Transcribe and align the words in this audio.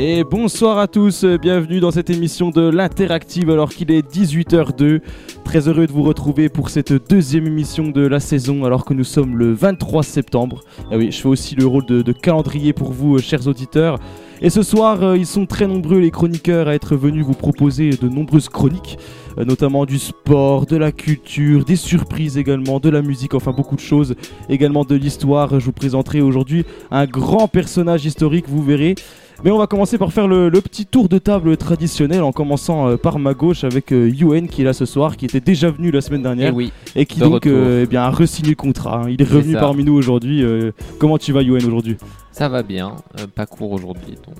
Et 0.00 0.22
bonsoir 0.22 0.78
à 0.78 0.86
tous, 0.86 1.24
bienvenue 1.24 1.80
dans 1.80 1.90
cette 1.90 2.08
émission 2.08 2.50
de 2.50 2.60
l'Interactive 2.60 3.50
alors 3.50 3.70
qu'il 3.70 3.90
est 3.90 4.08
18h02. 4.08 5.00
Très 5.42 5.66
heureux 5.66 5.88
de 5.88 5.92
vous 5.92 6.04
retrouver 6.04 6.48
pour 6.48 6.70
cette 6.70 6.92
deuxième 7.10 7.48
émission 7.48 7.88
de 7.88 8.06
la 8.06 8.20
saison 8.20 8.64
alors 8.64 8.84
que 8.84 8.94
nous 8.94 9.02
sommes 9.02 9.36
le 9.36 9.52
23 9.52 10.04
septembre. 10.04 10.60
Et 10.92 10.96
oui, 10.96 11.10
je 11.10 11.20
fais 11.20 11.26
aussi 11.26 11.56
le 11.56 11.66
rôle 11.66 11.84
de, 11.84 12.12
calendrier 12.12 12.72
pour 12.72 12.92
vous, 12.92 13.18
chers 13.18 13.48
auditeurs. 13.48 13.98
Et 14.40 14.50
ce 14.50 14.62
soir, 14.62 15.02
euh, 15.02 15.16
ils 15.16 15.26
sont 15.26 15.46
très 15.46 15.66
nombreux 15.66 15.98
les 15.98 16.12
chroniqueurs 16.12 16.68
à 16.68 16.74
être 16.76 16.94
venus 16.94 17.24
vous 17.24 17.34
proposer 17.34 17.90
de 17.90 18.08
nombreuses 18.08 18.48
chroniques, 18.48 19.00
euh, 19.36 19.44
notamment 19.44 19.84
du 19.84 19.98
sport, 19.98 20.66
de 20.66 20.76
la 20.76 20.92
culture, 20.92 21.64
des 21.64 21.74
surprises 21.74 22.38
également, 22.38 22.78
de 22.78 22.88
la 22.88 23.02
musique, 23.02 23.34
enfin 23.34 23.50
beaucoup 23.50 23.74
de 23.74 23.80
choses, 23.80 24.14
également 24.48 24.84
de 24.84 24.94
l'histoire. 24.94 25.58
Je 25.58 25.64
vous 25.64 25.72
présenterai 25.72 26.20
aujourd'hui 26.20 26.64
un 26.92 27.06
grand 27.06 27.48
personnage 27.48 28.06
historique, 28.06 28.48
vous 28.48 28.62
verrez. 28.62 28.94
Mais 29.44 29.50
on 29.52 29.58
va 29.58 29.66
commencer 29.68 29.98
par 29.98 30.12
faire 30.12 30.26
le, 30.26 30.48
le 30.48 30.60
petit 30.60 30.84
tour 30.84 31.08
de 31.08 31.18
table 31.18 31.56
traditionnel 31.56 32.22
en 32.22 32.32
commençant 32.32 32.88
euh, 32.88 32.96
par 32.96 33.18
ma 33.20 33.34
gauche 33.34 33.62
avec 33.62 33.92
euh, 33.92 34.08
Yuen 34.10 34.48
qui 34.48 34.62
est 34.62 34.64
là 34.64 34.72
ce 34.72 34.84
soir, 34.84 35.16
qui 35.16 35.26
était 35.26 35.40
déjà 35.40 35.70
venu 35.70 35.90
la 35.92 36.00
semaine 36.00 36.22
dernière 36.22 36.48
Eh 36.52 36.56
oui, 36.56 36.72
et 36.96 37.06
qui 37.06 37.20
donc 37.20 37.46
euh, 37.46 37.82
eh 37.84 37.86
bien, 37.86 38.02
a 38.02 38.10
re-signé 38.10 38.50
le 38.50 38.56
contrat. 38.56 39.02
hein. 39.04 39.08
Il 39.08 39.22
est 39.22 39.30
revenu 39.30 39.54
parmi 39.54 39.84
nous 39.84 39.94
aujourd'hui. 39.94 40.42
Euh, 40.42 40.72
comment 40.98 41.18
tu 41.18 41.32
vas 41.32 41.42
Yuen 41.42 41.64
aujourd'hui? 41.64 41.96
Ça 42.32 42.48
va 42.48 42.62
bien, 42.62 42.92
pas 43.34 43.46
court 43.46 43.72
aujourd'hui, 43.72 44.14
donc 44.24 44.36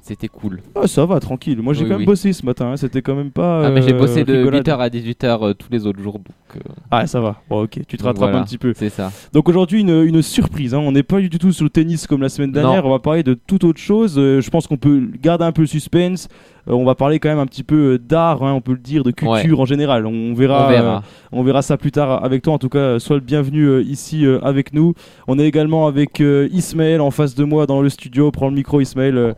c'était 0.00 0.28
cool. 0.28 0.60
Ah 0.74 0.86
ça 0.86 1.04
va, 1.04 1.20
tranquille. 1.20 1.60
Moi 1.60 1.74
j'ai 1.74 1.82
Oui, 1.82 1.88
quand 1.88 1.94
même 1.96 2.00
oui. 2.00 2.06
bossé 2.06 2.32
ce 2.32 2.46
matin, 2.46 2.72
hein. 2.72 2.76
c'était 2.78 3.02
quand 3.02 3.14
même 3.14 3.30
pas... 3.32 3.66
ah 3.66 3.70
mais 3.70 3.82
j'ai 3.82 3.92
bossé 3.92 4.24
de 4.24 4.32
rigolade. 4.34 4.66
8h 4.66 4.78
à 4.78 4.88
18h 4.88 5.44
euh, 5.48 5.52
tous 5.52 5.68
les 5.70 5.86
autres 5.86 6.00
jours, 6.02 6.14
donc 6.14 6.26
euh, 6.56 6.60
Ah 6.90 7.06
ça 7.06 7.20
va, 7.20 7.42
bon 7.50 7.64
ok, 7.64 7.80
tu 7.86 7.98
te 7.98 8.02
rattrapes 8.02 8.30
Voilà. 8.30 8.38
un 8.40 8.44
petit 8.44 8.56
peu. 8.56 8.72
c'est 8.74 8.88
ça. 8.88 9.12
Donc 9.34 9.46
aujourd'hui 9.50 9.82
une, 9.82 10.04
une 10.04 10.22
surprise, 10.22 10.72
hein. 10.72 10.78
on 10.78 10.92
n'est 10.92 11.02
pas 11.02 11.20
du 11.20 11.28
tout 11.28 11.52
sur 11.52 11.64
le 11.64 11.70
tennis 11.70 12.06
comme 12.06 12.22
la 12.22 12.30
semaine 12.30 12.52
dernière, 12.52 12.86
on 12.86 12.90
va 12.90 12.98
parler 12.98 13.22
de 13.22 13.34
toute 13.34 13.62
autre 13.64 13.80
chose, 13.80 14.17
Euh, 14.18 14.40
je 14.40 14.50
pense 14.50 14.66
qu'on 14.66 14.76
peut 14.76 15.08
garder 15.22 15.44
un 15.44 15.52
peu 15.52 15.62
le 15.62 15.68
suspense, 15.68 16.28
Euh, 16.68 16.74
on 16.74 16.84
va 16.84 16.94
parler 16.94 17.18
quand 17.18 17.30
même 17.30 17.38
un 17.38 17.46
petit 17.46 17.62
peu 17.64 17.94
euh, 17.94 17.98
d'art, 17.98 18.42
hein, 18.42 18.52
on 18.52 18.60
peut 18.60 18.72
le 18.72 18.78
dire, 18.78 19.02
de 19.02 19.10
culture 19.10 19.58
en 19.58 19.64
général, 19.64 20.04
on 20.06 20.34
verra, 20.34 20.66
On 20.66 20.70
verra. 20.70 20.96
euh, 20.96 21.00
on 21.32 21.42
verra 21.42 21.62
ça 21.62 21.78
plus 21.78 21.92
tard 21.92 22.22
avec 22.22 22.42
toi, 22.42 22.52
en 22.52 22.58
tout 22.58 22.68
cas 22.68 22.98
sois 22.98 23.16
le 23.16 23.22
bienvenu 23.22 23.62
euh, 23.64 23.82
ici 23.82 24.26
euh, 24.26 24.38
avec 24.44 24.74
nous. 24.74 24.92
On 25.28 25.38
est 25.38 25.46
également 25.46 25.86
avec 25.86 26.20
euh, 26.20 26.46
Ismaël 26.52 27.00
en 27.00 27.10
face 27.10 27.34
de 27.34 27.44
moi 27.44 27.64
dans 27.66 27.80
le 27.80 27.88
studio, 27.88 28.30
prends 28.30 28.48
le 28.50 28.54
micro 28.54 28.82
Ismaël 28.82 29.16
euh, 29.16 29.32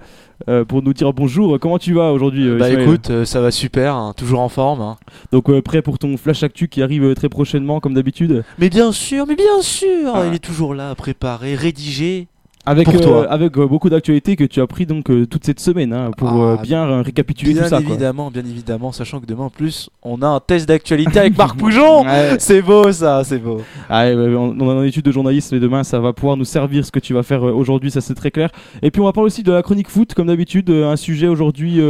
euh, 0.48 0.64
pour 0.64 0.82
nous 0.82 0.92
dire 0.92 1.12
bonjour, 1.12 1.56
comment 1.60 1.78
tu 1.78 1.92
vas 1.94 2.10
aujourd'hui 2.12 2.48
euh, 2.48 2.58
Bah 2.58 2.68
Ismaël 2.68 2.88
écoute, 2.88 3.10
euh, 3.10 3.24
ça 3.24 3.40
va 3.40 3.52
super, 3.52 3.94
hein, 3.94 4.12
toujours 4.16 4.40
en 4.40 4.48
forme. 4.48 4.80
hein. 4.80 4.96
Donc 5.30 5.50
euh, 5.50 5.62
prêt 5.62 5.82
pour 5.82 5.98
ton 6.00 6.16
flash 6.16 6.42
actu 6.42 6.66
qui 6.66 6.82
arrive 6.82 7.14
très 7.14 7.28
prochainement 7.28 7.78
comme 7.78 7.94
d'habitude? 7.94 8.42
Mais 8.58 8.70
bien 8.70 8.90
sûr, 8.90 9.24
mais 9.28 9.36
bien 9.36 9.60
sûr, 9.62 10.10
Ah. 10.14 10.24
il 10.26 10.34
est 10.34 10.44
toujours 10.44 10.74
là, 10.74 10.92
préparé, 10.96 11.54
rédigé. 11.54 12.26
Avec, 12.66 12.90
Pour 12.90 13.06
euh, 13.06 13.26
avec 13.30 13.56
euh, 13.56 13.66
beaucoup 13.66 13.88
d'actualités 13.88 14.36
que 14.36 14.44
tu 14.44 14.60
as 14.60 14.66
pris 14.66 14.84
donc 14.84 15.10
euh, 15.10 15.26
toute 15.26 15.44
cette 15.44 15.60
semaine 15.60 15.92
hein, 15.94 16.10
pour 16.16 16.28
Ah, 16.44 16.58
bien 16.62 17.02
récapituler 17.02 17.54
Bien 17.54 17.62
tout 17.62 17.68
ça. 17.68 17.80
quoi. 17.80 17.90
évidemment, 17.90 18.30
bien 18.30 18.44
évidemment, 18.44 18.92
sachant 18.92 19.18
que 19.18 19.26
demain 19.26 19.44
en 19.44 19.50
plus, 19.50 19.88
on 20.02 20.20
a 20.20 20.26
un 20.28 20.40
test 20.40 20.68
d'actualité 20.68 21.18
avec 21.20 21.38
Marc 21.38 21.56
Poujon. 21.58 22.04
Ouais. 22.04 22.36
C'est 22.38 22.60
beau 22.60 22.92
ça, 22.92 23.24
c'est 23.24 23.38
beau. 23.38 23.62
Ah, 23.88 24.04
ouais, 24.04 24.14
ouais, 24.14 24.34
on, 24.34 24.54
on 24.60 24.70
a 24.78 24.82
une 24.82 24.88
étude 24.88 25.04
de 25.06 25.10
journalisme 25.12 25.54
et 25.54 25.60
demain 25.60 25.84
ça 25.84 26.00
va 26.00 26.12
pouvoir 26.12 26.36
nous 26.36 26.44
servir 26.44 26.84
ce 26.84 26.92
que 26.92 27.00
tu 27.00 27.14
vas 27.14 27.22
faire 27.22 27.42
aujourd'hui, 27.42 27.90
ça 27.90 28.00
c'est 28.02 28.14
très 28.14 28.30
clair. 28.30 28.50
Et 28.82 28.90
puis 28.90 29.00
on 29.00 29.04
va 29.06 29.12
parler 29.12 29.26
aussi 29.26 29.42
de 29.42 29.52
la 29.52 29.62
chronique 29.62 29.88
foot 29.88 30.12
comme 30.14 30.26
d'habitude, 30.26 30.68
un 30.70 30.96
sujet 30.96 31.28
aujourd'hui 31.28 31.80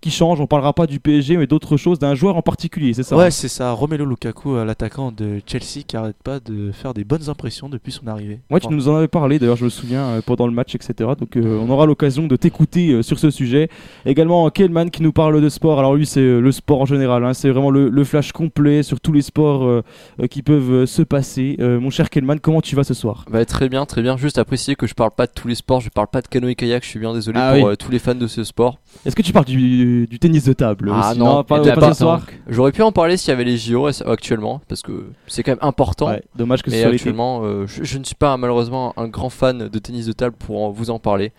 qui 0.00 0.10
change, 0.10 0.40
on 0.40 0.46
parlera 0.46 0.72
pas 0.72 0.86
du 0.86 1.00
PSG 1.00 1.36
mais 1.36 1.46
d'autres 1.46 1.76
choses, 1.76 1.98
d'un 1.98 2.14
joueur 2.14 2.36
en 2.36 2.42
particulier, 2.42 2.94
c'est 2.94 3.02
ça 3.02 3.16
ouais, 3.16 3.26
hein 3.26 3.30
c'est 3.30 3.48
ça. 3.48 3.72
Romelu 3.72 4.06
Lukaku, 4.06 4.56
l'attaquant 4.64 5.12
de 5.12 5.40
Chelsea, 5.46 5.84
qui 5.86 5.96
arrête 5.96 6.16
pas 6.24 6.40
de 6.40 6.72
faire 6.72 6.94
des 6.94 7.04
bonnes 7.04 7.28
impressions 7.28 7.68
depuis 7.68 7.92
son 7.92 8.06
arrivée. 8.06 8.40
Ouais, 8.50 8.60
tu 8.60 8.68
nous 8.68 8.88
en 8.88 8.96
avais 8.96 9.08
parlé, 9.08 9.38
d'ailleurs, 9.38 9.56
je 9.56 9.64
me 9.64 9.70
souviens, 9.70 10.13
euh, 10.14 10.20
pendant 10.24 10.46
le 10.46 10.52
match, 10.52 10.74
etc. 10.74 11.10
Donc, 11.18 11.36
euh, 11.36 11.58
on 11.58 11.68
aura 11.70 11.86
l'occasion 11.86 12.26
de 12.26 12.36
t'écouter 12.36 12.90
euh, 12.92 13.02
sur 13.02 13.18
ce 13.18 13.30
sujet. 13.30 13.68
Également, 14.06 14.48
Kelman 14.50 14.90
qui 14.90 15.02
nous 15.02 15.12
parle 15.12 15.40
de 15.40 15.48
sport. 15.48 15.78
Alors, 15.78 15.94
lui, 15.94 16.06
c'est 16.06 16.20
le 16.40 16.52
sport 16.52 16.80
en 16.80 16.86
général. 16.86 17.24
hein. 17.24 17.34
C'est 17.34 17.50
vraiment 17.50 17.70
le, 17.70 17.88
le 17.88 18.04
flash 18.04 18.32
complet 18.32 18.82
sur 18.82 19.00
tous 19.00 19.12
les 19.12 19.22
sports 19.22 19.82
qui 20.30 20.42
peuvent 20.42 20.84
se 20.86 21.02
passer. 21.02 21.56
Mon 21.58 21.90
cher 21.90 22.10
Kelman, 22.10 22.38
comment 22.40 22.60
tu 22.60 22.76
vas 22.76 22.84
ce 22.84 22.94
soir? 22.94 23.24
Bah, 23.30 23.44
très 23.44 23.68
bien, 23.68 23.84
très 23.86 24.02
bien. 24.02 24.16
Juste 24.16 24.38
à 24.38 24.44
préciser 24.44 24.74
que 24.74 24.86
je 24.86 24.94
parle 24.94 25.10
pas 25.16 25.26
de 25.26 25.32
tous 25.34 25.48
les 25.48 25.54
sports, 25.54 25.80
je 25.80 25.88
parle 25.90 26.08
pas 26.08 26.20
de 26.22 26.28
canoë-kayak, 26.28 26.84
je 26.84 26.88
suis 26.88 26.98
bien 26.98 27.12
désolé 27.14 27.38
Ah 27.40 27.54
pour 27.58 27.68
oui. 27.68 27.76
tous 27.76 27.90
les 27.90 27.98
fans 27.98 28.14
de 28.14 28.26
ce 28.26 28.44
sport. 28.44 28.78
Est-ce 29.04 29.14
que 29.14 29.22
tu 29.22 29.32
parles 29.32 29.44
du, 29.46 30.06
du 30.06 30.18
tennis 30.18 30.44
de 30.44 30.52
table 30.52 30.90
Ah 30.92 31.10
aussi 31.10 31.18
non, 31.18 31.44
pas, 31.44 31.60
pas 31.60 31.74
pas- 31.74 31.92
ce 31.94 31.98
soir. 32.00 32.26
J'aurais 32.48 32.72
pu 32.72 32.82
en 32.82 32.92
parler 32.92 33.16
s'il 33.16 33.28
y 33.30 33.32
avait 33.32 33.44
les 33.44 33.56
JO 33.58 33.86
actuellement, 34.06 34.60
parce 34.68 34.82
que 34.82 35.06
c'est 35.26 35.42
quand 35.42 35.52
même 35.52 35.58
important. 35.60 36.08
Ouais, 36.08 36.22
dommage 36.36 36.62
que 36.62 36.70
ce 36.70 36.76
soit 36.76 36.86
actuellement, 36.96 37.42
euh, 37.44 37.66
je, 37.66 37.84
je 37.84 37.98
ne 37.98 38.04
suis 38.04 38.14
pas 38.14 38.36
malheureusement 38.36 38.94
un 38.96 39.08
grand 39.08 39.28
fan 39.30 39.68
de 39.68 39.78
tennis 39.78 40.06
de 40.06 40.12
table 40.12 40.34
pour 40.38 40.62
en- 40.64 40.70
vous 40.70 40.90
en 40.90 40.98
parler. 40.98 41.32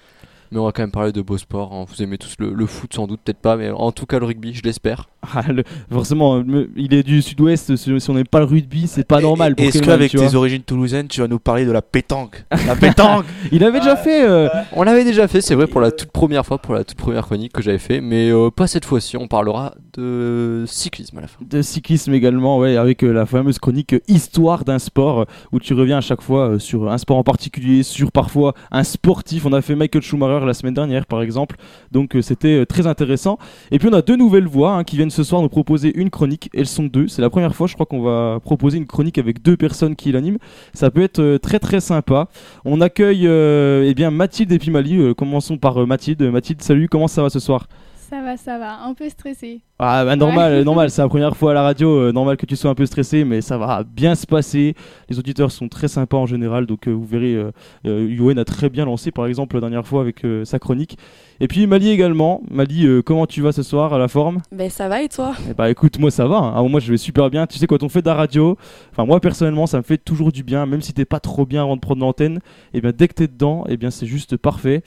Mais 0.51 0.59
on 0.59 0.65
va 0.65 0.71
quand 0.71 0.83
même 0.83 0.91
parler 0.91 1.11
de 1.11 1.21
beaux 1.23 1.39
sports. 1.39 1.73
hein. 1.73 1.85
Vous 1.87 2.03
aimez 2.03 2.19
tous 2.19 2.35
le, 2.37 2.53
le 2.53 2.65
foot 2.67 2.93
sans 2.93 3.07
doute, 3.07 3.19
peut-être 3.23 3.39
pas, 3.39 3.57
mais 3.57 3.71
en 3.71 3.91
tout 3.91 4.05
cas 4.05 4.19
le 4.19 4.25
rugby, 4.27 4.53
je 4.53 4.61
l'espère. 4.61 5.09
Ah, 5.33 5.51
le- 5.51 5.63
forcément, 5.91 6.43
me- 6.43 6.69
il 6.75 6.93
est 6.93 7.03
du 7.03 7.21
sud-ouest. 7.21 7.75
Si, 7.75 7.91
on 8.09 8.13
n'aime 8.13 8.27
pas 8.27 8.39
le 8.39 8.45
rugby, 8.45 8.87
c'est 8.87 9.05
pas 9.07 9.19
normal. 9.21 9.53
Est-ce 9.57 9.79
qu'avec 9.81 10.11
tes 10.11 10.35
origines 10.35 10.61
toulousaines, 10.61 11.07
tu 11.07 11.21
vas 11.21 11.27
nous 11.27 11.39
parler 11.39 11.65
de 11.65 11.71
la 11.71 11.81
pétanque? 11.81 12.45
La 12.67 12.75
pétanque 12.75 13.25
Il 13.51 13.63
avait 13.63 13.79
déjà 13.79 13.95
fait. 13.95 14.23
euh, 14.27 14.47
On 14.73 14.83
l'avait 14.83 15.03
déjà 15.03 15.27
fait, 15.27 15.41
c'est 15.41 15.55
vrai, 15.55 15.67
pour 15.67 15.81
la 15.81 15.91
toute 15.91 16.11
première 16.11 16.45
fois, 16.45 16.57
pour 16.57 16.73
la 16.73 16.83
toute 16.83 16.97
première 16.97 17.23
chronique 17.25 17.53
que 17.53 17.61
j'avais 17.61 17.77
fait, 17.77 18.01
mais 18.01 18.29
euh, 18.31 18.49
pas 18.49 18.67
cette 18.67 18.85
fois-ci. 18.85 19.17
On 19.17 19.27
parlera 19.27 19.73
de 19.97 20.63
cyclisme 20.67 21.17
à 21.17 21.21
la 21.21 21.27
fin. 21.27 21.37
de 21.47 21.61
cyclisme 21.61 22.13
également, 22.13 22.57
ouais, 22.59 22.77
avec 22.77 23.03
euh, 23.03 23.11
la 23.11 23.25
fameuse 23.25 23.59
chronique 23.59 23.95
Histoire 24.07 24.63
d'un 24.65 24.79
sport, 24.79 25.25
où 25.51 25.59
tu 25.59 25.73
reviens 25.73 25.97
à 25.97 26.01
chaque 26.01 26.21
fois 26.21 26.59
sur 26.59 26.91
un 26.91 26.97
sport 26.97 27.17
en 27.17 27.23
particulier, 27.23 27.83
sur 27.83 28.11
parfois 28.11 28.53
un 28.71 28.83
sportif. 28.83 29.45
On 29.45 29.53
a 29.53 29.61
fait 29.61 29.75
Michael 29.75 30.01
Schumacher 30.01 30.45
la 30.45 30.53
semaine 30.53 30.73
dernière, 30.73 31.05
par 31.05 31.21
exemple, 31.21 31.55
donc 31.91 32.15
c'était 32.21 32.65
très 32.65 32.87
intéressant. 32.87 33.37
Et 33.71 33.79
puis 33.79 33.87
on 33.89 33.93
a 33.93 34.01
deux 34.01 34.15
nouvelles 34.15 34.47
voix 34.47 34.73
hein, 34.73 34.83
qui 34.83 34.95
viennent 34.97 35.09
ce 35.15 35.23
soir 35.23 35.41
nous 35.41 35.49
proposer 35.49 35.97
une 35.97 36.09
chronique. 36.09 36.49
Elles 36.53 36.67
sont 36.67 36.83
deux. 36.83 37.07
C'est 37.07 37.21
la 37.21 37.29
première 37.29 37.55
fois, 37.55 37.67
je 37.67 37.73
crois, 37.73 37.85
qu'on 37.85 38.01
va 38.01 38.39
proposer 38.43 38.77
une 38.77 38.85
chronique 38.85 39.17
avec 39.17 39.41
deux 39.41 39.57
personnes 39.57 39.95
qui 39.95 40.11
l'animent. 40.11 40.39
Ça 40.73 40.91
peut 40.91 41.01
être 41.01 41.19
euh, 41.19 41.37
très 41.39 41.59
très 41.59 41.79
sympa. 41.79 42.27
On 42.65 42.81
accueille 42.81 43.25
euh, 43.25 43.87
eh 43.87 43.93
bien 43.93 44.11
Mathilde 44.11 44.51
et 44.51 44.59
puis 44.59 44.71
Mali. 44.71 44.97
Euh, 44.97 45.13
commençons 45.13 45.57
par 45.57 45.87
Mathilde. 45.87 46.21
Mathilde, 46.23 46.61
salut. 46.61 46.89
Comment 46.89 47.07
ça 47.07 47.21
va 47.21 47.29
ce 47.29 47.39
soir? 47.39 47.67
Ça 48.09 48.21
va, 48.21 48.37
ça 48.37 48.59
va, 48.59 48.83
un 48.83 48.93
peu 48.93 49.09
stressé. 49.09 49.61
Ah 49.77 50.05
bah 50.05 50.15
normal, 50.15 50.53
Ouais. 50.53 50.63
normal, 50.63 50.89
c'est 50.89 51.01
la 51.01 51.09
première 51.09 51.35
fois 51.35 51.51
à 51.51 51.53
la 51.53 51.61
radio, 51.61 51.89
euh, 51.89 52.11
normal 52.13 52.37
que 52.37 52.45
tu 52.45 52.55
sois 52.55 52.71
un 52.71 52.75
peu 52.75 52.85
stressé, 52.85 53.25
mais 53.25 53.41
ça 53.41 53.57
va 53.57 53.83
bien 53.83 54.15
se 54.15 54.25
passer. 54.25 54.73
Les 55.09 55.19
auditeurs 55.19 55.51
sont 55.51 55.67
très 55.67 55.89
sympas 55.89 56.15
en 56.15 56.25
général, 56.25 56.65
donc 56.65 56.87
euh, 56.87 56.91
vous 56.91 57.03
verrez, 57.05 57.33
euh, 57.35 57.51
euh, 57.85 58.35
a 58.37 58.45
très 58.45 58.69
bien 58.69 58.85
lancé 58.85 59.11
par 59.11 59.25
exemple 59.27 59.55
la 59.55 59.61
dernière 59.61 59.85
fois 59.85 60.01
avec 60.01 60.25
sa 60.45 60.59
chronique. 60.59 60.97
Et 61.41 61.49
puis 61.49 61.67
Mali 61.67 61.89
également. 61.89 62.41
Mali, 62.49 62.87
comment 63.05 63.25
tu 63.25 63.41
vas 63.41 63.51
ce 63.51 63.61
soir 63.63 63.93
à 63.93 63.97
la 63.97 64.07
forme? 64.07 64.39
Ben 64.53 64.69
ça 64.69 64.87
va 64.87 65.01
et 65.01 65.09
toi? 65.09 65.33
Eh 65.49 65.53
bah 65.53 65.69
écoute, 65.69 65.99
moi 65.99 66.09
ça 66.09 66.25
va, 66.27 66.37
hein. 66.37 66.67
Moi 66.69 66.79
je 66.79 66.89
vais 66.91 66.97
super 66.97 67.29
bien. 67.29 67.45
Tu 67.45 67.57
sais, 67.59 67.67
quand 67.67 67.83
on 67.83 67.89
fait 67.89 68.01
de 68.01 68.07
la 68.07 68.13
radio, 68.15 68.57
enfin 68.91 69.05
moi 69.05 69.19
personnellement 69.19 69.67
ça 69.67 69.77
me 69.77 69.83
fait 69.83 69.97
toujours 69.97 70.31
du 70.31 70.43
bien, 70.43 70.65
même 70.65 70.81
si 70.81 70.93
t'es 70.93 71.03
pas 71.03 71.19
trop 71.19 71.45
bien 71.45 71.63
avant 71.63 71.75
de 71.75 71.81
prendre 71.81 71.99
l'antenne, 72.01 72.39
et 72.73 72.79
bien 72.79 72.91
dès 72.97 73.09
que 73.09 73.13
t'es 73.13 73.27
dedans, 73.27 73.65
et 73.67 73.75
bien 73.75 73.91
c'est 73.91 74.05
juste 74.05 74.37
parfait. 74.37 74.81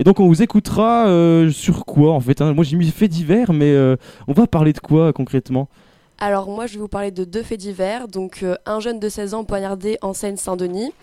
Et 0.00 0.04
donc 0.04 0.18
on 0.18 0.26
vous 0.26 0.42
écoutera 0.42 1.06
sur 1.52 1.84
quoi 1.84 2.12
en 2.12 2.20
fait 2.20 2.40
hein? 2.40 2.52
Moi 2.52 2.64
j'ai 2.64 2.76
mis 2.76 2.90
fait 2.90 3.08
divers, 3.08 3.52
mais 3.52 3.70
euh, 3.72 3.96
on 4.32 4.40
va 4.40 4.46
parler 4.46 4.72
de 4.72 4.78
quoi 4.78 5.12
concrètement? 5.12 5.68
Alors 6.18 6.48
moi 6.48 6.66
je 6.66 6.74
vais 6.74 6.80
vous 6.80 6.88
parler 6.88 7.10
de 7.10 7.24
deux 7.24 7.42
faits 7.42 7.60
divers. 7.60 8.08
Donc 8.08 8.42
euh, 8.42 8.56
un 8.64 8.80
jeune 8.80 8.98
de 8.98 9.08
16 9.10 9.34
ans 9.34 9.44
poignardé 9.44 9.98
en 10.00 10.14
Seine-Saint-Denis 10.14 10.94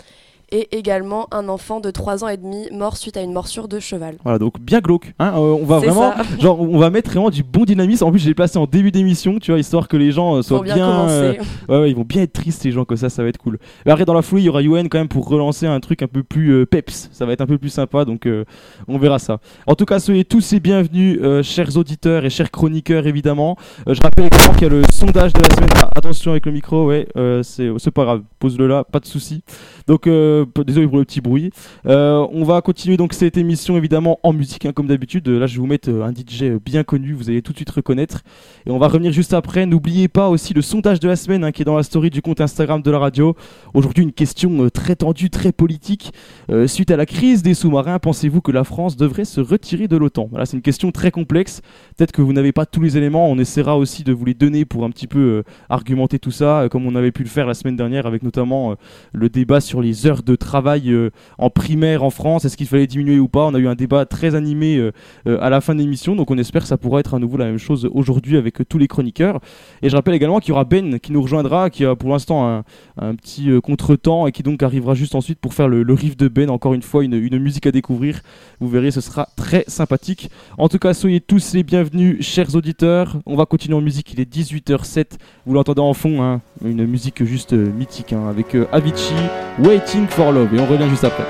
et 0.51 0.77
également 0.77 1.27
un 1.31 1.49
enfant 1.49 1.79
de 1.79 1.91
3 1.91 2.23
ans 2.23 2.27
et 2.27 2.37
demi 2.37 2.67
mort 2.71 2.97
suite 2.97 3.17
à 3.17 3.21
une 3.21 3.33
morsure 3.33 3.67
de 3.67 3.79
cheval. 3.79 4.15
Voilà, 4.23 4.39
donc 4.39 4.59
bien 4.59 4.79
glauque. 4.79 5.13
Hein 5.19 5.33
euh, 5.35 5.57
on 5.61 5.65
va 5.65 5.79
vraiment, 5.79 6.13
ça. 6.13 6.23
genre, 6.39 6.59
on 6.61 6.77
va 6.77 6.89
mettre 6.89 7.09
vraiment 7.11 7.29
du 7.29 7.43
bon 7.43 7.65
dynamisme. 7.65 8.05
En 8.05 8.11
plus, 8.11 8.19
j'ai 8.19 8.33
placé 8.33 8.57
en 8.57 8.65
début 8.65 8.91
d'émission, 8.91 9.39
tu 9.39 9.51
vois, 9.51 9.59
histoire 9.59 9.87
que 9.87 9.97
les 9.97 10.11
gens 10.11 10.35
euh, 10.37 10.41
soient 10.41 10.61
bien, 10.61 10.75
bien. 10.75 10.89
euh, 10.89 11.33
commencer. 11.33 11.49
ouais, 11.69 11.79
ouais, 11.79 11.89
ils 11.91 11.95
vont 11.95 12.03
bien 12.03 12.23
être 12.23 12.33
tristes, 12.33 12.63
les 12.63 12.71
gens, 12.71 12.85
comme 12.85 12.97
ça, 12.97 13.09
ça 13.09 13.23
va 13.23 13.29
être 13.29 13.37
cool. 13.37 13.59
Mais 13.85 13.91
après, 13.91 14.05
dans 14.05 14.13
la 14.13 14.21
foulée, 14.21 14.41
il 14.41 14.45
y 14.45 14.49
aura 14.49 14.61
Yoann 14.61 14.89
quand 14.89 14.99
même 14.99 15.07
pour 15.07 15.27
relancer 15.27 15.65
un 15.65 15.79
truc 15.79 16.01
un 16.03 16.07
peu 16.07 16.23
plus 16.23 16.51
euh, 16.51 16.65
peps. 16.65 17.09
Ça 17.11 17.25
va 17.25 17.33
être 17.33 17.41
un 17.41 17.47
peu 17.47 17.57
plus 17.57 17.69
sympa, 17.69 18.05
donc 18.05 18.27
on 18.87 18.97
verra 18.97 19.19
ça. 19.19 19.39
En 19.67 19.75
tout 19.75 19.85
cas, 19.85 19.99
soyez 19.99 20.25
tous 20.25 20.53
et 20.53 20.59
bienvenus, 20.59 21.19
chers 21.43 21.77
auditeurs 21.77 22.25
et 22.25 22.29
chers 22.29 22.51
chroniqueurs, 22.51 23.07
évidemment. 23.07 23.57
Je 23.87 23.99
rappelle 24.01 24.25
également 24.25 24.53
qu'il 24.53 24.63
y 24.63 24.65
a 24.65 24.69
le 24.69 24.81
sondage 24.91 25.33
de 25.33 25.41
la 25.41 25.49
semaine. 25.55 25.69
Ah, 25.75 25.89
attention 25.95 26.31
avec 26.31 26.45
le 26.45 26.51
micro, 26.51 26.85
ouais, 26.85 27.07
c'est 27.43 27.69
c'est 27.77 27.91
pas 27.91 28.03
grave, 28.03 28.21
pose-le 28.39 28.67
là, 28.67 28.83
pas 28.83 28.99
de 28.99 29.05
souci. 29.05 29.43
Donc, 29.87 30.07
euh, 30.07 30.38
p- 30.45 30.63
désolé 30.63 30.87
pour 30.87 30.97
le 30.97 31.05
petit 31.05 31.21
bruit. 31.21 31.51
Euh, 31.85 32.25
on 32.31 32.43
va 32.43 32.61
continuer 32.61 32.97
donc 32.97 33.13
cette 33.13 33.37
émission 33.37 33.77
évidemment 33.77 34.19
en 34.23 34.33
musique, 34.33 34.65
hein, 34.65 34.71
comme 34.73 34.87
d'habitude. 34.87 35.27
Euh, 35.27 35.39
Là, 35.39 35.47
je 35.47 35.53
vais 35.55 35.59
vous 35.59 35.67
mettre 35.67 35.89
euh, 35.89 36.03
un 36.03 36.11
DJ 36.11 36.59
bien 36.63 36.83
connu, 36.83 37.13
vous 37.13 37.29
allez 37.29 37.41
tout 37.41 37.51
de 37.53 37.57
suite 37.57 37.69
reconnaître. 37.69 38.21
Et 38.65 38.71
on 38.71 38.77
va 38.77 38.87
revenir 38.87 39.11
juste 39.11 39.33
après. 39.33 39.65
N'oubliez 39.65 40.07
pas 40.07 40.29
aussi 40.29 40.53
le 40.53 40.61
sondage 40.61 40.99
de 40.99 41.07
la 41.07 41.15
semaine 41.15 41.43
hein, 41.43 41.51
qui 41.51 41.61
est 41.61 41.65
dans 41.65 41.77
la 41.77 41.83
story 41.83 42.09
du 42.09 42.21
compte 42.21 42.41
Instagram 42.41 42.81
de 42.81 42.91
la 42.91 42.99
radio. 42.99 43.35
Aujourd'hui, 43.73 44.03
une 44.03 44.11
question 44.13 44.63
euh, 44.63 44.69
très 44.69 44.95
tendue, 44.95 45.29
très 45.29 45.51
politique. 45.51 46.11
Euh, 46.49 46.67
suite 46.67 46.91
à 46.91 46.97
la 46.97 47.05
crise 47.05 47.43
des 47.43 47.53
sous-marins, 47.53 47.99
pensez-vous 47.99 48.41
que 48.41 48.51
la 48.51 48.63
France 48.63 48.97
devrait 48.97 49.25
se 49.25 49.41
retirer 49.41 49.87
de 49.87 49.97
l'OTAN? 49.97 50.27
Voilà, 50.29 50.45
c'est 50.45 50.57
une 50.57 50.63
question 50.63 50.91
très 50.91 51.11
complexe. 51.11 51.61
Peut-être 51.97 52.11
que 52.11 52.21
vous 52.21 52.33
n'avez 52.33 52.51
pas 52.51 52.65
tous 52.65 52.81
les 52.81 52.97
éléments. 52.97 53.29
On 53.29 53.37
essaiera 53.39 53.77
aussi 53.77 54.03
de 54.03 54.13
vous 54.13 54.25
les 54.25 54.33
donner 54.33 54.65
pour 54.65 54.83
un 54.85 54.89
petit 54.89 55.07
peu 55.07 55.19
euh, 55.19 55.43
argumenter 55.69 56.19
tout 56.19 56.31
ça, 56.31 56.61
euh, 56.61 56.69
comme 56.69 56.85
on 56.85 56.95
avait 56.95 57.11
pu 57.11 57.23
le 57.23 57.29
faire 57.29 57.45
la 57.47 57.53
semaine 57.53 57.75
dernière 57.75 58.05
avec 58.05 58.23
notamment 58.23 58.71
euh, 58.71 58.75
le 59.13 59.29
débat 59.29 59.61
sur 59.61 59.81
les 59.81 60.07
heures 60.07 60.23
de 60.23 60.28
travail 60.35 60.91
euh, 60.91 61.11
en 61.37 61.49
primaire 61.49 62.03
en 62.03 62.09
France. 62.09 62.45
Est-ce 62.45 62.57
qu'il 62.57 62.67
fallait 62.67 62.87
diminuer 62.87 63.19
ou 63.19 63.27
pas? 63.27 63.45
On 63.45 63.53
a 63.53 63.59
eu 63.59 63.67
un 63.67 63.75
débat 63.75 64.05
très 64.05 64.35
animé 64.35 64.77
euh, 64.77 64.91
euh, 65.27 65.37
à 65.41 65.49
la 65.49 65.61
fin 65.61 65.75
de 65.75 65.79
l'émission, 65.79 66.15
donc 66.15 66.31
on 66.31 66.37
espère 66.37 66.63
que 66.63 66.67
ça 66.67 66.77
pourra 66.77 66.99
être 66.99 67.13
à 67.13 67.19
nouveau 67.19 67.37
la 67.37 67.45
même 67.45 67.57
chose 67.57 67.89
aujourd'hui 67.93 68.37
avec 68.37 68.67
tous 68.67 68.77
les 68.77 68.87
chroniqueurs. 68.87 69.39
Et 69.81 69.89
je 69.89 69.95
rappelle 69.95 70.13
également 70.13 70.39
qu'il 70.39 70.49
y 70.49 70.51
aura 70.51 70.63
Ben 70.65 70.99
qui 70.99 71.11
nous 71.11 71.21
rejoindra, 71.21 71.69
qui 71.69 71.85
a 71.85 71.95
pour 71.95 72.09
l'instant 72.09 72.63
un, 72.97 73.15
petit 73.15 73.49
contretemps 73.63 74.27
et 74.27 74.31
qui 74.31 74.43
donc 74.43 74.61
arrivera 74.63 74.93
juste 74.93 75.15
ensuite 75.15 75.39
pour 75.39 75.53
faire 75.53 75.67
le, 75.67 75.93
riff 75.93 76.17
de 76.17 76.27
Ben. 76.27 76.49
Encore 76.49 76.73
une 76.73 76.81
fois, 76.81 77.03
une, 77.03 77.39
musique 77.39 77.67
à 77.67 77.71
découvrir. 77.71 78.21
Vous 78.59 78.67
verrez, 78.67 78.91
ce 78.91 79.01
sera 79.01 79.27
très 79.35 79.63
sympathique. 79.67 80.29
En 80.57 80.67
tout 80.67 80.79
cas, 80.79 80.93
soyez 80.93 81.21
tous 81.21 81.53
les 81.53 81.63
bienvenus, 81.63 82.25
chers 82.25 82.55
auditeurs. 82.55 83.17
On 83.25 83.35
va 83.35 83.45
continuer 83.45 83.75
en 83.75 83.81
musique, 83.81 84.13
il 84.13 84.19
est 84.19 84.31
18h07. 84.31 85.17
Vous 85.45 85.53
l'entendez 85.53 85.81
en 85.81 85.93
fond, 85.93 86.21
hein, 86.21 86.41
une 86.63 86.85
musique 86.85 87.23
juste 87.23 87.53
mythique, 87.53 88.13
hein, 88.13 88.27
avec 88.29 88.55
Avicii, 88.71 89.15
Waiting 89.59 90.07
for 90.07 90.18
Love. 90.19 90.53
Et 90.53 90.59
on 90.59 90.65
revient 90.65 90.89
juste 90.89 91.05
après. 91.05 91.23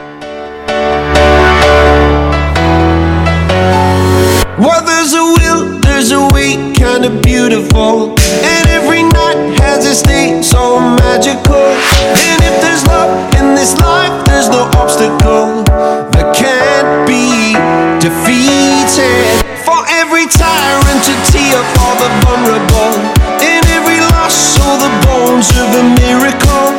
Well, 4.58 4.84
there's 4.84 5.14
a 5.14 5.24
will, 5.38 5.80
there's 5.82 6.12
a 6.12 6.28
way, 6.34 6.74
kinda 6.74 7.10
beautiful. 7.22 8.16
And 8.42 8.68
every 8.68 9.04
night 9.04 9.60
has 9.62 9.86
its 9.86 10.02
day, 10.02 10.42
so 10.42 10.80
magical. 10.80 11.70
And 12.18 12.42
if 12.42 12.62
there's 12.62 12.84
love 12.88 13.12
in 13.36 13.54
this 13.54 13.78
life, 13.78 14.26
there's 14.26 14.50
no 14.50 14.68
obstacle 14.82 15.64
that 16.14 16.34
can't 16.34 17.06
be 17.06 17.54
defeated. 18.02 19.46
For 19.66 19.86
every 20.02 20.26
tyrant 20.26 21.04
to 21.06 21.14
tear 21.30 21.62
for 21.78 21.94
the 22.02 22.10
vulnerable. 22.26 22.98
In 23.40 23.62
every 23.70 24.00
loss, 24.02 24.34
so 24.34 24.66
the 24.82 24.90
bones 25.06 25.48
of 25.52 25.70
a 25.78 25.84
miracle. 26.02 26.79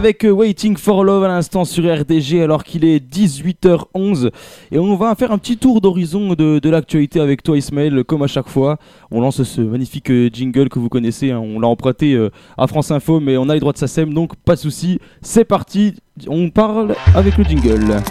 avec 0.00 0.24
euh, 0.24 0.30
Waiting 0.30 0.78
for 0.78 1.04
Love 1.04 1.24
à 1.24 1.28
l'instant 1.28 1.66
sur 1.66 1.84
RDG 1.84 2.42
alors 2.42 2.64
qu'il 2.64 2.86
est 2.86 3.04
18h11 3.06 4.30
et 4.72 4.78
on 4.78 4.96
va 4.96 5.14
faire 5.14 5.30
un 5.30 5.36
petit 5.36 5.58
tour 5.58 5.82
d'horizon 5.82 6.32
de, 6.32 6.70
l'actualité 6.70 7.20
avec 7.20 7.42
toi 7.42 7.58
Ismaël 7.58 8.02
comme 8.04 8.22
à 8.22 8.26
chaque 8.26 8.48
fois. 8.48 8.78
On 9.10 9.20
lance 9.20 9.42
ce 9.42 9.60
magnifique 9.60 10.10
euh, 10.10 10.30
jingle 10.32 10.70
que 10.70 10.78
vous 10.78 10.88
connaissez 10.88 11.32
hein. 11.32 11.38
on 11.38 11.60
l'a 11.60 11.68
emprunté 11.68 12.14
euh, 12.14 12.30
à 12.56 12.66
France 12.66 12.90
Info 12.90 13.20
mais 13.20 13.36
on 13.36 13.50
a 13.50 13.54
les 13.54 13.60
droits 13.60 13.74
de 13.74 13.78
SACEM 13.78 14.14
donc 14.14 14.36
pas 14.36 14.54
de 14.54 14.60
souci. 14.60 14.98
C'est 15.20 15.44
parti 15.44 15.96
on 16.28 16.48
parle 16.48 16.94
avec 17.14 17.36
le 17.36 17.44
jingle 17.44 18.02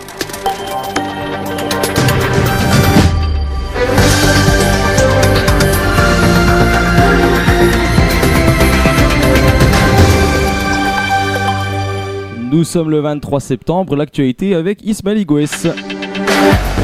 Nous 12.51 12.63
sommes 12.63 12.89
le 12.89 13.00
23 13.00 13.39
septembre, 13.41 13.96
l'actualité 13.96 14.56
avec 14.56 14.84
Ismaël 14.84 15.20
Igoues. 15.20 15.70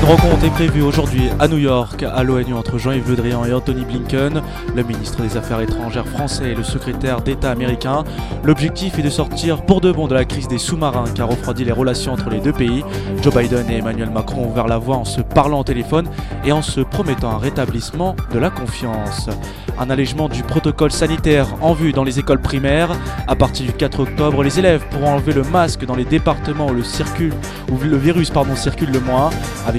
Une 0.02 0.10
rencontre 0.10 0.44
est 0.44 0.50
prévue 0.50 0.82
aujourd'hui 0.82 1.30
à 1.40 1.48
New 1.48 1.58
York, 1.58 2.04
à 2.04 2.22
l'ONU, 2.22 2.54
entre 2.54 2.78
Jean-Yves 2.78 3.10
Le 3.10 3.16
Drian 3.16 3.46
et 3.46 3.54
Anthony 3.54 3.86
Blinken, 3.86 4.42
le 4.76 4.84
ministre 4.84 5.22
des 5.22 5.38
Affaires 5.38 5.62
étrangères 5.62 6.08
français 6.08 6.52
et 6.52 6.54
le 6.54 6.64
secrétaire 6.64 7.22
d'État 7.22 7.50
américain. 7.50 8.04
L'objectif 8.44 9.00
est 9.00 9.04
de 9.04 9.10
sortir 9.10 9.64
pour 9.66 9.82
de 9.82 9.92
bon 9.92 10.08
de 10.08 10.14
la 10.14 10.26
crise 10.26 10.48
des 10.48 10.58
sous-marins 10.58 11.06
qui 11.16 11.22
a 11.22 11.26
refroidi 11.26 11.64
les 11.64 11.72
relations 11.72 12.14
entre 12.14 12.30
les 12.30 12.40
deux 12.40 12.52
pays. 12.52 12.84
Joe 13.22 13.34
Biden 13.34 13.70
et 13.70 13.78
Emmanuel 13.78 14.10
Macron 14.10 14.44
ont 14.44 14.52
ouvert 14.52 14.68
la 14.68 14.78
voie 14.78 14.98
en 14.98 15.06
se 15.06 15.22
parlant 15.22 15.62
au 15.62 15.64
téléphone 15.64 16.10
et 16.44 16.52
en 16.52 16.62
se 16.62 16.82
promettant 16.82 17.32
un 17.32 17.38
rétablissement 17.38 18.16
de 18.34 18.38
la 18.38 18.50
confiance. 18.50 19.30
Un 19.78 19.90
allègement 19.90 20.30
du 20.30 20.44
protocole 20.44 20.92
sanitaire 20.92 21.48
en 21.62 21.74
vue 21.74 21.92
dans 21.92 22.04
les 22.04 22.20
écoles 22.20 22.42
primaires. 22.42 22.92
À 23.28 23.36
partir 23.36 23.66
du 23.66 23.74
4 23.74 24.02
octobre, 24.02 24.44
les 24.44 24.58
élèves 24.60 24.86
pourront 24.90 25.16
enlever 25.16 25.34
le 25.34 25.44
masque 25.44 25.86
dans 25.86 25.96
les 25.96 26.06
départements 26.06 26.68
où 26.68 26.74
le, 26.74 26.84
circule, 26.84 27.34
où 27.72 27.78
le 27.84 27.98
virus 27.98 28.30
pardon, 28.30 28.56
circule 28.56 28.92
le 28.92 29.02
moins, 29.02 29.32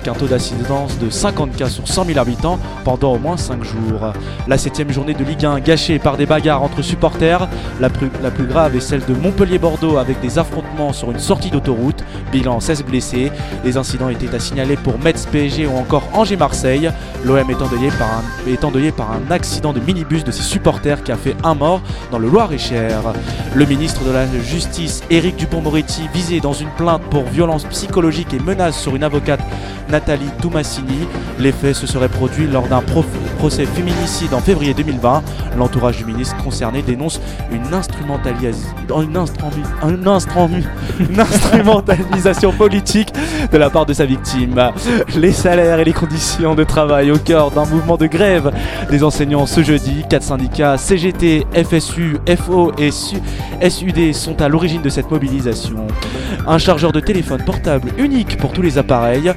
un 0.08 0.14
taux 0.14 0.26
d'incidence 0.26 0.98
de 0.98 1.10
50 1.10 1.56
cas 1.56 1.68
sur 1.68 1.86
100 1.88 2.04
000 2.04 2.18
habitants 2.18 2.58
pendant 2.84 3.14
au 3.14 3.18
moins 3.18 3.36
5 3.36 3.64
jours. 3.64 4.12
La 4.46 4.58
septième 4.58 4.90
journée 4.90 5.14
de 5.14 5.24
Ligue 5.24 5.44
1 5.44 5.60
gâchée 5.60 5.98
par 5.98 6.16
des 6.16 6.26
bagarres 6.26 6.62
entre 6.62 6.82
supporters. 6.82 7.48
La 7.80 7.90
plus, 7.90 8.10
la 8.22 8.30
plus 8.30 8.46
grave 8.46 8.76
est 8.76 8.80
celle 8.80 9.04
de 9.04 9.14
Montpellier-Bordeaux 9.14 9.96
avec 9.96 10.20
des 10.20 10.38
affrontements 10.38 10.92
sur 10.92 11.10
une 11.10 11.18
sortie 11.18 11.50
d'autoroute. 11.50 12.04
Bilan 12.30 12.60
16 12.60 12.84
blessés. 12.84 13.32
Les 13.64 13.76
incidents 13.76 14.08
étaient 14.08 14.34
à 14.34 14.38
signaler 14.38 14.76
pour 14.76 14.98
Metz 14.98 15.26
PSG 15.26 15.66
ou 15.66 15.76
encore 15.76 16.04
Angers-Marseille. 16.12 16.90
L'OM 17.24 17.50
est 17.50 17.62
endeuillé 17.62 17.90
par, 17.98 18.08
un, 18.08 18.92
par 18.92 19.10
un 19.12 19.30
accident 19.30 19.72
de 19.72 19.80
minibus 19.80 20.24
de 20.24 20.30
ses 20.30 20.42
supporters 20.42 21.02
qui 21.02 21.12
a 21.12 21.16
fait 21.16 21.36
un 21.42 21.54
mort 21.54 21.80
dans 22.12 22.18
le 22.18 22.28
Loir-et-Cher. 22.28 23.00
Le 23.54 23.64
ministre 23.64 24.04
de 24.04 24.12
la 24.12 24.26
Justice, 24.42 25.02
Éric 25.10 25.36
Dupont-Moretti, 25.36 26.02
visé 26.12 26.40
dans 26.40 26.52
une 26.52 26.68
plainte 26.70 27.02
pour 27.10 27.24
violence 27.24 27.64
psychologique 27.64 28.32
et 28.34 28.38
menace 28.38 28.78
sur 28.78 28.94
une 28.94 29.04
avocate, 29.04 29.40
Nathalie 29.96 30.28
Toumassini. 30.42 31.08
Les 31.38 31.52
faits 31.52 31.74
se 31.74 31.86
seraient 31.86 32.10
produits 32.10 32.46
lors 32.46 32.68
d'un 32.68 32.82
procès 33.38 33.64
féminicide 33.64 34.34
en 34.34 34.40
février 34.40 34.74
2020. 34.74 35.22
L'entourage 35.56 35.96
du 35.96 36.04
ministre 36.04 36.36
concerné 36.44 36.82
dénonce 36.82 37.18
une, 37.50 37.62
instrumentalis- 37.74 38.66
une, 38.90 39.16
instru- 39.16 39.64
un 39.82 39.94
instru- 40.18 40.64
une 41.00 41.18
instrumentalisation 41.18 42.52
politique 42.52 43.10
de 43.50 43.56
la 43.56 43.70
part 43.70 43.86
de 43.86 43.94
sa 43.94 44.04
victime. 44.04 44.70
Les 45.16 45.32
salaires 45.32 45.78
et 45.80 45.84
les 45.86 45.94
conditions 45.94 46.54
de 46.54 46.64
travail 46.64 47.10
au 47.10 47.16
cœur 47.16 47.50
d'un 47.50 47.64
mouvement 47.64 47.96
de 47.96 48.06
grève 48.06 48.50
des 48.90 49.02
enseignants 49.02 49.46
ce 49.46 49.62
jeudi. 49.62 50.04
Quatre 50.10 50.24
syndicats 50.24 50.76
CGT, 50.76 51.46
FSU, 51.54 52.18
FO 52.36 52.72
et 52.76 52.90
SU- 52.90 53.16
SUD 53.66 54.12
sont 54.12 54.42
à 54.42 54.48
l'origine 54.48 54.82
de 54.82 54.90
cette 54.90 55.10
mobilisation. 55.10 55.86
Un 56.46 56.58
chargeur 56.58 56.92
de 56.92 57.00
téléphone 57.00 57.42
portable 57.42 57.88
unique 57.96 58.36
pour 58.36 58.52
tous 58.52 58.60
les 58.62 58.76
appareils. 58.76 59.32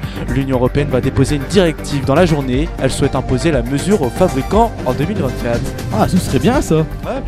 Européenne 0.50 0.88
va 0.88 1.00
déposer 1.00 1.36
une 1.36 1.42
directive 1.50 2.04
dans 2.04 2.14
la 2.14 2.26
journée. 2.26 2.68
Elle 2.82 2.90
souhaite 2.90 3.14
imposer 3.14 3.50
la 3.50 3.62
mesure 3.62 4.02
aux 4.02 4.10
fabricants 4.10 4.70
en 4.86 4.92
2024. 4.92 5.60
Ah, 5.98 6.08
ce 6.08 6.16
serait 6.18 6.38
bien 6.38 6.60
ça. 6.60 6.84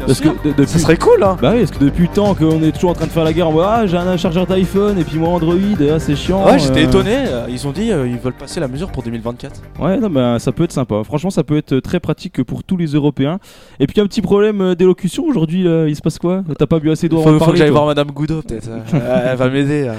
Parce 0.06 0.20
que 0.20 0.28
de- 0.28 0.50
depuis. 0.56 0.66
Ça 0.66 0.78
serait 0.78 0.96
cool 0.96 1.22
hein 1.22 1.36
Bah 1.40 1.50
oui, 1.54 1.60
parce 1.60 1.70
que 1.72 1.84
depuis 1.84 2.02
le 2.08 2.12
temps 2.12 2.34
qu'on 2.34 2.62
est 2.62 2.72
toujours 2.72 2.90
en 2.90 2.94
train 2.94 3.06
de 3.06 3.10
faire 3.10 3.24
la 3.24 3.32
guerre, 3.32 3.48
on 3.48 3.52
voit 3.52 3.70
ah 3.72 3.86
j'ai 3.86 3.96
un 3.96 4.16
chargeur 4.16 4.46
d'iPhone 4.46 4.98
et 4.98 5.04
puis 5.04 5.18
moi 5.18 5.28
Android, 5.30 5.54
ah, 5.80 5.98
c'est 5.98 6.16
chiant. 6.16 6.44
Ouais, 6.44 6.58
j'étais 6.58 6.80
euh. 6.84 6.88
étonné. 6.88 7.14
euh, 7.26 7.46
Ils 7.48 7.66
ont 7.66 7.72
dit 7.72 7.90
euh, 7.92 8.06
ils 8.08 8.18
veulent 8.18 8.32
passer 8.32 8.60
la 8.60 8.68
mesure 8.68 8.90
pour 8.90 9.02
2024. 9.02 9.60
Ouais, 9.80 9.98
non, 9.98 10.10
bah, 10.10 10.38
ça 10.38 10.52
peut 10.52 10.64
être 10.64 10.72
sympa. 10.72 11.02
Franchement, 11.04 11.30
ça 11.30 11.42
peut 11.44 11.56
être 11.56 11.78
très 11.80 12.00
pratique 12.00 12.42
pour 12.42 12.64
tous 12.64 12.76
les 12.76 12.86
Européens. 12.88 13.38
Et 13.80 13.86
puis 13.86 14.00
un 14.00 14.06
petit 14.06 14.22
problème 14.22 14.60
euh, 14.60 14.74
d'élocution 14.74 15.24
aujourd'hui, 15.24 15.66
il 15.88 15.96
se 15.96 16.02
passe 16.02 16.18
quoi? 16.18 16.42
T'as 16.58 16.66
pas 16.66 16.78
bu 16.78 16.90
assez 16.90 17.08
d'eau 17.08 17.20
Faut, 17.22 17.28
de 17.30 17.34
faut 17.34 17.38
parler, 17.40 17.52
que 17.52 17.58
j'aille 17.58 17.70
voir 17.70 17.86
Madame 17.86 18.10
Goudot 18.10 18.42
peut-être. 18.42 18.68
Euh, 18.94 19.30
Elle 19.32 19.36
va 19.36 19.48
m'aider 19.48 19.90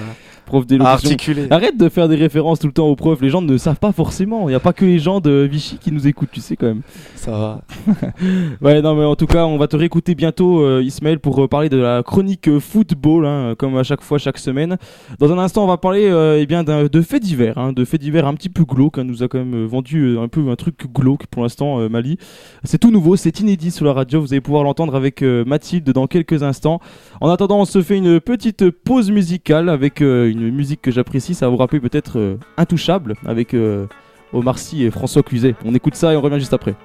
prof 0.45 0.65
d'élocution. 0.67 1.17
Arrête 1.50 1.77
de 1.77 1.89
faire 1.89 2.07
des 2.07 2.15
références 2.15 2.59
tout 2.59 2.67
le 2.67 2.73
temps 2.73 2.88
aux 2.88 2.95
profs, 2.95 3.21
les 3.21 3.29
gens 3.29 3.41
ne 3.41 3.57
savent 3.57 3.79
pas 3.79 3.91
forcément. 3.91 4.47
Il 4.47 4.51
n'y 4.51 4.55
a 4.55 4.59
pas 4.59 4.73
que 4.73 4.85
les 4.85 5.00
gens 5.00 5.19
de 5.19 5.47
Vichy 5.50 5.77
qui 5.77 5.91
nous 5.91 6.07
écoutent, 6.07 6.31
tu 6.31 6.41
sais 6.41 6.55
quand 6.55 6.67
même. 6.67 6.81
Ça 7.15 7.31
va. 7.31 7.62
Ouais, 8.62 8.81
non, 8.81 8.95
mais 8.95 9.05
en 9.05 9.15
tout 9.15 9.27
cas, 9.27 9.45
on 9.45 9.57
va 9.57 9.67
te 9.67 9.75
réécouter 9.75 10.15
bientôt, 10.15 10.62
euh, 10.62 10.81
Ismaël, 10.83 11.19
pour 11.19 11.43
euh, 11.43 11.47
parler 11.47 11.69
de 11.69 11.77
la 11.77 12.03
chronique 12.03 12.47
euh, 12.47 12.59
football, 12.59 13.25
hein, 13.25 13.55
comme 13.57 13.77
à 13.77 13.83
chaque 13.83 14.01
fois, 14.01 14.17
chaque 14.17 14.38
semaine. 14.38 14.77
Dans 15.19 15.31
un 15.31 15.38
instant, 15.38 15.63
on 15.63 15.67
va 15.67 15.77
parler 15.77 16.05
euh, 16.09 16.38
eh 16.39 16.45
bien, 16.45 16.63
de 16.63 17.01
faits 17.01 17.23
divers, 17.23 17.57
hein, 17.57 17.73
de 17.73 17.85
faits 17.85 18.01
divers 18.01 18.27
un 18.27 18.33
petit 18.33 18.50
peu 18.50 18.63
glauques. 18.65 18.97
hein, 18.97 19.03
nous 19.03 19.23
a 19.23 19.27
quand 19.27 19.38
même 19.39 19.53
euh, 19.55 19.65
vendu 19.65 20.03
euh, 20.15 20.21
un 20.21 20.27
peu 20.27 20.50
un 20.50 20.55
truc 20.55 20.91
glauque 20.93 21.27
pour 21.27 21.43
l'instant, 21.43 21.79
euh, 21.79 21.89
Mali. 21.89 22.17
C'est 22.63 22.77
tout 22.77 22.91
nouveau, 22.91 23.15
c'est 23.15 23.39
inédit 23.39 23.71
sur 23.71 23.85
la 23.85 23.93
radio. 23.93 24.21
Vous 24.21 24.33
allez 24.33 24.41
pouvoir 24.41 24.63
l'entendre 24.63 24.95
avec 24.95 25.21
euh, 25.21 25.43
Mathilde 25.45 25.89
dans 25.91 26.07
quelques 26.07 26.43
instants. 26.43 26.79
En 27.21 27.29
attendant, 27.29 27.59
on 27.59 27.65
se 27.65 27.81
fait 27.81 27.97
une 27.97 28.19
petite 28.19 28.69
pause 28.69 29.12
musicale 29.12 29.69
avec 29.69 30.01
euh, 30.01 30.32
une 30.33 30.51
musique 30.51 30.81
que 30.81 30.91
j'apprécie. 30.91 31.33
Ça 31.33 31.47
vous 31.49 31.57
rappeler 31.57 31.79
peut-être 31.79 32.19
euh, 32.19 32.37
Intouchable 32.57 33.15
avec 33.25 33.53
euh, 33.53 33.87
Omar 34.33 34.59
Sy 34.59 34.83
et 34.83 34.91
François 34.91 35.23
Cluzet. 35.23 35.55
On 35.65 35.73
écoute 35.73 35.95
ça 35.95 36.13
et 36.13 36.17
on 36.17 36.21
revient 36.21 36.39
juste 36.39 36.53
après. 36.53 36.75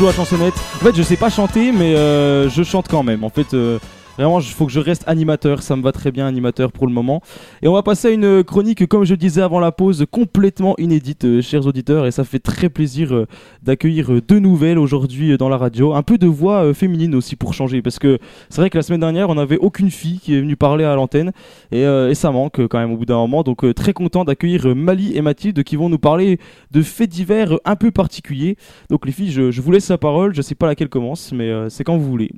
Toujours 0.00 0.14
chansonnette. 0.14 0.54
En 0.76 0.84
fait, 0.84 0.96
je 0.96 1.02
sais 1.02 1.18
pas 1.18 1.28
chanter, 1.28 1.72
mais 1.72 1.94
euh, 1.94 2.48
je 2.48 2.62
chante 2.62 2.88
quand 2.88 3.02
même. 3.02 3.22
En 3.22 3.28
fait, 3.28 3.52
euh, 3.52 3.78
vraiment, 4.24 4.40
il 4.40 4.46
faut 4.46 4.66
que 4.66 4.72
je 4.72 4.80
reste 4.80 5.04
animateur. 5.06 5.62
Ça 5.62 5.76
me 5.76 5.82
va 5.82 5.92
très 5.92 6.12
bien, 6.12 6.26
animateur 6.26 6.72
pour 6.72 6.86
le 6.86 6.92
moment. 6.92 7.22
Et 7.62 7.68
on 7.68 7.72
va 7.72 7.82
passer 7.82 8.08
à 8.08 8.10
une 8.10 8.44
chronique, 8.44 8.86
comme 8.86 9.04
je 9.04 9.14
disais 9.14 9.42
avant 9.42 9.60
la 9.60 9.72
pause, 9.72 10.06
complètement 10.10 10.74
inédite, 10.78 11.24
euh, 11.24 11.42
chers 11.42 11.66
auditeurs. 11.66 12.06
Et 12.06 12.10
ça 12.10 12.24
fait 12.24 12.38
très 12.38 12.68
plaisir 12.68 13.14
euh, 13.14 13.26
d'accueillir 13.62 14.12
euh, 14.12 14.20
deux 14.20 14.38
nouvelles 14.38 14.78
aujourd'hui 14.78 15.32
euh, 15.32 15.36
dans 15.36 15.48
la 15.48 15.56
radio. 15.56 15.94
Un 15.94 16.02
peu 16.02 16.18
de 16.18 16.26
voix 16.26 16.64
euh, 16.64 16.74
féminine 16.74 17.14
aussi 17.14 17.36
pour 17.36 17.54
changer. 17.54 17.82
Parce 17.82 17.98
que 17.98 18.18
c'est 18.48 18.60
vrai 18.60 18.70
que 18.70 18.78
la 18.78 18.82
semaine 18.82 19.00
dernière, 19.00 19.30
on 19.30 19.34
n'avait 19.34 19.58
aucune 19.58 19.90
fille 19.90 20.18
qui 20.18 20.34
est 20.34 20.40
venue 20.40 20.56
parler 20.56 20.84
à 20.84 20.94
l'antenne. 20.94 21.32
Et, 21.72 21.84
euh, 21.84 22.14
ça 22.14 22.30
manque 22.30 22.60
euh, 22.60 22.68
quand 22.68 22.78
même 22.78 22.92
au 22.92 22.96
bout 22.96 23.06
d'un 23.06 23.16
moment. 23.16 23.42
Donc 23.42 23.64
euh, 23.64 23.72
très 23.72 23.92
content 23.92 24.24
d'accueillir 24.24 24.66
euh, 24.66 24.74
Mali 24.74 25.16
et 25.16 25.22
Mathilde 25.22 25.62
qui 25.62 25.76
vont 25.76 25.88
nous 25.88 25.98
parler 25.98 26.38
de 26.70 26.82
faits 26.82 27.08
divers 27.08 27.54
euh, 27.54 27.58
un 27.64 27.76
peu 27.76 27.90
particuliers. 27.90 28.56
Donc 28.90 29.06
les 29.06 29.12
filles, 29.12 29.30
je, 29.30 29.50
je 29.50 29.60
vous 29.62 29.72
laisse 29.72 29.88
la 29.88 29.98
parole. 29.98 30.34
Je 30.34 30.42
sais 30.42 30.54
pas 30.54 30.66
laquelle 30.66 30.88
commence, 30.88 31.32
mais 31.32 31.48
euh, 31.48 31.68
c'est 31.68 31.84
quand 31.84 31.96
vous 31.96 32.10
voulez. 32.10 32.30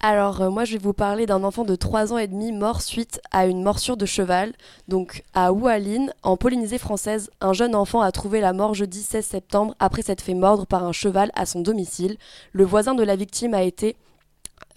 Alors, 0.00 0.42
euh, 0.42 0.50
moi, 0.50 0.64
je 0.64 0.72
vais 0.74 0.78
vous 0.78 0.92
parler 0.92 1.26
d'un 1.26 1.42
enfant 1.42 1.64
de 1.64 1.74
3 1.74 2.12
ans 2.12 2.18
et 2.18 2.26
demi 2.28 2.52
mort 2.52 2.82
suite 2.82 3.20
à 3.32 3.46
une 3.46 3.62
morsure 3.62 3.96
de 3.96 4.06
cheval. 4.06 4.52
Donc, 4.88 5.22
à 5.34 5.52
Oualine, 5.52 6.12
en 6.22 6.36
Polynésie 6.36 6.78
française, 6.78 7.30
un 7.40 7.52
jeune 7.54 7.74
enfant 7.74 8.02
a 8.02 8.12
trouvé 8.12 8.40
la 8.40 8.52
mort 8.52 8.74
jeudi 8.74 9.02
16 9.02 9.24
septembre 9.24 9.74
après 9.78 10.02
s'être 10.02 10.20
fait 10.20 10.34
mordre 10.34 10.66
par 10.66 10.84
un 10.84 10.92
cheval 10.92 11.30
à 11.34 11.46
son 11.46 11.60
domicile. 11.60 12.18
Le 12.52 12.64
voisin 12.64 12.94
de 12.94 13.02
la 13.02 13.16
victime 13.16 13.54
a 13.54 13.62
été. 13.62 13.96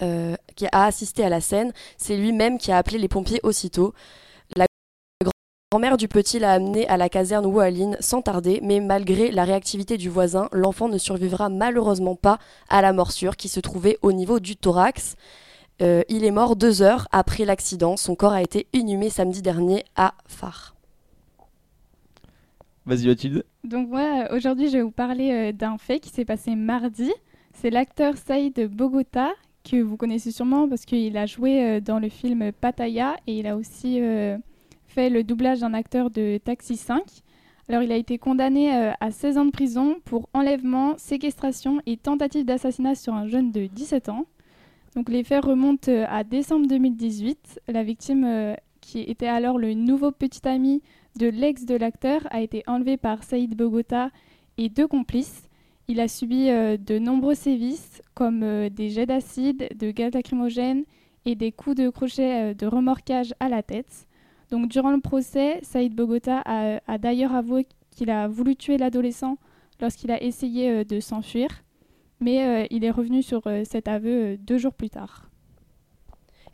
euh, 0.01 0.35
qui 0.55 0.65
a 0.71 0.85
assisté 0.85 1.23
à 1.25 1.29
la 1.29 1.41
scène. 1.41 1.73
C'est 1.97 2.15
lui-même 2.15 2.57
qui 2.57 2.71
a 2.71 2.77
appelé 2.77 2.97
les 2.97 3.07
pompiers 3.09 3.39
aussitôt. 3.43 3.93
La 5.71 5.77
grand-mère 5.77 5.97
du 5.97 6.07
petit 6.07 6.39
l'a 6.39 6.53
amené 6.53 6.87
à 6.87 6.97
la 6.97 7.09
caserne 7.09 7.45
Oualine 7.45 7.95
sans 7.99 8.23
tarder, 8.23 8.59
mais 8.63 8.79
malgré 8.79 9.29
la 9.29 9.43
réactivité 9.43 9.97
du 9.97 10.09
voisin, 10.09 10.49
l'enfant 10.51 10.89
ne 10.89 10.97
survivra 10.97 11.49
malheureusement 11.49 12.15
pas 12.15 12.39
à 12.69 12.81
la 12.81 12.91
morsure 12.91 13.37
qui 13.37 13.49
se 13.49 13.59
trouvait 13.59 13.99
au 14.01 14.11
niveau 14.11 14.39
du 14.39 14.55
thorax. 14.55 15.15
Euh, 15.83 16.01
il 16.09 16.25
est 16.25 16.31
mort 16.31 16.55
deux 16.55 16.81
heures 16.81 17.07
après 17.11 17.45
l'accident. 17.45 17.97
Son 17.97 18.15
corps 18.15 18.33
a 18.33 18.41
été 18.41 18.65
inhumé 18.73 19.11
samedi 19.11 19.43
dernier 19.43 19.85
à 19.95 20.15
Phare. 20.25 20.73
Vas-y 22.87 23.05
Mathilde. 23.05 23.45
Donc 23.63 23.89
moi, 23.89 24.25
euh, 24.27 24.35
aujourd'hui, 24.35 24.69
je 24.69 24.77
vais 24.77 24.81
vous 24.81 24.89
parler 24.89 25.31
euh, 25.31 25.51
d'un 25.51 25.77
fait 25.77 25.99
qui 25.99 26.09
s'est 26.09 26.25
passé 26.25 26.55
mardi. 26.55 27.13
C'est 27.53 27.69
l'acteur 27.69 28.17
Saïd 28.17 28.59
Bogota, 28.71 29.33
que 29.69 29.81
vous 29.81 29.97
connaissez 29.97 30.31
sûrement 30.31 30.67
parce 30.67 30.85
qu'il 30.85 31.17
a 31.17 31.25
joué 31.25 31.63
euh, 31.63 31.81
dans 31.81 31.99
le 31.99 32.09
film 32.09 32.51
Pattaya 32.51 33.15
et 33.27 33.39
il 33.39 33.47
a 33.47 33.55
aussi 33.55 34.01
euh, 34.01 34.37
fait 34.89 35.09
le 35.09 35.23
doublage 35.23 35.59
d'un 35.59 35.73
acteur 35.73 36.09
de 36.09 36.37
Taxi 36.43 36.75
5. 36.75 37.03
Alors 37.69 37.83
il 37.83 37.91
a 37.91 37.95
été 37.95 38.17
condamné 38.17 38.73
euh, 38.73 38.91
à 38.99 39.11
16 39.11 39.37
ans 39.37 39.45
de 39.45 39.51
prison 39.51 39.97
pour 40.03 40.27
enlèvement, 40.33 40.95
séquestration 40.97 41.79
et 41.85 41.97
tentative 41.97 42.43
d'assassinat 42.43 42.95
sur 42.95 43.13
un 43.13 43.27
jeune 43.27 43.51
de 43.51 43.67
17 43.67 44.09
ans. 44.09 44.25
Donc 44.95 45.09
les 45.09 45.23
faits 45.23 45.45
remontent 45.45 45.91
euh, 45.91 46.05
à 46.09 46.23
décembre 46.23 46.67
2018. 46.67 47.61
La 47.67 47.83
victime, 47.83 48.23
euh, 48.25 48.55
qui 48.81 49.01
était 49.01 49.27
alors 49.27 49.59
le 49.59 49.75
nouveau 49.75 50.11
petit 50.11 50.47
ami 50.47 50.81
de 51.19 51.27
l'ex 51.27 51.65
de 51.65 51.75
l'acteur, 51.75 52.21
a 52.31 52.41
été 52.41 52.63
enlevée 52.65 52.97
par 52.97 53.23
Saïd 53.23 53.55
Bogota 53.55 54.09
et 54.57 54.69
deux 54.69 54.87
complices. 54.87 55.43
Il 55.87 55.99
a 55.99 56.07
subi 56.07 56.47
de 56.47 56.99
nombreux 56.99 57.33
sévices 57.33 58.03
comme 58.13 58.69
des 58.69 58.89
jets 58.89 59.07
d'acide, 59.07 59.69
de 59.75 59.89
gaz 59.89 60.13
lacrymogène 60.13 60.83
et 61.25 61.33
des 61.33 61.51
coups 61.51 61.77
de 61.77 61.89
crochet 61.89 62.53
de 62.53 62.67
remorquage 62.67 63.33
à 63.39 63.49
la 63.49 63.63
tête. 63.63 64.07
Donc 64.51 64.67
durant 64.67 64.91
le 64.91 64.99
procès, 64.99 65.59
Saïd 65.61 65.93
Bogota 65.93 66.41
a, 66.45 66.79
a 66.87 66.97
d'ailleurs 66.97 67.33
avoué 67.33 67.67
qu'il 67.91 68.09
a 68.09 68.27
voulu 68.27 68.55
tuer 68.55 68.77
l'adolescent 68.77 69.37
lorsqu'il 69.81 70.11
a 70.11 70.21
essayé 70.21 70.71
euh, 70.71 70.83
de 70.83 70.99
s'enfuir, 70.99 71.49
mais 72.19 72.45
euh, 72.63 72.67
il 72.69 72.83
est 72.83 72.91
revenu 72.91 73.21
sur 73.21 73.41
euh, 73.45 73.63
cet 73.65 73.87
aveu 73.87 74.37
deux 74.37 74.57
jours 74.57 74.73
plus 74.73 74.89
tard. 74.89 75.29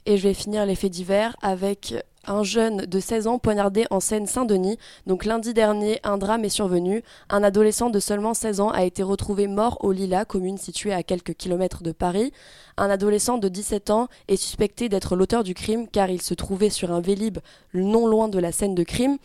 Et 0.06 0.18
je 0.18 0.28
vais 0.28 0.34
finir 0.34 0.66
les 0.66 0.76
faits 0.76 0.92
divers 0.92 1.36
avec 1.42 1.96
un 2.28 2.44
jeune 2.44 2.86
de 2.86 3.00
16 3.00 3.28
ans 3.28 3.40
poignardé 3.40 3.86
en 3.90 4.00
Seine-Saint-Denis. 4.00 4.78
Donc 5.08 5.26
lundi 5.26 5.54
dernier, 5.54 6.00
un 6.04 6.18
drame 6.18 6.46
est 6.46 6.50
survenu. 6.50 7.04
Un 7.30 7.44
adolescent 7.44 7.90
de 7.90 8.00
seulement 8.00 8.34
16 8.34 8.60
ans 8.60 8.70
a 8.70 8.84
été 8.84 9.04
retrouvé 9.04 9.48
mort 9.48 9.78
au 9.82 9.92
Lila, 9.92 10.26
commune 10.26 10.58
située 10.58 10.94
à 10.94 11.04
quelques 11.04 11.36
kilomètres 11.36 11.84
de 11.84 11.92
Paris. 11.92 12.32
Un 12.78 12.90
adolescent 12.90 13.38
de 13.38 13.48
17 13.48 13.90
ans 13.90 14.08
est 14.28 14.36
suspecté 14.36 14.90
d'être 14.90 15.16
l'auteur 15.16 15.44
du 15.44 15.54
crime 15.54 15.88
car 15.88 16.10
il 16.10 16.22
se 16.22 16.34
trouvait 16.34 16.70
sur 16.70 16.92
un 16.92 17.02
vélib 17.02 17.40
non 17.74 18.08
loin 18.08 18.28
de 18.28 18.40
la 18.40 18.52
scène 18.52 18.76
de 18.76 18.84
crime. 18.84 19.18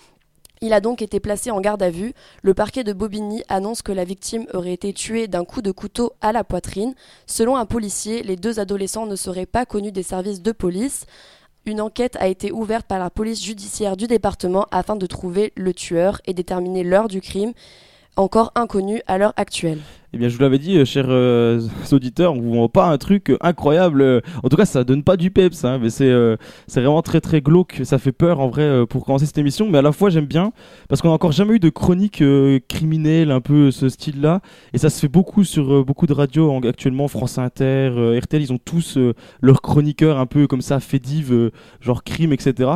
Il 0.63 0.75
a 0.75 0.83
donc 0.83 1.01
été 1.01 1.21
placé 1.21 1.51
en 1.51 1.61
garde 1.61 1.83
à 1.83 1.89
vue. 1.89 2.13
Le 2.43 2.53
parquet 2.53 2.85
de 2.85 2.93
Bobigny 2.93 3.43
annonce 3.49 3.81
que 3.81 3.93
la 3.93 4.05
victime 4.05 4.45
aurait 4.53 4.75
été 4.75 4.93
tuée 4.93 5.27
d'un 5.27 5.47
coup 5.47 5.63
de 5.63 5.73
couteau 5.73 6.13
à 6.21 6.33
la 6.33 6.45
poitrine. 6.45 6.95
Selon 7.27 7.57
un 7.57 7.65
policier, 7.65 8.23
les 8.23 8.37
deux 8.37 8.61
adolescents 8.61 9.07
ne 9.07 9.17
seraient 9.17 9.47
pas 9.47 9.65
connus 9.65 9.91
des 9.91 10.03
services 10.03 10.43
de 10.43 10.53
police. 10.53 11.07
Une 11.71 11.81
enquête 11.81 12.17
a 12.19 12.27
été 12.27 12.51
ouverte 12.51 12.85
par 12.85 12.99
la 12.99 13.11
police 13.11 13.45
judiciaire 13.45 13.97
du 13.97 14.09
département 14.09 14.67
afin 14.73 14.97
de 14.97 15.07
trouver 15.07 15.53
le 15.55 15.73
tueur 15.73 16.21
et 16.27 16.35
déterminer 16.35 16.83
l'heure 16.83 17.07
du 17.07 17.21
crime, 17.21 17.53
encore 18.17 18.53
inconnu 18.55 19.01
à 19.07 19.19
l'heure 19.19 19.33
actuelle. 19.37 19.79
Eh 20.13 20.19
bien, 20.19 20.29
je 20.29 20.35
vous 20.37 20.43
l'avais 20.43 20.59
dit, 20.59 20.77
euh, 20.77 20.85
chers 20.85 21.07
euh, 21.09 21.61
auditeurs, 21.93 22.33
on 22.35 22.41
vous 22.41 22.55
vend 22.55 22.69
pas 22.69 22.87
un 22.89 22.99
truc 22.99 23.31
euh, 23.31 23.37
incroyable. 23.41 24.23
En 24.43 24.49
tout 24.49 24.57
cas, 24.57 24.65
ça 24.65 24.83
donne 24.83 25.05
pas 25.05 25.17
du 25.17 25.31
peps, 25.31 25.65
hein, 25.65 25.81
c'est 25.89 26.11
vraiment 26.81 27.01
très 27.03 27.21
très 27.21 27.41
glauque. 27.41 27.81
Ça 27.85 27.99
fait 27.99 28.11
peur 28.11 28.41
en 28.41 28.49
vrai 28.49 28.85
pour 28.89 29.05
commencer 29.05 29.27
cette 29.27 29.39
émission, 29.39 29.69
mais 29.71 29.79
à 29.79 29.83
la 29.83 29.93
fois 29.93 30.11
j'aime 30.11 30.27
bien 30.27 30.53
parce 30.89 31.01
qu'on 31.01 31.11
a 31.11 31.13
encore 31.13 31.31
jamais 31.31 31.55
eu 31.55 31.59
de 31.61 31.69
chronique 31.69 32.25
criminelle, 32.69 33.31
un 33.31 33.41
peu 33.41 33.71
ce 33.71 33.89
style-là, 33.89 34.41
et 34.73 34.79
ça 34.79 34.91
se 34.91 34.99
fait 34.99 35.09
beaucoup 35.09 35.45
sur 35.45 35.85
beaucoup 35.85 36.07
de 36.07 36.13
radios 36.13 36.51
en- 36.51 36.61
actuellement. 36.61 37.07
France 37.07 37.39
Inter, 37.39 38.19
RTL, 38.21 38.43
ils 38.43 38.53
ont 38.53 38.59
tous 38.59 38.99
leurs 39.41 39.63
chroniqueurs 39.63 40.19
un 40.19 40.27
peu 40.27 40.49
comme 40.49 40.61
ça, 40.63 40.81
fédives, 40.81 41.33
euh, 41.33 41.51
genre 41.81 42.03
crime, 42.03 42.33
etc. 42.33 42.69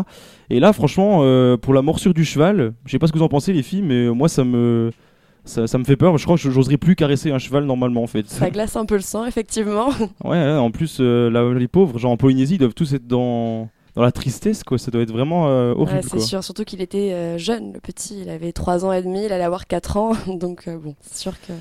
Et 0.51 0.61
là, 0.61 0.73
franchement, 0.73 1.19
pour 1.57 1.75
la 1.75 1.83
morsure 1.83 2.15
du 2.15 2.25
cheval, 2.25 2.75
je 2.87 2.93
sais 2.93 2.99
pas 3.01 3.09
ce 3.09 3.13
que 3.13 3.19
vous 3.19 3.25
en 3.25 3.29
pensez 3.29 3.53
les 3.53 3.63
filles, 3.65 3.83
mais 3.83 4.09
moi 4.09 4.29
ça 4.29 4.45
me 4.45 4.91
ça, 5.45 5.67
ça 5.67 5.79
me 5.79 5.85
fait 5.85 5.97
peur. 5.97 6.17
Je 6.19 6.25
crois 6.25 6.37
que 6.37 6.51
j'oserais 6.51 6.77
plus 6.77 6.97
caresser 6.97 7.31
un 7.31 7.39
cheval 7.39 7.65
normalement 7.65 8.03
en 8.03 8.07
fait. 8.07 8.29
Ça 8.29 8.51
glace 8.51 8.77
un 8.77 8.87
peu 8.87 8.95
le 8.97 9.03
sang, 9.03 9.25
effectivement. 9.25 9.91
Ouais, 10.25 10.51
en 10.53 10.71
plus, 10.71 10.99
euh, 11.01 11.29
là, 11.31 11.53
les 11.53 11.69
pauvres, 11.69 11.99
genre 11.99 12.13
en 12.13 12.17
Polynésie, 12.17 12.55
ils 12.55 12.59
doivent 12.59 12.75
tous 12.75 12.95
être 12.95 13.07
dans, 13.07 13.69
dans 13.95 14.03
la 14.03 14.13
tristesse, 14.13 14.65
quoi. 14.65 14.79
Ça 14.79 14.91
doit 14.91 15.03
être 15.03 15.13
vraiment 15.13 15.49
euh, 15.49 15.75
horrible, 15.75 16.01
Ouais, 16.01 16.03
c'est 16.11 16.21
sûr, 16.21 16.43
surtout 16.43 16.65
qu'il 16.65 16.81
était 16.81 17.13
euh, 17.13 17.37
jeune, 17.37 17.73
le 17.75 17.81
petit. 17.81 18.23
Il 18.23 18.31
avait 18.31 18.53
3 18.53 18.85
ans 18.85 18.93
et 18.93 19.03
demi, 19.03 19.25
il 19.25 19.33
allait 19.33 19.45
avoir 19.45 19.67
4 19.67 19.97
ans. 19.97 20.13
Donc 20.27 20.69
bon, 20.69 20.95
c'est 21.01 21.19
sûr 21.19 21.35
que... 21.41 21.53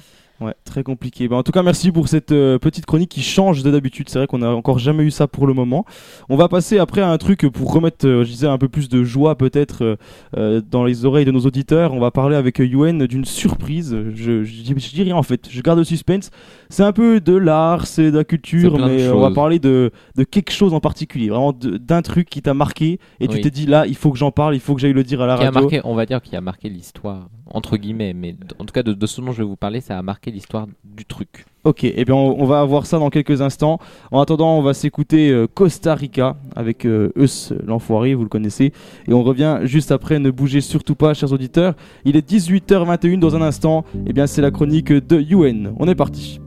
Ouais, 0.41 0.55
très 0.65 0.83
compliqué. 0.83 1.27
Bah, 1.29 1.37
en 1.37 1.43
tout 1.43 1.51
cas, 1.53 1.63
merci 1.63 1.91
pour 1.91 2.09
cette 2.09 2.31
euh, 2.33 2.57
petite 2.59 2.85
chronique 2.85 3.09
qui 3.11 3.21
change 3.21 3.63
de 3.63 3.71
d'habitude. 3.71 4.09
C'est 4.09 4.17
vrai 4.19 4.27
qu'on 4.27 4.41
a 4.41 4.49
encore 4.49 4.77
jamais 4.79 5.03
eu 5.03 5.11
ça 5.11 5.27
pour 5.27 5.47
le 5.47 5.53
moment. 5.53 5.85
On 6.27 6.35
va 6.35 6.49
passer 6.49 6.79
après 6.79 7.01
à 7.01 7.09
un 7.09 7.17
truc 7.17 7.47
pour 7.49 7.71
remettre, 7.71 8.05
euh, 8.07 8.23
je 8.25 8.29
disais, 8.29 8.47
un 8.47 8.57
peu 8.57 8.67
plus 8.67 8.89
de 8.89 9.03
joie 9.03 9.37
peut-être 9.37 9.97
euh, 10.35 10.61
dans 10.69 10.83
les 10.83 11.05
oreilles 11.05 11.23
de 11.25 11.31
nos 11.31 11.41
auditeurs. 11.41 11.93
On 11.93 11.99
va 11.99 12.11
parler 12.11 12.35
avec 12.35 12.57
Yuen 12.59 13.05
d'une 13.05 13.23
surprise. 13.25 13.95
Je, 14.15 14.43
je, 14.43 14.61
dis- 14.63 14.73
je 14.75 14.89
dis 14.93 15.03
rien 15.03 15.15
en 15.15 15.23
fait. 15.23 15.47
Je 15.49 15.61
garde 15.61 15.79
le 15.79 15.85
suspense. 15.85 16.29
C'est 16.69 16.83
un 16.83 16.91
peu 16.93 17.21
de 17.21 17.33
l'art, 17.35 17.85
c'est 17.87 18.11
de 18.11 18.17
la 18.17 18.23
culture, 18.25 18.77
mais 18.87 19.07
on 19.09 19.19
va 19.21 19.31
parler 19.31 19.59
de, 19.59 19.91
de 20.17 20.23
quelque 20.23 20.51
chose 20.51 20.73
en 20.73 20.79
particulier. 20.81 21.29
Vraiment 21.29 21.53
d'un 21.53 22.01
truc 22.01 22.27
qui 22.29 22.41
t'a 22.41 22.53
marqué 22.55 22.99
et 23.19 23.27
tu 23.27 23.39
t'es 23.39 23.51
dit 23.51 23.65
là, 23.67 23.85
il 23.87 23.95
faut 23.95 24.11
que 24.11 24.17
j'en 24.17 24.31
parle, 24.31 24.55
il 24.55 24.59
faut 24.59 24.73
que 24.75 24.81
j'aille 24.81 24.93
le 24.93 25.03
dire 25.03 25.21
à 25.21 25.27
la 25.27 25.35
qui 25.37 25.43
a 25.43 25.45
radio. 25.45 25.61
marqué, 25.61 25.81
on 25.85 25.93
va 25.95 26.05
dire, 26.05 26.21
qui 26.21 26.35
a 26.35 26.41
marqué 26.41 26.67
l'histoire, 26.69 27.29
entre 27.45 27.77
guillemets, 27.77 28.13
mais 28.13 28.35
en 28.59 28.65
tout 28.65 28.73
cas 28.73 28.83
de, 28.83 28.93
de 28.93 29.05
ce 29.05 29.21
dont 29.21 29.31
je 29.31 29.37
vais 29.37 29.47
vous 29.47 29.55
parler, 29.55 29.79
ça 29.79 29.97
a 29.97 30.01
marqué 30.01 30.22
l'histoire 30.31 30.67
du 30.83 31.05
truc. 31.05 31.45
Ok, 31.63 31.85
et 31.85 32.03
bien 32.03 32.15
on, 32.15 32.45
va 32.45 32.59
avoir 32.59 32.85
ça 32.85 32.99
dans 32.99 33.09
quelques 33.09 33.41
instants. 33.41 33.79
En 34.11 34.19
attendant, 34.19 34.57
on 34.57 34.61
va 34.61 34.73
s'écouter 34.73 35.29
euh, 35.29 35.47
Costa 35.47 35.95
Rica 35.95 36.35
avec 36.55 36.85
euh, 36.85 37.13
Eus, 37.15 37.53
l'enfoiré, 37.65 38.15
vous 38.15 38.23
le 38.23 38.29
connaissez. 38.29 38.73
Et 39.07 39.13
on 39.13 39.23
revient 39.23 39.59
juste 39.63 39.93
après, 39.93 40.19
ne 40.19 40.29
bougez 40.29 40.59
surtout 40.59 40.95
pas, 40.95 41.13
chers 41.13 41.31
auditeurs. 41.31 41.73
Il 42.03 42.17
est 42.17 42.29
18h21 42.29 43.19
dans 43.19 43.35
un 43.35 43.41
instant, 43.41 43.85
et 44.05 44.11
bien 44.11 44.27
c'est 44.27 44.41
la 44.41 44.51
chronique 44.51 44.91
de 44.91 45.21
UN. 45.21 45.73
On 45.79 45.87
est 45.87 45.95
parti. 45.95 46.41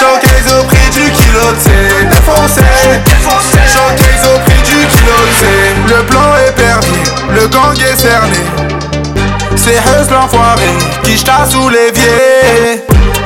Showcase 0.00 0.50
au 0.58 0.64
prix 0.64 0.88
du 0.94 1.12
kilo 1.12 1.52
de. 1.52 2.08
Défoncé. 2.08 2.62
Showcase 3.68 4.28
au 4.34 4.38
prix 4.46 4.62
du 4.62 4.86
kilo 4.86 5.12
de. 5.42 5.94
Le 5.94 6.02
plan 6.06 6.36
est 6.36 6.52
perdu, 6.52 7.00
le 7.34 7.46
gang 7.48 7.74
gangue 7.74 7.96
cerné. 7.98 8.38
C'est 9.56 9.76
Heus 9.76 10.10
l'enfoiré 10.10 10.70
qui 11.02 11.18
jeta 11.18 11.44
sous 11.46 11.68
l'évier. 11.68 12.82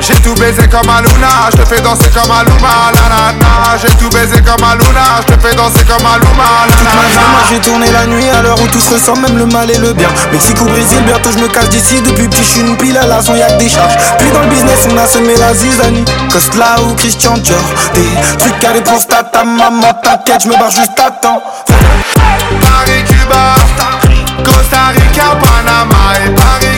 J'ai 0.07 0.13
tout 0.21 0.35
baisé 0.35 0.67
comme 0.67 0.87
Aluna, 0.87 1.49
je 1.51 1.57
te 1.57 1.65
fais 1.65 1.81
danser 1.81 2.09
comme 2.09 2.29
Aluma, 2.29 2.91
la 2.93 3.09
la 3.09 3.31
la. 3.39 3.77
J'ai 3.81 3.89
tout 3.97 4.09
baisé 4.09 4.39
comme 4.41 4.63
Aluna, 4.63 5.21
je 5.27 5.33
te 5.33 5.41
fais 5.41 5.55
danser 5.55 5.83
comme 5.83 6.05
Aluma, 6.05 6.43
la 6.69 6.75
la 6.75 7.27
moi 7.31 7.39
j'ai 7.49 7.59
tourné 7.59 7.91
la 7.91 8.05
nuit 8.05 8.29
à 8.29 8.43
l'heure 8.43 8.61
où 8.61 8.67
tout 8.67 8.79
se 8.79 8.93
ressemble, 8.93 9.21
même 9.21 9.37
le 9.39 9.45
mal 9.47 9.71
et 9.71 9.77
le 9.77 9.93
bien. 9.93 10.09
Mexique 10.31 10.61
ou 10.61 10.65
Brésil, 10.65 11.01
bientôt 11.07 11.31
je 11.31 11.39
me 11.39 11.47
cache 11.47 11.69
d'ici. 11.69 12.01
Depuis 12.01 12.27
petit, 12.27 12.43
je 12.43 12.49
suis 12.49 12.61
une 12.61 12.77
pile 12.77 12.97
à 12.97 13.07
la 13.07 13.21
son, 13.21 13.35
y'a 13.35 13.47
que 13.47 13.57
des 13.57 13.69
charges. 13.69 13.95
Puis 14.19 14.29
dans 14.29 14.41
le 14.41 14.47
business, 14.47 14.87
on 14.91 14.97
a 14.97 15.07
semé 15.07 15.35
la 15.37 15.53
zizanie. 15.55 16.05
Costla 16.31 16.75
ou 16.83 16.93
Christian 16.93 17.37
Dior. 17.39 17.57
Des 17.95 18.37
trucs 18.37 18.63
à 18.63 18.73
des 18.73 18.81
prostates, 18.81 19.31
ta 19.31 19.43
maman, 19.43 19.91
t'inquiète, 20.03 20.43
je 20.43 20.49
me 20.49 20.53
barre 20.53 20.69
juste 20.69 20.99
à 20.99 21.09
temps. 21.09 21.41
Paris, 21.65 23.03
Cuba, 23.07 23.55
Costa 24.43 24.93
Rica, 24.93 25.35
Panama 25.41 26.13
et 26.23 26.29
Paris, 26.29 26.74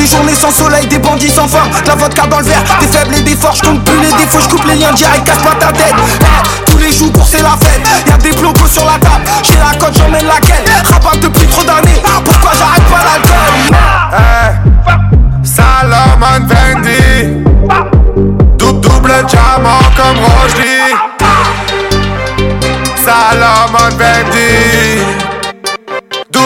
des 0.00 0.06
journées 0.06 0.34
sans 0.34 0.50
soleil, 0.50 0.86
des 0.86 0.98
bandits 0.98 1.30
sans 1.30 1.46
fin. 1.46 1.64
De 1.82 1.88
la 1.88 1.94
vodka 1.94 2.26
dans 2.26 2.38
le 2.38 2.44
verre, 2.44 2.62
des 2.80 2.86
faibles 2.86 3.14
et 3.16 3.20
des 3.22 3.36
forts. 3.36 3.54
Je 3.54 3.62
compte 3.62 3.84
plus 3.84 3.98
les 4.00 4.12
défauts, 4.12 4.40
je 4.40 4.48
coupe 4.48 4.64
les 4.66 4.76
liens 4.76 4.92
direct, 4.92 5.24
casse 5.24 5.38
pas 5.38 5.54
ta 5.58 5.72
tête. 5.72 5.94
Eh, 6.20 6.70
tous 6.70 6.78
les 6.78 6.92
jours 6.92 7.12
pour 7.12 7.26
c'est 7.26 7.42
la 7.42 7.50
fête. 7.60 7.80
Y'a 8.06 8.16
des 8.16 8.32
blocos 8.32 8.66
sur 8.66 8.84
la 8.84 8.92
table, 8.98 9.24
j'ai 9.42 9.56
la 9.56 9.76
cote, 9.78 9.94
j'emmène 9.96 10.26
laquelle. 10.26 10.64
Rabat 10.90 11.16
depuis 11.20 11.46
trop 11.46 11.64
d'années, 11.64 12.02
pourquoi 12.24 12.52
j'arrête 12.58 12.84
pas 12.84 13.02
l'alcool? 13.04 13.78
Eh, 14.14 15.46
Salomon 15.46 16.48
Fendi 16.48 17.44
Dou- 18.58 18.72
Double 18.72 19.12
diamant 19.28 19.80
comme 19.96 20.18
Roger 20.24 20.94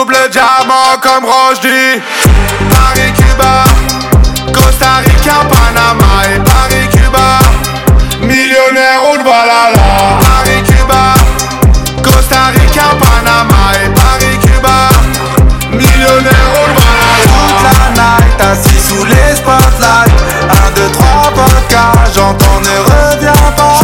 Double 0.06 0.28
diamant 0.30 0.98
comme 1.00 1.24
Roger 1.24 2.02
Paris 2.68 3.12
Cuba 3.16 3.64
Costa 4.52 4.96
Rica 4.98 5.46
Panama 5.48 6.24
et 6.28 6.40
Paris 6.40 6.88
Cuba 6.90 7.38
Millionnaire 8.20 9.00
roule 9.02 9.22
balala 9.22 10.18
Paris 10.20 10.62
Cuba 10.66 11.14
Costa 12.02 12.52
Rica 12.52 12.82
Panama 13.00 13.72
et 13.82 13.88
Paris 13.94 14.38
Cuba 14.42 14.90
Millionnaire 15.70 16.50
roule 16.52 16.74
Toute 17.22 17.62
balala 17.62 17.94
la 17.96 18.02
night, 18.02 18.40
assis 18.52 18.80
sous 18.86 19.04
les 19.06 19.36
spotlights. 19.36 20.12
1, 20.50 20.70
2, 20.76 20.90
3, 20.92 21.32
vodka, 21.34 21.92
j'entends 22.14 22.60
ne 22.60 22.76
reviens 22.92 23.52
pas. 23.56 23.80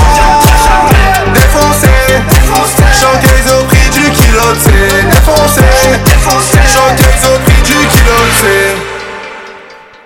Défoncé, 1.32 1.88
de. 2.08 2.28
Défoncé, 2.28 2.84
showcase 3.00 3.54
au 3.58 3.64
prix 3.64 3.88
du 3.88 4.10
kilo 4.10 4.52
de 4.52 4.58
C. 4.58 4.70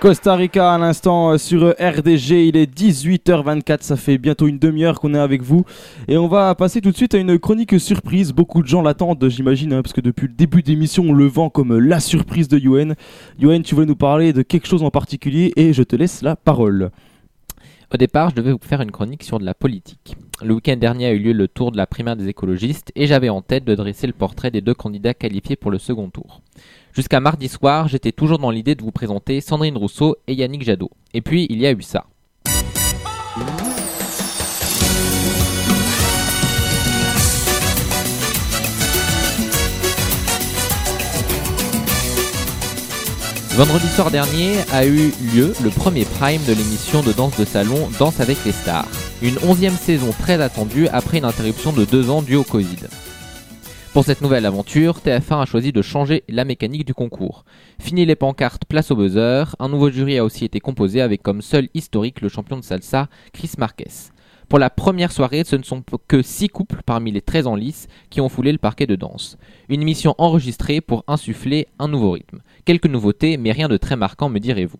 Costa 0.04 0.34
Rica 0.34 0.74
à 0.74 0.76
l'instant 0.76 1.30
euh, 1.30 1.38
sur 1.38 1.64
euh, 1.64 1.72
RDG, 1.80 2.48
il 2.48 2.58
est 2.58 2.70
18h24, 2.70 3.78
ça 3.80 3.96
fait 3.96 4.18
bientôt 4.18 4.46
une 4.46 4.58
demi-heure 4.58 5.00
qu'on 5.00 5.14
est 5.14 5.18
avec 5.18 5.40
vous. 5.42 5.64
Et 6.08 6.18
on 6.18 6.28
va 6.28 6.54
passer 6.54 6.82
tout 6.82 6.90
de 6.90 6.96
suite 6.96 7.14
à 7.14 7.18
une 7.18 7.38
chronique 7.38 7.80
surprise, 7.80 8.34
beaucoup 8.34 8.62
de 8.62 8.68
gens 8.68 8.82
l'attendent 8.82 9.26
j'imagine 9.30 9.72
hein, 9.72 9.80
parce 9.80 9.94
que 9.94 10.02
depuis 10.02 10.26
le 10.26 10.34
début 10.34 10.62
d'émission 10.62 11.04
on 11.08 11.14
le 11.14 11.26
vend 11.26 11.48
comme 11.48 11.72
euh, 11.72 11.78
la 11.78 12.00
surprise 12.00 12.48
de 12.48 12.58
Yoen. 12.58 12.96
Yoen 13.38 13.62
tu 13.62 13.74
voulais 13.74 13.86
nous 13.86 13.96
parler 13.96 14.34
de 14.34 14.42
quelque 14.42 14.66
chose 14.66 14.82
en 14.82 14.90
particulier 14.90 15.54
et 15.56 15.72
je 15.72 15.82
te 15.82 15.96
laisse 15.96 16.20
la 16.20 16.36
parole. 16.36 16.90
Au 17.94 17.96
départ, 17.96 18.30
je 18.30 18.34
devais 18.34 18.50
vous 18.50 18.58
faire 18.60 18.80
une 18.80 18.90
chronique 18.90 19.22
sur 19.22 19.38
de 19.38 19.44
la 19.44 19.54
politique. 19.54 20.16
Le 20.42 20.54
week-end 20.54 20.74
dernier 20.74 21.06
a 21.06 21.12
eu 21.12 21.20
lieu 21.20 21.32
le 21.32 21.46
tour 21.46 21.70
de 21.70 21.76
la 21.76 21.86
primaire 21.86 22.16
des 22.16 22.26
écologistes 22.26 22.90
et 22.96 23.06
j'avais 23.06 23.28
en 23.28 23.40
tête 23.40 23.64
de 23.64 23.76
dresser 23.76 24.08
le 24.08 24.12
portrait 24.12 24.50
des 24.50 24.60
deux 24.60 24.74
candidats 24.74 25.14
qualifiés 25.14 25.54
pour 25.54 25.70
le 25.70 25.78
second 25.78 26.10
tour. 26.10 26.42
Jusqu'à 26.92 27.20
mardi 27.20 27.46
soir, 27.46 27.86
j'étais 27.86 28.10
toujours 28.10 28.40
dans 28.40 28.50
l'idée 28.50 28.74
de 28.74 28.82
vous 28.82 28.90
présenter 28.90 29.40
Sandrine 29.40 29.76
Rousseau 29.76 30.16
et 30.26 30.34
Yannick 30.34 30.64
Jadot. 30.64 30.90
Et 31.12 31.20
puis, 31.20 31.46
il 31.50 31.60
y 31.60 31.68
a 31.68 31.70
eu 31.70 31.82
ça. 31.82 32.06
Vendredi 43.56 43.86
soir 43.86 44.10
dernier 44.10 44.56
a 44.72 44.84
eu 44.84 45.12
lieu 45.32 45.52
le 45.62 45.70
premier 45.70 46.04
prime 46.04 46.42
de 46.44 46.52
l'émission 46.52 47.04
de 47.04 47.12
danse 47.12 47.38
de 47.38 47.44
salon 47.44 47.88
Danse 48.00 48.18
avec 48.18 48.44
les 48.44 48.50
stars. 48.50 48.88
Une 49.22 49.38
onzième 49.48 49.76
saison 49.76 50.10
très 50.10 50.42
attendue 50.42 50.88
après 50.88 51.18
une 51.18 51.24
interruption 51.24 51.72
de 51.72 51.84
deux 51.84 52.10
ans 52.10 52.20
due 52.20 52.34
au 52.34 52.42
Covid. 52.42 52.88
Pour 53.92 54.04
cette 54.04 54.22
nouvelle 54.22 54.44
aventure, 54.44 54.98
TF1 54.98 55.42
a 55.42 55.46
choisi 55.46 55.70
de 55.70 55.82
changer 55.82 56.24
la 56.28 56.44
mécanique 56.44 56.84
du 56.84 56.94
concours. 56.94 57.44
Fini 57.80 58.04
les 58.04 58.16
pancartes, 58.16 58.64
place 58.64 58.90
au 58.90 58.96
buzzer, 58.96 59.54
un 59.60 59.68
nouveau 59.68 59.88
jury 59.88 60.18
a 60.18 60.24
aussi 60.24 60.44
été 60.44 60.58
composé 60.58 61.00
avec 61.00 61.22
comme 61.22 61.40
seul 61.40 61.68
historique 61.74 62.22
le 62.22 62.28
champion 62.28 62.56
de 62.56 62.64
salsa, 62.64 63.08
Chris 63.32 63.52
Marquez. 63.56 64.13
Pour 64.54 64.60
la 64.60 64.70
première 64.70 65.10
soirée, 65.10 65.42
ce 65.42 65.56
ne 65.56 65.64
sont 65.64 65.82
que 66.06 66.22
6 66.22 66.48
couples 66.48 66.82
parmi 66.86 67.10
les 67.10 67.22
13 67.22 67.48
en 67.48 67.56
lice 67.56 67.88
qui 68.08 68.20
ont 68.20 68.28
foulé 68.28 68.52
le 68.52 68.58
parquet 68.58 68.86
de 68.86 68.94
danse. 68.94 69.36
Une 69.68 69.82
émission 69.82 70.14
enregistrée 70.16 70.80
pour 70.80 71.02
insuffler 71.08 71.66
un 71.80 71.88
nouveau 71.88 72.12
rythme. 72.12 72.38
Quelques 72.64 72.86
nouveautés, 72.86 73.36
mais 73.36 73.50
rien 73.50 73.66
de 73.66 73.76
très 73.76 73.96
marquant, 73.96 74.28
me 74.28 74.38
direz-vous. 74.38 74.78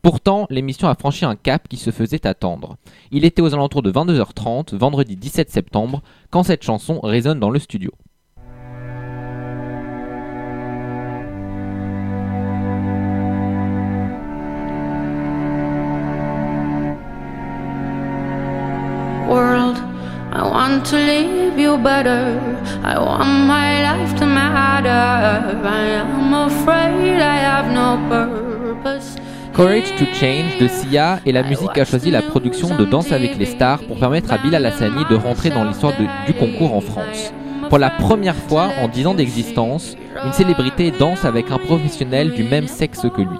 Pourtant, 0.00 0.46
l'émission 0.48 0.86
a 0.86 0.94
franchi 0.94 1.24
un 1.24 1.34
cap 1.34 1.66
qui 1.66 1.76
se 1.76 1.90
faisait 1.90 2.24
attendre. 2.24 2.76
Il 3.10 3.24
était 3.24 3.42
aux 3.42 3.52
alentours 3.52 3.82
de 3.82 3.90
22h30, 3.90 4.76
vendredi 4.76 5.16
17 5.16 5.50
septembre, 5.50 6.02
quand 6.30 6.44
cette 6.44 6.62
chanson 6.62 7.00
résonne 7.00 7.40
dans 7.40 7.50
le 7.50 7.58
studio. 7.58 7.90
To 20.90 20.96
leave 20.96 21.58
you 21.58 21.76
better. 21.78 22.38
I 22.84 22.96
want 22.96 23.46
my 23.46 23.82
life 23.82 24.14
to 24.20 24.26
matter. 24.26 24.88
I 25.64 26.02
am 26.02 26.32
afraid 26.32 27.20
I 27.20 27.38
have 27.38 27.72
no 27.72 27.98
purpose. 28.08 29.16
Courage 29.52 29.90
to 29.98 30.04
Change 30.14 30.58
de 30.60 30.68
Sia 30.68 31.18
et 31.26 31.32
la 31.32 31.42
musique 31.42 31.76
a 31.76 31.84
choisi 31.84 32.12
la 32.12 32.22
production 32.22 32.76
de 32.76 32.84
Danse 32.84 33.10
avec 33.10 33.36
les 33.36 33.46
stars 33.46 33.80
pour 33.80 33.98
permettre 33.98 34.32
à 34.32 34.38
Bilal 34.38 34.64
Hassani 34.64 35.04
de 35.10 35.16
rentrer 35.16 35.50
dans 35.50 35.64
l'histoire 35.64 35.94
du 36.26 36.32
concours 36.34 36.74
en 36.74 36.80
France. 36.80 37.32
Pour 37.68 37.78
la 37.78 37.90
première 37.90 38.36
fois 38.36 38.68
en 38.80 38.86
10 38.86 39.06
ans 39.08 39.14
d'existence, 39.14 39.96
une 40.24 40.32
célébrité 40.32 40.92
danse 40.92 41.24
avec 41.24 41.50
un 41.50 41.58
professionnel 41.58 42.32
du 42.32 42.44
même 42.44 42.68
sexe 42.68 43.06
que 43.12 43.22
lui. 43.22 43.38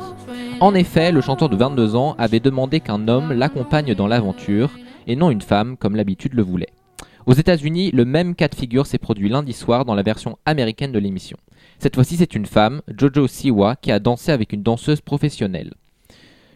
En 0.59 0.75
effet, 0.75 1.13
le 1.13 1.21
chanteur 1.21 1.49
de 1.49 1.57
22 1.57 1.95
ans 1.95 2.17
avait 2.19 2.41
demandé 2.41 2.81
qu'un 2.81 3.07
homme 3.07 3.33
l'accompagne 3.33 3.95
dans 3.95 4.09
l'aventure 4.09 4.71
et 5.07 5.15
non 5.15 5.31
une 5.31 5.43
femme 5.43 5.77
comme 5.77 5.95
l'habitude 5.95 6.35
le 6.35 6.43
voulait. 6.43 6.73
Aux 7.27 7.35
États-Unis, 7.35 7.91
le 7.91 8.05
même 8.05 8.37
cas 8.37 8.47
de 8.47 8.55
figure 8.55 8.87
s'est 8.87 8.99
produit 8.99 9.29
lundi 9.29 9.53
soir 9.53 9.85
dans 9.85 9.97
la 9.97 10.05
version 10.05 10.39
américaine 10.47 10.93
de 10.93 11.01
l'émission. 11.01 11.37
Cette 11.81 11.97
fois-ci, 11.97 12.17
c'est 12.17 12.37
une 12.37 12.47
femme, 12.47 12.83
Jojo 12.87 13.27
Siwa, 13.27 13.75
qui 13.75 13.91
a 13.91 13.99
dansé 13.99 14.31
avec 14.31 14.53
une 14.53 14.62
danseuse 14.62 15.01
professionnelle. 15.01 15.75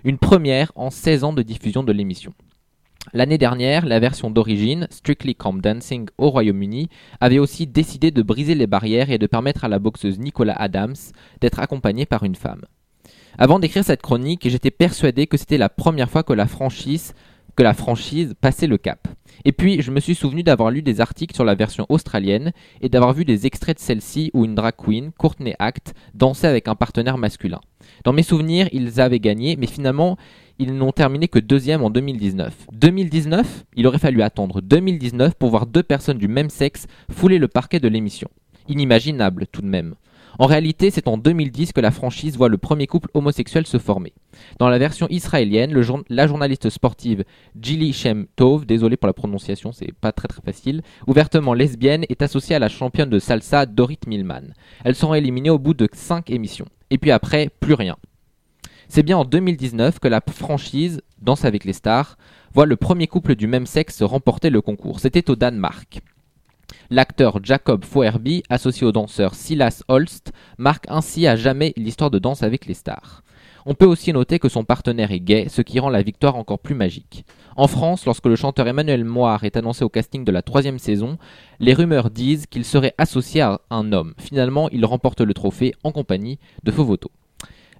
Une 0.04 0.18
première 0.18 0.70
en 0.76 0.90
16 0.90 1.24
ans 1.24 1.32
de 1.32 1.42
diffusion 1.42 1.82
de 1.82 1.90
l'émission. 1.90 2.34
L'année 3.12 3.36
dernière, 3.36 3.84
la 3.84 3.98
version 3.98 4.30
d'origine, 4.30 4.86
Strictly 4.90 5.34
Come 5.34 5.60
Dancing 5.60 6.06
au 6.18 6.30
Royaume-Uni, 6.30 6.88
avait 7.20 7.40
aussi 7.40 7.66
décidé 7.66 8.12
de 8.12 8.22
briser 8.22 8.54
les 8.54 8.68
barrières 8.68 9.10
et 9.10 9.18
de 9.18 9.26
permettre 9.26 9.64
à 9.64 9.68
la 9.68 9.80
boxeuse 9.80 10.20
Nicola 10.20 10.52
Adams 10.52 10.94
d'être 11.40 11.58
accompagnée 11.58 12.06
par 12.06 12.22
une 12.22 12.36
femme. 12.36 12.62
Avant 13.38 13.58
d'écrire 13.58 13.84
cette 13.84 14.02
chronique, 14.02 14.48
j'étais 14.48 14.70
persuadé 14.70 15.26
que 15.26 15.36
c'était 15.36 15.58
la 15.58 15.68
première 15.68 16.10
fois 16.10 16.22
que 16.22 16.32
la 16.32 16.46
franchise 16.46 17.14
que 17.56 17.62
la 17.62 17.74
franchise 17.74 18.34
passait 18.40 18.66
le 18.66 18.78
cap. 18.78 19.08
Et 19.44 19.52
puis, 19.52 19.80
je 19.80 19.90
me 19.90 20.00
suis 20.00 20.14
souvenu 20.14 20.42
d'avoir 20.42 20.70
lu 20.70 20.82
des 20.82 21.00
articles 21.00 21.34
sur 21.34 21.44
la 21.44 21.54
version 21.54 21.86
australienne 21.88 22.52
et 22.80 22.88
d'avoir 22.88 23.12
vu 23.12 23.24
des 23.24 23.46
extraits 23.46 23.78
de 23.78 23.82
celle-ci 23.82 24.30
où 24.34 24.44
une 24.44 24.54
drag 24.54 24.74
queen, 24.76 25.12
Courtney 25.12 25.54
Act, 25.58 25.94
dansait 26.14 26.46
avec 26.46 26.68
un 26.68 26.74
partenaire 26.74 27.18
masculin. 27.18 27.60
Dans 28.04 28.12
mes 28.12 28.22
souvenirs, 28.22 28.68
ils 28.72 29.00
avaient 29.00 29.20
gagné, 29.20 29.56
mais 29.56 29.66
finalement, 29.66 30.16
ils 30.58 30.74
n'ont 30.74 30.92
terminé 30.92 31.28
que 31.28 31.38
deuxième 31.38 31.82
en 31.82 31.90
2019. 31.90 32.66
2019 32.72 33.64
Il 33.76 33.86
aurait 33.86 33.98
fallu 33.98 34.22
attendre 34.22 34.60
2019 34.60 35.34
pour 35.34 35.50
voir 35.50 35.66
deux 35.66 35.82
personnes 35.82 36.18
du 36.18 36.28
même 36.28 36.50
sexe 36.50 36.86
fouler 37.10 37.38
le 37.38 37.48
parquet 37.48 37.80
de 37.80 37.88
l'émission. 37.88 38.28
Inimaginable 38.68 39.46
tout 39.50 39.62
de 39.62 39.66
même. 39.66 39.94
En 40.38 40.46
réalité, 40.46 40.90
c'est 40.90 41.08
en 41.08 41.18
2010 41.18 41.72
que 41.72 41.80
la 41.80 41.90
franchise 41.90 42.36
voit 42.36 42.48
le 42.48 42.58
premier 42.58 42.86
couple 42.86 43.10
homosexuel 43.14 43.66
se 43.66 43.78
former. 43.78 44.12
Dans 44.58 44.68
la 44.68 44.78
version 44.78 45.06
israélienne, 45.10 45.74
la 46.08 46.26
journaliste 46.26 46.70
sportive 46.70 47.24
Gilly 47.60 47.92
Shem 47.92 48.26
Tov, 48.36 48.66
désolé 48.66 48.96
pour 48.96 49.06
la 49.06 49.12
prononciation, 49.12 49.72
c'est 49.72 49.92
pas 49.92 50.12
très 50.12 50.28
très 50.28 50.42
facile, 50.42 50.82
ouvertement 51.06 51.54
lesbienne, 51.54 52.04
est 52.08 52.22
associée 52.22 52.56
à 52.56 52.60
la 52.60 52.68
championne 52.68 53.10
de 53.10 53.18
salsa 53.18 53.66
Dorit 53.66 53.98
Millman. 54.06 54.54
Elles 54.84 54.94
seront 54.94 55.14
éliminées 55.14 55.50
au 55.50 55.58
bout 55.58 55.74
de 55.74 55.88
5 55.92 56.30
émissions. 56.30 56.66
Et 56.90 56.98
puis 56.98 57.10
après, 57.10 57.50
plus 57.60 57.74
rien. 57.74 57.96
C'est 58.88 59.04
bien 59.04 59.18
en 59.18 59.24
2019 59.24 60.00
que 60.00 60.08
la 60.08 60.20
franchise 60.20 61.00
Danse 61.20 61.44
avec 61.44 61.64
les 61.64 61.72
stars 61.72 62.16
voit 62.54 62.66
le 62.66 62.76
premier 62.76 63.06
couple 63.06 63.36
du 63.36 63.46
même 63.46 63.66
sexe 63.66 64.02
remporter 64.02 64.50
le 64.50 64.62
concours. 64.62 65.00
C'était 65.00 65.30
au 65.30 65.36
Danemark. 65.36 66.00
L'acteur 66.90 67.38
Jacob 67.42 67.84
Foerby, 67.84 68.42
associé 68.48 68.86
au 68.86 68.92
danseur 68.92 69.34
Silas 69.34 69.82
Holst, 69.88 70.32
marque 70.58 70.86
ainsi 70.88 71.26
à 71.26 71.36
jamais 71.36 71.72
l'histoire 71.76 72.10
de 72.10 72.18
Danse 72.18 72.42
avec 72.42 72.66
les 72.66 72.74
stars. 72.74 73.22
On 73.66 73.74
peut 73.74 73.86
aussi 73.86 74.12
noter 74.12 74.38
que 74.38 74.48
son 74.48 74.64
partenaire 74.64 75.12
est 75.12 75.20
gay, 75.20 75.46
ce 75.48 75.62
qui 75.62 75.78
rend 75.80 75.90
la 75.90 76.02
victoire 76.02 76.36
encore 76.36 76.58
plus 76.58 76.74
magique. 76.74 77.24
En 77.56 77.66
France, 77.66 78.06
lorsque 78.06 78.26
le 78.26 78.36
chanteur 78.36 78.66
Emmanuel 78.66 79.04
Moir 79.04 79.44
est 79.44 79.56
annoncé 79.56 79.84
au 79.84 79.88
casting 79.88 80.24
de 80.24 80.32
la 80.32 80.42
troisième 80.42 80.78
saison, 80.78 81.18
les 81.58 81.74
rumeurs 81.74 82.10
disent 82.10 82.46
qu'il 82.46 82.64
serait 82.64 82.94
associé 82.96 83.42
à 83.42 83.60
un 83.70 83.92
homme. 83.92 84.14
Finalement, 84.18 84.68
il 84.70 84.84
remporte 84.84 85.20
le 85.20 85.34
trophée 85.34 85.74
en 85.84 85.92
compagnie 85.92 86.38
de 86.64 86.70
Fovoto. 86.70 87.10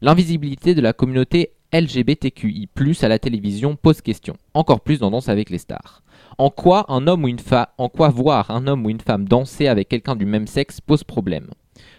L'invisibilité 0.02 0.74
de 0.74 0.80
la 0.80 0.92
communauté 0.92 1.52
LGBTQI+, 1.72 2.68
à 3.02 3.08
la 3.08 3.18
télévision 3.18 3.76
pose 3.76 4.00
question, 4.00 4.36
encore 4.54 4.80
plus 4.80 4.98
dans 4.98 5.10
Danse 5.10 5.28
avec 5.28 5.50
les 5.50 5.58
stars. 5.58 6.02
En 6.40 6.48
quoi 6.48 6.86
un 6.88 7.06
homme 7.06 7.24
ou 7.24 7.28
une 7.28 7.38
femme, 7.38 7.66
en 7.76 7.90
quoi 7.90 8.08
voir 8.08 8.50
un 8.50 8.66
homme 8.66 8.86
ou 8.86 8.88
une 8.88 9.02
femme 9.02 9.28
danser 9.28 9.66
avec 9.66 9.90
quelqu'un 9.90 10.16
du 10.16 10.24
même 10.24 10.46
sexe 10.46 10.80
pose 10.80 11.04
problème? 11.04 11.48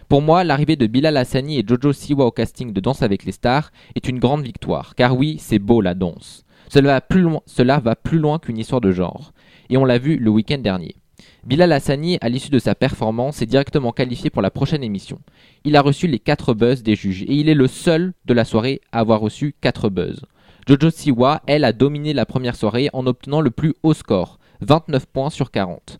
Pour 0.08 0.20
moi, 0.20 0.42
l'arrivée 0.42 0.74
de 0.74 0.88
Bilal 0.88 1.16
Hassani 1.16 1.60
et 1.60 1.64
Jojo 1.64 1.92
Siwa 1.92 2.26
au 2.26 2.32
casting 2.32 2.72
de 2.72 2.80
Danse 2.80 3.02
avec 3.02 3.24
les 3.24 3.30
stars 3.30 3.70
est 3.94 4.08
une 4.08 4.18
grande 4.18 4.42
victoire, 4.42 4.96
car 4.96 5.16
oui, 5.16 5.36
c'est 5.38 5.60
beau 5.60 5.80
la 5.80 5.94
danse. 5.94 6.44
Cela 6.68 6.94
va 6.94 7.00
plus 7.00 7.20
loin, 7.20 7.40
cela 7.46 7.78
va 7.78 7.94
plus 7.94 8.18
loin 8.18 8.40
qu'une 8.40 8.58
histoire 8.58 8.80
de 8.80 8.90
genre, 8.90 9.32
et 9.70 9.76
on 9.76 9.84
l'a 9.84 9.98
vu 9.98 10.16
le 10.16 10.30
week-end 10.30 10.58
dernier. 10.58 10.96
Bilal 11.44 11.70
Hassani, 11.70 12.18
à 12.20 12.28
l'issue 12.28 12.50
de 12.50 12.58
sa 12.58 12.74
performance, 12.74 13.42
est 13.42 13.46
directement 13.46 13.92
qualifié 13.92 14.28
pour 14.28 14.42
la 14.42 14.50
prochaine 14.50 14.82
émission. 14.82 15.20
Il 15.62 15.76
a 15.76 15.82
reçu 15.82 16.08
les 16.08 16.18
4 16.18 16.52
buzz 16.54 16.82
des 16.82 16.96
juges, 16.96 17.22
et 17.22 17.34
il 17.34 17.48
est 17.48 17.54
le 17.54 17.68
seul 17.68 18.12
de 18.24 18.34
la 18.34 18.44
soirée 18.44 18.80
à 18.90 18.98
avoir 18.98 19.20
reçu 19.20 19.54
4 19.60 19.88
buzz. 19.88 20.22
Jojo 20.68 20.90
Siwa, 20.90 21.42
elle, 21.46 21.64
a 21.64 21.72
dominé 21.72 22.12
la 22.12 22.24
première 22.26 22.54
soirée 22.54 22.88
en 22.92 23.06
obtenant 23.06 23.40
le 23.40 23.50
plus 23.50 23.74
haut 23.82 23.94
score, 23.94 24.38
29 24.60 25.06
points 25.06 25.30
sur 25.30 25.50
40. 25.50 25.98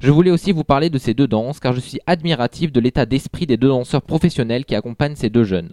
Je 0.00 0.10
voulais 0.10 0.30
aussi 0.30 0.52
vous 0.52 0.64
parler 0.64 0.90
de 0.90 0.98
ces 0.98 1.14
deux 1.14 1.26
danses 1.26 1.58
car 1.58 1.72
je 1.72 1.80
suis 1.80 1.98
admiratif 2.06 2.70
de 2.70 2.80
l'état 2.80 3.06
d'esprit 3.06 3.46
des 3.46 3.56
deux 3.56 3.68
danseurs 3.68 4.02
professionnels 4.02 4.66
qui 4.66 4.74
accompagnent 4.74 5.16
ces 5.16 5.30
deux 5.30 5.44
jeunes. 5.44 5.72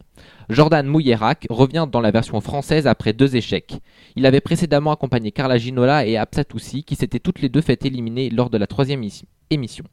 Jordan 0.50 0.88
Mouillerak 0.88 1.48
revient 1.50 1.86
dans 1.92 2.00
la 2.00 2.12
version 2.12 2.40
française 2.40 2.88
après 2.88 3.12
deux 3.12 3.36
échecs. 3.36 3.80
Il 4.16 4.26
avait 4.26 4.40
précédemment 4.40 4.94
accompagné 4.94 5.34
Carla 5.34 5.58
Ginola 5.58 6.06
et 6.06 6.16
Absatoussi 6.16 6.86
qui 6.86 6.96
s'étaient 6.96 7.20
toutes 7.20 7.42
les 7.42 7.50
deux 7.50 7.60
fait 7.60 7.86
éliminer 7.86 8.30
lors 8.30 8.50
de 8.50 8.58
la 8.58 8.68
troisième 8.68 9.02
émi- 9.02 9.24
émission. 9.50 9.84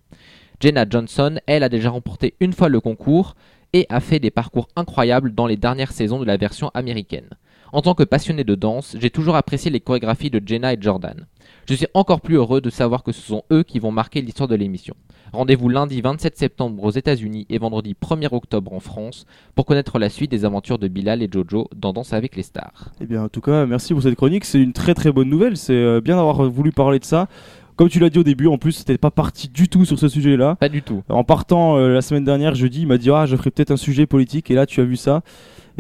Jenna 0.61 0.87
Johnson, 0.89 1.41
elle, 1.47 1.65
a 1.65 1.69
déjà 1.69 1.91
remporté 1.91 2.35
une 2.39 2.53
fois 2.53 2.69
le 2.69 2.79
concours 2.81 3.35
et 3.73 3.87
a 3.89 3.99
fait 3.99 4.21
des 4.21 4.31
parcours 4.31 4.69
incroyables 4.77 5.35
dans 5.35 5.49
les 5.49 5.57
dernières 5.57 5.93
saisons 5.93 6.21
de 6.21 6.25
la 6.25 6.37
version 6.37 6.71
américaine. 6.75 7.31
En 7.73 7.83
tant 7.83 7.95
que 7.95 8.03
passionné 8.03 8.43
de 8.43 8.57
danse, 8.57 8.97
j'ai 8.99 9.11
toujours 9.11 9.37
apprécié 9.37 9.71
les 9.71 9.81
chorégraphies 9.81 10.31
de 10.31 10.43
Jenna 10.45 10.73
et 10.73 10.79
Jordan. 10.81 11.27
Je 11.69 11.75
suis 11.75 11.87
encore 11.95 12.21
plus 12.21 12.35
heureux 12.35 12.61
de 12.61 12.69
savoir 12.69 13.05
que 13.05 13.13
ce 13.13 13.21
sont 13.21 13.45
eux 13.53 13.63
qui 13.63 13.79
vont 13.79 13.93
marquer 13.93 14.23
l'histoire 14.23 14.49
de 14.49 14.57
l'émission. 14.57 14.95
Rendez-vous 15.33 15.69
lundi 15.69 16.01
27 16.01 16.37
septembre 16.37 16.83
aux 16.83 16.91
États-Unis 16.91 17.47
et 17.49 17.59
vendredi 17.59 17.95
1er 17.95 18.35
octobre 18.35 18.73
en 18.73 18.81
France 18.81 19.25
pour 19.55 19.67
connaître 19.67 20.01
la 20.01 20.09
suite 20.09 20.33
des 20.33 20.45
aventures 20.45 20.79
de 20.79 20.89
Bilal 20.89 21.23
et 21.23 21.29
Jojo 21.33 21.69
dans 21.77 21.93
Danse 21.93 22.13
avec 22.13 22.35
les 22.35 22.43
stars. 22.43 22.91
Eh 23.01 23.07
bien, 23.07 23.23
en 23.23 23.29
tout 23.29 23.41
cas, 23.41 23.67
merci 23.67 23.93
pour 23.93 24.03
cette 24.03 24.17
chronique. 24.17 24.45
C'est 24.45 24.61
une 24.61 24.73
très 24.73 24.95
très 24.95 25.13
bonne 25.13 25.29
nouvelle. 25.29 25.57
C'est 25.57 25.73
euh, 25.73 26.01
bien 26.01 26.17
d'avoir 26.17 26.51
voulu 26.51 26.73
parler 26.73 26.99
de 26.99 27.05
ça. 27.05 27.29
Comme 27.77 27.89
tu 27.89 28.01
l'as 28.01 28.11
dit 28.11 28.19
au 28.19 28.25
début, 28.25 28.49
en 28.49 28.59
plus, 28.59 28.73
c'était 28.73 28.99
pas 28.99 29.11
parti 29.11 29.49
du 29.49 29.69
tout 29.69 29.85
sur 29.85 29.99
ce 29.99 30.09
sujet-là. 30.09 30.57
Pas 30.57 30.69
du 30.69 30.83
tout. 30.83 31.03
En 31.09 31.25
partant 31.25 31.77
euh, 31.77 31.95
la 31.95 32.03
semaine 32.03 32.25
dernière, 32.25 32.55
jeudi, 32.55 32.83
il 32.83 32.87
m'a 32.89 32.99
dit 32.99 33.11
Ah, 33.11 33.27
je 33.27 33.37
ferai 33.37 33.51
peut-être 33.51 33.71
un 33.71 33.77
sujet 33.77 34.07
politique. 34.07 34.51
Et 34.51 34.55
là, 34.55 34.67
tu 34.67 34.81
as 34.81 34.85
vu 34.85 34.97
ça. 34.97 35.23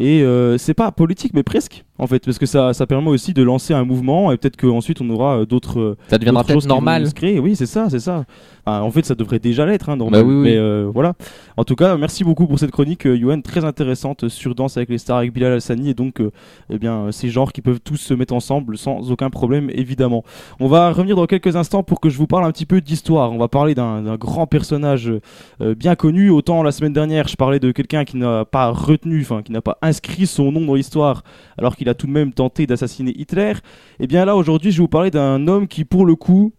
Et 0.00 0.22
euh, 0.22 0.56
c'est 0.56 0.72
pas 0.72 0.90
politique, 0.92 1.34
mais 1.34 1.42
presque, 1.42 1.84
en 2.00 2.06
fait, 2.06 2.24
parce 2.24 2.38
que 2.38 2.46
ça, 2.46 2.72
ça 2.72 2.86
permet 2.86 3.10
aussi 3.10 3.34
de 3.34 3.42
lancer 3.42 3.74
un 3.74 3.84
mouvement. 3.84 4.32
Et 4.32 4.36
peut-être 4.38 4.56
qu'ensuite, 4.56 5.00
on 5.00 5.10
aura 5.10 5.40
euh, 5.40 5.46
d'autres. 5.46 5.78
euh, 5.78 5.96
Ça 6.08 6.18
deviendra 6.18 6.42
peut-être 6.44 6.66
normal. 6.66 7.06
Oui, 7.22 7.54
c'est 7.54 7.66
ça, 7.66 7.88
c'est 7.90 8.00
ça. 8.00 8.24
En 8.66 8.90
fait, 8.92 9.04
ça 9.04 9.16
devrait 9.16 9.40
déjà 9.40 9.66
l'être, 9.66 9.88
hein, 9.88 9.96
normal. 9.96 10.22
Bah 10.22 10.26
oui, 10.28 10.34
oui. 10.34 10.42
Mais 10.42 10.56
euh, 10.56 10.88
voilà. 10.94 11.14
En 11.56 11.64
tout 11.64 11.74
cas, 11.74 11.96
merci 11.96 12.22
beaucoup 12.22 12.46
pour 12.46 12.56
cette 12.58 12.70
chronique, 12.70 13.04
Yoann, 13.04 13.42
très 13.42 13.64
intéressante 13.64 14.28
sur 14.28 14.54
Danse 14.54 14.76
avec 14.76 14.88
les 14.90 14.98
stars 14.98 15.18
avec 15.18 15.32
Bilal 15.32 15.54
Hassani. 15.54 15.90
Et 15.90 15.94
donc, 15.94 16.20
euh, 16.20 16.30
eh 16.72 16.78
bien, 16.78 17.10
ces 17.10 17.30
genres 17.30 17.52
qui 17.52 17.62
peuvent 17.62 17.80
tous 17.80 17.96
se 17.96 18.14
mettre 18.14 18.32
ensemble 18.32 18.78
sans 18.78 19.10
aucun 19.10 19.28
problème, 19.28 19.70
évidemment. 19.74 20.24
On 20.60 20.68
va 20.68 20.92
revenir 20.92 21.16
dans 21.16 21.26
quelques 21.26 21.56
instants 21.56 21.82
pour 21.82 21.98
que 22.00 22.10
je 22.10 22.16
vous 22.16 22.28
parle 22.28 22.44
un 22.44 22.52
petit 22.52 22.66
peu 22.66 22.80
d'histoire. 22.80 23.32
On 23.32 23.38
va 23.38 23.48
parler 23.48 23.74
d'un 23.74 24.02
d'un 24.02 24.16
grand 24.16 24.46
personnage 24.46 25.12
euh, 25.60 25.74
bien 25.74 25.96
connu. 25.96 26.30
Autant 26.30 26.62
la 26.62 26.70
semaine 26.70 26.92
dernière, 26.92 27.26
je 27.26 27.34
parlais 27.36 27.58
de 27.58 27.72
quelqu'un 27.72 28.04
qui 28.04 28.16
n'a 28.18 28.44
pas 28.44 28.70
retenu, 28.70 29.20
enfin, 29.22 29.42
qui 29.42 29.50
n'a 29.50 29.62
pas 29.62 29.78
inscrit 29.82 30.26
son 30.28 30.52
nom 30.52 30.60
dans 30.64 30.74
l'histoire, 30.74 31.24
alors 31.58 31.74
qu'il 31.74 31.88
a 31.90 31.94
tout 31.94 32.06
de 32.06 32.12
même 32.12 32.32
tenté 32.32 32.66
d'assassiner 32.66 33.12
Hitler. 33.16 33.54
Et 33.98 34.06
bien 34.06 34.24
là, 34.24 34.36
aujourd'hui, 34.36 34.70
je 34.70 34.78
vais 34.78 34.82
vous 34.82 34.88
parler 34.88 35.10
d'un 35.10 35.46
homme 35.48 35.68
qui, 35.68 35.84
pour 35.84 36.06
le 36.06 36.14
coup, 36.14 36.52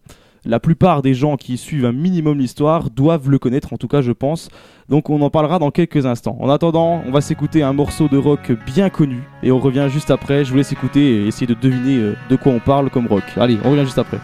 la 0.44 0.58
plupart 0.58 1.02
des 1.02 1.14
gens 1.14 1.36
qui 1.36 1.56
suivent 1.56 1.84
un 1.84 1.92
minimum 1.92 2.38
l'histoire 2.38 2.90
doivent 2.90 3.30
le 3.30 3.38
connaître, 3.38 3.72
en 3.72 3.76
tout 3.76 3.88
cas 3.88 4.02
je 4.02 4.12
pense. 4.12 4.48
Donc 4.88 5.08
on 5.08 5.20
en 5.22 5.30
parlera 5.30 5.58
dans 5.58 5.70
quelques 5.70 6.04
instants. 6.04 6.36
En 6.40 6.50
attendant, 6.50 7.02
on 7.06 7.12
va 7.12 7.20
s'écouter 7.20 7.62
un 7.62 7.72
morceau 7.72 8.08
de 8.08 8.16
rock 8.16 8.52
bien 8.66 8.90
connu 8.90 9.22
et 9.42 9.52
on 9.52 9.60
revient 9.60 9.86
juste 9.88 10.10
après. 10.10 10.44
Je 10.44 10.50
vous 10.50 10.56
laisse 10.56 10.72
écouter 10.72 11.22
et 11.22 11.26
essayer 11.26 11.46
de 11.46 11.54
deviner 11.54 11.96
euh, 11.96 12.16
de 12.28 12.36
quoi 12.36 12.52
on 12.52 12.60
parle 12.60 12.90
comme 12.90 13.06
rock. 13.06 13.24
Allez, 13.36 13.58
on 13.64 13.70
revient 13.70 13.84
juste 13.84 13.98
après. 13.98 14.18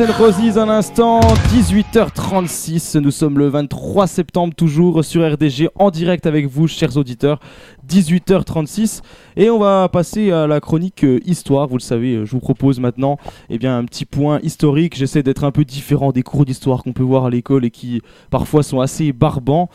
N' 0.00 0.10
Roses 0.12 0.56
un 0.56 0.68
instant, 0.68 1.18
18h36, 1.52 2.98
nous 2.98 3.10
sommes 3.10 3.36
le 3.36 3.48
23 3.48 4.06
septembre 4.06 4.54
toujours 4.54 5.04
sur 5.04 5.28
RDG 5.28 5.70
en 5.74 5.90
direct 5.90 6.24
avec 6.24 6.46
vous 6.46 6.68
chers 6.68 6.96
auditeurs, 6.96 7.40
18h36 7.88 9.00
et 9.36 9.50
on 9.50 9.58
va 9.58 9.88
passer 9.88 10.30
à 10.30 10.46
la 10.46 10.60
chronique 10.60 11.02
euh, 11.02 11.18
histoire, 11.24 11.66
vous 11.66 11.78
le 11.78 11.82
savez, 11.82 12.14
euh, 12.14 12.24
je 12.24 12.30
vous 12.30 12.38
propose 12.38 12.78
maintenant 12.78 13.18
eh 13.50 13.58
bien, 13.58 13.76
un 13.76 13.84
petit 13.86 14.04
point 14.04 14.38
historique, 14.44 14.96
j'essaie 14.96 15.24
d'être 15.24 15.42
un 15.42 15.50
peu 15.50 15.64
différent 15.64 16.12
des 16.12 16.22
cours 16.22 16.44
d'histoire 16.44 16.84
qu'on 16.84 16.92
peut 16.92 17.02
voir 17.02 17.24
à 17.24 17.30
l'école 17.30 17.64
et 17.64 17.70
qui 17.72 18.00
parfois 18.30 18.62
sont 18.62 18.80
assez 18.80 19.12
barbants. 19.12 19.68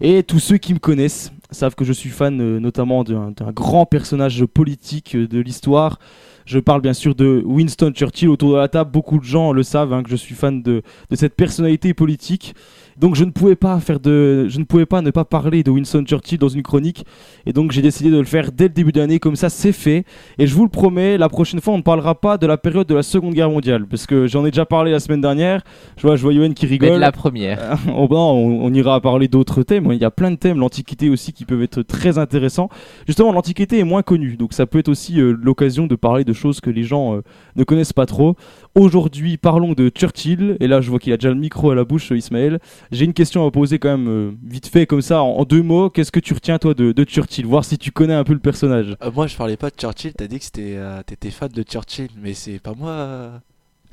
Et 0.00 0.22
tous 0.22 0.38
ceux 0.38 0.56
qui 0.56 0.72
me 0.72 0.78
connaissent 0.78 1.32
savent 1.50 1.74
que 1.74 1.84
je 1.84 1.92
suis 1.92 2.10
fan 2.10 2.40
euh, 2.40 2.60
notamment 2.60 3.04
d'un 3.04 3.52
grand 3.52 3.84
personnage 3.84 4.46
politique 4.46 5.16
de 5.16 5.38
l'histoire. 5.38 5.98
Je 6.46 6.60
parle 6.60 6.80
bien 6.80 6.92
sûr 6.92 7.16
de 7.16 7.42
Winston 7.44 7.92
Churchill 7.92 8.28
autour 8.28 8.52
de 8.52 8.56
la 8.56 8.68
table. 8.68 8.92
Beaucoup 8.92 9.18
de 9.18 9.24
gens 9.24 9.52
le 9.52 9.64
savent 9.64 9.92
hein, 9.92 10.04
que 10.04 10.10
je 10.10 10.14
suis 10.14 10.36
fan 10.36 10.62
de, 10.62 10.82
de 11.10 11.16
cette 11.16 11.34
personnalité 11.34 11.92
politique. 11.92 12.54
Donc 12.98 13.14
je 13.14 13.24
ne 13.24 13.30
pouvais 13.30 13.56
pas 13.56 13.78
faire 13.80 14.00
de, 14.00 14.48
je 14.48 14.58
ne 14.58 14.64
pouvais 14.64 14.86
pas 14.86 15.02
ne 15.02 15.10
pas 15.10 15.24
parler 15.24 15.62
de 15.62 15.70
Winston 15.70 16.04
Churchill 16.04 16.38
dans 16.38 16.48
une 16.48 16.62
chronique. 16.62 17.04
Et 17.44 17.52
donc 17.52 17.72
j'ai 17.72 17.82
décidé 17.82 18.10
de 18.10 18.18
le 18.18 18.24
faire 18.24 18.52
dès 18.52 18.64
le 18.64 18.70
début 18.70 18.92
d'année. 18.92 19.18
Comme 19.18 19.36
ça, 19.36 19.48
c'est 19.48 19.72
fait. 19.72 20.04
Et 20.38 20.46
je 20.46 20.54
vous 20.54 20.64
le 20.64 20.70
promets, 20.70 21.18
la 21.18 21.28
prochaine 21.28 21.60
fois, 21.60 21.74
on 21.74 21.78
ne 21.78 21.82
parlera 21.82 22.14
pas 22.14 22.38
de 22.38 22.46
la 22.46 22.56
période 22.56 22.86
de 22.86 22.94
la 22.94 23.02
Seconde 23.02 23.34
Guerre 23.34 23.50
mondiale, 23.50 23.86
parce 23.86 24.06
que 24.06 24.26
j'en 24.26 24.44
ai 24.46 24.50
déjà 24.50 24.64
parlé 24.66 24.90
la 24.90 25.00
semaine 25.00 25.20
dernière. 25.20 25.62
Je 25.96 26.02
vois, 26.02 26.16
je 26.16 26.22
vois 26.22 26.32
Yoann 26.32 26.54
qui 26.54 26.66
Mais 26.66 26.70
rigole. 26.72 26.90
de 26.94 26.96
la 26.96 27.12
première. 27.12 27.76
Oh 27.98 28.08
ben, 28.08 28.16
on, 28.16 28.64
on 28.64 28.74
ira 28.74 29.00
parler 29.00 29.28
d'autres 29.28 29.62
thèmes. 29.62 29.88
Il 29.92 29.98
y 29.98 30.04
a 30.04 30.10
plein 30.10 30.30
de 30.30 30.36
thèmes, 30.36 30.58
l'Antiquité 30.58 31.08
aussi, 31.08 31.32
qui 31.32 31.44
peuvent 31.44 31.62
être 31.62 31.82
très 31.82 32.18
intéressants. 32.18 32.68
Justement, 33.06 33.32
l'Antiquité 33.32 33.78
est 33.78 33.84
moins 33.84 34.02
connue, 34.02 34.36
donc 34.36 34.52
ça 34.52 34.66
peut 34.66 34.78
être 34.78 34.88
aussi 34.88 35.20
euh, 35.20 35.36
l'occasion 35.40 35.86
de 35.86 35.94
parler 35.94 36.24
de 36.24 36.32
choses 36.32 36.60
que 36.60 36.70
les 36.70 36.82
gens 36.82 37.16
euh, 37.16 37.20
ne 37.56 37.64
connaissent 37.64 37.92
pas 37.92 38.06
trop. 38.06 38.36
Aujourd'hui, 38.76 39.38
parlons 39.38 39.72
de 39.72 39.88
Churchill. 39.88 40.58
Et 40.60 40.66
là, 40.66 40.82
je 40.82 40.90
vois 40.90 40.98
qu'il 40.98 41.10
a 41.10 41.16
déjà 41.16 41.30
le 41.30 41.40
micro 41.40 41.70
à 41.70 41.74
la 41.74 41.84
bouche, 41.84 42.12
euh, 42.12 42.18
Ismaël. 42.18 42.60
J'ai 42.92 43.06
une 43.06 43.14
question 43.14 43.46
à 43.46 43.50
poser 43.50 43.78
quand 43.78 43.96
même, 43.96 44.06
euh, 44.06 44.32
vite 44.46 44.66
fait, 44.66 44.84
comme 44.84 45.00
ça, 45.00 45.22
en, 45.22 45.44
deux 45.44 45.62
mots. 45.62 45.88
Qu'est-ce 45.88 46.12
que 46.12 46.20
tu 46.20 46.34
retiens, 46.34 46.58
toi, 46.58 46.74
de, 46.74 47.04
Churchill 47.04 47.46
Voir 47.46 47.64
si 47.64 47.78
tu 47.78 47.90
connais 47.90 48.12
un 48.12 48.22
peu 48.22 48.34
le 48.34 48.38
personnage. 48.38 48.94
Euh, 49.02 49.10
moi, 49.10 49.28
je 49.28 49.34
parlais 49.34 49.56
pas 49.56 49.70
de 49.70 49.76
Churchill, 49.80 50.12
t'as 50.12 50.26
dit 50.26 50.38
que 50.38 51.02
t'étais 51.02 51.30
fan 51.30 51.48
de 51.48 51.62
Churchill, 51.62 52.10
mais 52.20 52.34
c'est 52.34 52.58
pas 52.58 52.74
moi. 52.74 53.40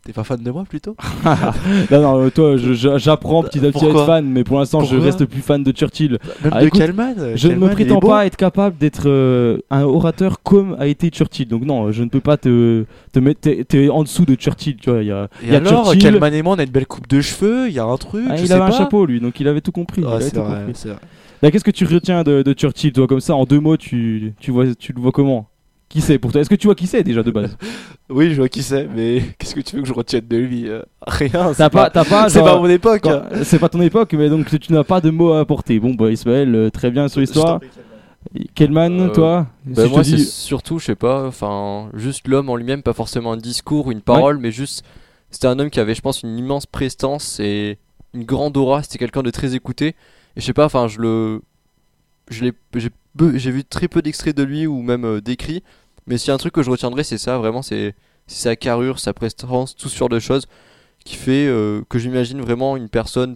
T'es 0.05 0.11
pas 0.11 0.25
fan 0.25 0.43
de 0.43 0.51
moi 0.51 0.65
plutôt 0.67 0.97
non, 1.91 2.01
non, 2.01 2.25
euh, 2.25 2.29
toi, 2.29 2.57
j'apprends 2.57 3.41
petit 3.41 3.59
à 3.65 3.71
petit 3.71 3.85
à 3.85 3.87
être 3.87 4.05
fan, 4.05 4.25
mais 4.25 4.43
pour 4.43 4.59
l'instant, 4.59 4.83
je 4.83 4.97
reste 4.97 5.23
plus 5.23 5.39
fan 5.41 5.63
de 5.63 5.71
Churchill. 5.71 6.19
Même 6.43 6.51
Ah, 6.53 6.61
de 6.61 6.67
écoute, 6.67 6.81
Kellman 6.81 7.15
euh, 7.17 7.33
Je 7.37 7.47
ne 7.47 7.55
me 7.55 7.69
prétends 7.69 8.01
pas 8.01 8.25
être 8.25 8.35
capable 8.35 8.77
d'être 8.77 9.03
euh, 9.07 9.59
un 9.69 9.83
orateur 9.83 10.43
comme 10.43 10.75
a 10.77 10.87
été 10.87 11.07
Churchill. 11.09 11.47
Donc 11.47 11.63
non, 11.63 11.93
je 11.93 12.03
ne 12.03 12.09
peux 12.09 12.19
pas 12.19 12.35
te, 12.35 12.83
te 13.13 13.19
mettre 13.19 13.39
t'es- 13.39 13.89
en 13.89 14.03
dessous 14.03 14.25
de 14.25 14.35
Churchill. 14.35 14.75
Tu 14.75 14.89
vois, 14.89 15.01
il 15.01 15.07
y 15.07 15.11
a, 15.11 15.29
Et 15.41 15.51
y 15.51 15.55
a 15.55 15.59
alors, 15.59 15.85
Churchill. 15.85 16.01
Kellman 16.01 16.33
et 16.33 16.41
moi, 16.41 16.55
on 16.55 16.59
a 16.59 16.63
une 16.63 16.69
belle 16.69 16.85
coupe 16.87 17.07
de 17.07 17.21
cheveux, 17.21 17.69
il 17.69 17.73
y 17.73 17.79
a 17.79 17.85
un 17.85 17.95
truc. 17.97 18.25
Ah, 18.29 18.35
je 18.35 18.41
il 18.41 18.47
sais 18.49 18.53
avait 18.55 18.63
un 18.63 18.71
chapeau 18.77 19.05
lui, 19.05 19.21
donc 19.21 19.39
il 19.39 19.47
avait 19.47 19.61
tout 19.61 19.71
compris. 19.71 20.03
Ah. 20.05 20.19
Là, 21.41 21.51
Qu'est-ce 21.51 21.63
que 21.63 21.71
tu 21.71 21.85
retiens 21.85 22.23
de, 22.23 22.41
de 22.41 22.53
Churchill, 22.53 22.91
toi, 22.91 23.07
comme 23.07 23.21
ça, 23.21 23.35
en 23.35 23.45
deux 23.45 23.59
mots, 23.61 23.77
tu, 23.77 24.33
tu, 24.39 24.51
vois, 24.51 24.65
tu 24.75 24.91
le 24.91 25.01
vois 25.01 25.11
comment? 25.13 25.47
Qui 25.93 26.01
c'est 26.01 26.17
pour 26.17 26.31
toi? 26.31 26.41
Est-ce 26.41 26.49
que 26.49 26.55
tu 26.55 26.65
vois 26.65 26.73
qui 26.73 26.87
c'est 26.87 27.03
déjà 27.03 27.21
de 27.21 27.29
base? 27.31 27.55
Oui, 28.09 28.31
je 28.31 28.35
vois 28.35 28.49
qui 28.49 28.63
c'est, 28.63 28.87
mais 28.87 29.21
qu'est-ce 29.37 29.53
que 29.55 29.61
tu 29.61 29.75
veux 29.75 29.83
que 29.83 29.87
je 29.87 29.93
retienne 29.93 30.27
de 30.27 30.37
lui 30.37 30.67
Euh, 30.67 30.81
Rien. 31.05 31.29
T'as 31.29 31.53
c'est 31.53 31.69
pas, 31.69 31.89
t'as 31.91 32.03
pas, 32.03 32.29
C'est 32.29 32.39
genre, 32.39 32.47
pas 32.47 32.57
mon 32.59 32.67
époque. 32.67 33.01
quand- 33.03 33.11
hein. 33.31 33.43
C'est 33.43 33.59
pas 33.59 33.69
ton 33.69 33.79
époque, 33.81 34.11
mais 34.13 34.27
donc 34.29 34.47
tu 34.59 34.73
n'as 34.73 34.83
pas 34.83 35.01
de 35.01 35.11
mots 35.11 35.33
à 35.33 35.39
apporter. 35.41 35.79
Bon, 35.79 35.93
bah 35.93 36.09
Ismaël, 36.11 36.53
euh, 36.55 36.69
très 36.71 36.89
bien 36.89 37.07
sur 37.07 37.19
l'histoire. 37.21 37.59
Kelman, 38.55 38.99
Euh, 39.01 39.09
toi? 39.09 39.47
Bah, 39.65 39.83
Si 39.85 39.89
moi, 39.91 40.03
c'est 40.03 40.15
dis- 40.15 40.25
surtout, 40.25 40.79
je 40.79 40.85
sais 40.85 40.95
pas, 40.95 41.27
enfin, 41.27 41.89
juste 41.93 42.27
l'homme 42.27 42.49
en 42.49 42.55
lui-même, 42.55 42.81
pas 42.81 42.93
forcément 42.93 43.31
un 43.33 43.37
discours 43.37 43.87
ou 43.87 43.91
une 43.91 44.01
parole, 44.01 44.37
mais 44.39 44.51
juste, 44.51 44.83
c'était 45.29 45.47
un 45.47 45.59
homme 45.59 45.69
qui 45.69 45.79
avait, 45.79 45.93
je 45.95 46.01
pense, 46.01 46.23
une 46.23 46.37
immense 46.37 46.65
prestance 46.65 47.39
et 47.39 47.77
une 48.13 48.23
grande 48.23 48.57
aura. 48.57 48.81
C'était 48.81 48.97
quelqu'un 48.97 49.21
de 49.23 49.29
très 49.29 49.55
écouté. 49.55 49.87
Et 50.35 50.41
je 50.41 50.45
sais 50.45 50.53
pas, 50.53 50.65
enfin, 50.65 50.87
je 50.87 50.99
le, 50.99 51.41
je 52.29 52.43
l'ai, 52.45 52.53
j'ai 52.75 52.89
peu- 53.17 53.37
j'ai 53.37 53.51
vu 53.51 53.63
très 53.63 53.87
peu 53.87 54.01
d'extraits 54.01 54.35
de 54.35 54.43
lui 54.43 54.65
ou 54.67 54.81
même 54.81 55.05
euh, 55.05 55.21
d'écrits. 55.21 55.61
Mais 56.07 56.17
s'il 56.17 56.29
y 56.29 56.31
a 56.31 56.33
un 56.33 56.37
truc 56.37 56.53
que 56.53 56.63
je 56.63 56.69
retiendrai, 56.71 57.03
c'est 57.03 57.17
ça, 57.17 57.37
vraiment, 57.37 57.61
c'est, 57.61 57.95
sa 58.27 58.55
carrure, 58.55 58.99
sa 58.99 59.13
prestance, 59.13 59.75
tout 59.75 59.89
ce 59.89 59.97
genre 59.97 60.09
de 60.09 60.19
choses 60.19 60.45
qui 61.05 61.15
fait 61.15 61.45
euh, 61.47 61.81
que 61.89 61.99
j'imagine 61.99 62.39
vraiment 62.41 62.77
une 62.77 62.87
personne 62.89 63.35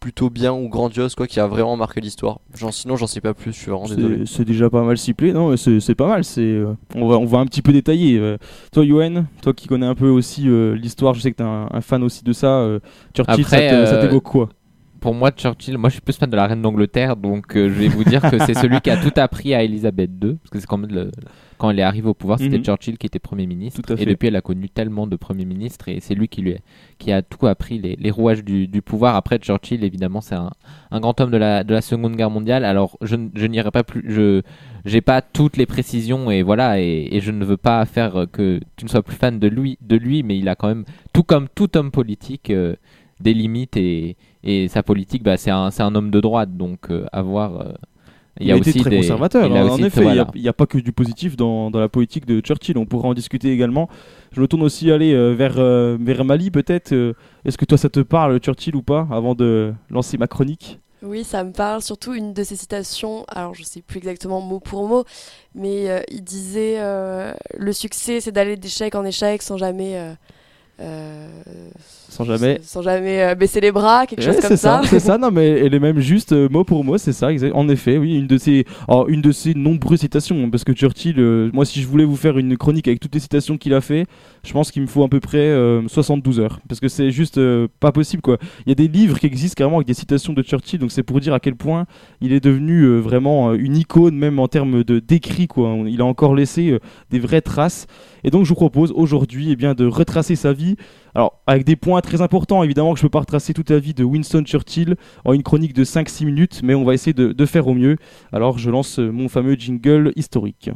plutôt 0.00 0.30
bien 0.30 0.52
ou 0.52 0.68
grandiose, 0.68 1.16
quoi, 1.16 1.26
qui 1.26 1.40
a 1.40 1.46
vraiment 1.48 1.76
marqué 1.76 2.00
l'histoire. 2.00 2.38
Genre, 2.54 2.72
sinon, 2.72 2.94
j'en 2.96 3.08
sais 3.08 3.20
pas 3.20 3.34
plus. 3.34 3.52
Je 3.52 3.58
suis 3.58 3.70
vraiment 3.70 3.88
désolé. 3.88 4.26
C'est 4.26 4.36
c'est 4.36 4.44
déjà 4.44 4.70
pas 4.70 4.82
mal 4.84 4.96
ciblé, 4.96 5.32
non 5.32 5.50
mais 5.50 5.56
C'est 5.56 5.80
c'est 5.80 5.96
pas 5.96 6.06
mal. 6.06 6.22
C'est 6.22 6.40
euh, 6.42 6.74
on 6.94 7.08
va 7.08 7.16
on 7.16 7.24
va 7.24 7.38
un 7.38 7.46
petit 7.46 7.62
peu 7.62 7.72
détailler. 7.72 8.16
euh. 8.18 8.36
toi, 8.70 8.84
Yoann, 8.84 9.26
toi 9.42 9.52
qui 9.54 9.66
connais 9.66 9.86
un 9.86 9.96
peu 9.96 10.08
aussi 10.08 10.48
euh, 10.48 10.76
l'histoire, 10.76 11.14
je 11.14 11.20
sais 11.20 11.32
que 11.32 11.38
t'es 11.38 11.42
un, 11.42 11.68
un 11.72 11.80
fan 11.80 12.04
aussi 12.04 12.22
de 12.22 12.32
ça. 12.32 12.46
euh, 12.60 12.78
Churchill, 13.12 13.44
ça 13.44 13.56
Après, 13.56 13.86
ça 13.86 13.94
euh, 13.94 14.02
t'évoque 14.02 14.22
quoi? 14.22 14.50
Pour 15.00 15.14
moi, 15.14 15.30
Churchill, 15.30 15.78
moi 15.78 15.90
je 15.90 15.94
suis 15.94 16.00
plus 16.02 16.16
fan 16.16 16.28
de 16.28 16.34
la 16.36 16.46
reine 16.46 16.60
d'Angleterre, 16.60 17.16
donc 17.16 17.56
euh, 17.56 17.68
je 17.68 17.74
vais 17.74 17.86
vous 17.88 18.02
dire 18.04 18.20
que 18.20 18.38
c'est 18.44 18.54
celui 18.54 18.80
qui 18.80 18.90
a 18.90 18.96
tout 18.96 19.12
appris 19.16 19.54
à 19.54 19.62
Elisabeth 19.62 20.10
II, 20.22 20.34
parce 20.34 20.50
que 20.50 20.58
c'est 20.58 20.66
quand 20.66 20.76
même 20.78 20.90
le- 20.90 21.10
quand 21.56 21.70
elle 21.70 21.78
est 21.80 21.82
arrivée 21.82 22.08
au 22.08 22.14
pouvoir, 22.14 22.38
c'était 22.38 22.58
Mhm. 22.58 22.64
Churchill 22.64 22.98
qui 22.98 23.06
était 23.06 23.18
Premier 23.20 23.46
ministre, 23.46 23.80
Tout 23.82 23.92
à 23.92 23.96
et 24.00 24.06
depuis 24.06 24.26
elle 24.28 24.36
a 24.36 24.40
connu 24.40 24.68
tellement 24.68 25.06
de 25.06 25.14
Premiers 25.16 25.44
ministres, 25.44 25.88
et 25.88 26.00
c'est 26.00 26.14
lui 26.14 26.26
qui 26.28 26.42
lui 26.42 26.54
a, 26.54 26.58
qui 26.98 27.12
a 27.12 27.22
tout 27.22 27.46
appris 27.46 27.78
les, 27.78 27.96
les 27.96 28.10
rouages 28.10 28.42
du, 28.44 28.66
du 28.68 28.82
pouvoir. 28.82 29.14
Après, 29.16 29.38
Churchill, 29.38 29.84
évidemment, 29.84 30.20
c'est 30.20 30.34
un, 30.36 30.50
un 30.90 31.00
grand 31.00 31.20
homme 31.20 31.30
de 31.30 31.36
la, 31.36 31.62
de 31.64 31.74
la 31.74 31.80
Seconde 31.80 32.16
Guerre 32.16 32.30
mondiale, 32.30 32.64
alors 32.64 32.96
je, 33.02 33.14
n'irai 33.16 33.70
pas 33.70 33.84
plus, 33.84 34.02
je 34.12 34.42
j'ai 34.84 35.00
pas 35.00 35.20
toutes 35.20 35.56
les 35.56 35.66
précisions, 35.66 36.30
et 36.30 36.42
voilà, 36.42 36.80
et, 36.80 37.08
et 37.12 37.20
je 37.20 37.30
ne 37.32 37.44
veux 37.44 37.56
pas 37.56 37.84
faire 37.84 38.26
que 38.32 38.60
tu 38.76 38.84
ne 38.84 38.90
sois 38.90 39.02
plus 39.02 39.16
fan 39.16 39.38
de 39.38 39.46
lui, 39.48 39.78
de 39.82 39.96
lui 39.96 40.22
mais 40.22 40.38
il 40.38 40.48
a 40.48 40.54
quand 40.54 40.68
même, 40.68 40.84
tout 41.12 41.22
comme 41.24 41.46
tout 41.54 41.76
homme 41.76 41.90
politique, 41.90 42.50
euh, 42.50 42.74
des 43.20 43.34
limites 43.34 43.76
et, 43.76 44.16
et 44.44 44.68
sa 44.68 44.82
politique, 44.82 45.22
bah, 45.22 45.36
c'est 45.36 45.50
un, 45.50 45.70
c'est 45.70 45.82
un 45.82 45.94
homme 45.94 46.10
de 46.10 46.20
droite, 46.20 46.56
donc 46.56 46.90
euh, 46.90 47.06
à 47.12 47.22
voir. 47.22 47.60
euh, 47.60 47.72
il 48.40 48.46
y 48.46 48.52
a, 48.52 48.56
été 48.56 48.70
aussi 48.70 48.80
très 48.80 48.90
des- 48.90 48.96
conservateur. 48.98 49.46
il 49.50 49.56
a 49.56 49.64
En 49.66 49.70
aussi- 49.74 49.82
effet, 49.84 50.00
il 50.00 50.04
voilà. 50.04 50.30
n'y 50.36 50.48
a, 50.48 50.52
pas 50.52 50.66
que 50.66 50.78
du 50.78 50.92
positif 50.92 51.36
dans, 51.36 51.72
dans 51.72 51.80
la 51.80 51.88
politique 51.88 52.24
de 52.24 52.38
Churchill. 52.40 52.78
On 52.78 52.86
pourra 52.86 53.08
en 53.08 53.14
discuter 53.14 53.50
également. 53.50 53.88
Je 54.30 54.40
me 54.40 54.46
tourne 54.46 54.62
aussi 54.62 54.92
aller 54.92 55.12
euh, 55.12 55.32
vers, 55.34 55.54
euh, 55.58 55.96
vers 56.00 56.24
Mali 56.24 56.52
peut-être. 56.52 56.92
euh, 56.92 57.14
Est-ce 57.44 57.58
que 57.58 57.64
toi 57.64 57.76
ça 57.76 57.88
te 57.88 57.98
parle 57.98 58.38
Churchill 58.38 58.76
ou 58.76 58.82
pas 58.82 59.08
avant 59.10 59.34
de 59.34 59.74
lancer 59.90 60.18
ma 60.18 60.28
chronique? 60.28 60.78
Oui, 61.02 61.24
ça 61.24 61.42
me 61.42 61.50
parle. 61.50 61.82
Surtout 61.82 62.14
une 62.14 62.32
de 62.32 62.44
ses 62.44 62.54
citations, 62.54 63.24
alors 63.28 63.54
je 63.54 63.64
sais 63.64 63.82
plus 63.82 63.98
exactement 63.98 64.40
mot 64.40 64.60
pour 64.60 64.86
mot, 64.86 65.04
mais 65.56 65.90
euh, 65.90 66.00
il 66.08 66.22
disait 66.22 66.76
euh, 66.78 67.32
Le 67.56 67.72
succès, 67.72 68.20
c'est 68.20 68.30
d'aller 68.32 68.56
d'échec 68.56 68.94
en 68.94 69.04
échec 69.04 69.42
sans 69.42 69.56
jamais. 69.56 69.96
Euh, 70.80 71.26
Sans 72.08 72.24
jamais. 72.24 72.60
Sans 72.62 72.82
jamais 72.82 73.22
euh, 73.22 73.34
baisser 73.34 73.60
les 73.60 73.72
bras, 73.72 74.06
quelque 74.06 74.20
Ouais, 74.20 74.32
chose 74.32 74.40
comme 74.40 74.56
ça, 74.56 74.82
ça. 74.82 74.88
c'est 74.88 75.00
ça. 75.00 75.18
Non, 75.18 75.30
mais 75.30 75.48
elle 75.48 75.74
est 75.74 75.80
même 75.80 75.98
juste 76.00 76.32
euh, 76.32 76.48
mot 76.48 76.64
pour 76.64 76.84
mot, 76.84 76.98
c'est 76.98 77.12
ça. 77.12 77.28
En 77.54 77.68
effet, 77.68 77.98
oui, 77.98 78.16
une 78.18 78.26
de 78.26 78.38
ces, 78.38 78.64
alors, 78.88 79.08
une 79.08 79.20
de 79.22 79.32
ces 79.32 79.54
nombreuses 79.54 80.00
citations. 80.00 80.48
Parce 80.50 80.64
que 80.64 80.72
Churchill, 80.72 81.50
moi, 81.52 81.64
si 81.64 81.82
je 81.82 81.86
voulais 81.86 82.04
vous 82.04 82.16
faire 82.16 82.38
une 82.38 82.56
chronique 82.56 82.86
avec 82.88 83.00
toutes 83.00 83.14
les 83.14 83.20
citations 83.20 83.58
qu'il 83.58 83.74
a 83.74 83.80
fait, 83.80 84.06
je 84.48 84.52
pense 84.54 84.70
qu'il 84.70 84.80
me 84.80 84.86
faut 84.86 85.04
à 85.04 85.08
peu 85.08 85.20
près 85.20 85.38
euh, 85.38 85.86
72 85.86 86.40
heures. 86.40 86.60
Parce 86.68 86.80
que 86.80 86.88
c'est 86.88 87.10
juste 87.10 87.36
euh, 87.36 87.68
pas 87.80 87.92
possible, 87.92 88.22
quoi. 88.22 88.38
Il 88.64 88.70
y 88.70 88.72
a 88.72 88.74
des 88.74 88.88
livres 88.88 89.18
qui 89.18 89.26
existent 89.26 89.54
carrément 89.56 89.76
avec 89.76 89.86
des 89.86 89.94
citations 89.94 90.32
de 90.32 90.42
Churchill, 90.42 90.78
donc 90.78 90.90
c'est 90.90 91.02
pour 91.02 91.20
dire 91.20 91.34
à 91.34 91.40
quel 91.40 91.54
point 91.54 91.84
il 92.22 92.32
est 92.32 92.40
devenu 92.40 92.82
euh, 92.82 92.98
vraiment 92.98 93.50
euh, 93.50 93.58
une 93.58 93.76
icône, 93.76 94.16
même 94.16 94.38
en 94.38 94.48
termes 94.48 94.84
de 94.84 94.98
d'écrit, 94.98 95.48
quoi. 95.48 95.76
Il 95.86 96.00
a 96.00 96.04
encore 96.06 96.34
laissé 96.34 96.70
euh, 96.70 96.78
des 97.10 97.18
vraies 97.18 97.42
traces. 97.42 97.86
Et 98.24 98.30
donc, 98.30 98.44
je 98.44 98.48
vous 98.48 98.54
propose 98.54 98.92
aujourd'hui, 98.92 99.50
eh 99.50 99.56
bien, 99.56 99.74
de 99.74 99.86
retracer 99.86 100.34
sa 100.34 100.52
vie. 100.52 100.76
Alors, 101.14 101.40
avec 101.46 101.64
des 101.64 101.76
points 101.76 102.00
très 102.00 102.20
importants, 102.20 102.62
évidemment, 102.62 102.92
que 102.92 102.98
je 102.98 103.02
peux 103.02 103.08
pas 103.08 103.20
retracer 103.20 103.54
toute 103.54 103.70
la 103.70 103.78
vie 103.78 103.94
de 103.94 104.04
Winston 104.04 104.42
Churchill 104.44 104.96
en 105.24 105.32
une 105.32 105.42
chronique 105.42 105.72
de 105.72 105.84
5-6 105.84 106.24
minutes, 106.24 106.60
mais 106.62 106.74
on 106.74 106.84
va 106.84 106.94
essayer 106.94 107.12
de, 107.12 107.32
de 107.32 107.46
faire 107.46 107.66
au 107.68 107.74
mieux. 107.74 107.96
Alors, 108.32 108.58
je 108.58 108.70
lance 108.70 108.98
euh, 108.98 109.10
mon 109.10 109.28
fameux 109.28 109.54
jingle 109.54 110.12
historique. 110.16 110.70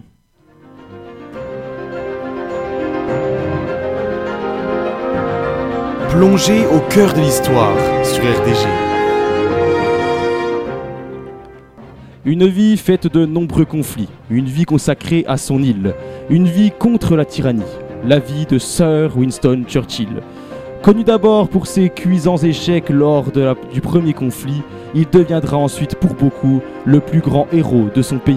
Plongée 6.12 6.66
au 6.66 6.78
cœur 6.90 7.14
de 7.14 7.20
l'histoire 7.20 7.74
sur 8.04 8.22
RDG. 8.22 8.68
Une 12.26 12.46
vie 12.48 12.76
faite 12.76 13.10
de 13.10 13.24
nombreux 13.24 13.64
conflits, 13.64 14.10
une 14.28 14.44
vie 14.44 14.66
consacrée 14.66 15.24
à 15.26 15.38
son 15.38 15.62
île, 15.62 15.94
une 16.28 16.46
vie 16.46 16.70
contre 16.70 17.16
la 17.16 17.24
tyrannie, 17.24 17.62
la 18.04 18.18
vie 18.18 18.44
de 18.44 18.58
Sir 18.58 19.16
Winston 19.16 19.64
Churchill. 19.66 20.20
Connu 20.82 21.02
d'abord 21.02 21.48
pour 21.48 21.66
ses 21.66 21.88
cuisants 21.88 22.36
échecs 22.36 22.90
lors 22.90 23.32
du 23.72 23.80
premier 23.80 24.12
conflit, 24.12 24.60
il 24.94 25.08
deviendra 25.08 25.56
ensuite 25.56 25.94
pour 25.94 26.12
beaucoup 26.12 26.60
le 26.84 27.00
plus 27.00 27.20
grand 27.20 27.46
héros 27.54 27.86
de 27.94 28.02
son 28.02 28.18
pays. 28.18 28.36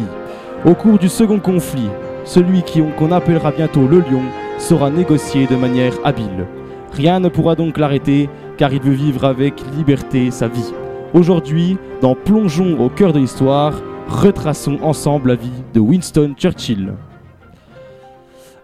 Au 0.63 0.75
cours 0.75 0.97
du 0.97 1.09
second 1.09 1.39
conflit, 1.39 1.89
celui 2.23 2.63
qu'on 2.97 3.11
appellera 3.11 3.51
bientôt 3.51 3.85
le 3.85 3.99
lion 3.99 4.23
sera 4.59 4.89
négocié 4.89 5.45
de 5.45 5.57
manière 5.57 5.93
habile. 6.05 6.47
Rien 6.95 7.19
ne 7.19 7.27
pourra 7.27 7.55
donc 7.55 7.77
l'arrêter 7.77 8.29
car 8.57 8.73
il 8.73 8.81
veut 8.81 8.93
vivre 8.93 9.25
avec 9.25 9.55
liberté 9.75 10.31
sa 10.31 10.47
vie. 10.47 10.71
Aujourd'hui, 11.13 11.77
dans 12.01 12.15
Plongeons 12.15 12.79
au 12.79 12.87
cœur 12.87 13.11
de 13.11 13.19
l'histoire, 13.19 13.81
retraçons 14.07 14.79
ensemble 14.81 15.29
la 15.29 15.35
vie 15.35 15.63
de 15.73 15.81
Winston 15.81 16.35
Churchill. 16.37 16.93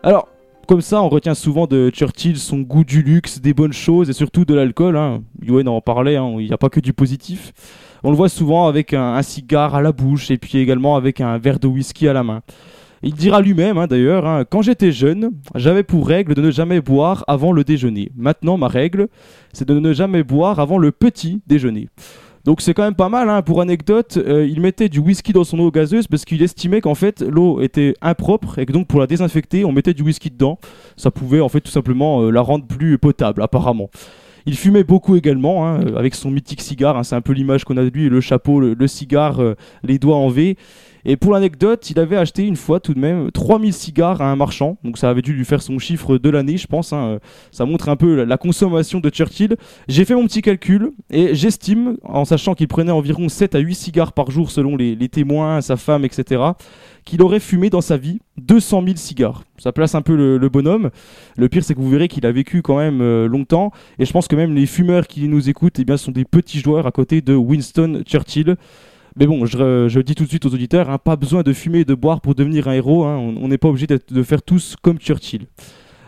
Alors, 0.02 0.30
comme 0.66 0.80
ça, 0.80 1.02
on 1.02 1.10
retient 1.10 1.34
souvent 1.34 1.68
de 1.68 1.90
Churchill 1.90 2.38
son 2.38 2.60
goût 2.60 2.86
du 2.86 3.02
luxe, 3.02 3.42
des 3.42 3.54
bonnes 3.54 3.74
choses 3.74 4.10
et 4.10 4.14
surtout 4.14 4.46
de 4.46 4.54
l'alcool. 4.54 4.96
Hein. 4.96 5.24
En 5.68 5.82
parlait, 5.82 6.16
hein, 6.16 6.36
il 6.40 6.48
n'y 6.48 6.54
a 6.54 6.58
pas 6.58 6.70
que 6.70 6.80
du 6.80 6.94
positif. 6.94 7.52
On 8.02 8.12
le 8.12 8.16
voit 8.16 8.30
souvent 8.30 8.68
avec 8.68 8.94
un 8.94 9.22
cigare 9.22 9.76
à 9.76 9.82
la 9.82 9.92
bouche 9.92 10.32
et 10.32 10.38
puis 10.38 10.58
également 10.60 10.96
avec 10.96 11.20
un 11.20 11.38
verre 11.38 11.60
de 11.60 11.68
whisky 11.68 12.08
à 12.08 12.14
la 12.14 12.24
main. 12.24 12.42
Il 13.04 13.14
dira 13.16 13.42
lui-même, 13.42 13.78
hein, 13.80 13.88
d'ailleurs, 13.88 14.28
hein, 14.28 14.46
quand 14.48 14.62
j'étais 14.62 14.92
jeune, 14.92 15.32
j'avais 15.56 15.84
pour 15.84 16.08
règle 16.08 16.36
de 16.36 16.42
ne 16.42 16.52
jamais 16.52 16.82
boire 16.82 17.24
avant 17.28 17.52
le 17.52 17.64
déjeuner. 17.64 18.12
Maintenant, 18.16 18.58
ma 18.58 18.68
règle, 18.68 19.08
c'est 19.54 19.68
de 19.68 19.80
ne 19.80 19.92
jamais 19.92 20.24
boire 20.24 20.60
avant 20.60 20.78
le 20.78 20.92
petit 20.92 21.42
déjeuner. 21.48 21.90
Donc 22.44 22.62
c'est 22.62 22.74
quand 22.74 22.84
même 22.84 22.96
pas 22.96 23.10
mal. 23.10 23.30
hein. 23.30 23.42
Pour 23.42 23.62
anecdote, 23.62 24.18
euh, 24.18 24.48
il 24.48 24.62
mettait 24.62 24.90
du 24.90 25.00
whisky 25.00 25.34
dans 25.34 25.44
son 25.44 25.60
eau 25.60 25.70
gazeuse 25.72 26.08
parce 26.08 26.26
qu'il 26.26 26.42
estimait 26.42 26.82
qu'en 26.82 26.96
fait 26.96 27.22
l'eau 27.22 27.62
était 27.62 27.94
impropre 28.02 28.58
et 28.58 28.66
que 28.66 28.74
donc 28.74 28.88
pour 28.88 29.00
la 29.00 29.08
désinfecter, 29.08 29.64
on 29.64 29.72
mettait 29.72 29.94
du 29.94 30.02
whisky 30.02 30.32
dedans. 30.32 30.58
Ça 30.98 31.12
pouvait 31.12 31.42
en 31.42 31.50
fait 31.50 31.62
tout 31.62 31.72
simplement 31.72 32.22
euh, 32.22 32.32
la 32.32 32.42
rendre 32.42 32.66
plus 32.66 32.98
potable, 32.98 33.44
apparemment. 33.44 33.90
Il 34.48 34.58
fumait 34.58 34.84
beaucoup 34.84 35.16
également, 35.16 35.76
euh, 35.76 35.96
avec 35.96 36.16
son 36.16 36.32
mythique 36.32 36.62
cigare. 36.62 37.06
c'est 37.06 37.16
un 37.16 37.22
peu 37.22 37.34
l'image 37.34 37.64
qu'on 37.64 37.78
a 37.78 37.84
de 37.84 37.90
lui, 37.90 38.10
le 38.10 38.22
chapeau, 38.22 38.60
le, 38.60 38.88
cigare, 38.88 39.40
les 39.84 40.00
doigts 40.00 40.18
en 40.18 40.30
V. 40.30 40.58
Et 41.06 41.18
pour 41.18 41.34
l'anecdote, 41.34 41.90
il 41.90 42.00
avait 42.00 42.18
acheté 42.18 42.46
une 42.46 42.56
fois 42.56 42.80
tout 42.80 42.94
de 42.94 43.00
même 43.00 43.32
3000 43.32 43.74
cigares 43.74 44.22
à 44.22 44.32
un 44.32 44.36
marchand. 44.36 44.78
Donc 44.84 44.98
ça 44.98 45.10
avait 45.10 45.22
dû 45.22 45.34
lui 45.34 45.46
faire 45.46 45.62
son 45.62 45.80
chiffre 45.80 46.18
de 46.18 46.30
l'année, 46.30 46.58
je 46.58 46.68
pense. 46.68 46.94
hein. 46.94 47.20
Ça 47.52 47.66
montre 47.66 47.90
un 47.90 47.96
peu 47.96 48.24
la- 48.24 48.38
consommation 48.38 49.00
de 49.00 49.10
Churchill. 49.10 49.56
J'ai 49.88 50.06
fait 50.06 50.16
mon 50.16 50.26
petit 50.26 50.42
calcul 50.42 50.92
et 51.12 51.36
j'estime, 51.36 51.98
en 52.04 52.26
sachant 52.26 52.54
qu'il 52.56 52.68
prenait 52.68 52.92
environ 52.92 53.30
7 53.30 53.56
à 53.56 53.60
8 53.60 53.76
cigares 53.76 54.14
par 54.14 54.32
jour 54.32 54.50
selon 54.52 54.76
les, 54.76 54.96
témoins, 55.10 55.62
sa 55.62 55.78
femme, 55.78 56.06
etc., 56.06 56.42
qu'il 57.06 57.22
aurait 57.24 57.40
fumé 57.40 57.70
dans 57.70 57.82
sa 57.82 57.98
vie 57.98 58.20
200 58.38 58.84
000 58.84 58.96
cigares. 58.96 59.44
Ça 59.58 59.72
place 59.72 59.96
un 59.96 60.02
peu 60.02 60.16
le, 60.16 60.38
le 60.38 60.50
bonhomme. 60.50 60.90
Le 61.38 61.50
pire, 61.50 61.64
c'est 61.64 61.74
que 61.74 61.80
vous 61.80 61.90
verrez 61.90 62.08
qu'il 62.08 62.26
a 62.26 62.32
vécu 62.32 62.62
quand 62.62 62.78
même 62.78 63.02
euh, 63.02 63.28
longtemps. 63.28 63.72
Et 64.00 64.06
je 64.06 64.12
pense 64.12 64.28
que 64.28 64.36
même 64.36 64.54
les 64.54 64.66
fumeurs 64.68 65.08
qui 65.08 65.28
nous 65.28 65.50
écoutent 65.50 65.80
eh 65.80 65.86
bien, 65.86 65.98
sont 65.98 66.12
des 66.12 66.26
petits 66.26 66.60
joueurs 66.60 66.86
à 66.88 66.92
côté 66.92 67.22
de 67.22 67.34
Winston 67.36 68.04
Churchill. 68.06 68.56
Mais 69.18 69.28
bon, 69.28 69.46
je, 69.46 69.88
je 69.90 70.00
dis 70.00 70.16
tout 70.16 70.24
de 70.24 70.30
suite 70.30 70.46
aux 70.46 70.54
auditeurs, 70.54 70.90
hein, 70.90 70.98
pas 70.98 71.16
besoin 71.16 71.44
de 71.44 71.52
fumer 71.54 71.80
et 71.80 71.86
de 71.86 71.94
boire 71.94 72.22
pour 72.22 72.34
devenir 72.36 72.68
un 72.68 72.74
héros. 72.74 73.04
hein. 73.06 73.18
On 73.18 73.48
n'est 73.48 73.58
pas 73.58 73.68
obligé 73.68 73.88
de 73.88 74.24
faire 74.24 74.42
tous 74.42 74.76
comme 74.82 75.00
Churchill. 75.00 75.48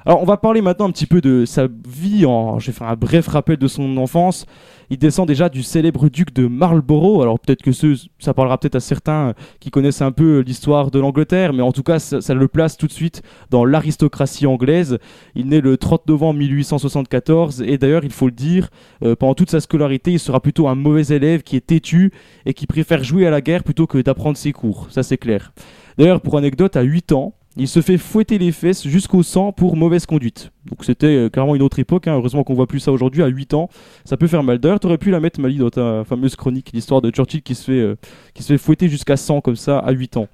Alors, 0.05 0.21
on 0.21 0.25
va 0.25 0.37
parler 0.37 0.61
maintenant 0.61 0.87
un 0.87 0.91
petit 0.91 1.05
peu 1.05 1.21
de 1.21 1.45
sa 1.45 1.67
vie. 1.87 2.25
En... 2.25 2.59
Je 2.59 2.67
vais 2.67 2.73
faire 2.73 2.87
un 2.87 2.95
bref 2.95 3.27
rappel 3.27 3.57
de 3.57 3.67
son 3.67 3.97
enfance. 3.97 4.45
Il 4.89 4.97
descend 4.97 5.27
déjà 5.27 5.47
du 5.47 5.63
célèbre 5.63 6.09
duc 6.09 6.33
de 6.33 6.45
Marlborough. 6.47 7.21
Alors, 7.21 7.39
peut-être 7.39 7.61
que 7.61 7.71
ce, 7.71 7.95
ça 8.19 8.33
parlera 8.33 8.57
peut-être 8.57 8.75
à 8.75 8.79
certains 8.81 9.29
euh, 9.29 9.33
qui 9.61 9.71
connaissent 9.71 10.01
un 10.01 10.11
peu 10.11 10.39
l'histoire 10.39 10.91
de 10.91 10.99
l'Angleterre, 10.99 11.53
mais 11.53 11.61
en 11.61 11.71
tout 11.71 11.83
cas, 11.83 11.99
ça, 11.99 12.19
ça 12.19 12.33
le 12.33 12.47
place 12.47 12.75
tout 12.75 12.87
de 12.87 12.91
suite 12.91 13.23
dans 13.49 13.63
l'aristocratie 13.63 14.45
anglaise. 14.45 14.99
Il 15.35 15.47
naît 15.47 15.61
le 15.61 15.77
30 15.77 16.07
novembre 16.07 16.39
1874, 16.39 17.61
et 17.61 17.77
d'ailleurs, 17.77 18.03
il 18.03 18.11
faut 18.11 18.25
le 18.25 18.33
dire, 18.33 18.69
euh, 19.03 19.15
pendant 19.15 19.35
toute 19.35 19.51
sa 19.51 19.61
scolarité, 19.61 20.11
il 20.11 20.19
sera 20.19 20.41
plutôt 20.41 20.67
un 20.67 20.75
mauvais 20.75 21.15
élève 21.15 21.43
qui 21.43 21.55
est 21.55 21.65
têtu 21.65 22.11
et 22.45 22.53
qui 22.53 22.67
préfère 22.67 23.03
jouer 23.03 23.25
à 23.25 23.31
la 23.31 23.41
guerre 23.41 23.63
plutôt 23.63 23.87
que 23.87 23.99
d'apprendre 23.99 24.37
ses 24.37 24.51
cours. 24.51 24.87
Ça, 24.89 25.01
c'est 25.01 25.17
clair. 25.17 25.53
D'ailleurs, 25.97 26.21
pour 26.21 26.37
anecdote, 26.37 26.75
à 26.75 26.81
8 26.81 27.13
ans, 27.13 27.33
il 27.55 27.67
se 27.67 27.81
fait 27.81 27.97
fouetter 27.97 28.37
les 28.37 28.51
fesses 28.51 28.87
jusqu'au 28.87 29.21
sang 29.21 29.51
pour 29.51 29.75
mauvaise 29.75 30.05
conduite. 30.05 30.51
Donc 30.65 30.83
c'était 30.83 31.07
euh, 31.07 31.29
clairement 31.29 31.55
une 31.55 31.61
autre 31.61 31.79
époque, 31.79 32.07
hein. 32.07 32.15
heureusement 32.15 32.43
qu'on 32.43 32.53
voit 32.53 32.67
plus 32.67 32.79
ça 32.79 32.91
aujourd'hui, 32.91 33.21
à 33.21 33.27
8 33.27 33.53
ans, 33.53 33.69
ça 34.05 34.17
peut 34.17 34.27
faire 34.27 34.43
mal. 34.43 34.59
D'ailleurs, 34.59 34.79
t'aurais 34.79 34.97
pu 34.97 35.11
la 35.11 35.19
mettre, 35.19 35.39
Mali, 35.39 35.57
dans 35.57 35.69
ta 35.69 36.03
fameuse 36.03 36.35
chronique, 36.35 36.71
l'histoire 36.73 37.01
de 37.01 37.11
Churchill 37.11 37.43
qui 37.43 37.55
se 37.55 37.65
fait, 37.65 37.79
euh, 37.79 37.95
qui 38.33 38.43
se 38.43 38.53
fait 38.53 38.57
fouetter 38.57 38.89
jusqu'à 38.89 39.17
100 39.17 39.41
comme 39.41 39.55
ça 39.55 39.79
à 39.79 39.91
8 39.91 40.17
ans. 40.17 40.27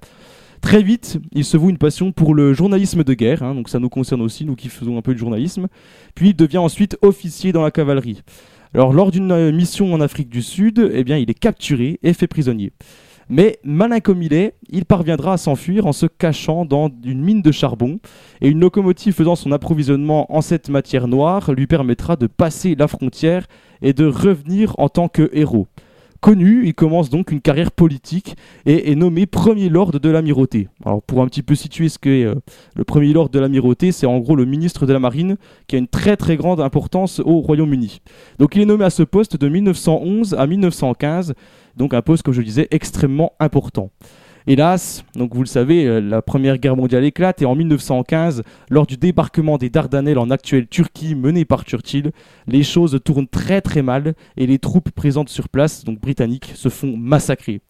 Très 0.61 0.83
vite, 0.83 1.19
il 1.31 1.45
se 1.45 1.57
voue 1.57 1.69
une 1.69 1.77
passion 1.77 2.11
pour 2.11 2.35
le 2.35 2.53
journalisme 2.53 3.03
de 3.03 3.13
guerre, 3.13 3.43
hein, 3.43 3.55
donc 3.55 3.69
ça 3.69 3.79
nous 3.79 3.89
concerne 3.89 4.21
aussi, 4.21 4.45
nous 4.45 4.55
qui 4.55 4.67
faisons 4.67 4.97
un 4.97 5.01
peu 5.01 5.13
de 5.13 5.19
journalisme. 5.19 5.67
Puis 6.15 6.29
il 6.29 6.35
devient 6.35 6.57
ensuite 6.57 6.97
officier 7.01 7.51
dans 7.51 7.63
la 7.63 7.71
cavalerie. 7.71 8.21
Alors 8.73 8.93
lors 8.93 9.09
d'une 9.11 9.31
euh, 9.31 9.51
mission 9.51 9.93
en 9.93 10.01
Afrique 10.01 10.29
du 10.29 10.41
Sud, 10.41 10.91
eh 10.93 11.03
bien, 11.03 11.17
il 11.17 11.29
est 11.29 11.39
capturé 11.39 11.99
et 12.03 12.13
fait 12.13 12.27
prisonnier. 12.27 12.71
Mais 13.29 13.59
malin 13.63 13.99
comme 13.99 14.23
il 14.23 14.33
est, 14.33 14.55
il 14.69 14.85
parviendra 14.85 15.33
à 15.33 15.37
s'enfuir 15.37 15.85
en 15.85 15.93
se 15.93 16.07
cachant 16.07 16.65
dans 16.65 16.89
une 17.03 17.21
mine 17.21 17.43
de 17.43 17.51
charbon, 17.51 17.99
et 18.41 18.49
une 18.49 18.59
locomotive 18.59 19.13
faisant 19.13 19.35
son 19.35 19.51
approvisionnement 19.51 20.33
en 20.35 20.41
cette 20.41 20.69
matière 20.69 21.07
noire 21.07 21.51
lui 21.51 21.67
permettra 21.67 22.15
de 22.15 22.25
passer 22.25 22.73
la 22.75 22.87
frontière 22.87 23.45
et 23.83 23.93
de 23.93 24.05
revenir 24.05 24.73
en 24.79 24.89
tant 24.89 25.07
que 25.07 25.29
héros. 25.31 25.67
Connu, 26.21 26.65
il 26.65 26.73
commence 26.73 27.09
donc 27.09 27.31
une 27.31 27.39
carrière 27.39 27.71
politique 27.71 28.35
et 28.65 28.91
est 28.91 28.95
nommé 28.95 29.25
premier 29.25 29.69
lord 29.69 29.91
de 29.91 30.09
l'amirauté. 30.09 30.67
Alors 30.85 31.01
pour 31.01 31.21
un 31.21 31.27
petit 31.27 31.43
peu 31.43 31.55
situer 31.55 31.87
ce 31.87 31.97
qu'est 31.97 32.25
euh, 32.25 32.35
le 32.75 32.83
premier 32.83 33.13
lord 33.13 33.29
de 33.29 33.39
l'amirauté, 33.39 33.93
c'est 33.93 34.05
en 34.05 34.19
gros 34.19 34.35
le 34.35 34.43
ministre 34.43 34.85
de 34.85 34.91
la 34.91 34.99
marine 34.99 35.37
qui 35.67 35.77
a 35.77 35.79
une 35.79 35.87
très 35.87 36.17
très 36.17 36.35
grande 36.35 36.59
importance 36.59 37.21
au 37.21 37.39
Royaume-Uni. 37.39 38.01
Donc 38.37 38.55
il 38.57 38.61
est 38.61 38.65
nommé 38.65 38.83
à 38.83 38.89
ce 38.89 39.03
poste 39.03 39.37
de 39.37 39.47
1911 39.47 40.33
à 40.33 40.45
1915, 40.45 41.35
donc 41.77 41.93
un 41.93 42.01
poste 42.01 42.23
comme 42.23 42.33
je 42.33 42.41
le 42.41 42.45
disais 42.45 42.67
extrêmement 42.71 43.31
important. 43.39 43.89
Hélas, 44.51 45.05
donc 45.13 45.35
vous 45.35 45.43
le 45.43 45.47
savez, 45.47 45.85
euh, 45.85 45.99
la 46.01 46.23
Première 46.23 46.57
Guerre 46.57 46.75
mondiale 46.75 47.03
éclate 47.03 47.39
et 47.43 47.45
en 47.45 47.53
1915, 47.53 48.41
lors 48.71 48.87
du 48.87 48.97
débarquement 48.97 49.59
des 49.59 49.69
Dardanelles 49.69 50.17
en 50.17 50.31
actuelle 50.31 50.65
Turquie 50.65 51.13
mené 51.13 51.45
par 51.45 51.65
Churchill, 51.65 52.09
les 52.47 52.63
choses 52.63 52.99
tournent 53.05 53.27
très 53.27 53.61
très 53.61 53.83
mal 53.83 54.15
et 54.37 54.47
les 54.47 54.57
troupes 54.57 54.89
présentes 54.89 55.29
sur 55.29 55.49
place, 55.49 55.83
donc 55.83 56.01
britanniques, 56.01 56.51
se 56.55 56.69
font 56.69 56.97
massacrer. 56.97 57.61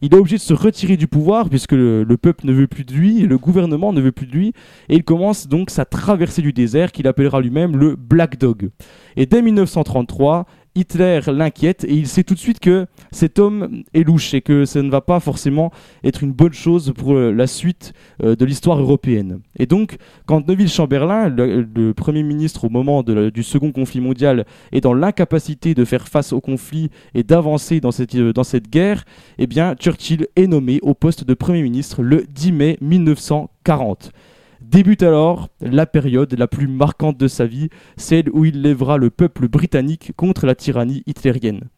Il 0.00 0.12
est 0.12 0.16
obligé 0.16 0.38
de 0.38 0.42
se 0.42 0.54
retirer 0.54 0.96
du 0.96 1.06
pouvoir 1.06 1.48
puisque 1.48 1.70
le, 1.70 2.02
le 2.02 2.16
peuple 2.16 2.46
ne 2.46 2.52
veut 2.52 2.66
plus 2.66 2.84
de 2.84 2.94
lui, 2.94 3.20
le 3.20 3.38
gouvernement 3.38 3.92
ne 3.92 4.00
veut 4.00 4.10
plus 4.10 4.26
de 4.26 4.32
lui, 4.32 4.52
et 4.88 4.96
il 4.96 5.04
commence 5.04 5.46
donc 5.46 5.70
sa 5.70 5.84
traversée 5.84 6.42
du 6.42 6.52
désert 6.52 6.90
qu'il 6.90 7.06
appellera 7.06 7.40
lui-même 7.40 7.76
le 7.76 7.94
Black 7.94 8.40
Dog. 8.40 8.70
Et 9.14 9.26
dès 9.26 9.40
1933, 9.40 10.46
Hitler 10.78 11.20
l'inquiète 11.26 11.84
et 11.84 11.94
il 11.94 12.06
sait 12.06 12.22
tout 12.22 12.34
de 12.34 12.38
suite 12.38 12.60
que 12.60 12.86
cet 13.10 13.38
homme 13.38 13.82
est 13.94 14.04
louche 14.04 14.32
et 14.34 14.40
que 14.40 14.64
ça 14.64 14.80
ne 14.82 14.90
va 14.90 15.00
pas 15.00 15.18
forcément 15.20 15.72
être 16.04 16.22
une 16.22 16.32
bonne 16.32 16.52
chose 16.52 16.92
pour 16.96 17.14
euh, 17.14 17.32
la 17.32 17.46
suite 17.46 17.92
euh, 18.22 18.36
de 18.36 18.44
l'histoire 18.44 18.78
européenne. 18.78 19.40
Et 19.58 19.66
donc, 19.66 19.96
quand 20.26 20.46
Neville 20.46 20.68
Chamberlain, 20.68 21.28
le, 21.28 21.92
Premier 21.92 22.22
ministre 22.22 22.64
au 22.64 22.68
moment 22.68 23.02
du 23.02 23.42
Second 23.42 23.72
conflit 23.72 24.00
mondial, 24.00 24.44
est 24.72 24.80
dans 24.80 24.94
l'incapacité 24.94 25.74
de 25.74 25.84
faire 25.84 26.06
face 26.06 26.32
au 26.32 26.40
conflit 26.40 26.90
et 27.14 27.22
d'avancer 27.22 27.80
dans 27.80 27.90
cette, 27.90 28.14
euh, 28.14 28.32
guerre, 28.70 29.04
eh 29.38 29.46
bien, 29.46 29.74
Churchill 29.74 30.28
est 30.36 30.46
nommé 30.46 30.78
au 30.82 30.94
poste 30.94 31.24
de 31.24 31.34
Premier 31.34 31.62
ministre 31.62 32.02
le 32.02 32.24
10 32.28 32.52
mai 32.52 32.78
1940. 32.80 34.12
Débute 34.60 35.04
alors 35.04 35.48
la 35.60 35.86
période 35.86 36.34
la 36.36 36.48
plus 36.48 36.66
marquante 36.66 37.16
de 37.16 37.28
sa 37.28 37.46
vie, 37.46 37.68
celle 37.96 38.28
où 38.30 38.44
il 38.44 38.60
lèvera 38.60 38.96
le 38.98 39.08
peuple 39.08 39.48
britannique 39.48 40.12
contre 40.16 40.46
la 40.46 40.56
tyrannie 40.56 41.04
hitlérienne. 41.06 41.68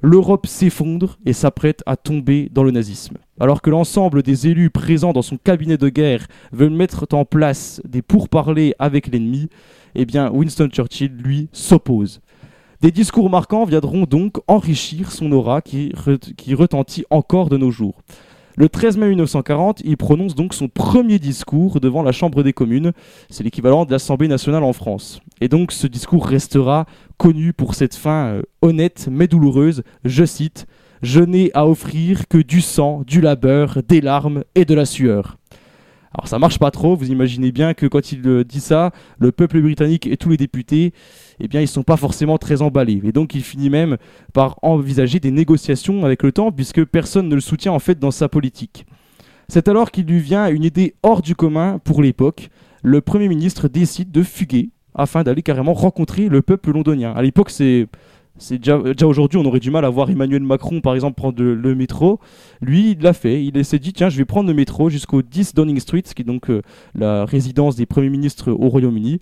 L'Europe 0.00 0.46
s'effondre 0.46 1.18
et 1.26 1.32
s'apprête 1.32 1.82
à 1.86 1.96
tomber 1.96 2.48
dans 2.52 2.62
le 2.62 2.70
nazisme. 2.70 3.18
Alors 3.38 3.60
que 3.60 3.68
l'ensemble 3.68 4.22
des 4.22 4.46
élus 4.46 4.70
présents 4.70 5.12
dans 5.12 5.22
son 5.22 5.36
cabinet 5.36 5.76
de 5.76 5.88
guerre 5.88 6.26
veulent 6.52 6.70
mettre 6.70 7.06
en 7.12 7.24
place 7.24 7.82
des 7.86 8.00
pourparlers 8.00 8.74
avec 8.78 9.08
l'ennemi, 9.08 9.48
eh 9.94 10.06
bien 10.06 10.30
Winston 10.30 10.68
Churchill, 10.68 11.12
lui, 11.12 11.48
s'oppose. 11.52 12.20
Des 12.80 12.92
discours 12.92 13.28
marquants 13.28 13.66
viendront 13.66 14.04
donc 14.04 14.38
enrichir 14.46 15.12
son 15.12 15.32
aura 15.32 15.60
qui, 15.60 15.90
re- 15.90 16.34
qui 16.34 16.54
retentit 16.54 17.04
encore 17.10 17.50
de 17.50 17.58
nos 17.58 17.70
jours. 17.70 18.00
Le 18.56 18.68
13 18.68 18.96
mai 18.96 19.08
1940, 19.08 19.80
il 19.84 19.96
prononce 19.96 20.34
donc 20.34 20.54
son 20.54 20.68
premier 20.68 21.18
discours 21.18 21.80
devant 21.80 22.02
la 22.02 22.12
Chambre 22.12 22.42
des 22.42 22.52
communes. 22.52 22.92
C'est 23.28 23.44
l'équivalent 23.44 23.84
de 23.84 23.92
l'Assemblée 23.92 24.28
nationale 24.28 24.64
en 24.64 24.72
France. 24.72 25.20
Et 25.40 25.48
donc 25.48 25.72
ce 25.72 25.86
discours 25.86 26.26
restera 26.26 26.86
connu 27.16 27.52
pour 27.52 27.74
cette 27.74 27.94
fin 27.94 28.26
euh, 28.26 28.42
honnête 28.62 29.08
mais 29.10 29.28
douloureuse. 29.28 29.82
Je 30.04 30.24
cite 30.24 30.66
Je 31.02 31.20
n'ai 31.20 31.50
à 31.54 31.66
offrir 31.66 32.28
que 32.28 32.38
du 32.38 32.60
sang, 32.60 33.02
du 33.06 33.20
labeur, 33.20 33.78
des 33.88 34.00
larmes 34.00 34.44
et 34.54 34.64
de 34.64 34.74
la 34.74 34.84
sueur. 34.84 35.39
Alors 36.12 36.26
ça 36.26 36.40
marche 36.40 36.58
pas 36.58 36.70
trop, 36.72 36.96
vous 36.96 37.10
imaginez 37.10 37.52
bien 37.52 37.72
que 37.72 37.86
quand 37.86 38.10
il 38.10 38.26
euh, 38.26 38.44
dit 38.44 38.60
ça, 38.60 38.90
le 39.18 39.30
peuple 39.30 39.60
britannique 39.60 40.08
et 40.08 40.16
tous 40.16 40.28
les 40.30 40.36
députés, 40.36 40.92
eh 41.38 41.46
bien 41.46 41.60
ils 41.60 41.68
sont 41.68 41.84
pas 41.84 41.96
forcément 41.96 42.36
très 42.36 42.62
emballés. 42.62 43.00
Et 43.04 43.12
donc 43.12 43.34
il 43.34 43.42
finit 43.42 43.70
même 43.70 43.96
par 44.32 44.58
envisager 44.62 45.20
des 45.20 45.30
négociations 45.30 46.04
avec 46.04 46.24
le 46.24 46.32
temps 46.32 46.50
puisque 46.50 46.84
personne 46.84 47.28
ne 47.28 47.36
le 47.36 47.40
soutient 47.40 47.72
en 47.72 47.78
fait 47.78 47.98
dans 47.98 48.10
sa 48.10 48.28
politique. 48.28 48.86
C'est 49.48 49.68
alors 49.68 49.90
qu'il 49.92 50.06
lui 50.06 50.20
vient 50.20 50.48
une 50.48 50.64
idée 50.64 50.94
hors 51.02 51.22
du 51.22 51.36
commun 51.36 51.80
pour 51.82 52.02
l'époque. 52.02 52.50
Le 52.82 53.00
Premier 53.00 53.28
ministre 53.28 53.68
décide 53.68 54.10
de 54.10 54.22
fuguer 54.22 54.70
afin 54.94 55.22
d'aller 55.22 55.42
carrément 55.42 55.74
rencontrer 55.74 56.28
le 56.28 56.42
peuple 56.42 56.72
londonien. 56.72 57.12
À 57.12 57.22
l'époque, 57.22 57.50
c'est 57.50 57.86
C'est 58.40 58.56
déjà, 58.56 58.78
aujourd'hui, 59.06 59.38
on 59.38 59.44
aurait 59.44 59.60
du 59.60 59.70
mal 59.70 59.84
à 59.84 59.90
voir 59.90 60.08
Emmanuel 60.08 60.42
Macron, 60.42 60.80
par 60.80 60.94
exemple, 60.94 61.14
prendre 61.14 61.42
le, 61.42 61.74
métro. 61.74 62.20
Lui, 62.62 62.92
il 62.92 63.02
l'a 63.02 63.12
fait. 63.12 63.44
Il 63.44 63.64
s'est 63.66 63.78
dit, 63.78 63.92
tiens, 63.92 64.08
je 64.08 64.16
vais 64.16 64.24
prendre 64.24 64.48
le 64.48 64.54
métro 64.54 64.88
jusqu'au 64.88 65.20
10 65.20 65.54
Downing 65.54 65.78
Street, 65.78 66.02
qui 66.02 66.22
est 66.22 66.24
donc 66.24 66.48
euh, 66.48 66.62
la 66.94 67.26
résidence 67.26 67.76
des 67.76 67.84
premiers 67.84 68.08
ministres 68.08 68.50
au 68.50 68.68
Royaume-Uni. 68.70 69.20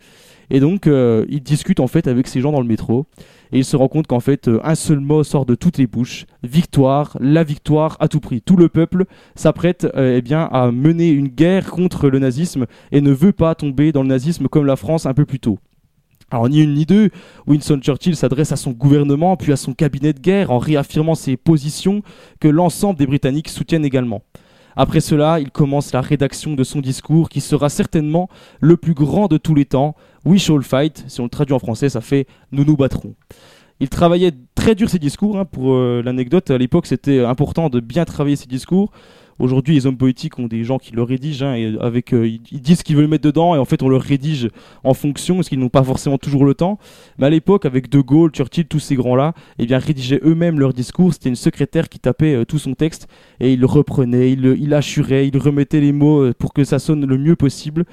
Et 0.51 0.61
donc, 0.61 0.87
euh, 0.87 1.27
il 1.29 1.43
discute 1.43 1.81
en 1.81 1.89
fait 1.89 2.07
avec 2.07 2.29
ces 2.29 2.41
gens 2.41 2.53
dans 2.53 2.61
le 2.61 2.67
métro. 2.67 3.07
Et 3.51 3.59
il 3.59 3.65
se 3.65 3.77
rend 3.77 3.89
compte 3.89 4.07
qu'en 4.07 4.21
fait, 4.21 4.47
euh, 4.47 4.61
un 4.63 4.77
seul 4.77 5.01
mot 5.01 5.25
sort 5.25 5.47
de 5.47 5.57
toutes 5.57 5.79
les 5.79 5.89
bouches 5.89 6.27
victoire, 6.45 7.17
la 7.21 7.43
victoire 7.43 7.97
à 7.99 8.07
tout 8.07 8.21
prix. 8.21 8.41
Tout 8.41 8.57
le 8.57 8.69
peuple 8.69 9.05
s'apprête 9.35 9.87
eh 9.97 10.23
à 10.33 10.71
mener 10.71 11.09
une 11.11 11.29
guerre 11.29 11.71
contre 11.71 12.09
le 12.09 12.21
nazisme 12.21 12.67
et 12.93 13.01
ne 13.01 13.11
veut 13.11 13.33
pas 13.33 13.57
tomber 13.57 13.91
dans 13.91 14.03
le 14.03 14.09
nazisme 14.09 14.47
comme 14.47 14.65
la 14.65 14.77
France 14.77 15.07
un 15.07 15.15
peu 15.15 15.25
plus 15.25 15.41
tôt. 15.41 15.59
Alors 16.31 16.49
ni 16.49 16.61
une 16.61 16.75
ni 16.75 16.85
deux, 16.85 17.09
Winston 17.47 17.81
Churchill 17.81 18.15
s'adresse 18.15 18.53
à 18.53 18.57
son 18.57 18.73
gouvernement 18.73 19.37
puis 19.37 19.53
à 19.53 19.57
son 19.57 19.73
cabinet 19.73 20.13
de 20.13 20.21
guerre 20.21 20.51
en 20.51 20.59
réaffirmant 20.59 21.15
ses 21.15 21.39
positions 21.39 22.03
que 22.39 22.49
l'ensemble 22.49 22.99
des 22.99 23.07
Britanniques 23.07 23.49
soutiennent 23.49 23.85
également. 23.85 24.23
Après 24.77 25.01
cela, 25.01 25.41
il 25.41 25.51
commence 25.51 25.93
la 25.93 26.03
rédaction 26.03 26.55
de 26.55 26.63
son 26.65 26.81
discours 26.81 27.31
qui 27.31 27.41
sera 27.41 27.69
certainement 27.69 28.29
le 28.61 28.77
plus 28.77 28.95
grand 28.95 29.27
de 29.27 29.37
tous 29.37 29.55
les 29.55 29.65
temps. 29.65 29.97
We 30.25 30.41
shall 30.41 30.63
fight, 30.63 31.05
si 31.09 31.21
on 31.21 31.25
le 31.25 31.31
traduit 31.31 31.55
en 31.55 31.59
français, 31.59 31.89
ça 31.89 32.01
fait 32.01 32.27
nous 32.53 32.65
nous 32.65 32.77
battrons. 32.77 33.15
Il 33.81 33.89
travaillait 33.89 34.33
très 34.55 34.75
dur 34.75 34.91
ses 34.91 34.99
discours, 34.99 35.39
hein, 35.39 35.45
pour 35.47 35.73
euh, 35.75 36.03
l'anecdote, 36.05 36.51
à 36.51 36.59
l'époque 36.59 36.87
c'était 36.87 37.25
important 37.25 37.71
de 37.71 37.81
bien 37.81 38.05
travailler 38.05 38.37
ses 38.37 38.47
discours. 38.47 38.93
Aujourd'hui, 39.39 39.75
les 39.75 39.87
hommes 39.87 39.97
politiques 39.97 40.39
ont 40.39 40.49
des 40.49 40.65
gens 40.65 40.79
qui 40.79 40.93
le 40.93 41.03
rédigent, 41.03 41.47
hein, 41.47 41.55
et 41.55 41.77
avec, 41.81 42.13
euh, 42.13 42.27
ils, 42.27 42.61
disent 42.61 42.79
ce 42.79 42.85
qu'ils 42.85 42.97
veulent 42.97 43.07
mettre 43.07 43.25
dedans, 43.25 43.55
et 43.55 43.59
en 43.59 43.65
fait 43.65 43.83
on 43.83 43.89
le 43.89 43.97
rédige 43.97 44.49
en 44.83 44.95
fonction, 44.95 45.37
parce 45.37 45.49
qu'ils 45.49 45.61
n'ont 45.61 45.69
pas 45.69 45.85
forcément 45.85 46.19
toujours 46.19 46.45
le 46.45 46.55
temps. 46.55 46.79
Mais 47.19 47.27
à 47.27 47.31
l'époque, 47.31 47.65
avec 47.65 47.89
De 47.89 48.01
Gaulle, 48.01 48.31
Churchill, 48.31 48.67
tous 48.67 48.81
ces 48.81 48.97
grands-là, 48.97 49.35
eh 49.59 49.67
bien, 49.67 49.79
rédigeaient 49.79 50.21
eux-mêmes 50.25 50.59
leurs 50.59 50.73
discours. 50.73 51.13
C'était 51.13 51.29
une 51.29 51.37
secrétaire 51.37 51.89
qui 51.89 52.01
tapait 52.01 52.35
euh, 52.35 52.45
tout 52.45 52.59
son 52.59 52.75
texte, 52.75 53.07
et 53.39 53.53
il 53.53 53.61
le 53.61 53.67
reprenait, 53.67 54.33
il, 54.33 54.57
il 54.59 54.75
assurait, 54.75 55.29
il 55.29 55.39
remettait 55.39 55.81
les 55.81 55.93
mots 55.93 56.23
euh, 56.23 56.35
pour 56.37 56.53
que 56.53 56.65
ça 56.65 56.81
sonne 56.81 57.07
le 57.07 57.17
mieux 57.19 57.37
possible. 57.37 57.85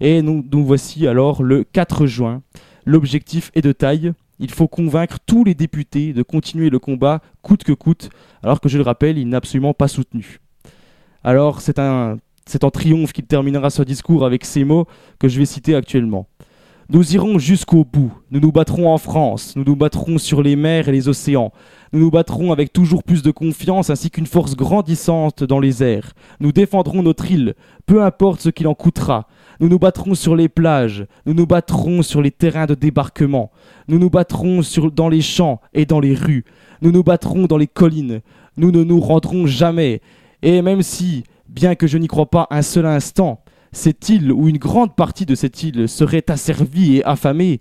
Et 0.00 0.22
nous, 0.22 0.44
nous 0.50 0.64
voici 0.64 1.06
alors 1.06 1.42
le 1.42 1.64
4 1.64 2.06
juin. 2.06 2.42
L'objectif 2.86 3.50
est 3.54 3.62
de 3.62 3.72
taille. 3.72 4.12
Il 4.38 4.50
faut 4.50 4.68
convaincre 4.68 5.18
tous 5.26 5.44
les 5.44 5.54
députés 5.54 6.12
de 6.12 6.22
continuer 6.22 6.70
le 6.70 6.78
combat 6.78 7.22
coûte 7.42 7.64
que 7.64 7.72
coûte, 7.72 8.10
alors 8.42 8.60
que 8.60 8.68
je 8.68 8.76
le 8.76 8.84
rappelle, 8.84 9.18
il 9.18 9.28
n'a 9.28 9.38
absolument 9.38 9.74
pas 9.74 9.88
soutenu. 9.88 10.40
Alors 11.26 11.60
c'est 11.60 11.80
en 11.80 12.70
triomphe 12.70 13.12
qu'il 13.12 13.26
terminera 13.26 13.68
ce 13.70 13.82
discours 13.82 14.24
avec 14.24 14.44
ces 14.44 14.62
mots 14.62 14.86
que 15.18 15.26
je 15.26 15.40
vais 15.40 15.44
citer 15.44 15.74
actuellement. 15.74 16.28
Nous 16.88 17.16
irons 17.16 17.40
jusqu'au 17.40 17.84
bout, 17.84 18.12
nous 18.30 18.38
nous 18.38 18.52
battrons 18.52 18.92
en 18.92 18.96
France, 18.96 19.56
nous 19.56 19.64
nous 19.64 19.74
battrons 19.74 20.18
sur 20.18 20.40
les 20.40 20.54
mers 20.54 20.88
et 20.88 20.92
les 20.92 21.08
océans, 21.08 21.50
nous 21.92 21.98
nous 21.98 22.12
battrons 22.12 22.52
avec 22.52 22.72
toujours 22.72 23.02
plus 23.02 23.24
de 23.24 23.32
confiance 23.32 23.90
ainsi 23.90 24.08
qu'une 24.08 24.28
force 24.28 24.54
grandissante 24.54 25.42
dans 25.42 25.58
les 25.58 25.82
airs. 25.82 26.12
Nous 26.38 26.52
défendrons 26.52 27.02
notre 27.02 27.28
île, 27.28 27.54
peu 27.86 28.04
importe 28.04 28.40
ce 28.40 28.50
qu'il 28.50 28.68
en 28.68 28.76
coûtera. 28.76 29.26
Nous 29.58 29.68
nous 29.68 29.80
battrons 29.80 30.14
sur 30.14 30.36
les 30.36 30.48
plages, 30.48 31.06
nous 31.26 31.34
nous 31.34 31.48
battrons 31.48 32.02
sur 32.02 32.22
les 32.22 32.30
terrains 32.30 32.66
de 32.66 32.76
débarquement, 32.76 33.50
nous 33.88 33.98
nous 33.98 34.10
battrons 34.10 34.60
dans 34.94 35.08
les 35.08 35.22
champs 35.22 35.60
et 35.74 35.86
dans 35.86 35.98
les 35.98 36.14
rues, 36.14 36.44
nous 36.82 36.92
nous 36.92 37.02
battrons 37.02 37.46
dans 37.46 37.58
les 37.58 37.66
collines, 37.66 38.20
nous 38.56 38.70
ne 38.70 38.84
nous 38.84 39.00
rendrons 39.00 39.48
jamais. 39.48 40.00
Et 40.46 40.62
même 40.62 40.82
si, 40.82 41.24
bien 41.48 41.74
que 41.74 41.88
je 41.88 41.98
n'y 41.98 42.06
crois 42.06 42.30
pas 42.30 42.46
un 42.50 42.62
seul 42.62 42.86
instant, 42.86 43.42
cette 43.72 44.08
île 44.08 44.30
ou 44.30 44.48
une 44.48 44.58
grande 44.58 44.94
partie 44.94 45.26
de 45.26 45.34
cette 45.34 45.60
île 45.64 45.88
serait 45.88 46.30
asservie 46.30 46.98
et 46.98 47.04
affamée, 47.04 47.60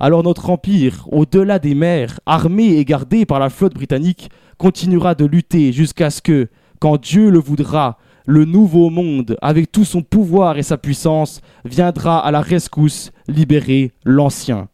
alors 0.00 0.22
notre 0.22 0.50
empire, 0.50 1.08
au-delà 1.10 1.58
des 1.58 1.74
mers, 1.74 2.20
armé 2.26 2.76
et 2.76 2.84
gardé 2.84 3.24
par 3.24 3.38
la 3.38 3.48
flotte 3.48 3.72
britannique, 3.72 4.28
continuera 4.58 5.14
de 5.14 5.24
lutter 5.24 5.72
jusqu'à 5.72 6.10
ce 6.10 6.20
que, 6.20 6.48
quand 6.78 7.00
Dieu 7.00 7.30
le 7.30 7.38
voudra, 7.38 7.96
le 8.26 8.44
nouveau 8.44 8.90
monde, 8.90 9.38
avec 9.40 9.72
tout 9.72 9.86
son 9.86 10.02
pouvoir 10.02 10.58
et 10.58 10.62
sa 10.62 10.76
puissance, 10.76 11.40
viendra 11.64 12.18
à 12.18 12.30
la 12.30 12.42
rescousse 12.42 13.12
libérer 13.28 13.92
l'ancien. 14.04 14.68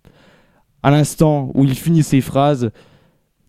À 0.83 0.91
l'instant 0.91 1.53
où 1.55 1.63
il 1.63 1.77
finit 1.77 2.03
ces 2.03 2.23
phrases, 2.23 2.73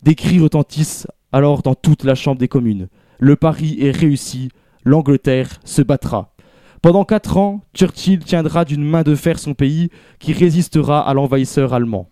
des 0.04 0.14
cris 0.14 0.38
retentissent 0.38 1.08
alors 1.32 1.62
dans 1.62 1.74
toute 1.74 2.04
la 2.04 2.14
Chambre 2.14 2.38
des 2.38 2.46
communes. 2.46 2.86
Le 3.18 3.36
pari 3.36 3.76
est 3.80 3.90
réussi, 3.90 4.50
l'Angleterre 4.84 5.60
se 5.64 5.82
battra. 5.82 6.34
Pendant 6.82 7.04
quatre 7.04 7.38
ans, 7.38 7.62
Churchill 7.74 8.18
tiendra 8.18 8.64
d'une 8.64 8.84
main 8.84 9.02
de 9.02 9.14
fer 9.14 9.38
son 9.38 9.54
pays 9.54 9.88
qui 10.18 10.32
résistera 10.32 11.00
à 11.00 11.14
l'envahisseur 11.14 11.72
allemand. 11.72 12.10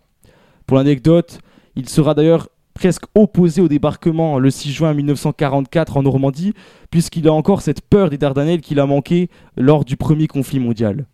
Pour 0.65 0.77
l'anecdote, 0.77 1.39
il 1.75 1.89
sera 1.89 2.13
d'ailleurs 2.13 2.49
presque 2.73 3.03
opposé 3.13 3.61
au 3.61 3.67
débarquement 3.67 4.39
le 4.39 4.49
6 4.49 4.71
juin 4.71 4.93
1944 4.93 5.97
en 5.97 6.03
Normandie, 6.03 6.53
puisqu'il 6.89 7.27
a 7.27 7.33
encore 7.33 7.61
cette 7.61 7.81
peur 7.81 8.09
des 8.09 8.17
Dardanelles 8.17 8.61
qu'il 8.61 8.79
a 8.79 8.85
manqué 8.85 9.29
lors 9.57 9.85
du 9.85 9.95
premier 9.95 10.27
conflit 10.27 10.59
mondial. 10.59 11.05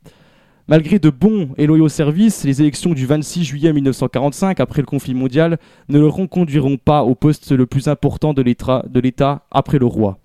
Malgré 0.70 1.00
de 1.00 1.10
bons 1.10 1.50
et 1.58 1.66
loyaux 1.66 1.90
services, 1.90 2.44
les 2.44 2.62
élections 2.62 2.94
du 2.94 3.08
26 3.08 3.44
juillet 3.44 3.74
1945, 3.74 4.60
après 4.60 4.84
le 4.84 4.86
conflit 4.86 5.16
mondial, 5.16 5.58
ne 5.88 5.98
le 5.98 6.06
reconduiront 6.06 6.78
pas 6.78 7.02
au 7.02 7.16
poste 7.16 7.52
le 7.54 7.66
plus 7.66 7.88
important 7.88 8.36
de 8.36 8.44
l'État 8.44 9.46
après 9.50 9.80
le 9.80 9.88
roi. 9.88 10.20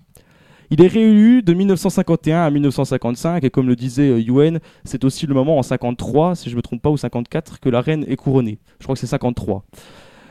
Il 0.69 0.83
est 0.83 0.87
réélu 0.87 1.41
de 1.41 1.51
1951 1.55 2.43
à 2.43 2.51
1955 2.51 3.43
et 3.43 3.49
comme 3.49 3.67
le 3.67 3.75
disait 3.75 4.09
euh, 4.09 4.19
Yuen, 4.19 4.59
c'est 4.83 5.03
aussi 5.03 5.25
le 5.25 5.33
moment 5.33 5.57
en 5.57 5.63
53, 5.63 6.35
si 6.35 6.51
je 6.51 6.55
me 6.55 6.61
trompe 6.61 6.83
pas, 6.83 6.91
ou 6.91 6.97
54, 6.97 7.59
que 7.59 7.69
la 7.69 7.81
reine 7.81 8.05
est 8.07 8.15
couronnée. 8.15 8.59
Je 8.79 8.83
crois 8.83 8.93
que 8.93 8.99
c'est 8.99 9.07
53. 9.07 9.65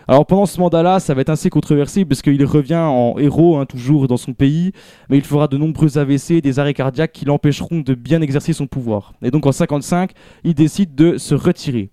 Alors 0.06 0.26
pendant 0.26 0.46
ce 0.46 0.60
mandat-là, 0.60 1.00
ça 1.00 1.14
va 1.14 1.22
être 1.22 1.30
assez 1.30 1.48
controversé 1.48 2.04
parce 2.04 2.20
qu'il 2.20 2.44
revient 2.44 2.74
en 2.76 3.16
héros, 3.18 3.56
hein, 3.56 3.64
toujours 3.64 4.06
dans 4.06 4.16
son 4.18 4.34
pays, 4.34 4.72
mais 5.08 5.16
il 5.16 5.24
fera 5.24 5.48
de 5.48 5.56
nombreux 5.56 5.96
AVC, 5.96 6.42
des 6.42 6.58
arrêts 6.58 6.74
cardiaques 6.74 7.12
qui 7.12 7.24
l'empêcheront 7.24 7.80
de 7.80 7.94
bien 7.94 8.20
exercer 8.20 8.52
son 8.52 8.66
pouvoir. 8.66 9.14
Et 9.22 9.30
donc 9.30 9.46
en 9.46 9.52
55, 9.52 10.10
il 10.44 10.54
décide 10.54 10.94
de 10.94 11.16
se 11.16 11.34
retirer. 11.34 11.90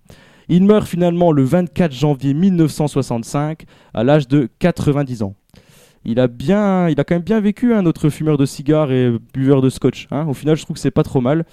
Il 0.48 0.64
meurt 0.64 0.86
finalement 0.86 1.32
le 1.32 1.42
24 1.44 1.92
janvier 1.92 2.34
1965 2.34 3.62
à 3.94 4.04
l'âge 4.04 4.28
de 4.28 4.50
90 4.58 5.22
ans. 5.22 5.34
Il 6.04 6.18
a 6.18 6.26
bien, 6.26 6.88
il 6.88 6.98
a 7.00 7.04
quand 7.04 7.14
même 7.14 7.22
bien 7.22 7.40
vécu, 7.40 7.72
hein, 7.72 7.82
notre 7.82 8.08
fumeur 8.10 8.36
de 8.36 8.44
cigares 8.44 8.90
et 8.90 9.12
buveur 9.32 9.62
de 9.62 9.70
scotch. 9.70 10.08
hein. 10.10 10.26
Au 10.28 10.34
final, 10.34 10.56
je 10.56 10.64
trouve 10.64 10.74
que 10.74 10.80
c'est 10.80 10.90
pas 10.90 11.04
trop 11.04 11.20
mal. 11.20 11.44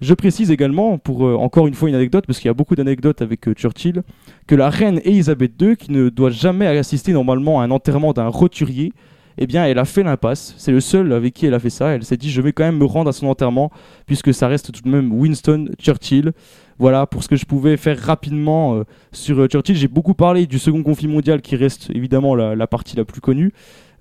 Je 0.00 0.14
précise 0.14 0.50
également, 0.50 0.96
pour 0.96 1.26
euh, 1.26 1.34
encore 1.34 1.66
une 1.66 1.74
fois 1.74 1.90
une 1.90 1.94
anecdote, 1.94 2.24
parce 2.26 2.38
qu'il 2.38 2.48
y 2.48 2.50
a 2.50 2.54
beaucoup 2.54 2.74
d'anecdotes 2.74 3.20
avec 3.20 3.46
euh, 3.46 3.52
Churchill, 3.52 4.02
que 4.46 4.54
la 4.54 4.70
reine 4.70 5.00
Elisabeth 5.04 5.60
II, 5.60 5.76
qui 5.76 5.92
ne 5.92 6.08
doit 6.08 6.30
jamais 6.30 6.66
assister 6.66 7.12
normalement 7.12 7.60
à 7.60 7.64
un 7.64 7.70
enterrement 7.70 8.14
d'un 8.14 8.28
roturier, 8.28 8.94
eh 9.36 9.46
bien, 9.46 9.66
elle 9.66 9.78
a 9.78 9.84
fait 9.84 10.02
l'impasse. 10.02 10.54
C'est 10.56 10.72
le 10.72 10.80
seul 10.80 11.12
avec 11.12 11.34
qui 11.34 11.46
elle 11.46 11.54
a 11.54 11.58
fait 11.58 11.70
ça. 11.70 11.88
Elle 11.88 12.04
s'est 12.04 12.16
dit, 12.16 12.30
je 12.30 12.40
vais 12.40 12.52
quand 12.52 12.64
même 12.64 12.78
me 12.78 12.84
rendre 12.86 13.10
à 13.10 13.12
son 13.12 13.26
enterrement, 13.26 13.70
puisque 14.06 14.32
ça 14.32 14.48
reste 14.48 14.72
tout 14.72 14.82
de 14.82 14.88
même 14.88 15.12
Winston 15.12 15.68
Churchill. 15.78 16.32
Voilà 16.78 17.06
pour 17.06 17.22
ce 17.22 17.28
que 17.28 17.36
je 17.36 17.44
pouvais 17.44 17.76
faire 17.76 17.98
rapidement 17.98 18.76
euh, 18.76 18.84
sur 19.12 19.46
Churchill. 19.48 19.76
J'ai 19.76 19.88
beaucoup 19.88 20.14
parlé 20.14 20.46
du 20.46 20.58
second 20.58 20.82
conflit 20.82 21.08
mondial, 21.08 21.42
qui 21.42 21.56
reste 21.56 21.90
évidemment 21.94 22.34
la 22.34 22.66
partie 22.66 22.96
la 22.96 23.04
plus 23.04 23.20
connue. 23.20 23.52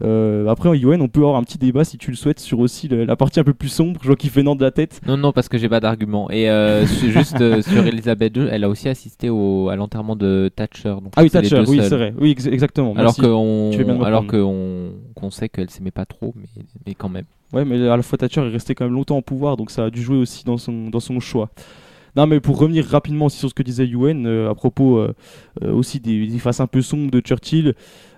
Euh, 0.04 0.48
après, 0.48 0.70
en 0.70 0.74
Yoann, 0.74 1.02
on 1.02 1.08
peut 1.10 1.20
avoir 1.22 1.36
un 1.36 1.44
petit 1.44 1.58
débat 1.58 1.84
si 1.84 1.98
tu 1.98 2.10
le 2.12 2.16
souhaites 2.18 2.40
sur 2.40 2.60
aussi 2.60 2.88
le- 2.88 3.04
la 3.06 3.16
partie 3.16 3.40
un 3.40 3.44
peu 3.44 3.54
plus 3.54 3.68
sombre. 3.70 4.00
Je 4.02 4.08
vois 4.08 4.16
qu'il 4.16 4.30
fait 4.30 4.44
non 4.44 4.56
de 4.56 4.62
la 4.64 4.72
tête. 4.72 5.02
Non, 5.06 5.18
non, 5.18 5.32
parce 5.34 5.50
que 5.50 5.58
j'ai 5.58 5.68
pas 5.68 5.80
d'argument. 5.80 6.30
Et 6.32 6.50
euh, 6.50 6.86
juste 7.12 7.42
euh, 7.42 7.62
sur 7.62 7.86
Elisabeth 7.86 8.36
II, 8.38 8.48
elle 8.50 8.64
a 8.64 8.70
aussi 8.70 8.88
assisté 8.88 9.30
au, 9.30 9.70
à 9.70 9.76
l'enterrement 9.76 10.16
de 10.16 10.50
Thatcher. 10.56 10.90
Donc 10.90 11.12
Ah 11.18 11.22
oui, 11.24 11.30
Thatcher, 11.30 11.56
oui, 11.72 11.78
c'est 11.90 11.96
vrai. 11.98 12.14
Oui, 12.18 12.32
ex- 12.32 12.46
exactement. 12.46 12.94
Alors 12.96 13.16
qu'on, 13.24 13.72
qu'on, 14.30 14.92
qu'on 15.16 15.32
sait 15.32 15.50
qu'elle 15.50 15.70
s'aimait 15.70 15.92
pas 15.92 16.06
trop, 16.06 16.34
mais, 16.38 16.48
mais 16.88 16.94
quand 16.96 17.10
même. 17.10 17.26
Ouais, 17.52 17.66
mais 17.66 17.88
à 17.90 17.98
la 17.98 18.04
fois 18.04 18.18
Thatcher 18.18 18.42
est 18.42 18.50
resté 18.50 18.76
quand 18.76 18.86
même 18.86 18.94
longtemps 18.94 19.18
au 19.18 19.22
pouvoir, 19.22 19.58
donc 19.58 19.72
ça 19.72 19.86
a 19.86 19.90
dû 19.90 20.02
jouer 20.02 20.18
aussi 20.18 20.46
dans 20.46 20.58
son, 20.58 20.90
dans 20.90 21.00
son 21.00 21.20
choix. 21.20 21.50
Non, 22.16 22.26
mais 22.26 22.40
pour 22.40 22.58
revenir 22.58 22.86
rapidement 22.86 23.26
aussi 23.26 23.38
sur 23.38 23.50
ce 23.50 23.54
que 23.54 23.64
disait 23.64 23.86
Yuen, 23.88 24.26
euh, 24.26 24.50
à 24.50 24.56
propos 24.56 24.98
euh, 24.98 25.14
euh, 25.64 25.72
aussi 25.74 26.00
des, 26.00 26.26
des 26.28 26.40
faces 26.40 26.60
un 26.60 26.68
peu 26.68 26.82
sombres 26.82 27.12
de 27.12 27.20
Churchill, 27.20 27.76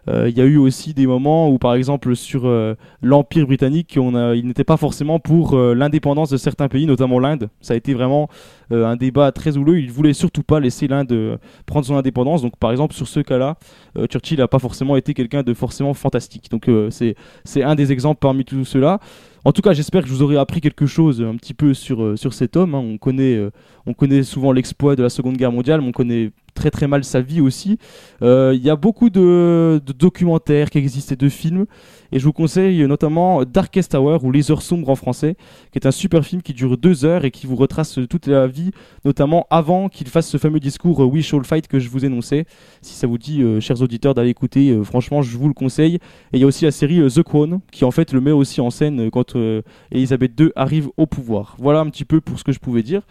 il 0.08 0.36
y 0.38 0.42
a 0.42 0.46
eu 0.46 0.58
aussi 0.58 0.94
des 0.94 1.06
moments 1.06 1.50
où, 1.50 1.58
par 1.60 1.76
exemple, 1.76 2.16
sur 2.16 2.48
euh, 2.48 2.76
l'Empire 3.02 3.46
britannique, 3.46 3.98
on 4.00 4.16
a, 4.16 4.36
il 4.36 4.48
n'était 4.48 4.64
pas 4.64 4.78
forcément 4.78 5.20
pour 5.20 5.54
euh, 5.54 5.76
l'indépendance 5.76 6.30
de 6.32 6.38
certains 6.38 6.68
pays, 6.68 6.86
notamment 6.88 7.20
l'Inde. 7.20 7.50
Ça 7.62 7.74
a 7.74 7.78
été 7.78 7.94
vraiment 7.94 8.28
euh, 8.72 8.86
un 8.86 8.96
débat 8.96 9.32
très 9.32 9.58
houleux. 9.58 9.80
Il 9.80 9.92
voulait 9.92 10.14
surtout 10.14 10.44
pas 10.44 10.60
laisser 10.60 10.88
l'Inde 10.88 11.12
euh, 11.12 11.38
prendre 11.66 11.86
son 11.86 11.96
indépendance. 11.96 12.42
Donc, 12.42 12.58
par 12.58 12.72
exemple, 12.72 12.96
sur 12.96 13.08
ce 13.08 13.20
cas-là, 13.20 13.58
euh, 13.98 14.08
Churchill 14.08 14.40
n'a 14.40 14.48
pas 14.48 14.60
forcément 14.60 14.96
été 14.96 15.14
quelqu'un 15.14 15.44
de 15.44 15.54
forcément 15.54 15.94
fantastique. 15.94 16.50
Donc, 16.50 16.68
euh, 16.68 16.90
c'est 16.90 17.64
un 17.64 17.76
des 17.76 17.92
exemples 17.92 18.20
parmi 18.20 18.44
tous 18.44 18.66
ceux-là. 18.66 19.00
En 19.44 19.52
tout 19.54 19.64
cas, 19.64 19.74
j'espère 19.74 20.04
que 20.04 20.08
je 20.08 20.14
vous 20.14 20.22
aurai 20.22 20.38
appris 20.38 20.62
quelque 20.62 20.86
chose 20.86 21.20
un 21.22 21.36
petit 21.36 21.56
peu 21.56 21.74
sur, 21.74 22.04
euh, 22.04 22.16
sur 22.16 22.32
cet 22.34 22.56
homme. 22.58 22.76
hein. 22.76 22.84
On, 22.84 22.98
connaît, 23.00 23.36
euh, 23.36 23.50
on 23.88 23.94
connaît 23.94 24.22
souvent 24.22 24.52
l'exploit 24.52 24.96
de 24.96 25.02
la 25.02 25.10
Seconde 25.10 25.36
Guerre 25.36 25.52
mondiale, 25.52 25.82
mais 25.82 25.88
on 25.88 25.92
connaît 25.92 26.30
très 26.54 26.72
très 26.72 26.88
mal 26.88 27.04
sa 27.04 27.22
vie 27.22 27.42
aussi. 27.42 27.78
Euh, 28.22 28.54
Il 28.56 28.64
y 28.64 28.70
a 28.70 28.76
beaucoup 28.76 29.10
de, 29.10 29.82
de 29.86 29.94
documentaires 29.94 30.70
qui 30.70 30.78
existent 30.78 31.14
et 31.14 31.18
de 31.18 31.30
films. 31.30 31.66
Et 32.12 32.20
je 32.20 32.26
vous 32.26 32.34
conseille 32.34 32.86
notamment 32.88 33.44
Darkest 33.44 33.96
Hour 33.96 34.24
ou 34.24 34.32
Les 34.32 34.52
Heures 34.52 34.62
Sombres 34.62 34.90
en 34.90 34.96
français, 34.96 35.36
qui 35.72 35.80
est 35.80 35.88
un 35.88 35.92
super 35.92 36.26
film 36.26 36.42
qui 36.42 36.54
dure 36.54 36.78
deux 36.78 37.06
heures 37.06 37.26
et 37.26 37.32
qui 37.32 37.48
vous 37.48 37.56
retrace 37.56 38.00
toute 38.10 38.28
la 38.28 38.48
vie, 38.48 38.72
notamment 39.06 39.48
avant 39.50 39.90
qu'il 39.90 40.08
fasse 40.08 40.28
ce 40.28 40.38
fameux 40.38 40.60
discours 40.60 41.02
euh, 41.02 41.06
We 41.06 41.24
Shall 41.24 41.44
Fight 41.44 41.68
que 41.68 41.80
je 41.80 41.90
vous 41.90 42.06
énonçais. 42.06 42.46
Si 42.82 42.94
ça 42.94 43.08
vous 43.08 43.18
dit, 43.18 43.42
euh, 43.42 43.60
chers 43.60 43.82
auditeurs, 43.82 44.14
d'aller 44.14 44.30
écouter, 44.30 44.72
euh, 44.72 44.84
franchement, 44.84 45.22
je 45.22 45.38
vous 45.38 45.48
le 45.48 45.54
conseille. 45.54 45.96
Et 45.96 46.38
il 46.38 46.40
y 46.40 46.44
a 46.44 46.48
aussi 46.48 46.66
la 46.66 46.72
série 46.72 47.00
The 47.08 47.24
Crown, 47.24 47.60
qui 47.72 47.86
en 47.86 47.92
fait 47.92 48.14
le 48.14 48.22
met 48.22 48.32
aussi 48.32 48.62
en 48.62 48.70
scène 48.70 49.10
quand 49.12 49.36
euh, 49.36 49.62
Elisabeth 49.92 50.40
II 50.40 50.52
arrive 50.56 50.90
au 50.98 51.06
pouvoir. 51.06 51.56
Voilà 51.60 51.80
un 51.80 51.90
petit 51.90 52.06
peu 52.06 52.22
pour 52.22 52.40
ce 52.40 52.44
que 52.44 52.52
je 52.52 52.60
pouvais 52.60 52.84
dire. 52.84 53.02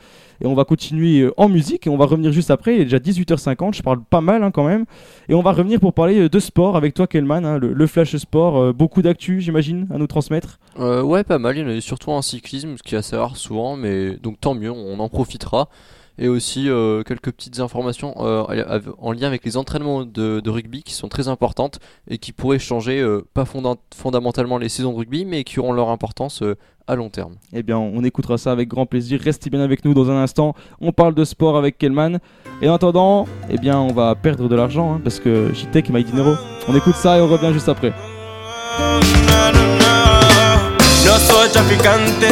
Et 0.43 0.47
on 0.47 0.55
va 0.55 0.65
continuer 0.65 1.29
en 1.37 1.51
musique 1.51 1.87
et 1.87 1.91
on 1.91 1.99
va 1.99 2.07
revenir 2.07 2.33
juste 2.33 2.51
après. 2.51 2.75
Il 2.77 2.81
est 2.81 2.85
déjà 2.85 2.99
18h50, 2.99 3.77
je 3.77 3.83
parle 3.83 4.03
pas 4.03 4.23
mal 4.23 4.43
hein, 4.43 4.51
quand 4.51 4.67
même. 4.67 4.87
Et 5.29 5.35
on 5.35 5.43
va 5.43 5.53
revenir 5.53 5.81
pour 5.81 5.93
parler 5.93 6.31
de 6.31 6.39
sport 6.39 6.77
avec 6.77 6.95
toi, 6.95 7.07
Kelman, 7.07 7.45
hein, 7.45 7.59
le, 7.59 7.87
Flash 7.87 8.17
Sport. 8.17 8.73
Beaucoup 8.91 9.03
d'actu, 9.03 9.41
j'imagine, 9.41 9.87
à 9.95 9.99
nous 9.99 10.09
transmettre. 10.09 10.59
Euh, 10.81 11.01
ouais, 11.01 11.23
pas 11.23 11.39
mal. 11.39 11.57
Il 11.57 11.61
y 11.61 11.65
en 11.65 11.69
a 11.69 11.81
surtout 11.81 12.11
en 12.11 12.23
cyclisme, 12.23 12.77
ce 12.77 12.83
qui 12.83 12.97
est 12.97 12.99
assez 12.99 13.15
rare 13.15 13.37
souvent, 13.37 13.77
mais 13.77 14.17
donc 14.17 14.41
tant 14.41 14.55
mieux, 14.55 14.73
on 14.73 14.99
en 14.99 15.09
profitera. 15.09 15.69
Et 16.19 16.27
aussi 16.29 16.69
euh, 16.69 17.05
quelques 17.05 17.31
petites 17.31 17.61
informations 17.61 18.15
euh, 18.19 18.43
en 18.99 19.13
lien 19.13 19.29
avec 19.29 19.45
les 19.45 19.57
entraînements 19.57 20.05
de, 20.05 20.41
de 20.41 20.51
rugby 20.51 20.83
qui 20.83 20.93
sont 20.93 21.09
très 21.09 21.29
importantes 21.29 21.79
et 22.09 22.19
qui 22.19 22.33
pourraient 22.33 22.59
changer, 22.59 23.01
pas 23.33 23.45
fonda- 23.45 23.77
fondamentalement 23.95 24.59
les 24.59 24.69
saisons 24.69 24.91
de 24.93 24.97
rugby, 24.99 25.25
mais 25.25 25.45
qui 25.45 25.61
auront 25.61 25.73
leur 25.73 25.89
importance 25.91 26.43
à 26.89 26.97
long 26.97 27.11
terme. 27.11 27.37
Eh 27.53 27.63
bien, 27.63 27.79
on 27.79 28.03
écoutera 28.03 28.39
ça 28.39 28.51
avec 28.51 28.69
grand 28.69 28.87
plaisir. 28.87 29.21
Restez 29.23 29.51
bien 29.51 29.61
avec 29.61 29.85
nous 29.85 29.95
dans 29.95 30.11
un 30.11 30.21
instant. 30.21 30.55
On 30.81 30.91
parle 30.91 31.15
de 31.15 31.25
sport 31.25 31.57
avec 31.57 31.79
Kelman. 31.79 32.19
Et 32.61 32.69
en 32.69 32.75
attendant, 32.75 33.29
eh 33.49 33.57
bien, 33.57 33.79
on 33.79 33.93
va 33.93 34.17
perdre 34.17 34.49
de 34.49 34.57
l'argent 34.57 34.95
hein, 34.95 35.01
parce 35.03 35.21
que 35.21 35.55
JTech 35.55 35.89
et 35.89 35.93
My 35.93 36.03
Dinero. 36.03 36.35
On 36.69 36.75
écoute 36.75 36.97
ça 36.97 37.17
et 37.19 37.21
on 37.21 37.29
revient 37.29 37.53
juste 37.53 37.69
après. 37.69 37.93
No 41.05 41.19
soy 41.19 41.49
traficante, 41.49 42.29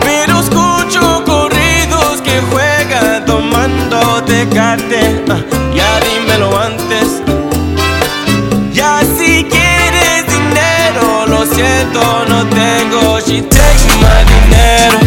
pero 0.00 0.38
escucho 0.38 1.24
corridos 1.24 2.20
que 2.22 2.40
juegan 2.52 3.24
tomando 3.24 4.22
tecate. 4.22 5.20
Ah, 5.28 5.42
ya 5.74 6.00
dímelo 6.00 6.56
antes. 6.56 7.22
Ya 8.72 9.00
si 9.16 9.44
quieres 9.44 10.26
dinero, 10.28 11.26
lo 11.26 11.44
siento, 11.44 12.24
no 12.28 12.46
tengo. 12.46 13.18
She 13.20 13.42
take 13.42 13.84
my 14.00 14.24
dinero, 14.30 14.98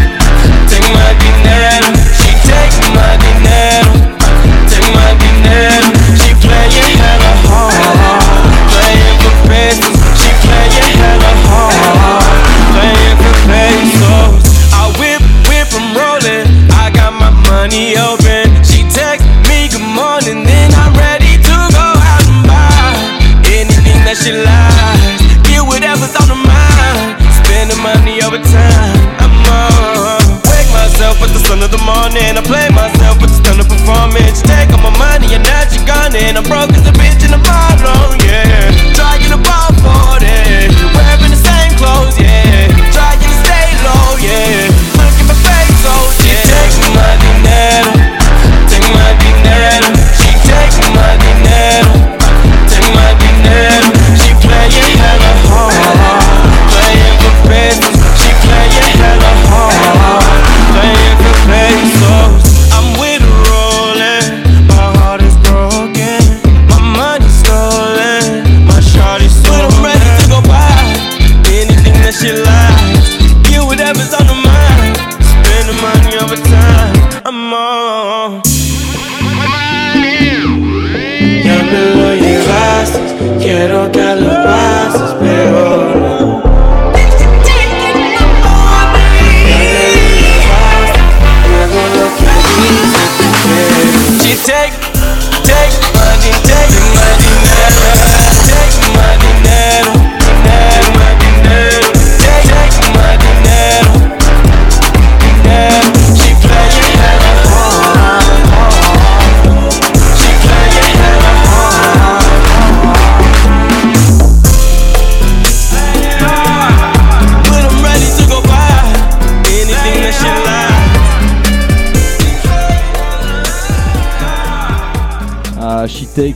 the 31.71 31.81
morning. 31.81 32.37
I 32.37 32.41
play 32.43 32.69
myself 32.69 33.17
but 33.17 33.29
with 33.29 33.31
the 33.31 33.39
stunning 33.41 33.69
performance. 33.69 34.41
Take 34.41 34.69
all 34.75 34.83
my 34.83 34.93
money 34.97 35.33
and 35.33 35.43
now 35.43 35.63
she 35.69 35.79
gone 35.87 36.15
and 36.15 36.37
I'm 36.37 36.45
broke 36.45 36.71
as 36.75 36.85
a 36.85 36.93
bitch 36.93 37.14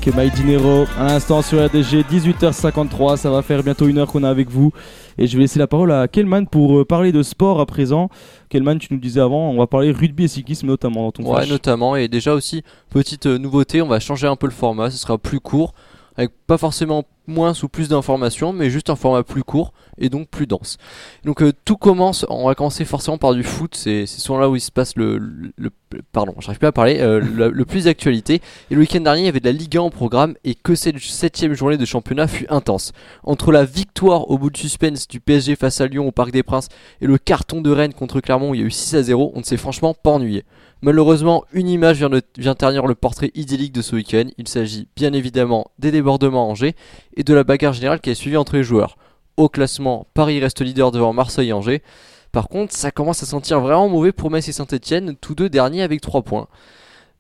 Take 0.02 0.16
My 0.18 0.30
Dinero. 0.32 0.86
À 0.98 1.08
l'instant 1.08 1.42
sur 1.42 1.64
RDG, 1.66 2.04
18h53. 2.04 3.18
Ça 3.18 3.30
va 3.30 3.42
faire 3.42 3.64
bientôt 3.64 3.88
une 3.88 3.98
heure 3.98 4.08
qu'on 4.08 4.24
est 4.24 4.28
avec 4.28 4.50
vous. 4.50 4.72
Et 5.18 5.28
je 5.28 5.36
vais 5.36 5.42
laisser 5.44 5.60
la 5.60 5.68
parole 5.68 5.92
à 5.92 6.08
Kelman 6.08 6.48
pour 6.48 6.80
euh, 6.80 6.86
parler 6.86 7.12
de 7.12 7.22
sport 7.24 7.60
à 7.60 7.66
présent. 7.66 8.10
Kelman, 8.50 8.80
tu 8.80 8.88
nous 8.94 9.00
disais 9.00 9.20
avant, 9.20 9.50
on 9.50 9.58
va 9.58 9.68
parler 9.68 9.92
rugby 9.92 10.24
et 10.26 10.28
cyclisme 10.28 10.68
notamment 10.68 11.04
dans 11.04 11.12
ton 11.12 11.24
Ouais, 11.26 11.38
flash. 11.38 11.50
notamment. 11.50 11.96
Et 11.96 12.08
déjà 12.08 12.34
aussi, 12.34 12.64
petite 12.90 13.26
euh, 13.26 13.38
nouveauté, 13.38 13.82
on 13.82 13.88
va 13.88 14.00
changer 14.00 14.28
un 14.28 14.36
peu 14.36 14.48
le 14.48 14.54
format. 14.54 14.90
Ce 14.90 14.98
sera 14.98 15.18
plus 15.18 15.40
court, 15.42 15.74
avec 16.16 16.32
pas 16.48 16.58
forcément 16.58 17.04
moins 17.30 17.54
ou 17.64 17.68
plus 17.70 17.88
d'informations, 17.88 18.52
mais 18.52 18.70
juste 18.70 18.90
un 18.90 18.96
format 18.96 19.24
plus 19.24 19.44
court 19.44 19.72
et 19.98 20.10
donc 20.10 20.28
plus 20.30 20.48
dense. 20.48 20.78
Donc 21.24 21.42
euh, 21.42 21.54
tout 21.66 21.78
commence, 21.78 22.26
on 22.30 22.48
va 22.48 22.56
commencer 22.56 22.86
forcément 22.86 23.18
par 23.18 23.34
du 23.34 23.44
foot. 23.44 23.76
C'est 23.76 24.06
souvent 24.06 24.40
là 24.40 24.50
où 24.50 24.56
il 24.56 24.62
se 24.62 24.72
passe 24.72 24.96
le, 24.96 25.20
plus 25.88 26.68
à 26.68 26.72
parler, 26.72 27.00
euh, 27.00 27.20
le, 27.20 27.66
plus 27.66 27.86
d'actualité. 27.86 28.42
Et 28.72 28.76
le 28.76 28.82
week-end 28.82 29.02
dernier, 29.02 29.22
il 29.22 29.26
y 29.26 29.30
avait 29.30 29.40
de 29.40 29.46
la 29.46 29.52
Ligue 29.52 29.78
1 29.78 29.82
au 29.82 29.90
programme 29.90 30.36
et 30.44 30.56
que 30.56 30.76
cette 30.76 31.00
septième 31.00 31.54
journée 31.54 31.78
de 31.78 31.86
championnat 31.86 32.28
fut 32.28 32.48
intense. 32.50 32.92
Entre 33.24 33.52
la 33.52 33.66
victoire 33.66 34.30
au 34.30 34.38
bout 34.38 34.50
de 34.50 34.58
suspense 34.58 35.08
du 35.08 35.20
PSG 35.20 35.56
face 35.56 35.82
à 35.82 35.88
Lyon 35.88 36.08
au 36.08 36.12
Parc 36.12 36.32
des 36.32 36.44
Princes 36.44 36.70
et 37.02 37.08
le 37.08 37.18
carton 37.18 37.62
de 37.62 37.70
Rennes 37.70 37.94
contre 37.94 38.20
Clermont, 38.22 38.52
où 38.52 38.56
il 38.56 38.62
y 38.62 38.64
a 38.64 38.68
eu 38.68 38.72
6 38.72 38.96
à 38.96 39.04
0, 39.04 39.32
on 39.36 39.40
ne 39.40 39.44
s'est 39.44 39.58
franchement 39.58 39.94
pas 39.94 40.12
ennuyé. 40.12 40.44
Malheureusement, 40.82 41.44
une 41.52 41.68
image 41.68 42.04
vient, 42.38 42.56
ternir 42.56 42.88
le 42.88 42.96
portrait 42.96 43.32
idyllique 43.36 43.74
de 43.74 43.82
ce 43.82 43.96
week-end. 43.96 44.26
Il 44.38 44.48
s'agit 44.48 44.88
bien 44.96 45.12
évidemment 45.12 45.72
des 45.78 45.92
débordements 45.92 46.46
à 46.46 46.52
Angers 46.52 46.76
et 47.18 47.24
de 47.24 47.34
la 47.34 47.44
bagarre 47.44 47.74
générale 47.74 48.00
qui 48.00 48.10
a 48.10 48.16
suivi 48.16 48.38
entre 48.38 48.56
les 48.56 48.64
joueurs. 48.64 48.98
Au 49.36 49.50
classement, 49.50 50.08
Paris 50.14 50.40
reste 50.40 50.62
leader 50.62 50.92
devant 50.92 51.12
Marseille 51.12 51.50
et 51.50 51.54
Angers. 51.54 51.82
Par 52.32 52.48
contre, 52.48 52.74
ça 52.74 52.92
commence 52.92 53.24
à 53.24 53.26
sentir 53.26 53.60
vraiment 53.60 53.90
mauvais 53.90 54.14
pour 54.14 54.32
Metz 54.32 54.48
et 54.48 54.54
Saint-Etienne, 54.54 55.16
tous 55.20 55.36
deux 55.36 55.50
derniers 55.50 55.82
avec 55.82 56.00
3 56.00 56.22
points. 56.22 56.48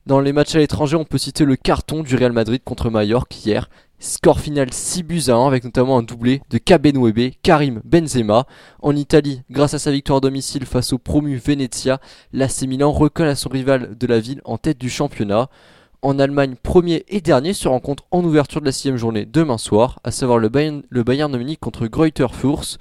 Dans 0.05 0.21
les 0.21 0.33
matchs 0.33 0.55
à 0.55 0.59
l'étranger, 0.59 0.95
on 0.95 1.03
peut 1.03 1.17
citer 1.17 1.43
le 1.43 1.55
carton 1.55 2.01
du 2.01 2.15
Real 2.15 2.31
Madrid 2.31 2.61
contre 2.63 2.89
Mallorca 2.89 3.35
hier. 3.45 3.69
Score 4.01 4.39
final 4.39 4.71
6 4.71 5.03
buts 5.03 5.23
à 5.27 5.33
1 5.33 5.45
avec 5.45 5.65
notamment 5.65 5.97
un 5.97 6.03
doublé 6.03 6.41
de 6.49 6.57
Kabenwebe, 6.57 7.33
Karim 7.43 7.81
Benzema. 7.83 8.45
En 8.81 8.95
Italie, 8.95 9.41
grâce 9.49 9.73
à 9.73 9.79
sa 9.79 9.91
victoire 9.91 10.21
domicile 10.21 10.65
face 10.65 10.93
au 10.93 10.97
promu 10.97 11.35
Venezia, 11.35 11.99
l'AC 12.31 12.61
Milan 12.61 12.93
recolle 12.93 13.27
à 13.27 13.35
son 13.35 13.49
rival 13.49 13.97
de 13.97 14.07
la 14.07 14.21
ville 14.21 14.39
en 14.45 14.57
tête 14.57 14.77
du 14.77 14.89
championnat. 14.89 15.49
En 16.01 16.17
Allemagne, 16.17 16.55
premier 16.63 17.03
et 17.09 17.19
dernier 17.19 17.51
se 17.51 17.67
rencontrent 17.67 18.05
en 18.11 18.23
ouverture 18.23 18.61
de 18.61 18.67
la 18.67 18.71
sixième 18.71 18.95
journée 18.95 19.25
demain 19.25 19.57
soir, 19.57 19.99
à 20.05 20.11
savoir 20.11 20.37
le 20.37 20.47
Bayern, 20.47 20.81
le 20.87 21.03
de 21.03 21.37
Munich 21.37 21.59
contre 21.59 21.87
Greuther 21.87 22.33
Fürth. 22.33 22.77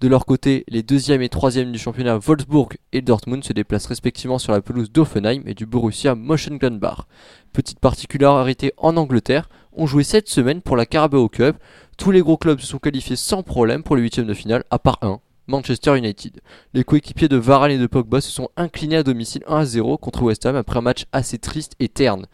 De 0.00 0.06
leur 0.06 0.26
côté, 0.26 0.64
les 0.68 0.84
deuxième 0.84 1.22
et 1.22 1.28
troisième 1.28 1.72
du 1.72 1.78
championnat 1.78 2.18
Wolfsburg 2.18 2.68
et 2.92 3.00
Dortmund 3.00 3.42
se 3.42 3.52
déplacent 3.52 3.86
respectivement 3.86 4.38
sur 4.38 4.52
la 4.52 4.60
pelouse 4.60 4.92
d'Offenheim 4.92 5.42
et 5.46 5.54
du 5.54 5.66
Borussia 5.66 6.14
Mönchengladbach. 6.14 7.06
Petite 7.52 7.80
particularité 7.80 8.72
en 8.76 8.96
Angleterre, 8.96 9.48
on 9.78 9.86
jouait 9.86 10.04
cette 10.04 10.28
semaine 10.28 10.60
pour 10.60 10.76
la 10.76 10.84
Carabao 10.84 11.28
Cup. 11.28 11.56
Tous 11.96 12.10
les 12.10 12.20
gros 12.20 12.36
clubs 12.36 12.60
se 12.60 12.66
sont 12.66 12.78
qualifiés 12.78 13.16
sans 13.16 13.42
problème 13.42 13.82
pour 13.82 13.96
les 13.96 14.02
huitièmes 14.02 14.26
de 14.26 14.34
finale, 14.34 14.64
à 14.70 14.78
part 14.78 14.98
un, 15.02 15.20
Manchester 15.46 15.96
United. 15.96 16.40
Les 16.74 16.84
coéquipiers 16.84 17.28
de 17.28 17.36
Varane 17.36 17.70
et 17.70 17.78
de 17.78 17.86
Pogba 17.86 18.20
se 18.20 18.30
sont 18.30 18.48
inclinés 18.56 18.96
à 18.96 19.02
domicile 19.04 19.42
1 19.46 19.56
à 19.56 19.64
0 19.64 19.96
contre 19.98 20.22
West 20.22 20.44
Ham 20.46 20.56
après 20.56 20.78
un 20.78 20.82
match 20.82 21.06
assez 21.12 21.38
triste 21.38 21.74
et 21.78 21.88
terne. 21.88 22.26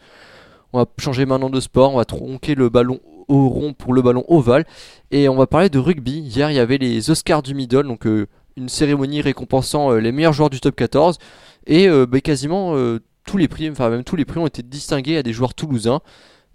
On 0.73 0.79
va 0.79 0.85
changer 0.99 1.25
maintenant 1.25 1.51
de 1.51 1.59
sport, 1.59 1.93
on 1.93 1.97
va 1.97 2.05
tronquer 2.05 2.55
le 2.55 2.69
ballon 2.69 2.99
au 3.27 3.47
rond 3.47 3.73
pour 3.73 3.93
le 3.93 4.01
ballon 4.01 4.25
ovale 4.27 4.65
et 5.11 5.29
on 5.29 5.35
va 5.35 5.47
parler 5.47 5.69
de 5.69 5.79
rugby. 5.79 6.19
Hier, 6.19 6.49
il 6.49 6.55
y 6.55 6.59
avait 6.59 6.77
les 6.77 7.09
Oscars 7.11 7.43
du 7.43 7.53
Middle, 7.53 7.87
donc 7.87 8.07
euh, 8.07 8.27
une 8.57 8.69
cérémonie 8.69 9.21
récompensant 9.21 9.91
euh, 9.91 9.99
les 9.99 10.11
meilleurs 10.11 10.33
joueurs 10.33 10.49
du 10.49 10.59
top 10.59 10.75
14 10.75 11.19
et 11.67 11.87
euh, 11.87 12.05
bah, 12.05 12.21
quasiment 12.21 12.75
tous 13.25 13.37
les 13.37 13.47
prix, 13.47 13.69
enfin 13.69 13.89
même 13.89 14.03
tous 14.03 14.15
les 14.15 14.25
prix 14.25 14.39
ont 14.39 14.47
été 14.47 14.63
distingués 14.63 15.17
à 15.17 15.23
des 15.23 15.31
joueurs 15.31 15.53
toulousains. 15.53 16.01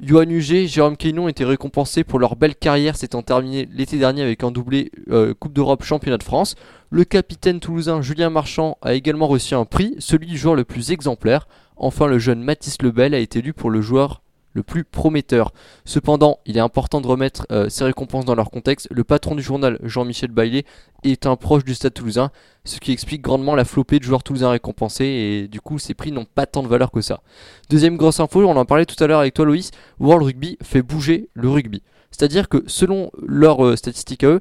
Johan 0.03 0.31
Huget, 0.31 0.67
Jérôme 0.67 0.97
Quénon 0.97 1.29
étaient 1.29 1.45
récompensés 1.45 2.05
pour 2.05 2.19
leur 2.19 2.35
belle 2.35 2.55
carrière 2.55 2.97
s'étant 2.97 3.21
terminé 3.21 3.69
l'été 3.71 3.99
dernier 3.99 4.23
avec 4.23 4.43
un 4.43 4.51
doublé 4.51 4.91
euh, 5.11 5.35
Coupe 5.35 5.53
d'Europe 5.53 5.85
Championnat 5.85 6.17
de 6.17 6.23
France. 6.23 6.55
Le 6.89 7.05
capitaine 7.05 7.61
toulousain 7.61 8.01
Julien 8.01 8.31
Marchand 8.31 8.79
a 8.81 8.95
également 8.95 9.27
reçu 9.27 9.55
un 9.55 9.67
prix, 9.67 9.97
celui 9.99 10.27
du 10.27 10.39
joueur 10.39 10.55
le 10.55 10.65
plus 10.65 10.91
exemplaire. 10.91 11.49
Enfin, 11.77 12.07
le 12.07 12.19
jeune 12.19 12.43
Mathis 12.43 12.81
Lebel 12.81 13.13
a 13.15 13.19
été 13.19 13.41
élu 13.41 13.53
pour 13.53 13.69
le 13.69 13.83
joueur 13.83 14.23
le 14.53 14.63
plus 14.63 14.85
prometteur. 14.85 15.53
Cependant, 15.85 16.39
il 16.47 16.57
est 16.57 16.61
important 16.61 17.01
de 17.01 17.07
remettre 17.07 17.47
euh, 17.53 17.69
ces 17.69 17.85
récompenses 17.85 18.25
dans 18.25 18.35
leur 18.35 18.51
contexte. 18.51 18.89
Le 18.91 19.05
patron 19.05 19.35
du 19.35 19.43
journal, 19.43 19.79
Jean-Michel 19.83 20.31
Baillet, 20.31 20.65
est 21.05 21.27
un 21.27 21.37
proche 21.37 21.65
du 21.65 21.75
stade 21.75 21.95
toulousain, 21.95 22.31
ce 22.65 22.79
qui 22.79 22.93
explique 22.93 23.23
grandement 23.23 23.55
la 23.55 23.65
flopée 23.65 23.99
de 23.99 24.05
joueurs 24.05 24.23
toulousains 24.23 24.51
récompensés 24.51 25.05
et 25.05 25.49
du 25.49 25.61
coup 25.61 25.79
ces 25.79 25.95
prix 25.95 26.13
n'ont 26.13 26.27
pas 26.27 26.47
tant 26.47 26.63
de 26.63 26.69
valeur 26.69 26.91
que 26.91 27.01
ça. 27.01 27.23
Deuxième 27.71 27.97
grosse 27.97 28.21
info, 28.21 28.45
on 28.45 28.57
en 28.57 28.65
parlait 28.65 28.87
tout 28.87 29.03
à 29.03 29.07
l'heure 29.07 29.21
avec 29.21 29.35
toi 29.35 29.45
Loïs, 29.45 29.71
World 29.99 30.25
Rugby 30.25 30.59
fait 30.63 30.83
bouger 30.83 31.31
le 31.35 31.49
rugby. 31.49 31.83
C'est-à-dire 32.11 32.49
que 32.49 32.65
selon 32.67 33.11
leurs 33.23 33.65
euh, 33.65 33.77
statistiques 33.77 34.25
à 34.25 34.29
eux, 34.29 34.41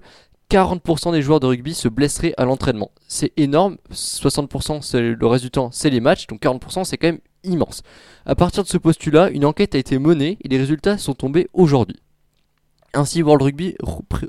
40% 0.50 1.12
des 1.12 1.22
joueurs 1.22 1.40
de 1.40 1.46
rugby 1.46 1.76
se 1.76 1.88
blesseraient 1.88 2.34
à 2.38 2.44
l'entraînement. 2.44 2.92
C'est 3.08 3.32
énorme, 3.38 3.78
60% 3.94 4.82
c'est 4.82 5.02
le 5.02 5.28
reste 5.28 5.44
du 5.44 5.52
temps 5.52 5.70
c'est 5.72 5.90
les 5.90 6.02
matchs, 6.02 6.28
donc 6.28 6.42
40% 6.42 6.84
c'est 6.84 6.98
quand 6.98 7.08
même 7.08 7.20
immense. 7.44 7.84
À 8.26 8.36
partir 8.36 8.64
de 8.64 8.68
ce 8.68 8.78
postulat, 8.78 9.30
une 9.30 9.46
enquête 9.46 9.76
a 9.76 9.78
été 9.78 9.98
menée 10.00 10.38
et 10.44 10.48
les 10.48 10.58
résultats 10.58 10.98
sont 10.98 11.14
tombés 11.14 11.48
aujourd'hui. 11.54 12.02
Ainsi, 12.94 13.22
World 13.22 13.44
Rugby 13.44 13.76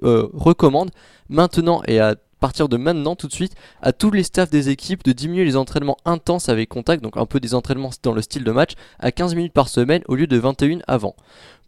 euh, 0.03 0.29
recommande 0.33 0.91
maintenant 1.29 1.83
et 1.87 1.99
à 1.99 2.17
partir 2.41 2.69
de 2.69 2.77
maintenant 2.77 3.15
tout 3.15 3.29
de 3.29 3.33
suite 3.33 3.55
à 3.83 3.93
tous 3.93 4.11
les 4.11 4.23
staffs 4.23 4.51
des 4.51 4.71
équipes 4.71 5.05
de 5.05 5.13
diminuer 5.13 5.45
les 5.45 5.57
entraînements 5.57 5.99
intenses 6.05 6.49
avec 6.49 6.69
contact, 6.69 7.03
donc 7.03 7.17
un 7.17 7.27
peu 7.27 7.39
des 7.39 7.55
entraînements 7.55 7.91
dans 8.03 8.13
le 8.13 8.23
style 8.23 8.43
de 8.45 8.51
match, 8.51 8.73
à 8.99 9.13
15 9.13 9.35
minutes 9.35 9.53
par 9.53 9.69
semaine 9.69 10.03
au 10.09 10.17
lieu 10.17 10.27
de 10.27 10.37
21 10.37 10.79
avant. 10.89 11.15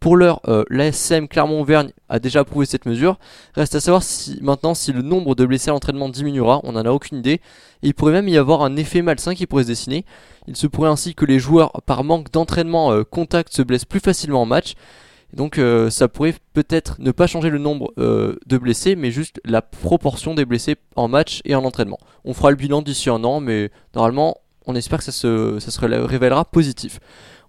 Pour 0.01 0.17
l'heure, 0.17 0.41
euh, 0.49 0.65
l'ASM 0.69 1.29
Clermont-Auvergne 1.29 1.93
a 2.09 2.19
déjà 2.19 2.41
approuvé 2.41 2.67
cette 2.67 2.87
mesure. 2.87 3.21
Reste 3.55 3.77
à 3.77 3.81
savoir 3.81 4.03
si 4.03 4.37
maintenant 4.43 4.75
si 4.75 4.93
le 4.93 5.01
nombre 5.01 5.37
de 5.37 5.47
blessés 5.47 5.71
à 5.71 5.75
l'entraînement 5.75 6.09
diminuera, 6.09 6.61
on 6.65 6.73
n'en 6.73 6.85
a 6.85 6.91
aucune 6.91 7.19
idée. 7.19 7.41
Il 7.83 7.95
pourrait 7.95 8.11
même 8.11 8.27
y 8.27 8.37
avoir 8.37 8.63
un 8.63 8.75
effet 8.75 9.01
malsain 9.01 9.37
qui 9.37 9.47
pourrait 9.47 9.63
se 9.63 9.69
dessiner. 9.69 10.05
Il 10.49 10.57
se 10.57 10.67
pourrait 10.67 10.91
ainsi 10.91 11.15
que 11.15 11.25
les 11.25 11.39
joueurs, 11.39 11.71
par 11.87 12.03
manque 12.03 12.33
d'entraînement 12.33 12.91
euh, 12.91 13.05
contact, 13.05 13.55
se 13.55 13.63
blessent 13.63 13.85
plus 13.85 14.01
facilement 14.01 14.43
en 14.43 14.47
match. 14.47 14.75
Donc 15.33 15.59
euh, 15.59 15.89
ça 15.89 16.09
pourrait 16.09 16.35
peut-être 16.53 16.97
ne 17.01 17.11
pas 17.11 17.27
changer 17.27 17.51
le 17.51 17.59
nombre 17.59 17.93
euh, 17.99 18.37
de 18.47 18.59
blessés, 18.59 18.97
mais 18.97 19.11
juste 19.11 19.41
la 19.45 19.63
proportion 19.63 20.35
des 20.35 20.45
blessés 20.45 20.77
en 20.97 21.09
match 21.09 21.41
et 21.45 21.55
en 21.55 21.65
entraînement. 21.65 21.99
On 22.25 22.35
fera 22.35 22.51
le 22.51 22.57
bilan 22.57 22.83
d'ici 22.83 23.09
un 23.09 23.25
an, 23.25 23.41
mais 23.41 23.71
normalement, 23.95 24.39
on 24.67 24.75
espère 24.75 24.99
que 24.99 25.05
ça 25.05 25.13
se, 25.13 26.07
révélera 26.07 26.45
positif. 26.45 27.01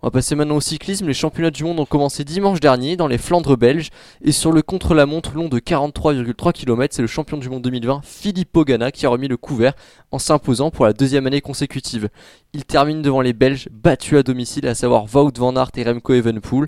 On 0.01 0.07
va 0.07 0.11
passer 0.11 0.35
maintenant 0.35 0.57
au 0.57 0.61
cyclisme. 0.61 1.07
Les 1.07 1.13
championnats 1.13 1.51
du 1.51 1.63
monde 1.63 1.79
ont 1.79 1.85
commencé 1.85 2.25
dimanche 2.25 2.59
dernier 2.59 2.97
dans 2.97 3.07
les 3.07 3.17
Flandres 3.17 3.55
belges. 3.55 3.89
Et 4.21 4.33
sur 4.33 4.51
le 4.51 4.61
contre-la-montre 4.61 5.33
long 5.33 5.47
de 5.47 5.59
43,3 5.59 6.51
km, 6.51 6.93
c'est 6.93 7.01
le 7.01 7.07
champion 7.07 7.37
du 7.37 7.49
monde 7.49 7.61
2020, 7.61 8.01
Philippe 8.03 8.51
Pogana, 8.51 8.91
qui 8.91 9.05
a 9.05 9.09
remis 9.09 9.29
le 9.29 9.37
couvert 9.37 9.73
en 10.11 10.19
s'imposant 10.19 10.71
pour 10.71 10.85
la 10.85 10.91
deuxième 10.91 11.25
année 11.25 11.39
consécutive. 11.39 12.09
Il 12.51 12.65
termine 12.65 13.01
devant 13.01 13.21
les 13.21 13.31
Belges, 13.31 13.69
battus 13.71 14.17
à 14.19 14.23
domicile, 14.23 14.67
à 14.67 14.75
savoir 14.75 15.05
Wout 15.15 15.31
van 15.37 15.55
Aert 15.55 15.71
et 15.77 15.83
Remco 15.83 16.13
Evenepoel. 16.13 16.67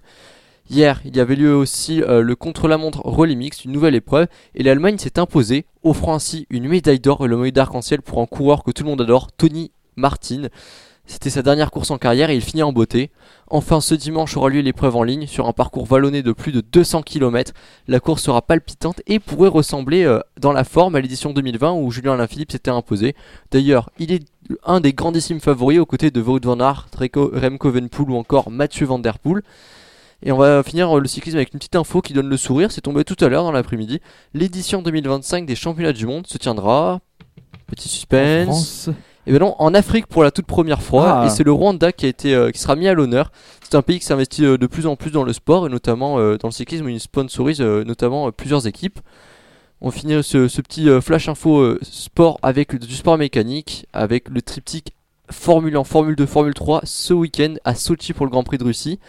Hier, 0.68 1.00
il 1.06 1.16
y 1.16 1.20
avait 1.20 1.36
lieu 1.36 1.56
aussi 1.56 2.02
euh, 2.02 2.22
le 2.22 2.36
contre-la-montre 2.36 3.02
relais 3.06 3.36
mixte, 3.36 3.66
une 3.66 3.72
nouvelle 3.72 3.94
épreuve, 3.94 4.28
et 4.56 4.64
l'Allemagne 4.64 4.98
s'est 4.98 5.20
imposée, 5.20 5.66
offrant 5.84 6.16
ainsi 6.16 6.48
une 6.50 6.68
médaille 6.68 7.00
d'or 7.00 7.24
et 7.24 7.28
le 7.28 7.38
maillot 7.38 7.52
d'arc-en-ciel 7.52 8.02
pour 8.02 8.20
un 8.20 8.26
coureur 8.26 8.64
que 8.64 8.72
tout 8.72 8.84
le 8.84 8.90
monde 8.90 9.02
adore, 9.02 9.32
Tony 9.32 9.72
Martin. 9.96 10.48
C'était 11.08 11.30
sa 11.30 11.44
dernière 11.44 11.70
course 11.70 11.92
en 11.92 12.00
carrière 12.00 12.32
et 12.32 12.36
il 12.36 12.42
finit 12.42 12.64
en 12.64 12.74
beauté. 12.74 13.12
Enfin, 13.48 13.80
ce 13.80 13.94
dimanche 13.94 14.36
aura 14.38 14.50
lieu 14.50 14.62
l'épreuve 14.62 14.96
en 14.96 15.04
ligne 15.04 15.28
sur 15.28 15.48
un 15.48 15.54
parcours 15.54 15.86
vallonné 15.86 16.24
de 16.24 16.32
plus 16.32 16.52
de 16.52 16.62
200 16.62 17.04
km. 17.04 17.54
La 17.88 18.00
course 18.00 18.24
sera 18.24 18.42
palpitante 18.42 19.04
et 19.06 19.20
pourrait 19.20 19.50
ressembler 19.50 20.04
euh, 20.04 20.20
dans 20.40 20.52
la 20.52 20.64
forme 20.64 20.96
à 20.96 21.02
l'édition 21.02 21.32
2020 21.32 21.74
où 21.74 21.92
Julien 21.92 22.14
Alain 22.14 22.26
Philippe 22.26 22.52
s'était 22.52 22.72
imposé. 22.72 23.16
D'ailleurs, 23.52 23.92
il 24.00 24.12
est 24.12 24.26
un 24.64 24.80
des 24.80 24.94
grandissimes 24.94 25.40
favoris 25.40 25.78
aux 25.78 25.86
côtés 25.86 26.10
de 26.10 26.22
Wout 26.22 26.40
van 26.44 26.60
Aert, 26.60 26.88
Remco 27.00 27.72
ou 27.72 28.16
encore 28.16 28.50
Mathieu 28.50 28.88
Van 28.88 28.98
Der 28.98 29.20
Poel. 29.20 29.44
Et 30.24 30.32
on 30.32 30.38
va 30.38 30.64
finir 30.64 30.96
le 31.00 31.08
cyclisme 31.08 31.38
avec 31.38 31.54
une 31.54 31.60
petite 31.60 31.76
info 31.76 32.02
qui 32.02 32.14
donne 32.14 32.30
le 32.30 32.38
sourire. 32.38 32.72
C'est 32.72 32.82
tombé 32.82 33.04
tout 33.04 33.18
à 33.24 33.30
l'heure 33.30 33.44
dans 33.44 33.52
l'après-midi. 33.52 34.00
L'édition 34.34 34.82
2025 34.82 35.46
des 35.46 35.56
championnats 35.56 35.94
du 35.94 36.06
monde 36.06 36.26
se 36.28 36.38
tiendra. 36.38 37.00
Petit 37.68 37.90
suspense. 37.90 38.84
France. 38.86 38.90
Et 39.28 39.32
ben 39.32 39.40
non, 39.40 39.56
en 39.58 39.74
Afrique 39.74 40.06
pour 40.08 40.24
la 40.24 40.32
toute 40.32 40.46
première 40.46 40.82
fois. 40.82 41.22
Ah. 41.22 41.26
Et 41.26 41.30
c'est 41.30 41.44
le 41.44 41.52
Rwanda 41.52 41.92
qui, 41.92 42.06
a 42.06 42.10
été, 42.10 42.36
euh, 42.36 42.52
qui 42.52 42.60
sera 42.60 42.76
mis 42.76 42.88
à 42.88 42.94
l'honneur. 42.94 43.32
C'est 43.64 43.76
un 43.76 43.82
pays 43.82 44.00
qui 44.00 44.06
s'investit 44.06 44.46
euh, 44.46 44.58
de 44.58 44.68
plus 44.68 44.86
en 44.86 44.96
plus 44.96 45.10
dans 45.10 45.24
le 45.24 45.34
sport 45.34 45.66
et 45.66 45.70
notamment 45.70 46.20
euh, 46.20 46.38
dans 46.38 46.50
le 46.50 46.54
cyclisme 46.54 46.86
où 46.86 46.90
il 46.90 47.00
sponsorise 47.00 47.62
euh, 47.62 47.84
notamment 47.84 48.32
plusieurs 48.32 48.68
équipes. 48.68 49.00
On 49.82 49.90
finit 49.90 50.24
ce, 50.24 50.48
ce 50.48 50.62
petit 50.62 50.88
flash 51.02 51.28
info 51.28 51.78
sport 51.82 52.40
avec 52.42 52.76
du 52.76 52.96
sport 52.96 53.18
mécanique, 53.18 53.86
avec 53.92 54.30
le 54.30 54.42
triptyque 54.42 54.94
Formule 55.30 55.76
1, 55.76 55.84
Formule 55.84 56.16
2, 56.16 56.26
Formule 56.26 56.54
3 56.54 56.82
ce 56.86 57.14
week-end 57.14 57.56
à 57.66 57.76
Sochi 57.76 58.14
pour 58.14 58.26
le 58.26 58.32
Grand 58.32 58.44
Prix 58.44 58.58
de 58.58 58.64
Russie. 58.64 59.00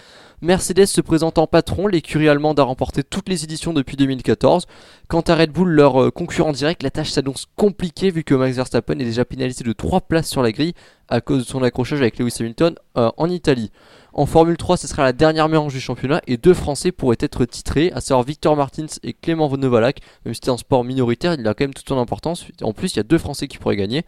Mercedes 0.46 0.86
se 0.86 1.00
présente 1.00 1.38
en 1.38 1.48
patron, 1.48 1.88
l'écurie 1.88 2.28
allemande 2.28 2.60
a 2.60 2.62
remporté 2.62 3.02
toutes 3.02 3.28
les 3.28 3.42
éditions 3.42 3.72
depuis 3.72 3.96
2014. 3.96 4.66
Quant 5.08 5.20
à 5.22 5.34
Red 5.34 5.50
Bull, 5.50 5.70
leur 5.70 6.00
euh, 6.00 6.10
concurrent 6.12 6.52
direct, 6.52 6.84
la 6.84 6.90
tâche 6.90 7.10
s'annonce 7.10 7.46
compliquée 7.56 8.10
vu 8.10 8.22
que 8.22 8.32
Max 8.32 8.54
Verstappen 8.54 8.94
est 9.00 9.04
déjà 9.04 9.24
pénalisé 9.24 9.64
de 9.64 9.72
3 9.72 10.02
places 10.02 10.28
sur 10.28 10.44
la 10.44 10.52
grille 10.52 10.74
à 11.08 11.20
cause 11.20 11.44
de 11.44 11.48
son 11.48 11.64
accrochage 11.64 12.00
avec 12.00 12.20
Lewis 12.20 12.36
Hamilton 12.38 12.76
euh, 12.96 13.10
en 13.16 13.28
Italie. 13.28 13.72
En 14.12 14.24
Formule 14.24 14.56
3, 14.56 14.76
ce 14.76 14.86
sera 14.86 15.02
la 15.02 15.12
dernière 15.12 15.48
manche 15.48 15.72
du 15.72 15.80
championnat 15.80 16.22
et 16.28 16.36
deux 16.36 16.54
Français 16.54 16.92
pourraient 16.92 17.16
être 17.18 17.44
titrés, 17.44 17.90
à 17.92 18.00
savoir 18.00 18.24
Victor 18.24 18.54
Martins 18.54 18.86
et 19.02 19.14
Clément 19.14 19.50
Novalak. 19.56 19.98
Même 20.24 20.32
si 20.32 20.38
c'était 20.38 20.50
un 20.50 20.58
sport 20.58 20.84
minoritaire, 20.84 21.34
il 21.34 21.46
a 21.48 21.54
quand 21.54 21.64
même 21.64 21.74
toute 21.74 21.88
son 21.88 21.98
importance. 21.98 22.46
En 22.62 22.72
plus, 22.72 22.94
il 22.94 22.98
y 22.98 23.00
a 23.00 23.02
deux 23.02 23.18
Français 23.18 23.48
qui 23.48 23.58
pourraient 23.58 23.74
gagner. 23.74 24.04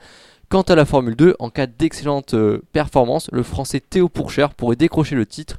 Quant 0.50 0.62
à 0.62 0.76
la 0.76 0.86
Formule 0.86 1.16
2, 1.16 1.34
en 1.40 1.50
cas 1.50 1.66
d'excellente 1.66 2.32
euh, 2.32 2.62
performance, 2.72 3.28
le 3.32 3.42
Français 3.42 3.80
Théo 3.80 4.08
Pourchère 4.08 4.54
pourrait 4.54 4.76
décrocher 4.76 5.16
le 5.16 5.26
titre 5.26 5.58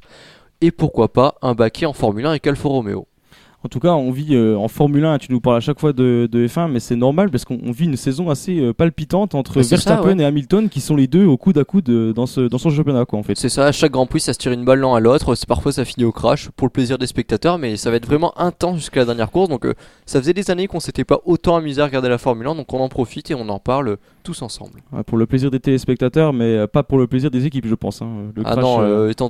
et 0.60 0.70
pourquoi 0.70 1.12
pas 1.12 1.34
un 1.42 1.54
baquet 1.54 1.86
en 1.86 1.92
Formule 1.92 2.26
1 2.26 2.30
avec 2.30 2.46
Alfa 2.46 2.68
Romeo. 2.68 3.06
En 3.62 3.68
tout 3.68 3.78
cas, 3.78 3.92
on 3.92 4.10
vit 4.10 4.34
euh, 4.34 4.56
en 4.56 4.68
Formule 4.68 5.04
1, 5.04 5.18
tu 5.18 5.30
nous 5.30 5.40
parles 5.42 5.58
à 5.58 5.60
chaque 5.60 5.78
fois 5.78 5.92
de, 5.92 6.26
de 6.32 6.46
F1, 6.46 6.70
mais 6.70 6.80
c'est 6.80 6.96
normal 6.96 7.28
parce 7.28 7.44
qu'on 7.44 7.58
on 7.62 7.72
vit 7.72 7.84
une 7.84 7.96
saison 7.96 8.30
assez 8.30 8.58
euh, 8.58 8.72
palpitante 8.72 9.34
entre 9.34 9.56
Bah, 9.56 9.62
ça, 9.62 9.68
Verstappen 9.76 10.16
ouais. 10.16 10.22
et 10.22 10.24
Hamilton 10.24 10.70
qui 10.70 10.80
sont 10.80 10.96
les 10.96 11.06
deux 11.06 11.26
au 11.26 11.36
coude 11.36 11.58
à 11.58 11.64
coude 11.64 11.90
euh, 11.90 12.14
dans 12.14 12.24
ce, 12.24 12.40
dans 12.40 12.56
ce 12.56 12.70
championnat, 12.70 13.04
quoi, 13.04 13.18
en 13.18 13.22
fait. 13.22 13.36
C'est 13.36 13.50
ça, 13.50 13.66
à 13.66 13.72
chaque 13.72 13.92
Grand 13.92 14.06
Prix, 14.06 14.20
ça 14.20 14.32
se 14.32 14.38
tire 14.38 14.52
une 14.52 14.64
balle 14.64 14.80
l'un 14.80 14.94
à 14.94 15.00
l'autre. 15.00 15.34
C'est 15.34 15.46
parfois 15.46 15.72
ça 15.72 15.84
finit 15.84 16.06
au 16.06 16.10
crash 16.12 16.48
pour 16.56 16.68
le 16.68 16.70
plaisir 16.72 16.96
des 16.96 17.06
spectateurs, 17.06 17.58
mais 17.58 17.76
ça 17.76 17.90
va 17.90 17.96
être 17.98 18.06
vraiment 18.06 18.32
intense 18.40 18.76
jusqu'à 18.76 19.00
la 19.00 19.06
dernière 19.06 19.30
course. 19.30 19.50
Donc, 19.50 19.66
ça 20.06 20.20
faisait 20.20 20.32
des 20.32 20.50
années 20.50 20.66
qu'on 20.66 20.80
s'était 20.80 21.04
pas 21.04 21.20
autant 21.26 21.56
amusé 21.56 21.82
à 21.82 21.84
regarder 21.84 22.08
la 22.08 22.16
Formule 22.16 22.46
1, 22.46 22.54
donc 22.54 22.72
on 22.72 22.80
en 22.80 22.88
profite 22.88 23.30
et 23.30 23.34
on 23.34 23.46
en 23.50 23.58
parle 23.58 23.98
tous 24.22 24.40
ensemble. 24.40 24.80
Ouais, 24.90 25.02
pour 25.02 25.18
le 25.18 25.26
plaisir 25.26 25.50
des 25.50 25.60
téléspectateurs, 25.60 26.32
mais 26.32 26.66
pas 26.66 26.82
pour 26.82 26.96
le 26.96 27.06
plaisir 27.06 27.30
des 27.30 27.44
équipes, 27.44 27.66
je 27.66 27.74
pense. 27.74 28.00
hein. 28.00 28.08
Le 28.34 28.42
ah 28.46 28.52
crash, 28.52 28.64
non, 28.64 29.08
étant... 29.10 29.28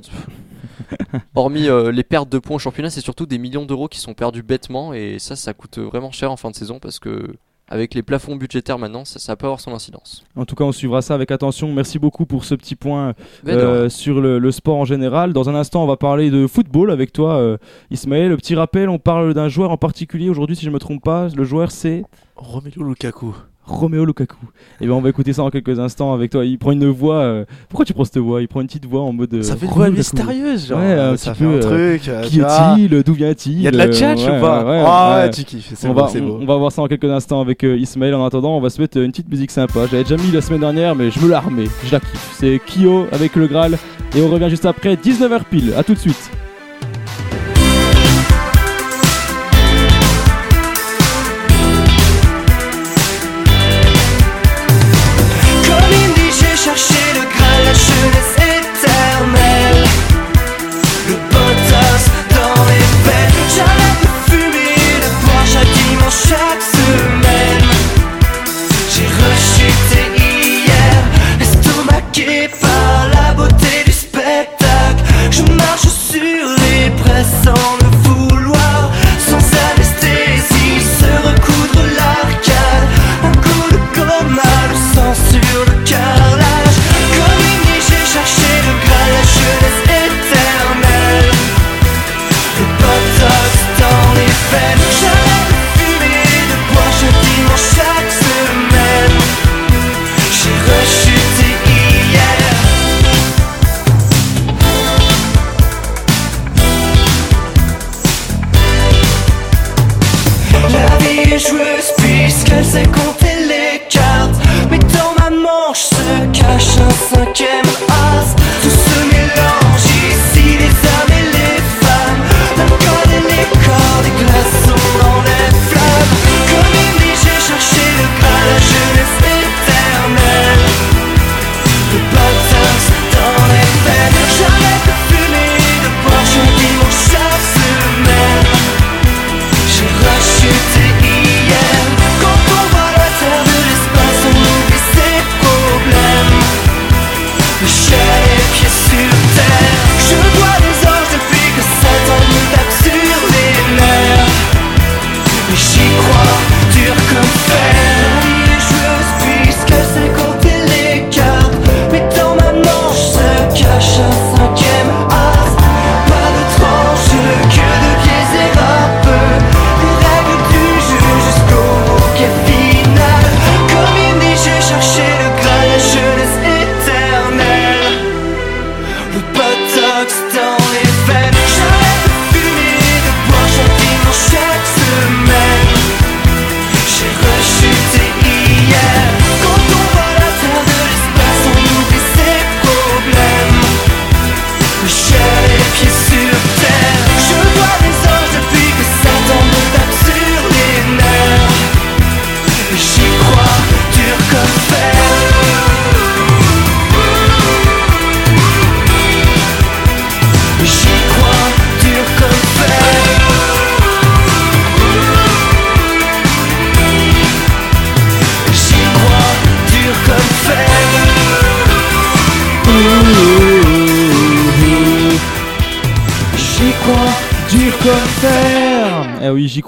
hormis 1.35 1.67
euh, 1.67 1.91
les 1.91 2.03
pertes 2.03 2.29
de 2.29 2.39
points 2.39 2.55
au 2.55 2.59
championnat, 2.59 2.89
c'est 2.89 3.01
surtout 3.01 3.25
des 3.25 3.37
millions 3.37 3.65
d'euros 3.65 3.87
qui 3.87 3.99
sont 3.99 4.13
perdus 4.13 4.43
bêtement 4.43 4.93
et 4.93 5.19
ça, 5.19 5.35
ça 5.35 5.53
coûte 5.53 5.79
vraiment 5.79 6.11
cher 6.11 6.31
en 6.31 6.37
fin 6.37 6.49
de 6.49 6.55
saison 6.55 6.79
parce 6.79 6.99
que 6.99 7.35
avec 7.71 7.93
les 7.93 8.03
plafonds 8.03 8.35
budgétaires 8.35 8.77
maintenant, 8.77 9.05
ça, 9.05 9.17
ça 9.17 9.37
peut 9.37 9.45
avoir 9.45 9.61
son 9.61 9.73
incidence. 9.73 10.25
En 10.35 10.43
tout 10.43 10.55
cas, 10.55 10.65
on 10.65 10.73
suivra 10.73 11.01
ça 11.01 11.15
avec 11.15 11.31
attention. 11.31 11.71
Merci 11.71 11.99
beaucoup 11.99 12.25
pour 12.25 12.43
ce 12.43 12.53
petit 12.53 12.75
point 12.75 13.13
de 13.45 13.51
euh, 13.51 13.89
sur 13.89 14.19
le, 14.19 14.39
le 14.39 14.51
sport 14.51 14.75
en 14.75 14.83
général. 14.83 15.31
Dans 15.31 15.49
un 15.49 15.55
instant, 15.55 15.81
on 15.81 15.87
va 15.87 15.95
parler 15.95 16.29
de 16.29 16.47
football 16.47 16.91
avec 16.91 17.13
toi, 17.13 17.37
euh, 17.37 17.57
Ismaël. 17.89 18.27
Le 18.27 18.35
petit 18.35 18.55
rappel, 18.55 18.89
on 18.89 18.99
parle 18.99 19.33
d'un 19.33 19.47
joueur 19.47 19.71
en 19.71 19.77
particulier 19.77 20.29
aujourd'hui, 20.29 20.57
si 20.57 20.65
je 20.65 20.69
me 20.69 20.79
trompe 20.79 21.01
pas. 21.01 21.29
Le 21.29 21.45
joueur, 21.45 21.71
c'est 21.71 22.03
Romelu 22.35 22.83
Lukaku. 22.83 23.33
Romeo 23.71 24.05
Lukaku. 24.05 24.37
Et 24.79 24.85
bien, 24.85 24.95
on 24.95 25.01
va 25.01 25.09
écouter 25.09 25.33
ça 25.33 25.43
en 25.43 25.49
quelques 25.49 25.79
instants 25.79 26.13
avec 26.13 26.31
toi. 26.31 26.45
Il 26.45 26.57
prend 26.57 26.71
une 26.71 26.89
voix. 26.89 27.15
euh, 27.17 27.45
Pourquoi 27.69 27.85
tu 27.85 27.93
prends 27.93 28.03
cette 28.05 28.17
voix? 28.17 28.41
Il 28.41 28.47
prend 28.47 28.61
une 28.61 28.67
petite 28.67 28.85
voix 28.85 29.01
en 29.01 29.13
mode. 29.13 29.33
euh, 29.33 29.41
Ça 29.43 29.55
fait 29.55 29.65
une 29.65 29.71
voix 29.73 29.89
mystérieuse, 29.89 30.67
genre. 30.67 30.79
Ouais, 30.79 30.93
un 30.93 31.17
ça 31.17 31.31
petit 31.31 31.39
fait 31.39 31.45
peu, 31.45 31.51
un 31.51 31.55
euh, 31.55 31.59
truc. 31.97 32.07
euh, 32.09 32.21
Qui 32.23 32.39
est-il? 32.41 33.03
D'où 33.03 33.13
vient-il? 33.13 33.53
Il 33.53 33.61
y 33.61 33.67
a 33.67 33.71
de 33.71 33.77
la 33.77 33.85
Euh, 33.85 33.91
tchatch 33.93 34.19
ouais, 34.19 34.37
ou 34.37 34.41
pas? 34.41 34.63
ouais, 34.65 34.83
Ah, 34.85 35.21
ouais. 35.23 35.29
tu 35.31 35.43
kiffes, 35.43 35.71
c'est 35.75 35.87
beau, 35.87 35.93
beau. 35.93 36.37
on 36.41 36.45
va 36.45 36.55
voir 36.57 36.71
ça 36.71 36.81
en 36.81 36.87
quelques 36.87 37.05
instants 37.09 37.41
avec 37.41 37.63
euh, 37.63 37.77
Ismaël. 37.77 38.13
En 38.15 38.25
attendant, 38.25 38.57
on 38.57 38.61
va 38.61 38.69
se 38.69 38.81
mettre 38.81 38.97
euh, 38.99 39.05
une 39.05 39.11
petite 39.11 39.29
musique 39.29 39.51
sympa. 39.51 39.87
J'avais 39.89 40.03
déjà 40.03 40.17
mis 40.17 40.31
la 40.31 40.41
semaine 40.41 40.61
dernière, 40.61 40.95
mais 40.95 41.11
je 41.11 41.19
me 41.19 41.29
la 41.29 41.39
remets. 41.39 41.65
Je 41.85 41.91
la 41.91 41.99
kiffe. 41.99 42.35
C'est 42.37 42.59
Kyo 42.65 43.07
avec 43.11 43.35
le 43.35 43.47
Graal. 43.47 43.77
Et 44.15 44.21
on 44.21 44.27
revient 44.29 44.49
juste 44.49 44.65
après, 44.65 44.95
19h 44.95 45.41
pile. 45.49 45.73
A 45.77 45.83
tout 45.83 45.93
de 45.93 45.99
suite. 45.99 46.29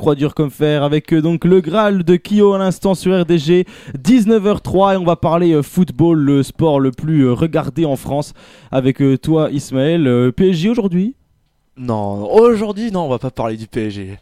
Eh 0.03 0.05
oui, 0.05 0.09
j'y 0.11 0.11
crois 0.11 0.15
dur 0.15 0.35
comme 0.35 0.49
fer 0.51 0.83
avec 0.83 1.13
euh, 1.13 1.21
donc 1.21 1.45
le 1.45 1.61
Graal 1.61 2.03
de 2.03 2.17
Kyo 2.17 2.53
à 2.53 2.57
l'instant 2.57 2.93
sur 2.93 3.17
RDG 3.21 3.65
19h03 3.97 4.95
et 4.95 4.97
on 4.97 5.05
va 5.05 5.15
parler 5.15 5.53
euh, 5.53 5.63
football, 5.63 6.19
le 6.19 6.43
sport 6.43 6.81
le 6.81 6.91
plus 6.91 7.21
euh, 7.21 7.33
regardé 7.33 7.85
en 7.85 7.95
France 7.95 8.33
avec 8.69 9.01
toi 9.21 9.49
Ismaël. 9.49 10.31
PSG 10.35 10.69
aujourd'hui? 10.69 11.15
Non, 11.75 12.31
aujourd'hui, 12.31 12.91
non, 12.91 13.05
on 13.05 13.09
va 13.09 13.17
pas 13.17 13.31
parler 13.31 13.57
du 13.57 13.65
PSG. 13.65 14.19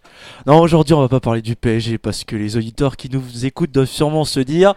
Non, 0.48 0.62
aujourd'hui, 0.62 0.94
on 0.94 1.02
va 1.02 1.10
pas 1.10 1.20
parler 1.20 1.42
du 1.42 1.58
PSG 1.58 1.98
parce 1.98 2.24
que 2.24 2.38
les 2.38 2.56
auditeurs 2.56 2.96
qui 2.96 3.10
nous 3.10 3.46
écoutent 3.46 3.74
doivent 3.74 3.90
sûrement 3.90 4.24
se 4.24 4.40
dire 4.40 4.74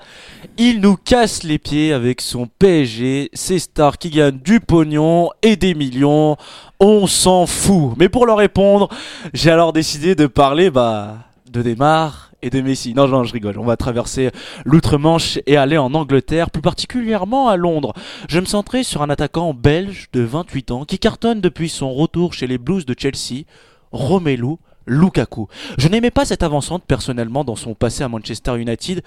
il 0.58 0.80
nous 0.80 0.96
casse 0.96 1.44
les 1.44 1.58
pieds 1.58 1.92
avec 1.92 2.20
son 2.20 2.48
PSG, 2.58 3.30
ses 3.32 3.60
stars 3.60 3.96
qui 3.96 4.10
gagnent 4.10 4.38
du 4.38 4.58
pognon 4.58 5.30
et 5.42 5.54
des 5.54 5.74
millions. 5.74 6.36
On 6.80 7.06
s'en 7.06 7.46
fout. 7.46 7.92
Mais 7.96 8.08
pour 8.08 8.26
leur 8.26 8.38
répondre, 8.38 8.88
j'ai 9.32 9.52
alors 9.52 9.72
décidé 9.72 10.16
de 10.16 10.26
parler, 10.26 10.68
bah, 10.68 11.18
de 11.48 11.62
Neymar 11.62 12.32
et 12.44 12.50
de 12.50 12.60
Messi. 12.60 12.94
Non, 12.94 13.08
non, 13.08 13.24
je 13.24 13.32
rigole. 13.32 13.58
On 13.58 13.64
va 13.64 13.76
traverser 13.76 14.30
l'outre-Manche 14.64 15.38
et 15.46 15.56
aller 15.56 15.78
en 15.78 15.94
Angleterre, 15.94 16.50
plus 16.50 16.60
particulièrement 16.60 17.48
à 17.48 17.56
Londres. 17.56 17.94
Je 18.28 18.38
me 18.38 18.44
centrais 18.44 18.84
sur 18.84 19.02
un 19.02 19.08
attaquant 19.08 19.54
belge 19.54 20.08
de 20.12 20.20
28 20.20 20.70
ans 20.70 20.84
qui 20.84 20.98
cartonne 20.98 21.40
depuis 21.40 21.70
son 21.70 21.92
retour 21.92 22.34
chez 22.34 22.46
les 22.46 22.58
Blues 22.58 22.84
de 22.84 22.94
Chelsea, 22.96 23.44
Romelu 23.92 24.56
Lukaku. 24.86 25.48
Je 25.78 25.88
n'aimais 25.88 26.10
pas 26.10 26.26
cette 26.26 26.42
avancante 26.42 26.84
personnellement 26.84 27.44
dans 27.44 27.56
son 27.56 27.74
passé 27.74 28.04
à 28.04 28.08
Manchester 28.08 28.60
United, 28.60 29.02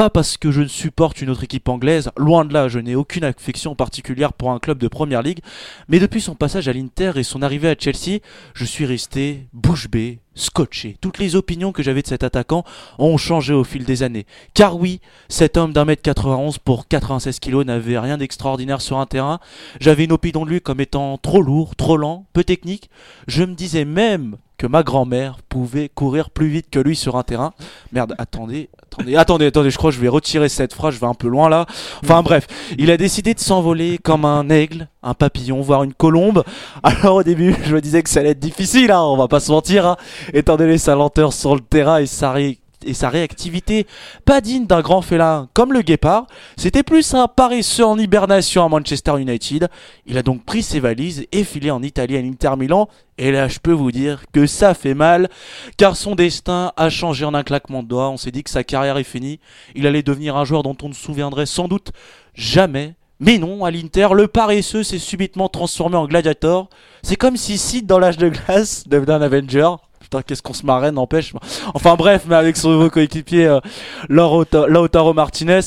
pas 0.00 0.08
parce 0.08 0.38
que 0.38 0.50
je 0.50 0.62
ne 0.62 0.66
supporte 0.66 1.20
une 1.20 1.28
autre 1.28 1.44
équipe 1.44 1.68
anglaise, 1.68 2.10
loin 2.16 2.46
de 2.46 2.54
là, 2.54 2.68
je 2.68 2.78
n'ai 2.78 2.94
aucune 2.94 3.22
affection 3.22 3.74
particulière 3.74 4.32
pour 4.32 4.50
un 4.50 4.58
club 4.58 4.78
de 4.78 4.88
Première 4.88 5.20
Ligue, 5.20 5.40
mais 5.88 5.98
depuis 5.98 6.22
son 6.22 6.34
passage 6.34 6.68
à 6.68 6.72
l'Inter 6.72 7.12
et 7.16 7.22
son 7.22 7.42
arrivée 7.42 7.68
à 7.68 7.74
Chelsea, 7.78 8.20
je 8.54 8.64
suis 8.64 8.86
resté 8.86 9.46
bouche 9.52 9.90
bée, 9.90 10.20
scotché. 10.34 10.96
Toutes 11.02 11.18
les 11.18 11.36
opinions 11.36 11.72
que 11.72 11.82
j'avais 11.82 12.00
de 12.00 12.06
cet 12.06 12.22
attaquant 12.22 12.64
ont 12.98 13.18
changé 13.18 13.52
au 13.52 13.62
fil 13.62 13.84
des 13.84 14.02
années. 14.02 14.24
Car 14.54 14.78
oui, 14.78 15.02
cet 15.28 15.58
homme 15.58 15.74
d'un 15.74 15.84
mètre 15.84 16.00
91 16.00 16.56
pour 16.56 16.88
96 16.88 17.38
kilos 17.38 17.66
n'avait 17.66 17.98
rien 17.98 18.16
d'extraordinaire 18.16 18.80
sur 18.80 18.96
un 18.96 19.04
terrain. 19.04 19.38
J'avais 19.80 20.04
une 20.04 20.12
opinion 20.12 20.46
de 20.46 20.50
lui 20.50 20.60
comme 20.62 20.80
étant 20.80 21.18
trop 21.18 21.42
lourd, 21.42 21.76
trop 21.76 21.98
lent, 21.98 22.24
peu 22.32 22.42
technique. 22.42 22.88
Je 23.26 23.44
me 23.44 23.54
disais 23.54 23.84
même 23.84 24.38
que 24.60 24.66
ma 24.66 24.82
grand-mère 24.82 25.38
pouvait 25.48 25.88
courir 25.88 26.28
plus 26.28 26.48
vite 26.48 26.68
que 26.70 26.78
lui 26.78 26.94
sur 26.94 27.16
un 27.16 27.22
terrain. 27.22 27.54
Merde, 27.92 28.14
attendez, 28.18 28.68
attendez, 28.92 29.16
attendez, 29.16 29.46
attendez, 29.46 29.70
je 29.70 29.78
crois 29.78 29.90
que 29.90 29.96
je 29.96 30.00
vais 30.00 30.08
retirer 30.08 30.48
cette 30.48 30.74
phrase, 30.74 30.94
je 30.94 31.00
vais 31.00 31.06
un 31.06 31.14
peu 31.14 31.28
loin 31.28 31.48
là. 31.48 31.66
Enfin 32.04 32.22
bref, 32.22 32.46
il 32.78 32.90
a 32.90 32.96
décidé 32.96 33.34
de 33.34 33.40
s'envoler 33.40 33.98
comme 33.98 34.24
un 34.24 34.48
aigle, 34.50 34.88
un 35.02 35.14
papillon, 35.14 35.60
voire 35.60 35.82
une 35.82 35.94
colombe. 35.94 36.44
Alors 36.82 37.16
au 37.16 37.22
début, 37.22 37.54
je 37.64 37.74
me 37.74 37.80
disais 37.80 38.02
que 38.02 38.08
ça 38.08 38.20
allait 38.20 38.30
être 38.30 38.38
difficile, 38.38 38.90
hein, 38.92 39.02
on 39.02 39.16
va 39.16 39.28
pas 39.28 39.40
se 39.40 39.50
mentir, 39.50 39.86
hein, 39.86 39.96
étant 40.32 40.56
donné 40.56 40.78
sa 40.78 40.94
lenteur 40.94 41.32
sur 41.32 41.54
le 41.54 41.60
terrain 41.60 41.98
et 41.98 42.06
sa 42.06 42.32
ré- 42.32 42.59
et 42.84 42.94
sa 42.94 43.08
réactivité 43.08 43.86
pas 44.24 44.40
digne 44.40 44.66
d'un 44.66 44.80
grand 44.80 45.02
félin 45.02 45.48
comme 45.54 45.72
le 45.72 45.82
guépard, 45.82 46.26
c'était 46.56 46.82
plus 46.82 47.14
un 47.14 47.28
paresseux 47.28 47.84
en 47.84 47.98
hibernation 47.98 48.64
à 48.64 48.68
Manchester 48.68 49.20
United. 49.20 49.68
Il 50.06 50.18
a 50.18 50.22
donc 50.22 50.44
pris 50.44 50.62
ses 50.62 50.80
valises 50.80 51.26
et 51.32 51.44
filé 51.44 51.70
en 51.70 51.82
Italie 51.82 52.16
à 52.16 52.22
l'Inter 52.22 52.52
Milan. 52.58 52.88
Et 53.18 53.32
là, 53.32 53.48
je 53.48 53.58
peux 53.58 53.72
vous 53.72 53.92
dire 53.92 54.24
que 54.32 54.46
ça 54.46 54.72
fait 54.72 54.94
mal, 54.94 55.28
car 55.76 55.94
son 55.94 56.14
destin 56.14 56.72
a 56.76 56.88
changé 56.88 57.24
en 57.24 57.34
un 57.34 57.42
claquement 57.42 57.82
de 57.82 57.88
doigts. 57.88 58.08
On 58.08 58.16
s'est 58.16 58.30
dit 58.30 58.42
que 58.42 58.50
sa 58.50 58.64
carrière 58.64 58.96
est 58.96 59.04
finie. 59.04 59.40
Il 59.74 59.86
allait 59.86 60.02
devenir 60.02 60.36
un 60.36 60.44
joueur 60.44 60.62
dont 60.62 60.76
on 60.82 60.88
ne 60.88 60.94
se 60.94 61.02
souviendrait 61.02 61.46
sans 61.46 61.68
doute 61.68 61.92
jamais. 62.34 62.94
Mais 63.18 63.36
non, 63.36 63.66
à 63.66 63.70
l'Inter, 63.70 64.08
le 64.14 64.26
paresseux 64.26 64.82
s'est 64.82 64.98
subitement 64.98 65.50
transformé 65.50 65.96
en 65.96 66.06
gladiator. 66.06 66.70
C'est 67.02 67.16
comme 67.16 67.36
si 67.36 67.58
Sid 67.58 67.86
dans 67.86 67.98
l'âge 67.98 68.16
de 68.16 68.30
glace 68.30 68.88
devenait 68.88 69.12
un 69.12 69.20
Avenger. 69.20 69.68
Putain, 70.10 70.22
qu'est-ce 70.22 70.42
qu'on 70.42 70.54
se 70.54 70.66
marrait, 70.66 70.90
n'empêche. 70.90 71.32
Enfin 71.72 71.94
bref, 71.94 72.24
mais 72.26 72.34
avec 72.34 72.56
son 72.56 72.70
nouveau 72.70 72.90
coéquipier, 72.90 73.46
euh, 73.46 73.60
Lautaro 74.08 75.14
Martinez, 75.14 75.60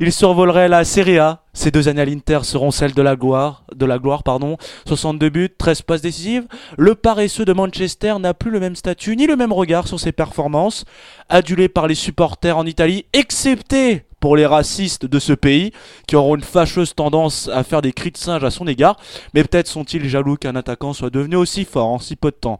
il 0.00 0.12
survolerait 0.12 0.68
la 0.68 0.84
Serie 0.84 1.18
A. 1.18 1.42
Ces 1.52 1.70
deux 1.70 1.86
années 1.86 2.00
à 2.00 2.04
l'Inter 2.04 2.40
seront 2.42 2.72
celles 2.72 2.94
de 2.94 3.02
la 3.02 3.14
gloire, 3.14 3.62
de 3.72 3.86
la 3.86 4.00
gloire, 4.00 4.24
pardon. 4.24 4.56
62 4.88 5.28
buts, 5.28 5.54
13 5.56 5.82
passes 5.82 6.02
décisives. 6.02 6.48
Le 6.76 6.96
paresseux 6.96 7.44
de 7.44 7.52
Manchester 7.52 8.16
n'a 8.18 8.34
plus 8.34 8.50
le 8.50 8.58
même 8.58 8.74
statut 8.74 9.14
ni 9.14 9.28
le 9.28 9.36
même 9.36 9.52
regard 9.52 9.86
sur 9.86 10.00
ses 10.00 10.10
performances. 10.10 10.84
Adulé 11.28 11.68
par 11.68 11.86
les 11.86 11.94
supporters 11.94 12.58
en 12.58 12.66
Italie, 12.66 13.06
excepté 13.12 14.06
pour 14.18 14.36
les 14.36 14.46
racistes 14.46 15.06
de 15.06 15.18
ce 15.20 15.34
pays, 15.34 15.70
qui 16.08 16.16
auront 16.16 16.34
une 16.34 16.42
fâcheuse 16.42 16.96
tendance 16.96 17.48
à 17.52 17.62
faire 17.62 17.80
des 17.80 17.92
cris 17.92 18.10
de 18.10 18.16
singe 18.16 18.42
à 18.42 18.50
son 18.50 18.66
égard. 18.66 18.96
Mais 19.34 19.44
peut-être 19.44 19.68
sont-ils 19.68 20.08
jaloux 20.08 20.34
qu'un 20.34 20.56
attaquant 20.56 20.94
soit 20.94 21.10
devenu 21.10 21.36
aussi 21.36 21.64
fort 21.64 21.86
en 21.86 22.00
si 22.00 22.16
peu 22.16 22.32
de 22.32 22.36
temps. 22.36 22.58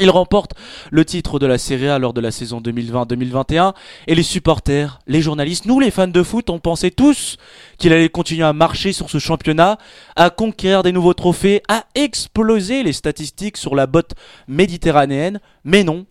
Il 0.00 0.10
remporte 0.10 0.52
le 0.92 1.04
titre 1.04 1.40
de 1.40 1.46
la 1.46 1.58
Serie 1.58 1.88
A 1.88 1.98
lors 1.98 2.12
de 2.12 2.20
la 2.20 2.30
saison 2.30 2.60
2020-2021 2.60 3.72
et 4.06 4.14
les 4.14 4.22
supporters, 4.22 5.00
les 5.08 5.20
journalistes, 5.20 5.66
nous 5.66 5.80
les 5.80 5.90
fans 5.90 6.06
de 6.06 6.22
foot, 6.22 6.50
on 6.50 6.60
pensait 6.60 6.92
tous 6.92 7.36
qu'il 7.78 7.92
allait 7.92 8.08
continuer 8.08 8.44
à 8.44 8.52
marcher 8.52 8.92
sur 8.92 9.10
ce 9.10 9.18
championnat, 9.18 9.76
à 10.14 10.30
conquérir 10.30 10.84
des 10.84 10.92
nouveaux 10.92 11.14
trophées, 11.14 11.62
à 11.66 11.84
exploser 11.96 12.84
les 12.84 12.92
statistiques 12.92 13.56
sur 13.56 13.74
la 13.74 13.88
botte 13.88 14.12
méditerranéenne, 14.46 15.40
mais 15.64 15.82
non. 15.82 16.06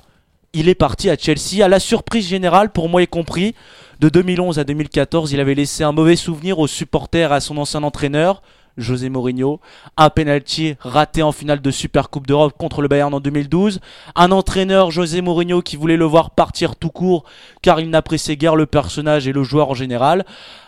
Il 0.51 0.67
est 0.67 0.75
parti 0.75 1.09
à 1.09 1.17
Chelsea 1.17 1.63
à 1.63 1.69
la 1.69 1.79
surprise 1.79 2.27
générale 2.27 2.71
pour 2.71 2.89
moi 2.89 3.01
y 3.01 3.07
compris. 3.07 3.55
De 4.01 4.09
2011 4.09 4.59
à 4.59 4.65
2014, 4.65 5.31
il 5.31 5.39
avait 5.39 5.55
laissé 5.55 5.83
un 5.83 5.93
mauvais 5.93 6.15
souvenir 6.17 6.59
aux 6.59 6.67
supporters 6.67 7.31
à 7.31 7.39
son 7.39 7.57
ancien 7.57 7.83
entraîneur. 7.83 8.41
José 8.77 9.09
Mourinho, 9.09 9.59
un 9.97 10.09
penalty 10.09 10.75
raté 10.79 11.23
en 11.23 11.31
finale 11.31 11.61
de 11.61 11.71
Super 11.71 12.09
Coupe 12.09 12.27
d'Europe 12.27 12.53
contre 12.57 12.81
le 12.81 12.87
Bayern 12.87 13.13
en 13.13 13.19
2012, 13.19 13.79
un 14.15 14.31
entraîneur 14.31 14.91
José 14.91 15.21
Mourinho 15.21 15.61
qui 15.61 15.75
voulait 15.75 15.97
le 15.97 16.05
voir 16.05 16.31
partir 16.31 16.75
tout 16.75 16.89
court 16.89 17.25
car 17.61 17.79
il 17.79 17.89
n'appréciait 17.89 18.37
guère 18.37 18.55
le 18.55 18.65
personnage 18.65 19.27
et 19.27 19.33
le 19.33 19.43
joueur 19.43 19.71
en 19.71 19.73
général. 19.73 20.25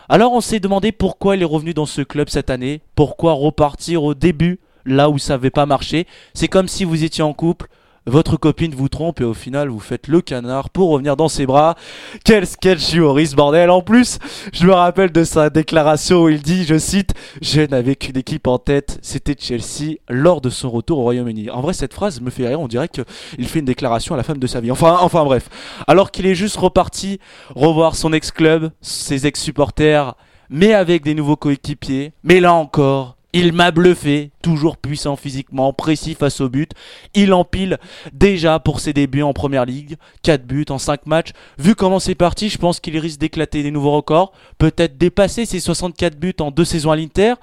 Alors 0.09 0.33
on 0.33 0.41
s'est 0.41 0.59
demandé 0.59 0.91
pourquoi 0.91 1.35
il 1.35 1.41
est 1.41 1.45
revenu 1.45 1.73
dans 1.73 1.85
ce 1.85 2.01
club 2.01 2.29
cette 2.29 2.49
année, 2.49 2.81
pourquoi 2.95 3.33
repartir 3.33 4.03
au 4.03 4.13
début 4.13 4.59
là 4.85 5.09
où 5.09 5.17
ça 5.19 5.33
n'avait 5.33 5.51
pas 5.51 5.65
marché? 5.65 6.07
C'est 6.33 6.47
comme 6.47 6.67
si 6.67 6.83
vous 6.83 7.03
étiez 7.03 7.23
en 7.23 7.33
couple, 7.33 7.67
votre 8.05 8.37
copine 8.37 8.73
vous 8.73 8.89
trompe 8.89 9.21
et 9.21 9.23
au 9.23 9.33
final 9.33 9.69
vous 9.69 9.79
faites 9.79 10.07
le 10.07 10.21
canard 10.21 10.69
pour 10.69 10.89
revenir 10.89 11.15
dans 11.15 11.27
ses 11.27 11.45
bras. 11.45 11.75
Quel 12.23 12.47
sketch 12.47 12.93
humoriste 12.93 13.35
bordel 13.35 13.69
En 13.69 13.81
plus, 13.81 14.19
je 14.53 14.65
me 14.65 14.73
rappelle 14.73 15.11
de 15.11 15.23
sa 15.23 15.49
déclaration 15.49 16.23
où 16.23 16.29
il 16.29 16.41
dit, 16.41 16.65
je 16.65 16.77
cite, 16.77 17.13
Je 17.41 17.61
n'avais 17.61 17.95
qu'une 17.95 18.17
équipe 18.17 18.47
en 18.47 18.57
tête, 18.57 18.99
c'était 19.01 19.35
Chelsea 19.37 19.97
lors 20.09 20.41
de 20.41 20.49
son 20.49 20.69
retour 20.69 20.99
au 20.99 21.03
Royaume-Uni. 21.03 21.49
En 21.49 21.61
vrai 21.61 21.73
cette 21.73 21.93
phrase 21.93 22.21
me 22.21 22.29
fait 22.29 22.47
rire, 22.47 22.59
on 22.59 22.67
dirait 22.67 22.89
qu'il 22.89 23.47
fait 23.47 23.59
une 23.59 23.65
déclaration 23.65 24.15
à 24.15 24.17
la 24.17 24.23
femme 24.23 24.39
de 24.39 24.47
sa 24.47 24.59
vie. 24.59 24.71
Enfin, 24.71 24.97
enfin 25.01 25.23
bref. 25.23 25.49
Alors 25.87 26.11
qu'il 26.11 26.25
est 26.25 26.35
juste 26.35 26.57
reparti 26.57 27.19
revoir 27.55 27.95
son 27.95 28.13
ex-club, 28.13 28.71
ses 28.81 29.27
ex-supporters, 29.27 30.15
mais 30.49 30.73
avec 30.73 31.03
des 31.03 31.13
nouveaux 31.13 31.35
coéquipiers. 31.35 32.13
Mais 32.23 32.39
là 32.39 32.53
encore, 32.53 33.18
il 33.33 33.53
m'a 33.53 33.71
bluffé, 33.71 34.31
toujours 34.41 34.77
puissant 34.77 35.15
physiquement, 35.15 35.71
précis 35.71 36.15
face 36.15 36.41
au 36.41 36.49
but. 36.49 36.71
Il 37.13 37.33
empile 37.33 37.77
déjà 38.11 38.59
pour 38.59 38.79
ses 38.79 38.93
débuts 38.93 39.21
en 39.21 39.33
première 39.33 39.65
ligue, 39.65 39.97
4 40.23 40.45
buts 40.45 40.65
en 40.69 40.79
5 40.79 41.05
matchs. 41.05 41.31
Vu 41.57 41.75
comment 41.75 41.99
c'est 41.99 42.15
parti, 42.15 42.49
je 42.49 42.57
pense 42.57 42.79
qu'il 42.79 42.97
risque 42.97 43.19
d'éclater 43.19 43.61
des 43.61 43.71
nouveaux 43.71 43.91
records, 43.91 44.33
peut-être 44.57 44.97
dépasser 44.97 45.45
ses 45.45 45.59
64 45.59 46.17
buts 46.17 46.35
en 46.39 46.49
deux 46.49 46.65
saisons 46.65 46.91
à 46.91 46.95
l'Inter. 46.95 47.35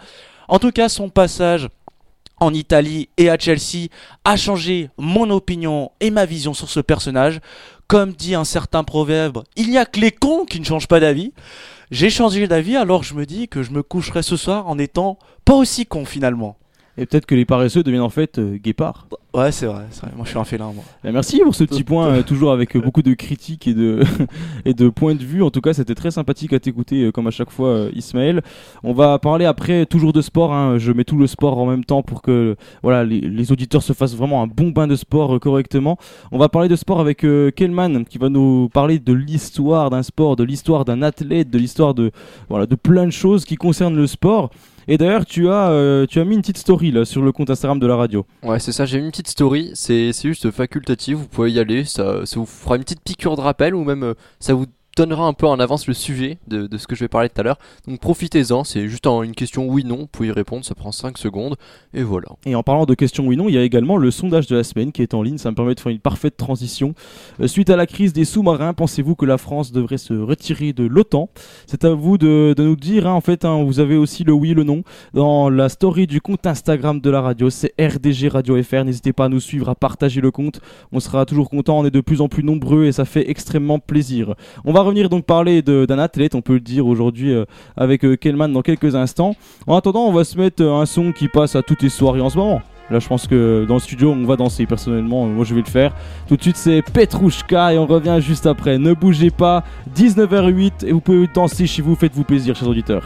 En 0.49 0.59
tout 0.59 0.73
cas, 0.73 0.89
son 0.89 1.09
passage 1.09 1.69
en 2.39 2.53
Italie 2.53 3.09
et 3.17 3.31
à 3.31 3.39
Chelsea 3.39 3.89
a 4.25 4.37
changé 4.37 4.91
mon 4.99 5.31
opinion 5.31 5.91
et 6.01 6.11
ma 6.11 6.27
vision 6.27 6.53
sur 6.53 6.69
ce 6.69 6.81
personnage. 6.81 7.41
Comme 7.87 8.13
dit 8.13 8.35
un 8.35 8.45
certain 8.45 8.83
proverbe, 8.83 9.45
il 9.55 9.71
n'y 9.71 9.79
a 9.79 9.87
que 9.87 10.01
les 10.01 10.11
cons 10.11 10.45
qui 10.45 10.59
ne 10.59 10.65
changent 10.65 10.89
pas 10.89 11.01
d'avis. 11.01 11.33
J'ai 11.93 12.11
changé 12.11 12.49
d'avis 12.49 12.77
alors 12.77 13.05
je 13.05 13.15
me 13.15 13.27
dis 13.27 13.47
que 13.47 13.63
je 13.63 13.71
me 13.71 13.83
coucherai 13.83 14.23
ce 14.23 14.37
soir 14.37 14.67
en 14.67 14.77
étant 14.77 15.19
pas 15.45 15.55
aussi 15.55 15.87
con 15.87 16.05
finalement. 16.05 16.57
Et 16.99 17.05
peut-être 17.05 17.27
que 17.27 17.35
les 17.35 17.45
paresseux 17.45 17.83
deviennent 17.83 18.03
en 18.03 18.09
fait 18.11 18.39
euh, 18.39 18.57
guépards. 18.57 19.07
Ouais, 19.35 19.53
c'est 19.53 19.67
vrai, 19.67 19.85
c'est 19.91 20.01
vrai. 20.03 20.13
Moi 20.17 20.25
je 20.25 20.31
suis 20.31 20.39
un 20.39 20.45
félin 20.45 20.73
moi. 20.75 20.83
Eh, 21.05 21.13
Merci 21.13 21.41
pour 21.41 21.55
ce 21.55 21.65
petit 21.65 21.85
point, 21.85 22.07
euh, 22.09 22.23
toujours 22.27 22.53
avec 22.53 22.75
euh, 22.75 22.81
beaucoup 22.81 23.03
de 23.03 23.13
critiques 23.13 23.69
et 23.69 23.75
de, 23.75 24.03
et 24.65 24.73
de 24.73 24.89
points 24.89 25.15
de 25.15 25.23
vue. 25.23 25.43
En 25.43 25.51
tout 25.51 25.61
cas, 25.61 25.75
c'était 25.75 25.95
très 25.95 26.11
sympathique 26.11 26.55
à 26.55 26.59
t'écouter, 26.59 27.11
comme 27.13 27.27
à 27.27 27.31
chaque 27.31 27.51
fois, 27.51 27.89
Ismaël. 27.95 28.41
On 28.83 28.95
va 28.95 29.19
parler 29.19 29.45
après 29.45 29.85
toujours 29.85 30.15
de 30.15 30.23
sport. 30.23 30.55
hein. 30.55 30.79
Je 30.79 30.91
mets 30.93 31.05
tout 31.05 31.19
le 31.19 31.27
sport 31.27 31.59
en 31.59 31.67
même 31.67 31.85
temps 31.85 32.03
pour 32.03 32.23
que 32.23 32.57
voilà, 32.83 33.05
les, 33.05 33.21
les 33.21 33.53
auditeurs 33.53 33.83
se 33.83 33.93
fassent 33.93 34.17
vraiment 34.17 34.43
un 34.43 34.47
bon 34.47 34.71
bain 34.71 34.87
de 34.87 34.97
sport 34.97 35.39
correctement. 35.39 35.99
On 36.33 36.39
va 36.39 36.49
parler 36.49 36.69
de 36.69 36.77
sport 36.77 37.01
avec 37.01 37.27
Kelman 37.57 38.07
qui 38.07 38.17
va 38.17 38.31
nous 38.31 38.71
parler 38.73 38.99
de 38.99 39.13
l'histoire 39.13 39.91
d'un 39.91 40.03
sport, 40.03 40.37
de 40.37 40.45
l'histoire 40.45 40.87
d'un 40.87 41.03
athlète, 41.03 41.51
de 41.51 41.59
l'histoire 41.59 41.93
de, 41.93 42.11
voilà, 42.49 42.65
de 42.65 42.75
plein 42.75 43.05
de 43.05 43.11
choses 43.11 43.45
qui 43.45 43.57
concernent 43.57 43.97
le 43.97 44.07
sport. 44.07 44.49
Et 44.89 44.99
d'ailleurs, 44.99 45.27
tu 45.27 45.49
as, 45.49 45.71
euh, 45.71 46.07
tu 46.07 46.21
as 46.21 46.25
mis 46.25 46.37
une 46.37 46.43
petite 46.43 46.59
story 46.59 46.93
là 46.93 47.05
sur 47.05 47.21
le 47.23 47.33
compte 47.33 47.51
Instagram 47.51 47.81
de 47.81 47.87
la 47.87 47.97
radio. 47.97 48.25
Ouais, 48.45 48.61
c'est 48.61 48.71
ça, 48.71 48.85
j'ai 48.87 48.99
mis 48.99 49.07
une 49.07 49.11
petite 49.11 49.29
story, 49.29 49.71
c'est 49.75 50.13
juste 50.13 50.51
facultatif, 50.53 51.17
vous 51.17 51.27
pouvez 51.27 51.51
y 51.51 51.59
aller, 51.59 51.85
ça, 51.85 52.25
ça 52.25 52.39
vous 52.39 52.47
fera 52.47 52.77
une 52.77 52.83
petite 52.83 53.03
piqûre 53.03 53.37
de 53.37 53.41
rappel 53.41 53.75
ou 53.75 53.83
même 53.83 54.05
euh, 54.05 54.15
ça 54.39 54.55
vous 54.55 54.67
donnera 54.97 55.27
un 55.27 55.33
peu 55.33 55.47
en 55.47 55.61
avance 55.61 55.87
le 55.87 55.95
sujet 55.95 56.39
de, 56.49 56.69
ce 56.77 56.87
que 56.87 56.95
je 56.95 57.05
vais 57.05 57.09
parler 57.09 57.29
tout 57.29 57.41
à 57.41 57.45
l'heure. 57.45 57.59
Donc 57.87 58.01
profitez-en, 58.01 58.65
c'est 58.65 58.89
juste 58.89 59.07
une 59.07 59.35
question 59.35 59.67
oui-non, 59.69 59.99
vous 59.99 60.07
pouvez 60.07 60.29
y 60.29 60.33
répondre, 60.33 60.65
ça 60.65 60.75
prend 60.75 60.93
5 60.93 61.19
secondes, 61.19 61.57
et 61.95 62.03
voilà. 62.03 62.29
Et 62.47 62.55
en 62.55 62.63
parlant 62.63 62.87
de 62.87 62.95
questions 62.95 63.27
oui 63.27 63.37
non, 63.37 63.49
il 63.49 63.55
y 63.55 63.59
a 63.59 63.63
également 63.63 63.97
le 63.97 64.11
sondage 64.11 64.47
de 64.47 64.57
la 64.57 64.65
semaine 64.65 64.93
qui 64.93 65.03
est 65.03 65.15
en 65.15 65.23
ligne. 65.23 65.39
Ça 65.39 65.51
me 65.51 65.57
permet 65.57 65.75
de 65.75 65.81
faire 65.81 65.93
une 65.93 65.99
parfaite 65.99 66.37
transition. 66.37 66.95
Euh, 67.41 67.47
suite 67.47 67.71
à 67.71 67.77
la 67.77 67.87
crise 67.87 68.13
des 68.13 68.25
sous-marins, 68.25 68.73
pensez-vous 68.73 69.15
que 69.15 69.27
la 69.27 69.39
France 69.39 69.73
devrait 69.73 69.99
se 69.99 70.15
retirer 70.15 70.73
de 70.73 70.85
l'OTAN? 70.85 71.29
C'est 71.67 71.85
à 71.85 71.91
vous 71.91 72.19
de, 72.19 72.55
nous 72.59 72.77
dire. 72.77 73.07
hein. 73.07 73.13
En 73.13 73.21
fait, 73.21 73.45
hein, 73.45 73.63
vous 73.63 73.81
avez 73.81 73.97
aussi 73.97 74.25
le 74.25 74.33
oui 74.33 74.55
le 74.55 74.65
non 74.65 74.83
dans 75.15 75.49
la 75.51 75.69
story 75.69 76.07
du 76.07 76.21
compte 76.21 76.47
Instagram 76.47 77.01
de 77.01 77.11
la 77.11 77.21
radio. 77.21 77.51
C'est 77.51 77.75
RDG 77.79 78.29
Radio 78.29 78.63
FR. 78.63 78.85
N'hésitez 78.85 79.13
pas 79.13 79.27
à 79.27 79.29
nous 79.29 79.41
suivre, 79.41 79.69
à 79.69 79.75
partager 79.75 80.21
le 80.21 80.31
compte. 80.31 80.61
On 80.93 81.01
sera 81.01 81.27
toujours 81.27 81.51
content. 81.51 81.79
On 81.79 81.85
est 81.85 81.91
de 81.91 82.01
plus 82.01 82.21
en 82.21 82.29
plus 82.29 82.43
nombreux 82.43 82.87
et 82.87 82.93
ça 82.93 83.05
fait 83.05 83.29
extrêmement 83.31 83.79
plaisir. 83.79 84.35
On 84.65 84.73
va 84.73 84.83
revenir 84.87 85.09
donc 85.09 85.25
parler 85.25 85.63
d'un 85.63 85.99
athlète, 85.99 86.35
on 86.35 86.41
peut 86.41 86.55
le 86.55 86.61
dire 86.61 86.87
aujourd'hui 86.87 87.35
euh, 87.35 87.45
avec 87.77 88.05
euh, 88.05 88.17
Kelman 88.17 88.53
dans 88.53 88.63
quelques 88.63 88.95
instants. 88.95 89.35
En 89.67 89.77
attendant, 89.77 90.07
on 90.07 90.13
va 90.13 90.25
se 90.25 90.39
mettre 90.39 90.63
euh, 90.63 90.81
un 90.81 90.87
son 90.87 91.13
qui 91.13 91.29
passe 91.29 91.57
à 91.57 91.63
toutes 91.63 91.83
les 91.83 91.89
soirées 91.89 92.21
en 92.21 92.31
ce 92.31 92.39
moment. 92.39 92.63
Là, 92.89 93.01
je 93.01 93.09
pense 93.09 93.27
que 93.27 93.65
dans 93.67 93.75
le 93.75 93.81
studio, 93.81 94.13
on 94.13 94.25
va 94.25 94.37
danser. 94.37 94.65
Personnellement, 94.65 95.27
moi, 95.27 95.45
je 95.45 95.55
vais 95.55 95.63
le 95.63 95.67
faire. 95.67 95.93
Tout 96.29 96.37
de 96.37 96.43
suite, 96.43 96.57
c'est 96.57 96.83
Petrouchka 96.83 97.75
et 97.75 97.79
on 97.79 97.87
revient 97.87 98.19
juste 98.21 98.47
après. 98.47 98.79
Ne 98.79 98.95
bougez 98.95 99.31
pas. 99.31 99.65
19h08 99.97 100.87
et 100.87 100.93
vous 100.93 101.01
pouvez 101.01 101.27
danser 101.27 101.67
chez 101.67 101.83
vous. 101.83 101.97
Faites-vous 101.97 102.23
plaisir, 102.23 102.55
chers 102.55 102.69
auditeurs. 102.69 103.03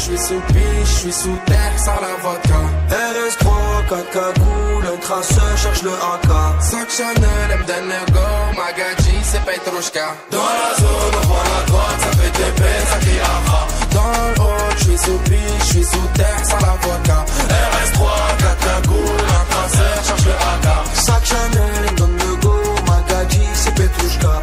Suis 0.00 0.18
sous 0.18 0.40
piche, 0.48 0.84
je 0.84 0.98
suis 1.00 1.12
sous 1.12 1.38
terre, 1.46 1.72
sans 1.76 2.00
la 2.00 2.14
vodka. 2.22 2.60
RS3, 2.88 3.46
4 3.88 4.10
cagoules, 4.10 4.86
un 4.94 4.96
traceur 4.98 5.56
cherche 5.56 5.82
le 5.82 5.92
AK. 5.92 6.62
Sac 6.62 6.90
Chanel, 6.90 7.50
M. 7.52 7.92
go, 8.12 8.20
Magadji, 8.56 9.16
c'est 9.22 9.42
Petrushka. 9.44 10.14
Dans 10.30 10.38
la 10.38 10.70
zone, 10.80 11.14
on 11.22 11.26
vend 11.26 11.44
la 11.52 11.66
drogue, 11.66 12.00
ça 12.00 12.10
fait 12.16 13.20
aha. 13.20 13.66
Dans 13.92 14.10
le 14.10 14.40
hall, 14.40 14.72
je 14.78 14.84
suis 14.84 14.98
sous 14.98 15.18
piche, 15.28 15.38
je 15.60 15.64
suis 15.64 15.84
sous 15.84 16.08
terre, 16.14 16.42
sans 16.44 16.60
la 16.66 16.74
vodka. 16.82 17.24
RS3, 17.48 18.00
4 18.38 18.56
cagoules, 18.66 19.26
un 19.40 19.44
traceur 19.52 20.04
cherche 20.06 20.24
le 20.24 20.32
AK. 20.32 20.66
Sac 20.94 21.24
Chanel, 21.24 21.94
donne 21.96 22.16
le 22.16 22.36
go, 22.36 22.54
Magadji, 22.86 23.42
c'est 23.54 23.74
Petrushka. 23.74 24.42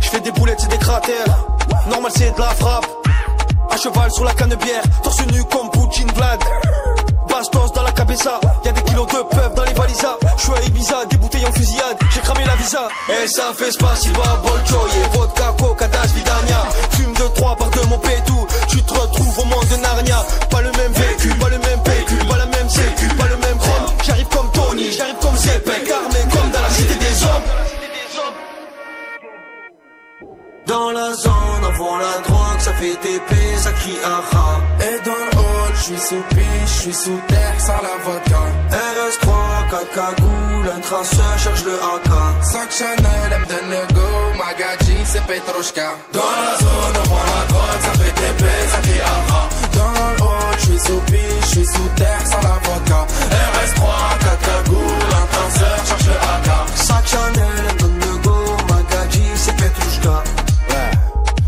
Je 0.00 0.08
fais 0.08 0.20
des 0.20 0.32
boulettes, 0.32 0.60
c'est 0.60 0.70
des 0.70 0.78
cratères. 0.78 1.46
Normal, 1.88 2.12
c'est 2.14 2.34
de 2.34 2.40
la 2.40 2.48
frappe. 2.48 2.95
À 3.76 3.78
cheval 3.78 4.10
sur 4.10 4.24
la 4.24 4.32
canne 4.32 4.48
de 4.48 4.56
bière, 4.56 4.80
torse 5.02 5.20
nu 5.26 5.44
comme 5.52 5.70
Poutine 5.70 6.10
Vlad. 6.12 6.40
Bastos 7.28 7.74
dans 7.74 7.82
la 7.82 7.92
cabeza, 7.92 8.40
y'a 8.64 8.72
des 8.72 8.80
kilos 8.84 9.06
de 9.06 9.12
peuple 9.12 9.54
dans 9.54 9.64
les 9.64 9.74
valisas. 9.74 10.16
J'suis 10.38 10.52
à 10.52 10.62
Ibiza, 10.62 11.04
des 11.10 11.18
bouteilles 11.18 11.44
en 11.44 11.52
fusillade, 11.52 11.98
j'ai 12.10 12.20
cramé 12.20 12.46
la 12.46 12.54
visa. 12.54 12.88
Et 13.10 13.28
ça 13.28 13.52
fait 13.54 13.70
spasiba, 13.70 14.40
bolchoye, 14.42 15.02
vodka, 15.12 15.54
coca, 15.58 15.88
das, 15.88 16.06
vidania. 16.14 16.64
Fume 16.92 17.12
de 17.12 17.28
trois 17.34 17.54
par 17.54 17.68
de 17.68 17.80
mon 17.88 17.98
pétou, 17.98 18.46
tu 18.66 18.82
te 18.82 18.94
retrouves 18.94 19.40
au 19.40 19.44
monde 19.44 19.68
de 19.68 19.76
Narnia. 19.76 20.24
Pas 20.48 20.62
le 20.62 20.72
même 20.72 20.92
vécu, 20.92 21.28
pas 21.34 21.50
le 21.50 21.58
même 21.58 21.82
PQ, 21.84 22.14
pas 22.26 22.38
la 22.38 22.46
même 22.46 22.70
sécu, 22.70 23.08
pas 23.08 23.26
le 23.28 23.36
même 23.36 23.58
chrome. 23.58 23.92
J'arrive 24.06 24.28
comme 24.28 24.50
Tony, 24.52 24.90
j'arrive 24.90 25.16
comme 25.20 25.36
Zepek, 25.36 25.90
armé 25.90 26.20
comme 26.32 26.50
dans 26.50 26.62
la 26.62 26.70
cité 26.70 26.94
des 26.94 27.24
hommes. 27.24 27.75
Dans 30.66 30.90
la 30.90 31.14
zone, 31.14 31.62
on 31.62 31.72
vend 31.78 31.96
la 31.98 32.18
drogue, 32.26 32.58
ça 32.58 32.72
fait 32.72 32.96
TP, 32.96 33.34
ça 33.56 33.70
crie 33.70 33.98
aha. 34.04 34.60
Et 34.80 34.98
dans 35.04 35.12
le 35.12 35.38
hall, 35.38 35.72
je 35.76 35.82
suis 35.82 35.98
sous 35.98 36.22
piche, 36.30 36.44
je 36.66 36.80
suis 36.82 36.92
sous 36.92 37.20
terre, 37.28 37.54
sans 37.58 37.80
la 37.86 37.96
vodka. 38.04 38.42
RS3, 38.72 39.28
4 39.70 39.90
cagoules, 39.94 40.70
un 40.76 40.80
traceur 40.80 41.38
cherche 41.38 41.64
le 41.64 41.74
AK. 41.74 42.10
Sac 42.42 42.68
Chanel, 42.72 43.32
M. 43.32 43.74
go, 43.94 44.08
Magadji, 44.36 44.96
c'est 45.04 45.24
Petrushka. 45.26 45.90
Dans 46.12 46.20
la 46.20 46.58
zone, 46.58 46.96
on 47.00 47.08
vend 47.10 47.26
la 47.32 47.42
drogue, 47.46 47.80
ça 47.82 47.92
fait 48.00 48.14
TP, 48.20 48.44
ça 48.72 48.78
crie 48.82 49.00
aha. 49.00 49.48
Dans 49.72 49.92
le 49.92 50.22
hall, 50.24 50.54
je 50.58 50.64
suis 50.64 50.80
sous 50.80 51.00
piche, 51.06 51.42
je 51.42 51.46
suis 51.46 51.66
sous 51.66 51.88
terre, 51.94 52.22
sans 52.24 52.42
la 52.42 52.58
vodka. 52.64 53.06
RS3, 53.54 53.82
4 54.18 54.38
cagoules, 54.48 55.14
un 55.14 55.26
traceur 55.32 55.78
cherche 55.86 56.06
le 56.06 56.16
AK. 56.34 56.48
Sac 56.74 57.06
Chanel, 57.06 57.76
donne 57.78 57.98
le 58.00 58.12
go, 58.18 58.38
Magadji, 58.68 59.26
c'est 59.36 59.56
Petrushka. 59.56 60.22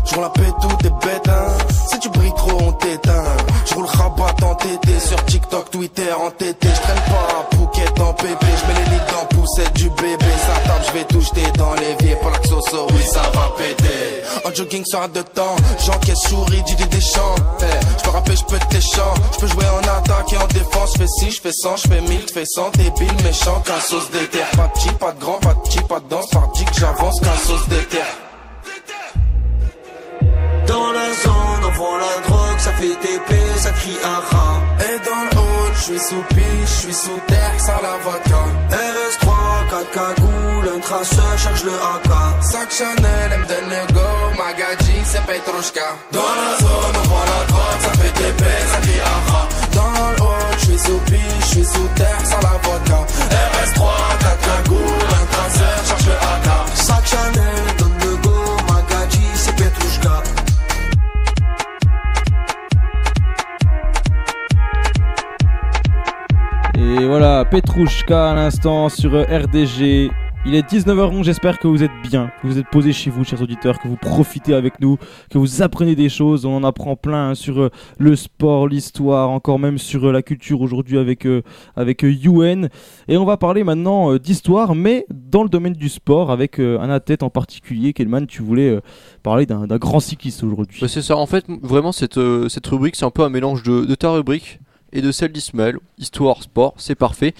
Ouais, 0.09 0.15
je 0.15 0.15
roule 0.15 0.23
la 0.23 0.29
paix, 0.29 0.53
tout 0.61 0.87
est 0.87 1.05
bête, 1.05 1.27
hein. 1.29 1.57
Si 1.89 1.99
tu 1.99 2.09
brilles 2.09 2.33
trop, 2.35 2.57
on 2.61 2.71
t'éteint. 2.73 3.23
Je 3.65 3.73
roule 3.75 3.85
rabat 3.85 4.35
en 4.43 4.55
TT, 4.55 4.99
sur 4.99 5.23
TikTok, 5.25 5.71
Twitter, 5.71 6.11
en 6.13 6.31
TT. 6.31 6.67
Je 6.67 6.81
traîne 6.81 7.01
pas 7.07 7.27
un 7.39 7.55
Phuket 7.55 7.99
en 7.99 8.13
pépé, 8.13 8.45
je 8.45 8.67
mets 8.67 8.79
les 8.79 8.91
lits 8.91 9.01
dans 9.11 9.25
poussette 9.35 9.73
du 9.73 9.89
bébé. 9.89 10.25
Ça 10.45 10.67
tape, 10.67 10.83
je 10.87 10.91
vais 10.93 11.05
tout 11.05 11.21
jeter 11.21 11.51
dans 11.57 11.73
l'évier 11.75 12.15
pour 12.15 12.31
la 12.31 12.39
xoso, 12.39 12.87
oui, 12.91 13.03
ça 13.03 13.21
va 13.33 13.51
péter. 13.57 14.23
En 14.45 14.53
jogging 14.53 14.85
sur 14.85 15.01
un 15.01 15.07
de 15.07 15.21
temps, 15.21 15.55
j'encaisse 15.85 16.19
souris, 16.27 16.63
Didier 16.63 16.87
Deschamps. 16.87 17.35
Eh, 17.61 17.63
je 17.97 18.03
peux 18.03 18.09
rapper, 18.09 18.35
je 18.35 18.43
peux 18.45 18.59
tes 18.69 18.81
chants. 18.81 19.13
Je 19.33 19.39
peux 19.39 19.47
jouer 19.47 19.65
en 19.65 19.87
attaque 19.97 20.33
et 20.33 20.37
en 20.37 20.47
défense. 20.47 20.93
Je 20.93 20.99
fais 20.99 21.07
6, 21.07 21.31
je 21.35 21.41
fais 21.41 21.51
100, 21.51 21.77
je 21.77 21.87
fais 21.87 22.01
1000, 22.01 22.21
je 22.27 22.33
fais 22.33 22.45
100. 22.45 22.71
Débile, 22.71 23.23
méchant, 23.23 23.61
qu'un 23.65 23.79
sauce 23.79 24.09
d'éther. 24.11 24.45
Pas 24.55 24.71
de 24.73 24.91
pas 24.93 25.11
de 25.11 25.19
grand, 25.19 25.39
pas 25.39 25.53
de 25.53 25.71
chi, 25.71 25.79
pas 25.81 25.99
de 25.99 26.09
danse. 26.09 26.29
Pardi 26.31 26.65
que 26.65 26.79
j'avance, 26.79 27.19
qu'un 27.19 27.37
sauce 27.47 27.67
d'éther. 27.67 28.05
Dans 30.69 30.91
la 30.91 31.11
zone, 31.23 31.63
on 31.65 31.71
vend 31.79 31.97
la 31.97 32.27
drogue, 32.27 32.59
ça 32.59 32.71
fait 32.73 32.95
TP, 33.03 33.29
ça 33.57 33.71
crie 33.71 33.97
aha. 34.03 34.61
Et 34.85 34.97
dans 35.07 35.23
le 35.25 35.39
je 35.73 35.81
suis 35.81 35.99
sous 35.99 36.23
piche, 36.29 36.45
je 36.65 36.81
suis 36.81 36.93
sous 36.93 37.19
terre, 37.27 37.55
sans 37.57 37.81
la 37.81 37.97
vodka. 38.03 38.43
cagoule, 39.93 40.75
un 40.75 40.79
traceur, 40.79 41.37
charge 41.37 41.63
le 41.63 41.71
AK. 41.71 42.43
Sac 42.43 42.69
Chanel, 42.71 43.31
elle 43.31 43.39
me 43.39 43.45
donne 43.47 43.69
le 43.69 43.93
go. 43.93 44.09
Magadji, 44.37 44.97
c'est 45.05 45.23
Petrushka. 45.25 45.89
Dans 46.11 46.19
la 46.19 46.57
zone, 46.59 46.95
on 47.01 47.07
voit 47.07 47.25
la 47.33 47.45
drogue, 47.47 47.79
ça 47.81 47.91
fait 47.99 48.13
des 48.21 48.31
baisses, 48.43 48.71
ça 48.71 48.79
dit 48.81 48.99
aha. 49.15 49.47
Dans 49.73 49.91
le 49.91 50.21
haut, 50.21 50.53
je 50.59 50.65
suis 50.65 50.79
sous 50.79 50.99
piche, 51.09 51.41
je 51.41 51.45
suis 51.45 51.65
sous 51.65 51.87
terre, 51.95 52.21
sans 52.25 52.41
la 52.41 52.55
vodka. 52.61 52.99
RS3, 53.53 53.81
4 54.19 54.39
cagoules, 54.45 55.13
un 55.19 55.25
traceur, 55.33 55.77
charge 55.87 56.05
le 56.05 56.13
AK. 56.13 56.47
Sac 56.75 57.07
Chanel, 57.07 57.68
Et 66.89 67.05
voilà, 67.05 67.45
Petrouchka 67.45 68.31
à 68.31 68.33
l'instant 68.33 68.89
sur 68.89 69.13
euh, 69.13 69.23
RDG. 69.23 70.09
Il 70.47 70.55
est 70.55 70.67
19h11, 70.67 71.23
j'espère 71.23 71.59
que 71.59 71.67
vous 71.67 71.83
êtes 71.83 71.91
bien, 72.01 72.31
que 72.41 72.47
vous 72.47 72.57
êtes 72.57 72.67
posés 72.71 72.93
chez 72.93 73.11
vous, 73.11 73.23
chers 73.23 73.43
auditeurs, 73.43 73.77
que 73.77 73.87
vous 73.87 73.95
profitez 73.95 74.55
avec 74.55 74.79
nous, 74.79 74.97
que 75.29 75.37
vous 75.37 75.61
apprenez 75.61 75.95
des 75.95 76.09
choses. 76.09 76.45
On 76.45 76.55
en 76.55 76.63
apprend 76.63 76.95
plein 76.95 77.29
hein, 77.29 77.35
sur 77.35 77.59
euh, 77.61 77.69
le 77.99 78.15
sport, 78.15 78.67
l'histoire, 78.67 79.29
encore 79.29 79.59
même 79.59 79.77
sur 79.77 80.05
euh, 80.05 80.11
la 80.11 80.23
culture 80.23 80.61
aujourd'hui 80.61 80.97
avec, 80.97 81.27
avec 81.75 82.01
UN. 82.01 82.69
Et 83.07 83.17
on 83.17 83.25
va 83.25 83.37
parler 83.37 83.63
maintenant 83.63 84.15
d'histoire, 84.15 84.73
mais 84.73 85.05
dans 85.11 85.43
le 85.43 85.49
domaine 85.49 85.73
du 85.73 85.89
sport, 85.89 86.31
avec 86.31 86.57
un 86.57 86.89
athlète 86.89 87.21
en 87.21 87.29
particulier. 87.29 87.93
Kelman, 87.93 88.25
tu 88.25 88.41
voulais 88.41 88.79
parler 89.21 89.45
d'un 89.45 89.67
grand 89.77 89.99
cycliste 89.99 90.43
aujourd'hui. 90.43 90.79
Bah, 90.81 90.87
c'est 90.87 91.03
ça, 91.03 91.17
en 91.17 91.27
fait, 91.27 91.45
vraiment, 91.61 91.91
cette, 91.91 92.19
cette 92.47 92.65
rubrique, 92.65 92.95
c'est 92.95 93.05
un 93.05 93.11
peu 93.11 93.21
un 93.21 93.29
mélange 93.29 93.61
de, 93.61 93.85
de 93.85 93.95
ta 93.95 94.09
rubrique 94.09 94.59
et 94.93 95.01
de 95.01 95.11
celle 95.11 95.31
d'Ismaël. 95.31 95.77
Histoire, 95.97 96.43
sport, 96.43 96.73
c'est 96.77 96.95
parfait. 96.95 97.33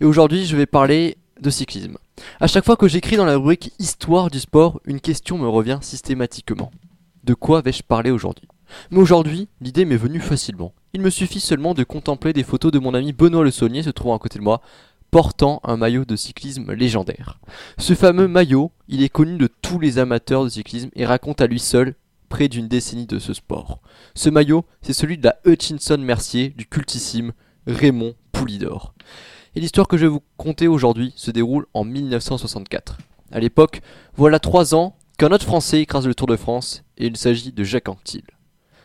Et 0.00 0.04
aujourd'hui, 0.04 0.46
je 0.46 0.56
vais 0.56 0.66
parler 0.66 1.16
de 1.40 1.50
cyclisme. 1.50 1.98
À 2.40 2.46
chaque 2.46 2.64
fois 2.64 2.76
que 2.76 2.88
j'écris 2.88 3.16
dans 3.16 3.24
la 3.24 3.36
rubrique 3.36 3.72
Histoire 3.78 4.30
du 4.30 4.40
sport, 4.40 4.80
une 4.84 5.00
question 5.00 5.38
me 5.38 5.48
revient 5.48 5.78
systématiquement. 5.80 6.70
De 7.24 7.34
quoi 7.34 7.60
vais-je 7.60 7.82
parler 7.82 8.10
aujourd'hui? 8.10 8.48
Mais 8.90 8.98
aujourd'hui, 8.98 9.48
l'idée 9.60 9.84
m'est 9.84 9.96
venue 9.96 10.20
facilement. 10.20 10.72
Il 10.92 11.00
me 11.00 11.10
suffit 11.10 11.40
seulement 11.40 11.74
de 11.74 11.84
contempler 11.84 12.32
des 12.32 12.44
photos 12.44 12.72
de 12.72 12.78
mon 12.78 12.94
ami 12.94 13.12
Benoît 13.12 13.44
Le 13.44 13.50
Saunier 13.50 13.82
se 13.82 13.90
trouvant 13.90 14.16
à 14.16 14.18
côté 14.18 14.38
de 14.38 14.44
moi, 14.44 14.60
portant 15.10 15.60
un 15.64 15.76
maillot 15.76 16.04
de 16.04 16.16
cyclisme 16.16 16.72
légendaire. 16.72 17.38
Ce 17.78 17.94
fameux 17.94 18.26
maillot, 18.26 18.72
il 18.88 19.02
est 19.02 19.08
connu 19.08 19.38
de 19.38 19.48
tous 19.62 19.78
les 19.78 19.98
amateurs 19.98 20.44
de 20.44 20.48
cyclisme 20.48 20.90
et 20.94 21.06
raconte 21.06 21.40
à 21.40 21.46
lui 21.46 21.60
seul 21.60 21.94
près 22.28 22.48
d'une 22.48 22.68
décennie 22.68 23.06
de 23.06 23.18
ce 23.18 23.32
sport. 23.32 23.80
Ce 24.14 24.30
maillot, 24.30 24.64
c'est 24.82 24.92
celui 24.92 25.18
de 25.18 25.24
la 25.24 25.36
Hutchinson 25.44 25.98
Mercier 25.98 26.50
du 26.50 26.66
cultissime 26.66 27.32
Raymond 27.66 28.14
Poulidor. 28.32 28.94
Et 29.54 29.60
l'histoire 29.60 29.88
que 29.88 29.96
je 29.96 30.06
vais 30.06 30.12
vous 30.12 30.22
conter 30.36 30.68
aujourd'hui 30.68 31.12
se 31.16 31.30
déroule 31.30 31.66
en 31.74 31.84
1964. 31.84 32.98
À 33.30 33.40
l'époque, 33.40 33.80
voilà 34.16 34.38
trois 34.38 34.74
ans 34.74 34.96
qu'un 35.16 35.30
autre 35.30 35.46
Français 35.46 35.80
écrase 35.80 36.06
le 36.06 36.14
Tour 36.14 36.26
de 36.26 36.36
France 36.36 36.82
et 36.98 37.06
il 37.06 37.16
s'agit 37.16 37.52
de 37.52 37.64
Jacques 37.64 37.88
Anquetil. 37.88 38.24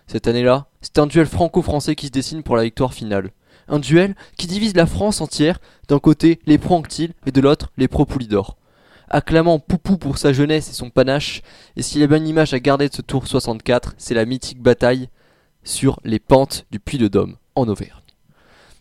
Cette 0.07 0.27
année-là, 0.27 0.67
c'est 0.81 0.97
un 0.97 1.07
duel 1.07 1.25
franco-français 1.25 1.95
qui 1.95 2.07
se 2.07 2.11
dessine 2.11 2.43
pour 2.43 2.55
la 2.55 2.63
victoire 2.63 2.93
finale. 2.93 3.31
Un 3.67 3.79
duel 3.79 4.15
qui 4.37 4.47
divise 4.47 4.75
la 4.75 4.87
France 4.87 5.21
entière, 5.21 5.59
d'un 5.87 5.99
côté 5.99 6.39
les 6.47 6.57
pro-Anquetil 6.57 7.13
et 7.25 7.31
de 7.31 7.41
l'autre 7.41 7.71
les 7.77 7.87
pro-Poulidor. 7.87 8.57
Acclamant 9.11 9.57
Poupou 9.57 9.97
pour 9.97 10.19
sa 10.19 10.33
jeunesse 10.33 10.69
et 10.69 10.73
son 10.73 10.91
panache, 10.91 11.41
et 11.75 11.81
s'il 11.81 11.99
y 11.99 12.03
a 12.03 12.07
bien 12.07 12.17
une 12.17 12.27
image 12.27 12.53
à 12.53 12.59
garder 12.59 12.89
de 12.89 12.93
ce 12.93 13.01
Tour 13.01 13.27
64, 13.27 13.95
c'est 13.97 14.13
la 14.13 14.25
mythique 14.25 14.61
bataille 14.61 15.09
sur 15.63 15.99
les 16.03 16.19
pentes 16.19 16.67
du 16.69 16.79
Puy 16.79 16.99
de 16.99 17.07
Dôme, 17.07 17.37
en 17.55 17.67
Auvergne. 17.67 18.03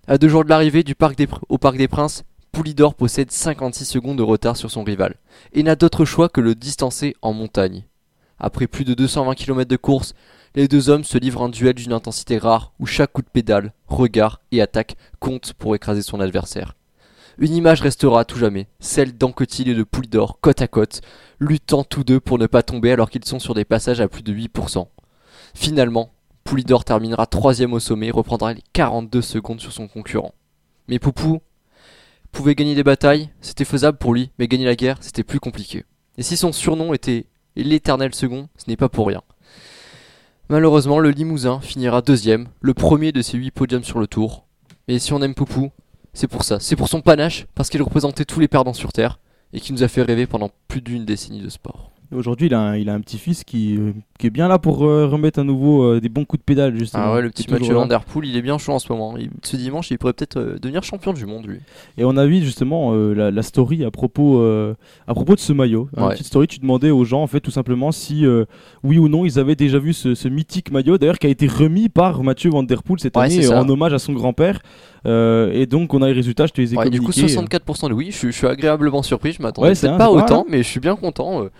À 0.07 0.19
deux 0.19 0.29
jours 0.29 0.45
de 0.45 0.51
l'arrivée 0.51 0.83
du 0.83 0.95
parc 0.95 1.17
des 1.17 1.27
au 1.49 1.57
Parc 1.57 1.79
des 1.79 1.89
Princes, 1.89 2.25
Poulidor 2.53 2.95
possède 2.95 3.31
56 3.31 3.87
secondes 3.87 4.19
de 4.19 4.23
retard 4.23 4.59
sur 4.59 4.71
son 4.71 4.85
rival, 4.85 5.15
et 5.55 5.63
n'a 5.63 5.77
d'autre 5.77 6.05
choix 6.05 6.29
que 6.29 6.43
le 6.43 6.55
distancer 6.55 7.17
en 7.23 7.33
montagne. 7.33 7.85
Après 8.39 8.67
plus 8.67 8.85
de 8.85 8.93
220 8.93 9.35
km 9.35 9.69
de 9.69 9.77
course, 9.77 10.15
les 10.55 10.69
deux 10.69 10.91
hommes 10.91 11.05
se 11.05 11.17
livrent 11.17 11.43
un 11.43 11.49
duel 11.49 11.75
d'une 11.75 11.95
intensité 11.95 12.37
rare 12.37 12.73
où 12.79 12.85
chaque 12.85 13.13
coup 13.13 13.23
de 13.23 13.29
pédale, 13.29 13.73
regard 13.87 14.43
et 14.53 14.61
attaque 14.61 14.97
compte 15.21 15.55
pour 15.55 15.75
écraser 15.75 16.03
son 16.03 16.21
adversaire. 16.21 16.75
Une 17.41 17.55
image 17.55 17.83
restera 17.83 18.21
à 18.21 18.25
tout 18.25 18.37
jamais, 18.37 18.67
celle 18.81 19.17
d'Anquetil 19.17 19.69
et 19.69 19.75
de 19.77 19.85
Poulidor, 19.85 20.41
côte 20.41 20.61
à 20.61 20.67
côte, 20.67 21.03
luttant 21.39 21.85
tous 21.85 22.03
deux 22.03 22.19
pour 22.19 22.37
ne 22.37 22.49
pas 22.49 22.65
tomber 22.65 22.91
alors 22.91 23.11
qu'ils 23.11 23.25
sont 23.25 23.39
sur 23.39 23.55
des 23.55 23.65
passages 23.65 24.01
à 24.01 24.09
plus 24.09 24.23
de 24.25 24.35
8%. 24.35 24.89
Finalement, 25.55 26.11
Poulidor 26.43 26.85
terminera 26.85 27.27
troisième 27.27 27.75
au 27.75 27.79
sommet 27.79 28.09
et 28.09 28.11
reprendra 28.11 28.55
les 28.55 28.63
42 28.73 29.23
secondes 29.23 29.61
sur 29.61 29.73
son 29.73 29.87
concurrent. 29.87 30.35
Mais 30.89 30.99
Poupou 30.99 31.41
pouvait 32.33 32.57
gagner 32.57 32.75
des 32.75 32.83
batailles, 32.83 33.31
c'était 33.41 33.65
faisable 33.65 33.99
pour 33.99 34.15
lui, 34.15 34.33
mais 34.41 34.49
gagner 34.49 34.67
la 34.67 34.75
guerre, 34.75 34.99
c'était 35.01 35.23
plus 35.23 35.39
compliqué. 35.39 35.85
Et 36.17 36.25
si 36.25 36.37
son 36.37 36.51
surnom 36.51 36.93
était 36.93 37.27
l'éternel 37.55 38.17
second, 38.17 38.49
ce 38.57 38.65
n'est 38.69 38.77
pas 38.77 38.89
pour 38.89 39.07
rien. 39.07 39.23
Malheureusement, 40.49 40.99
le 40.99 41.11
Limousin 41.11 41.61
finira 41.61 42.03
deuxième, 42.03 42.49
le 42.61 42.75
premier 42.75 43.13
de 43.13 43.23
ses 43.23 43.39
huit 43.39 43.53
podiums 43.53 43.85
sur 43.85 44.01
le 44.01 44.09
tour. 44.09 44.45
Et 44.89 44.99
si 44.99 45.13
on 45.13 45.23
aime 45.23 45.35
Poupou, 45.35 45.71
c'est 46.19 46.27
pour 46.29 46.43
ça, 46.43 46.59
c'est 46.61 46.75
pour 46.77 46.89
son 46.89 47.01
panache, 47.01 47.47
parce 47.55 47.69
qu'il 47.71 47.81
représentait 47.83 48.25
tous 48.25 48.41
les 48.41 48.49
perdants 48.49 48.73
sur 48.73 48.93
Terre, 48.93 49.19
et 49.53 49.61
qui 49.61 49.73
nous 49.73 49.83
a 49.85 49.89
fait 49.89 50.03
rêver 50.03 50.27
pendant 50.27 50.51
plus 50.67 50.81
d'une 50.81 51.05
décennie 51.05 51.41
de 51.41 51.49
sport. 51.49 51.93
Aujourd'hui, 52.11 52.47
il 52.47 52.55
a 52.55 52.61
un, 52.61 52.77
il 52.77 52.89
a 52.89 52.95
un 52.95 53.01
petit-fils 53.03 53.45
qui, 53.45 53.77
euh, 53.77 53.93
qui 54.19 54.27
est 54.29 54.31
bien 54.31 54.49
là 54.49 54.59
pour 54.59 54.87
euh, 54.87 55.07
remettre 55.07 55.41
à 55.41 55.45
nouveau 55.45 55.83
euh, 55.85 56.01
des 56.01 56.09
bons 56.09 56.25
coups 56.25 56.41
de 56.41 56.45
pédale, 56.45 56.75
justement. 56.79 57.05
Ah 57.07 57.15
ouais, 57.15 57.21
le 57.21 57.29
petit 57.29 57.43
Mathieu 57.51 57.59
toujours 57.67 57.75
là. 57.75 57.81
Van 57.83 57.87
Der 57.87 58.05
Poel, 58.07 58.25
il 58.25 58.35
est 58.35 58.41
bien 58.41 58.57
chaud 58.57 58.73
en 58.73 58.79
ce 58.79 58.91
moment. 58.91 59.19
Il- 59.19 59.29
ce 59.43 59.57
dimanche, 59.57 59.91
il 59.91 59.99
pourrait 59.99 60.15
peut-être 60.15 60.39
euh, 60.39 60.59
devenir 60.59 60.83
champion 60.83 61.13
du 61.13 61.27
monde, 61.27 61.47
lui. 61.47 61.59
Et 61.99 62.07
on 62.07 62.17
a 62.17 62.25
vu 62.25 62.41
justement 62.43 62.95
la, 62.95 63.31
la 63.31 63.43
story 63.43 63.85
à 63.85 63.91
propos, 63.91 64.43
à 65.07 65.15
propos 65.15 65.35
de 65.35 65.41
ce 65.41 65.53
maillot. 65.53 65.91
Une 65.99 66.03
Ouais. 66.05 66.13
petite 66.15 66.29
story, 66.29 66.47
tu 66.47 66.59
demandais 66.61 66.91
aux 66.91 67.05
gens 67.05 67.23
en 67.23 67.27
fait 67.27 67.41
tout 67.41 67.51
simplement 67.51 67.93
si 67.93 68.25
oui 68.83 68.99
ou 68.99 69.09
non 69.09 69.27
ils 69.27 69.39
avaient 69.39 69.55
déjà 69.57 69.79
vu 69.79 69.93
ce, 69.93 70.15
ce 70.15 70.29
mythique 70.29 70.71
maillot, 70.71 70.97
d'ailleurs 70.97 71.19
qui 71.19 71.27
a 71.27 71.31
été 71.31 71.47
remis 71.47 71.91
par 71.91 72.23
Mathieu 72.23 72.49
Van 72.51 72.63
Der 72.63 72.83
Poel 72.83 73.01
cette 73.01 73.17
Ouais, 73.19 73.25
année 73.25 73.49
en 73.49 73.69
hommage 73.69 73.93
à 73.93 73.99
son 73.99 74.15
grand-père. 74.15 74.61
Euh, 75.09 75.51
et 75.53 75.67
donc 75.67 75.95
on 75.95 76.03
a 76.03 76.07
les 76.07 76.13
résultats, 76.13 76.47
je 76.47 76.53
te 76.53 76.61
les 76.61 76.75
ai 76.75 76.77
Ouais, 76.77 76.91
du 76.91 77.01
coup, 77.01 77.11
communiqués. 77.13 77.35
64% 77.35 77.89
de 77.89 77.95
oui, 77.95 78.09
je, 78.11 78.17
suis- 78.17 78.33
je 78.33 78.37
suis 78.37 78.47
agréablement 78.47 79.03
surpris, 79.03 79.33
je 79.33 79.43
m'attendais 79.43 79.69
Ouais, 79.69 79.75
peut-être 79.75 79.97
pas 79.99 80.11
autant, 80.11 80.45
mais 80.49 80.59
je 80.59 80.69
suis 80.69 80.81
bien 80.81 80.97
content. 80.97 81.43
euh. 81.45 81.51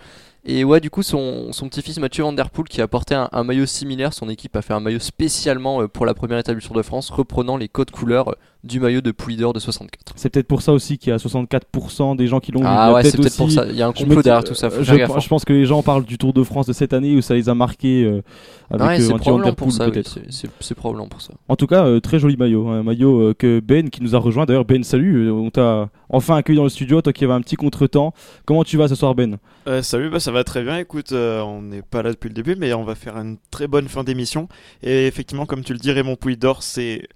Et 0.45 0.63
ouais, 0.63 0.79
du 0.79 0.89
coup, 0.89 1.03
son, 1.03 1.51
son 1.51 1.67
petit-fils 1.67 1.99
Mathieu 1.99 2.23
Van 2.23 2.31
Der 2.31 2.49
Poel 2.49 2.67
qui 2.69 2.81
a 2.81 2.87
porté 2.87 3.13
un, 3.15 3.27
un 3.33 3.43
maillot 3.43 3.65
similaire, 3.65 4.13
son 4.13 4.29
équipe 4.29 4.55
a 4.55 4.61
fait 4.61 4.73
un 4.73 4.79
maillot 4.79 4.99
spécialement 4.99 5.81
euh, 5.81 5.87
pour 5.87 6.05
la 6.05 6.13
première 6.13 6.37
étape 6.37 6.55
du 6.57 6.65
Tour 6.65 6.75
de 6.75 6.81
France, 6.81 7.09
reprenant 7.09 7.57
les 7.57 7.67
codes 7.67 7.91
couleurs 7.91 8.29
euh, 8.29 8.33
du 8.63 8.79
maillot 8.81 8.99
de 9.01 9.11
Poulidor 9.11 9.53
de 9.53 9.59
64. 9.59 10.13
C'est 10.17 10.29
peut-être 10.29 10.47
pour 10.47 10.61
ça 10.61 10.73
aussi 10.73 10.97
qu'il 10.97 11.11
y 11.11 11.13
a 11.13 11.17
64% 11.17 12.15
des 12.17 12.27
gens 12.27 12.39
qui 12.41 12.51
l'ont 12.51 12.59
vu. 12.59 12.65
Ah 12.67 12.93
ouais, 12.93 13.03
c'est 13.03 13.17
peut-être 13.17 13.37
pour 13.37 13.49
ça. 13.51 13.65
Il 13.69 13.75
y 13.75 13.81
a 13.81 13.87
un 13.87 13.93
je 13.95 14.03
complot 14.03 14.21
derrière 14.21 14.43
tout 14.43 14.53
ça, 14.53 14.69
faut 14.69 14.83
je, 14.83 14.93
faire 14.95 15.11
hein. 15.15 15.19
je 15.19 15.27
pense 15.29 15.45
que 15.45 15.53
les 15.53 15.65
gens 15.65 15.81
parlent 15.81 16.03
du 16.03 16.17
Tour 16.17 16.33
de 16.33 16.43
France 16.43 16.65
de 16.67 16.73
cette 16.73 16.91
année 16.93 17.15
où 17.15 17.21
ça 17.21 17.35
les 17.35 17.47
a 17.47 17.55
marqués 17.55 18.03
euh, 18.03 18.21
avec 18.69 18.85
Ouais, 18.87 18.99
euh, 19.01 19.07
c'est 19.07 19.15
probablement 19.17 19.53
pour 19.53 19.71
ça, 19.71 19.85
oui, 19.85 19.91
peut-être. 19.91 20.09
c'est- 20.09 20.25
c'est 20.29 20.49
c'est 20.59 20.75
probablement 20.75 21.07
pour 21.07 21.21
ça. 21.21 21.33
En 21.47 21.55
tout 21.55 21.67
cas, 21.67 21.85
euh, 21.85 21.99
très 22.01 22.19
joli 22.19 22.35
maillot. 22.35 22.67
Un 22.67 22.83
maillot 22.83 23.29
euh, 23.29 23.33
que 23.33 23.61
Ben 23.61 23.89
qui 23.89 24.03
nous 24.03 24.15
a 24.15 24.19
rejoint. 24.19 24.45
D'ailleurs, 24.45 24.65
Ben, 24.65 24.83
salut. 24.83 25.27
euh, 25.27 25.31
on 25.31 25.49
t'a 25.49 25.89
enfin 26.09 26.35
accueilli 26.35 26.57
dans 26.57 26.63
le 26.63 26.69
studio. 26.69 27.01
Toi 27.01 27.13
qui 27.13 27.23
avais 27.23 27.33
un 27.33 27.41
petit 27.41 27.55
contretemps. 27.55 28.13
Comment 28.45 28.63
tu 28.65 28.75
vas 28.77 28.87
ce 28.89 28.95
soir, 28.95 29.15
Ben? 29.15 29.37
Euh, 29.67 29.81
salut, 29.81 30.09
bah 30.09 30.19
ça 30.19 30.31
va 30.31 30.43
très 30.43 30.63
bien. 30.63 30.77
Écoute, 30.79 31.11
euh, 31.13 31.41
on 31.41 31.61
n'est 31.61 31.81
pas 31.81 32.01
là 32.03 32.11
depuis 32.11 32.27
le 32.29 32.33
début, 32.33 32.55
mais 32.57 32.73
on 32.73 32.83
va 32.83 32.95
faire 32.95 33.15
une 33.17 33.37
très 33.51 33.67
bonne 33.67 33.87
fin 33.87 34.03
d'émission. 34.03 34.47
Et 34.83 35.07
effectivement, 35.07 35.45
comme 35.45 35.63
tu 35.63 35.73
le 35.73 35.79
dis, 35.79 35.91
Raymond 35.91 36.15
Pouille-d'Or, 36.15 36.63
c'est 36.63 37.07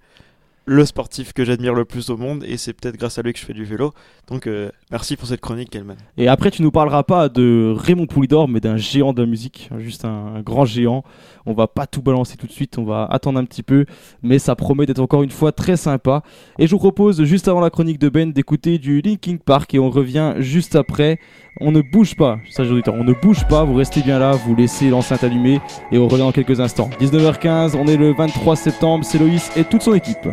le 0.66 0.84
sportif 0.84 1.32
que 1.32 1.44
j'admire 1.44 1.74
le 1.74 1.84
plus 1.84 2.10
au 2.10 2.16
monde, 2.16 2.44
et 2.46 2.56
c'est 2.56 2.72
peut-être 2.72 2.96
grâce 2.96 3.18
à 3.18 3.22
lui 3.22 3.32
que 3.32 3.38
je 3.38 3.44
fais 3.44 3.52
du 3.52 3.64
vélo. 3.64 3.92
Donc, 4.28 4.46
euh, 4.46 4.70
merci 4.90 5.16
pour 5.16 5.28
cette 5.28 5.40
chronique, 5.40 5.70
Kelman. 5.70 5.96
Et 6.16 6.28
après, 6.28 6.50
tu 6.50 6.62
nous 6.62 6.70
parleras 6.70 7.02
pas 7.02 7.28
de 7.28 7.74
Raymond 7.76 8.06
Poulidor, 8.06 8.48
mais 8.48 8.60
d'un 8.60 8.76
géant 8.76 9.12
de 9.12 9.20
la 9.20 9.26
musique. 9.26 9.68
Juste 9.78 10.04
un, 10.04 10.34
un 10.36 10.40
grand 10.40 10.64
géant. 10.64 11.04
On 11.46 11.52
va 11.52 11.66
pas 11.66 11.86
tout 11.86 12.00
balancer 12.00 12.36
tout 12.36 12.46
de 12.46 12.52
suite. 12.52 12.78
On 12.78 12.84
va 12.84 13.04
attendre 13.04 13.38
un 13.38 13.44
petit 13.44 13.62
peu. 13.62 13.84
Mais 14.22 14.38
ça 14.38 14.56
promet 14.56 14.86
d'être 14.86 15.00
encore 15.00 15.22
une 15.22 15.30
fois 15.30 15.52
très 15.52 15.76
sympa. 15.76 16.22
Et 16.58 16.66
je 16.66 16.70
vous 16.70 16.78
propose, 16.78 17.22
juste 17.24 17.48
avant 17.48 17.60
la 17.60 17.70
chronique 17.70 17.98
de 17.98 18.08
Ben, 18.08 18.32
d'écouter 18.32 18.78
du 18.78 19.02
Linkin 19.02 19.36
Park. 19.36 19.74
Et 19.74 19.78
on 19.78 19.90
revient 19.90 20.34
juste 20.38 20.76
après. 20.76 21.18
On 21.60 21.70
ne 21.70 21.82
bouge 21.82 22.16
pas, 22.16 22.40
sage 22.50 22.68
auditeur, 22.68 22.94
on 22.94 23.04
ne 23.04 23.12
bouge 23.12 23.46
pas, 23.46 23.62
vous 23.62 23.74
restez 23.74 24.02
bien 24.02 24.18
là, 24.18 24.32
vous 24.32 24.56
laissez 24.56 24.90
l'enceinte 24.90 25.22
allumée 25.22 25.60
et 25.92 25.98
on 25.98 26.08
revient 26.08 26.24
dans 26.24 26.32
quelques 26.32 26.58
instants. 26.58 26.90
19h15, 27.00 27.76
on 27.76 27.86
est 27.86 27.96
le 27.96 28.12
23 28.12 28.56
septembre, 28.56 29.04
c'est 29.04 29.18
Loïs 29.18 29.52
et 29.56 29.62
toute 29.62 29.82
son 29.82 29.94
équipe. 29.94 30.28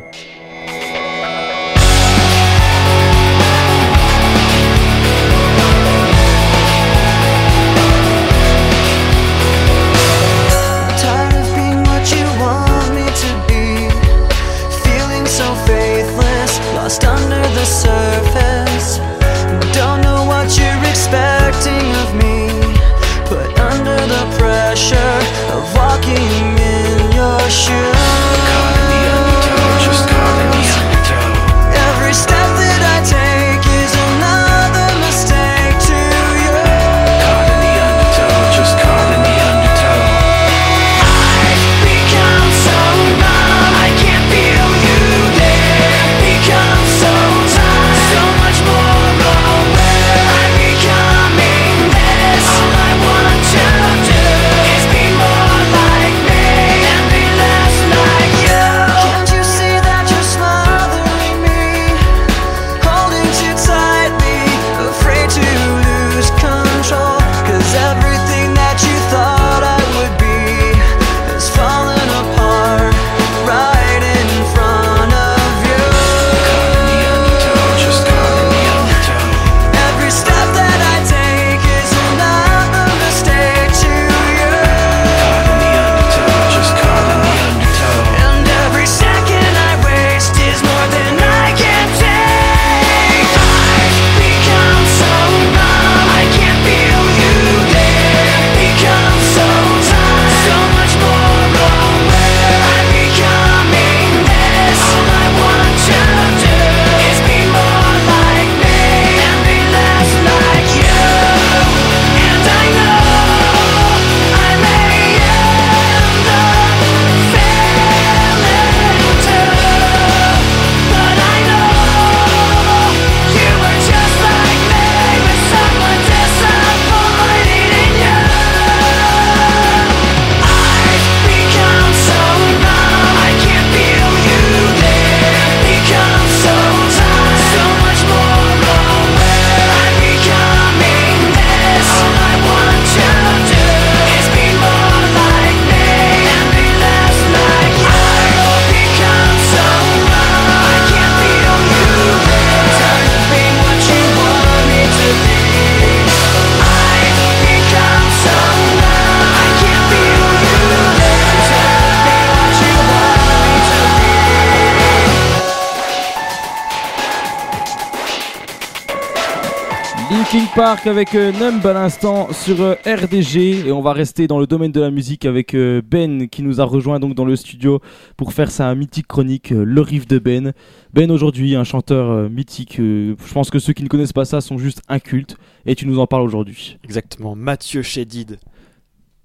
Park 170.72 170.88
avec 170.88 171.15
euh, 171.15 171.34
Numb 171.34 171.65
à 171.65 171.73
l'instant 171.73 172.31
sur 172.31 172.61
euh, 172.61 172.76
RDG 172.85 173.68
et 173.68 173.73
on 173.73 173.81
va 173.81 173.91
rester 173.91 174.26
dans 174.26 174.39
le 174.39 174.48
domaine 174.48 174.72
de 174.72 174.80
la 174.80 174.89
musique 174.89 175.26
avec 175.26 175.53
euh, 175.53 175.81
Ben 175.84 176.30
qui 176.30 176.43
nous 176.43 176.61
a 176.61 176.64
rejoint 176.64 176.98
donc 176.98 177.14
dans 177.14 177.26
le 177.26 177.35
studio 177.35 177.81
pour 178.15 178.31
faire 178.31 178.49
sa 178.49 178.73
mythique 178.73 179.07
chronique 179.07 179.49
Le 179.49 179.81
Riff 179.81 180.07
de 180.07 180.18
Ben. 180.18 180.53
Ben 180.93 181.11
aujourd'hui 181.11 181.57
un 181.57 181.65
chanteur 181.65 182.30
mythique, 182.30 182.77
je 182.77 183.34
pense 183.34 183.49
que 183.49 183.60
ceux 183.60 183.73
qui 183.73 183.84
ne 183.84 183.89
connaissent 183.89 184.14
pas 184.14 184.23
ça 184.23 184.39
sont 184.39 184.57
juste 184.57 184.81
incultes 184.88 185.35
et 185.65 185.76
tu 185.76 185.85
nous 185.88 185.99
en 185.99 186.07
parles 186.07 186.23
aujourd'hui. 186.23 186.77
Exactement, 186.85 187.35
Mathieu 187.35 187.81
Chédid. 187.81 188.39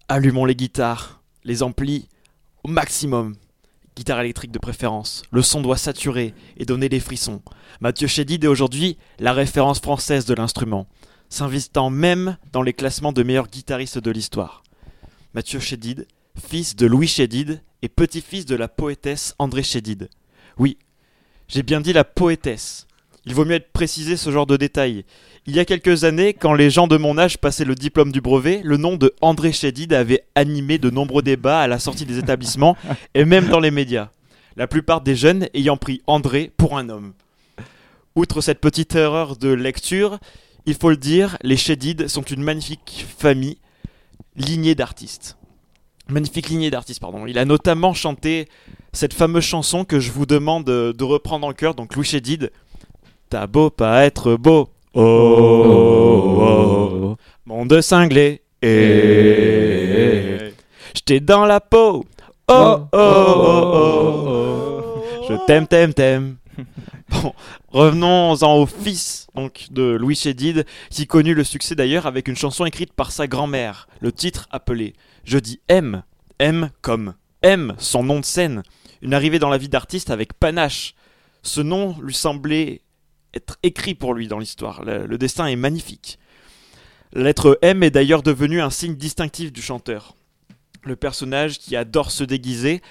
Allumons 0.08 0.46
les 0.46 0.56
guitares, 0.56 1.22
les 1.44 1.62
amplis 1.62 2.08
au 2.64 2.68
maximum. 2.68 3.36
Guitare 3.96 4.20
électrique 4.20 4.52
de 4.52 4.58
préférence. 4.58 5.22
Le 5.30 5.42
son 5.42 5.62
doit 5.62 5.78
saturer 5.78 6.34
et 6.56 6.64
donner 6.64 6.88
des 6.88 7.00
frissons. 7.00 7.40
Mathieu 7.80 8.08
Chédid 8.08 8.44
est 8.44 8.48
aujourd'hui 8.48 8.98
la 9.20 9.32
référence 9.32 9.78
française 9.78 10.26
de 10.26 10.34
l'instrument, 10.34 10.86
s'investant 11.28 11.90
même 11.90 12.36
dans 12.52 12.62
les 12.62 12.72
classements 12.72 13.12
de 13.12 13.22
meilleurs 13.22 13.48
guitaristes 13.48 13.98
de 13.98 14.10
l'histoire. 14.10 14.62
Mathieu 15.34 15.60
Chédid, 15.60 16.06
fils 16.38 16.76
de 16.76 16.86
Louis 16.86 17.08
Chédid 17.08 17.60
et 17.82 17.88
petit-fils 17.88 18.46
de 18.46 18.56
la 18.56 18.68
poétesse 18.68 19.34
André 19.38 19.62
Chédid. 19.62 20.08
Oui, 20.58 20.78
j'ai 21.48 21.62
bien 21.62 21.80
dit 21.80 21.92
la 21.92 22.04
poétesse. 22.04 22.86
Il 23.26 23.34
vaut 23.34 23.44
mieux 23.44 23.56
être 23.56 23.72
précisé 23.72 24.16
ce 24.16 24.30
genre 24.30 24.46
de 24.46 24.56
détails. 24.56 25.04
Il 25.46 25.54
y 25.54 25.58
a 25.58 25.64
quelques 25.64 26.04
années, 26.04 26.32
quand 26.32 26.54
les 26.54 26.70
gens 26.70 26.86
de 26.86 26.96
mon 26.96 27.18
âge 27.18 27.38
passaient 27.38 27.64
le 27.64 27.74
diplôme 27.74 28.12
du 28.12 28.20
brevet, 28.20 28.60
le 28.64 28.76
nom 28.76 28.96
de 28.96 29.12
André 29.20 29.52
Chédid 29.52 29.92
avait 29.92 30.24
animé 30.36 30.78
de 30.78 30.90
nombreux 30.90 31.22
débats 31.22 31.60
à 31.60 31.66
la 31.66 31.80
sortie 31.80 32.06
des 32.06 32.18
établissements 32.18 32.76
et 33.14 33.24
même 33.24 33.48
dans 33.48 33.60
les 33.60 33.72
médias. 33.72 34.10
La 34.56 34.68
plupart 34.68 35.00
des 35.00 35.16
jeunes 35.16 35.48
ayant 35.54 35.76
pris 35.76 36.02
André 36.06 36.52
pour 36.56 36.78
un 36.78 36.88
homme. 36.88 37.12
Outre 38.14 38.40
cette 38.40 38.60
petite 38.60 38.94
erreur 38.94 39.36
de 39.36 39.50
lecture, 39.50 40.18
il 40.66 40.74
faut 40.74 40.90
le 40.90 40.96
dire, 40.96 41.38
les 41.42 41.56
Chédid 41.56 42.08
sont 42.08 42.22
une 42.22 42.42
magnifique 42.42 43.06
famille, 43.18 43.58
lignée 44.36 44.74
d'artistes. 44.74 45.38
Magnifique 46.08 46.48
lignée 46.48 46.70
d'artistes, 46.70 47.00
pardon. 47.00 47.26
Il 47.26 47.38
a 47.38 47.44
notamment 47.44 47.94
chanté 47.94 48.48
cette 48.92 49.14
fameuse 49.14 49.44
chanson 49.44 49.84
que 49.84 49.98
je 50.00 50.10
vous 50.10 50.26
demande 50.26 50.64
de, 50.64 50.94
de 50.96 51.04
reprendre 51.04 51.46
en 51.46 51.52
chœur, 51.52 51.74
donc 51.74 51.94
Louis 51.94 52.04
Chédid. 52.04 52.50
T'as 53.28 53.46
beau 53.46 53.70
pas 53.70 54.04
être 54.04 54.36
beau, 54.36 54.68
oh, 54.94 55.02
oh, 55.02 56.42
oh, 56.42 57.16
monde 57.44 57.80
cinglé, 57.80 58.42
et 58.62 60.52
j'étais 60.94 61.18
dans 61.18 61.44
la 61.44 61.60
peau, 61.60 62.04
oh, 62.46 62.52
oh, 62.52 62.78
oh, 62.92 62.98
oh, 63.74 64.22
oh, 64.28 65.24
je 65.28 65.34
t'aime, 65.46 65.66
t'aime, 65.66 65.92
t'aime. 65.92 66.36
Bon, 67.08 67.34
revenons-en 67.68 68.56
au 68.56 68.66
fils 68.66 69.28
donc 69.34 69.68
de 69.70 69.82
Louis 69.82 70.16
Chédid, 70.16 70.66
qui 70.90 71.06
connut 71.06 71.34
le 71.34 71.44
succès 71.44 71.74
d'ailleurs 71.74 72.06
avec 72.06 72.26
une 72.26 72.36
chanson 72.36 72.64
écrite 72.64 72.92
par 72.92 73.12
sa 73.12 73.28
grand-mère, 73.28 73.86
le 74.00 74.10
titre 74.10 74.48
appelé 74.50 74.94
Je 75.24 75.38
dis 75.38 75.60
M, 75.68 76.02
M 76.38 76.70
comme 76.82 77.14
M, 77.42 77.74
son 77.78 78.02
nom 78.02 78.18
de 78.18 78.24
scène, 78.24 78.62
une 79.02 79.14
arrivée 79.14 79.38
dans 79.38 79.50
la 79.50 79.58
vie 79.58 79.68
d'artiste 79.68 80.10
avec 80.10 80.32
panache. 80.34 80.94
Ce 81.42 81.60
nom 81.60 81.96
lui 82.00 82.14
semblait 82.14 82.82
être 83.34 83.56
écrit 83.62 83.94
pour 83.94 84.14
lui 84.14 84.26
dans 84.26 84.38
l'histoire. 84.38 84.84
Le, 84.84 85.06
le 85.06 85.18
destin 85.18 85.46
est 85.46 85.56
magnifique. 85.56 86.18
La 87.12 87.22
lettre 87.22 87.58
M 87.62 87.82
est 87.84 87.90
d'ailleurs 87.90 88.22
devenue 88.22 88.60
un 88.60 88.70
signe 88.70 88.96
distinctif 88.96 89.52
du 89.52 89.62
chanteur. 89.62 90.16
Le 90.82 90.96
personnage 90.96 91.58
qui 91.58 91.76
adore 91.76 92.10
se 92.10 92.24
déguiser, 92.24 92.82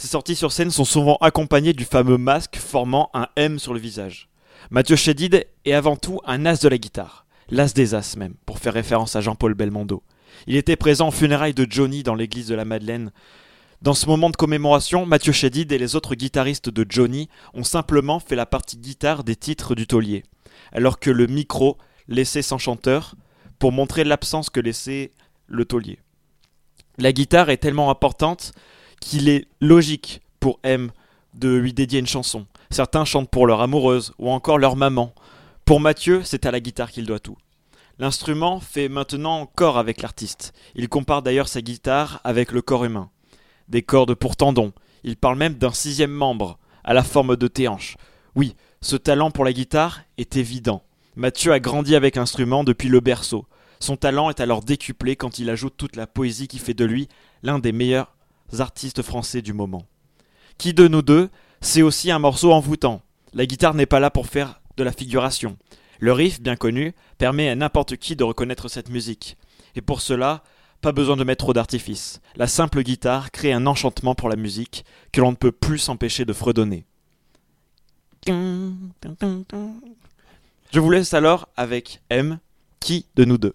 ses 0.00 0.08
sorties 0.08 0.34
sur 0.34 0.50
scène 0.50 0.70
sont 0.70 0.86
souvent 0.86 1.18
accompagnées 1.20 1.74
du 1.74 1.84
fameux 1.84 2.16
masque 2.16 2.56
formant 2.56 3.10
un 3.12 3.28
M 3.36 3.58
sur 3.58 3.74
le 3.74 3.80
visage. 3.80 4.30
Mathieu 4.70 4.96
Chédid 4.96 5.46
est 5.66 5.72
avant 5.74 5.96
tout 5.96 6.20
un 6.24 6.46
as 6.46 6.62
de 6.62 6.70
la 6.70 6.78
guitare, 6.78 7.26
l'as 7.50 7.74
des 7.74 7.94
as 7.94 8.16
même, 8.16 8.32
pour 8.46 8.60
faire 8.60 8.72
référence 8.72 9.14
à 9.14 9.20
Jean-Paul 9.20 9.52
Belmondo. 9.52 10.02
Il 10.46 10.56
était 10.56 10.76
présent 10.76 11.08
aux 11.08 11.12
funérailles 11.12 11.52
de 11.52 11.66
Johnny 11.68 12.02
dans 12.02 12.14
l'église 12.14 12.48
de 12.48 12.54
la 12.54 12.64
Madeleine. 12.64 13.12
Dans 13.82 13.92
ce 13.92 14.06
moment 14.06 14.30
de 14.30 14.36
commémoration, 14.36 15.04
Mathieu 15.04 15.34
Chédid 15.34 15.70
et 15.70 15.76
les 15.76 15.96
autres 15.96 16.14
guitaristes 16.14 16.70
de 16.70 16.86
Johnny 16.88 17.28
ont 17.52 17.62
simplement 17.62 18.20
fait 18.20 18.36
la 18.36 18.46
partie 18.46 18.78
guitare 18.78 19.22
des 19.22 19.36
titres 19.36 19.74
du 19.74 19.86
taulier, 19.86 20.22
alors 20.72 20.98
que 20.98 21.10
le 21.10 21.26
micro 21.26 21.76
laissait 22.08 22.40
sans 22.40 22.56
chanteur 22.56 23.16
pour 23.58 23.70
montrer 23.70 24.04
l'absence 24.04 24.48
que 24.48 24.60
laissait 24.60 25.10
le 25.46 25.66
taulier. 25.66 25.98
La 26.96 27.12
guitare 27.12 27.50
est 27.50 27.58
tellement 27.58 27.90
importante 27.90 28.54
qu'il 29.00 29.28
est 29.28 29.46
logique 29.60 30.20
pour 30.38 30.60
M 30.62 30.90
de 31.34 31.54
lui 31.54 31.72
dédier 31.72 31.98
une 31.98 32.06
chanson. 32.06 32.46
Certains 32.70 33.04
chantent 33.04 33.30
pour 33.30 33.46
leur 33.46 33.60
amoureuse 33.60 34.12
ou 34.18 34.30
encore 34.30 34.58
leur 34.58 34.76
maman. 34.76 35.12
Pour 35.64 35.80
Mathieu, 35.80 36.22
c'est 36.24 36.46
à 36.46 36.50
la 36.50 36.60
guitare 36.60 36.90
qu'il 36.90 37.06
doit 37.06 37.20
tout. 37.20 37.36
L'instrument 37.98 38.60
fait 38.60 38.88
maintenant 38.88 39.46
corps 39.46 39.78
avec 39.78 40.00
l'artiste. 40.02 40.52
Il 40.74 40.88
compare 40.88 41.22
d'ailleurs 41.22 41.48
sa 41.48 41.60
guitare 41.60 42.20
avec 42.24 42.52
le 42.52 42.62
corps 42.62 42.84
humain. 42.84 43.10
Des 43.68 43.82
cordes 43.82 44.14
pour 44.14 44.36
tendons. 44.36 44.72
Il 45.04 45.16
parle 45.16 45.36
même 45.36 45.54
d'un 45.54 45.72
sixième 45.72 46.10
membre, 46.10 46.58
à 46.82 46.94
la 46.94 47.02
forme 47.02 47.36
de 47.36 47.46
tes-hanches. 47.46 47.96
Oui, 48.34 48.54
ce 48.80 48.96
talent 48.96 49.30
pour 49.30 49.44
la 49.44 49.52
guitare 49.52 50.00
est 50.18 50.36
évident. 50.36 50.82
Mathieu 51.16 51.52
a 51.52 51.60
grandi 51.60 51.94
avec 51.94 52.16
l'instrument 52.16 52.64
depuis 52.64 52.88
le 52.88 53.00
berceau. 53.00 53.46
Son 53.80 53.96
talent 53.96 54.30
est 54.30 54.40
alors 54.40 54.62
décuplé 54.62 55.16
quand 55.16 55.38
il 55.38 55.50
ajoute 55.50 55.74
toute 55.76 55.96
la 55.96 56.06
poésie 56.06 56.48
qui 56.48 56.58
fait 56.58 56.74
de 56.74 56.84
lui 56.84 57.08
l'un 57.42 57.58
des 57.58 57.72
meilleurs 57.72 58.14
artistes 58.58 59.02
français 59.02 59.42
du 59.42 59.52
moment. 59.52 59.86
Qui 60.58 60.74
de 60.74 60.88
nous 60.88 61.02
deux, 61.02 61.30
c'est 61.60 61.82
aussi 61.82 62.10
un 62.10 62.18
morceau 62.18 62.52
envoûtant. 62.52 63.02
La 63.32 63.46
guitare 63.46 63.74
n'est 63.74 63.86
pas 63.86 64.00
là 64.00 64.10
pour 64.10 64.26
faire 64.26 64.60
de 64.76 64.82
la 64.82 64.92
figuration. 64.92 65.56
Le 65.98 66.12
riff, 66.12 66.40
bien 66.40 66.56
connu, 66.56 66.94
permet 67.18 67.48
à 67.48 67.54
n'importe 67.54 67.96
qui 67.96 68.16
de 68.16 68.24
reconnaître 68.24 68.68
cette 68.68 68.88
musique. 68.88 69.36
Et 69.76 69.82
pour 69.82 70.00
cela, 70.00 70.42
pas 70.80 70.92
besoin 70.92 71.16
de 71.16 71.24
mettre 71.24 71.44
trop 71.44 71.52
d'artifice. 71.52 72.20
La 72.36 72.46
simple 72.46 72.82
guitare 72.82 73.30
crée 73.30 73.52
un 73.52 73.66
enchantement 73.66 74.14
pour 74.14 74.28
la 74.28 74.36
musique 74.36 74.84
que 75.12 75.20
l'on 75.20 75.32
ne 75.32 75.36
peut 75.36 75.52
plus 75.52 75.78
s'empêcher 75.78 76.24
de 76.24 76.32
fredonner. 76.32 76.84
Je 78.26 78.70
vous 80.80 80.90
laisse 80.90 81.14
alors 81.14 81.48
avec 81.56 82.00
M. 82.08 82.38
Qui 82.80 83.06
de 83.14 83.26
nous 83.26 83.36
deux? 83.36 83.54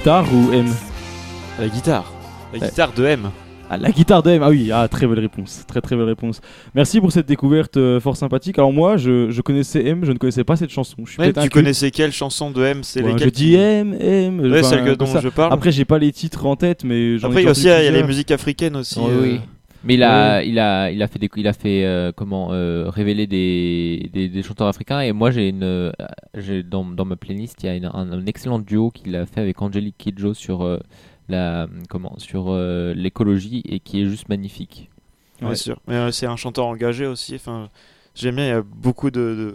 Guitare 0.00 0.26
ou 0.34 0.52
M 0.52 0.66
La 1.58 1.68
guitare. 1.68 2.12
La 2.52 2.58
Ouais. 2.58 2.66
guitare 2.68 2.92
de 2.92 3.04
M. 3.04 3.30
Ah, 3.72 3.76
la 3.76 3.90
guitare 3.92 4.22
de 4.24 4.30
M, 4.30 4.42
ah 4.42 4.48
oui, 4.48 4.70
ah, 4.72 4.88
très 4.88 5.06
belle 5.06 5.20
réponse, 5.20 5.64
très 5.68 5.80
très 5.80 5.94
belle 5.94 6.06
réponse. 6.06 6.40
Merci 6.74 7.00
pour 7.00 7.12
cette 7.12 7.26
découverte 7.26 7.76
euh, 7.76 8.00
fort 8.00 8.16
sympathique. 8.16 8.58
Alors 8.58 8.72
moi, 8.72 8.96
je, 8.96 9.30
je 9.30 9.40
connaissais 9.42 9.84
M, 9.86 10.00
je 10.04 10.10
ne 10.10 10.18
connaissais 10.18 10.42
pas 10.42 10.56
cette 10.56 10.70
chanson. 10.70 10.96
Je 11.04 11.12
suis 11.12 11.20
Ouais, 11.20 11.32
peut-être 11.32 11.44
tu 11.44 11.50
connaissais 11.50 11.90
quelle 11.92 12.10
chanson 12.12 12.50
de 12.50 12.64
M? 12.64 12.80
C'est 12.82 13.00
Ouais, 13.02 13.12
lesquelles 13.12 13.28
Je 13.28 13.32
dis 13.32 13.54
M, 13.54 13.94
M. 14.00 14.40
Ouais, 14.40 14.58
enfin, 14.60 14.68
celle 14.70 14.84
que- 14.84 14.94
dont 14.94 15.06
ça. 15.06 15.20
je 15.20 15.28
parle. 15.28 15.52
Après, 15.52 15.70
j'ai 15.70 15.84
pas 15.84 15.98
les 15.98 16.10
titres 16.10 16.46
en 16.46 16.56
tête, 16.56 16.82
mais 16.82 17.16
Après, 17.22 17.28
il 17.28 17.28
y 17.28 17.28
entendu 17.36 17.48
a 17.48 17.50
aussi 17.52 17.62
il 17.66 17.68
y 17.68 17.70
a 17.70 17.90
les 17.92 18.02
musiques 18.02 18.32
africaines 18.32 18.74
aussi. 18.76 18.98
Euh, 18.98 19.20
oui. 19.22 19.40
Mais 19.82 19.94
il 19.94 20.02
a, 20.02 20.42
il 20.44 20.58
a, 20.58 20.90
il 20.90 21.02
a 21.02 21.06
fait 21.08 21.18
des, 21.18 21.30
il 21.36 21.48
a 21.48 21.54
fait 21.54 21.84
euh, 21.86 22.12
comment 22.14 22.52
euh, 22.52 22.90
révéler 22.90 23.26
des, 23.26 24.10
des, 24.12 24.28
des 24.28 24.42
chanteurs 24.42 24.68
africains 24.68 25.00
et 25.00 25.12
moi 25.12 25.30
j'ai 25.30 25.48
une, 25.48 25.62
euh, 25.62 25.90
j'ai 26.34 26.62
dans, 26.62 26.84
dans 26.84 27.06
ma 27.06 27.16
playlist 27.16 27.62
il 27.62 27.66
y 27.66 27.68
a 27.70 27.74
une- 27.76 27.86
un, 27.86 28.12
un 28.12 28.26
excellent 28.26 28.58
duo 28.58 28.90
qu'il 28.90 29.16
a 29.16 29.24
fait 29.24 29.40
avec 29.40 29.62
Angelique 29.62 29.96
Kidjo 29.96 30.34
sur 30.34 30.62
euh, 30.64 30.78
la 31.30 31.66
comment 31.88 32.18
sur 32.18 32.46
euh, 32.48 32.92
l'écologie 32.94 33.62
et 33.66 33.80
qui 33.80 34.02
est 34.02 34.06
juste 34.06 34.28
magnifique. 34.28 34.90
Bien 35.40 35.54
sûr. 35.54 35.80
Mais 35.86 35.94
euh, 35.94 36.10
c'est 36.10 36.26
un 36.26 36.36
chanteur 36.36 36.66
engagé 36.66 37.06
aussi. 37.06 37.34
Enfin, 37.34 37.70
j'aime 38.14 38.36
bien. 38.36 38.46
Il 38.46 38.48
y 38.48 38.52
a 38.52 38.62
beaucoup 38.62 39.10
de, 39.10 39.20
de, 39.20 39.54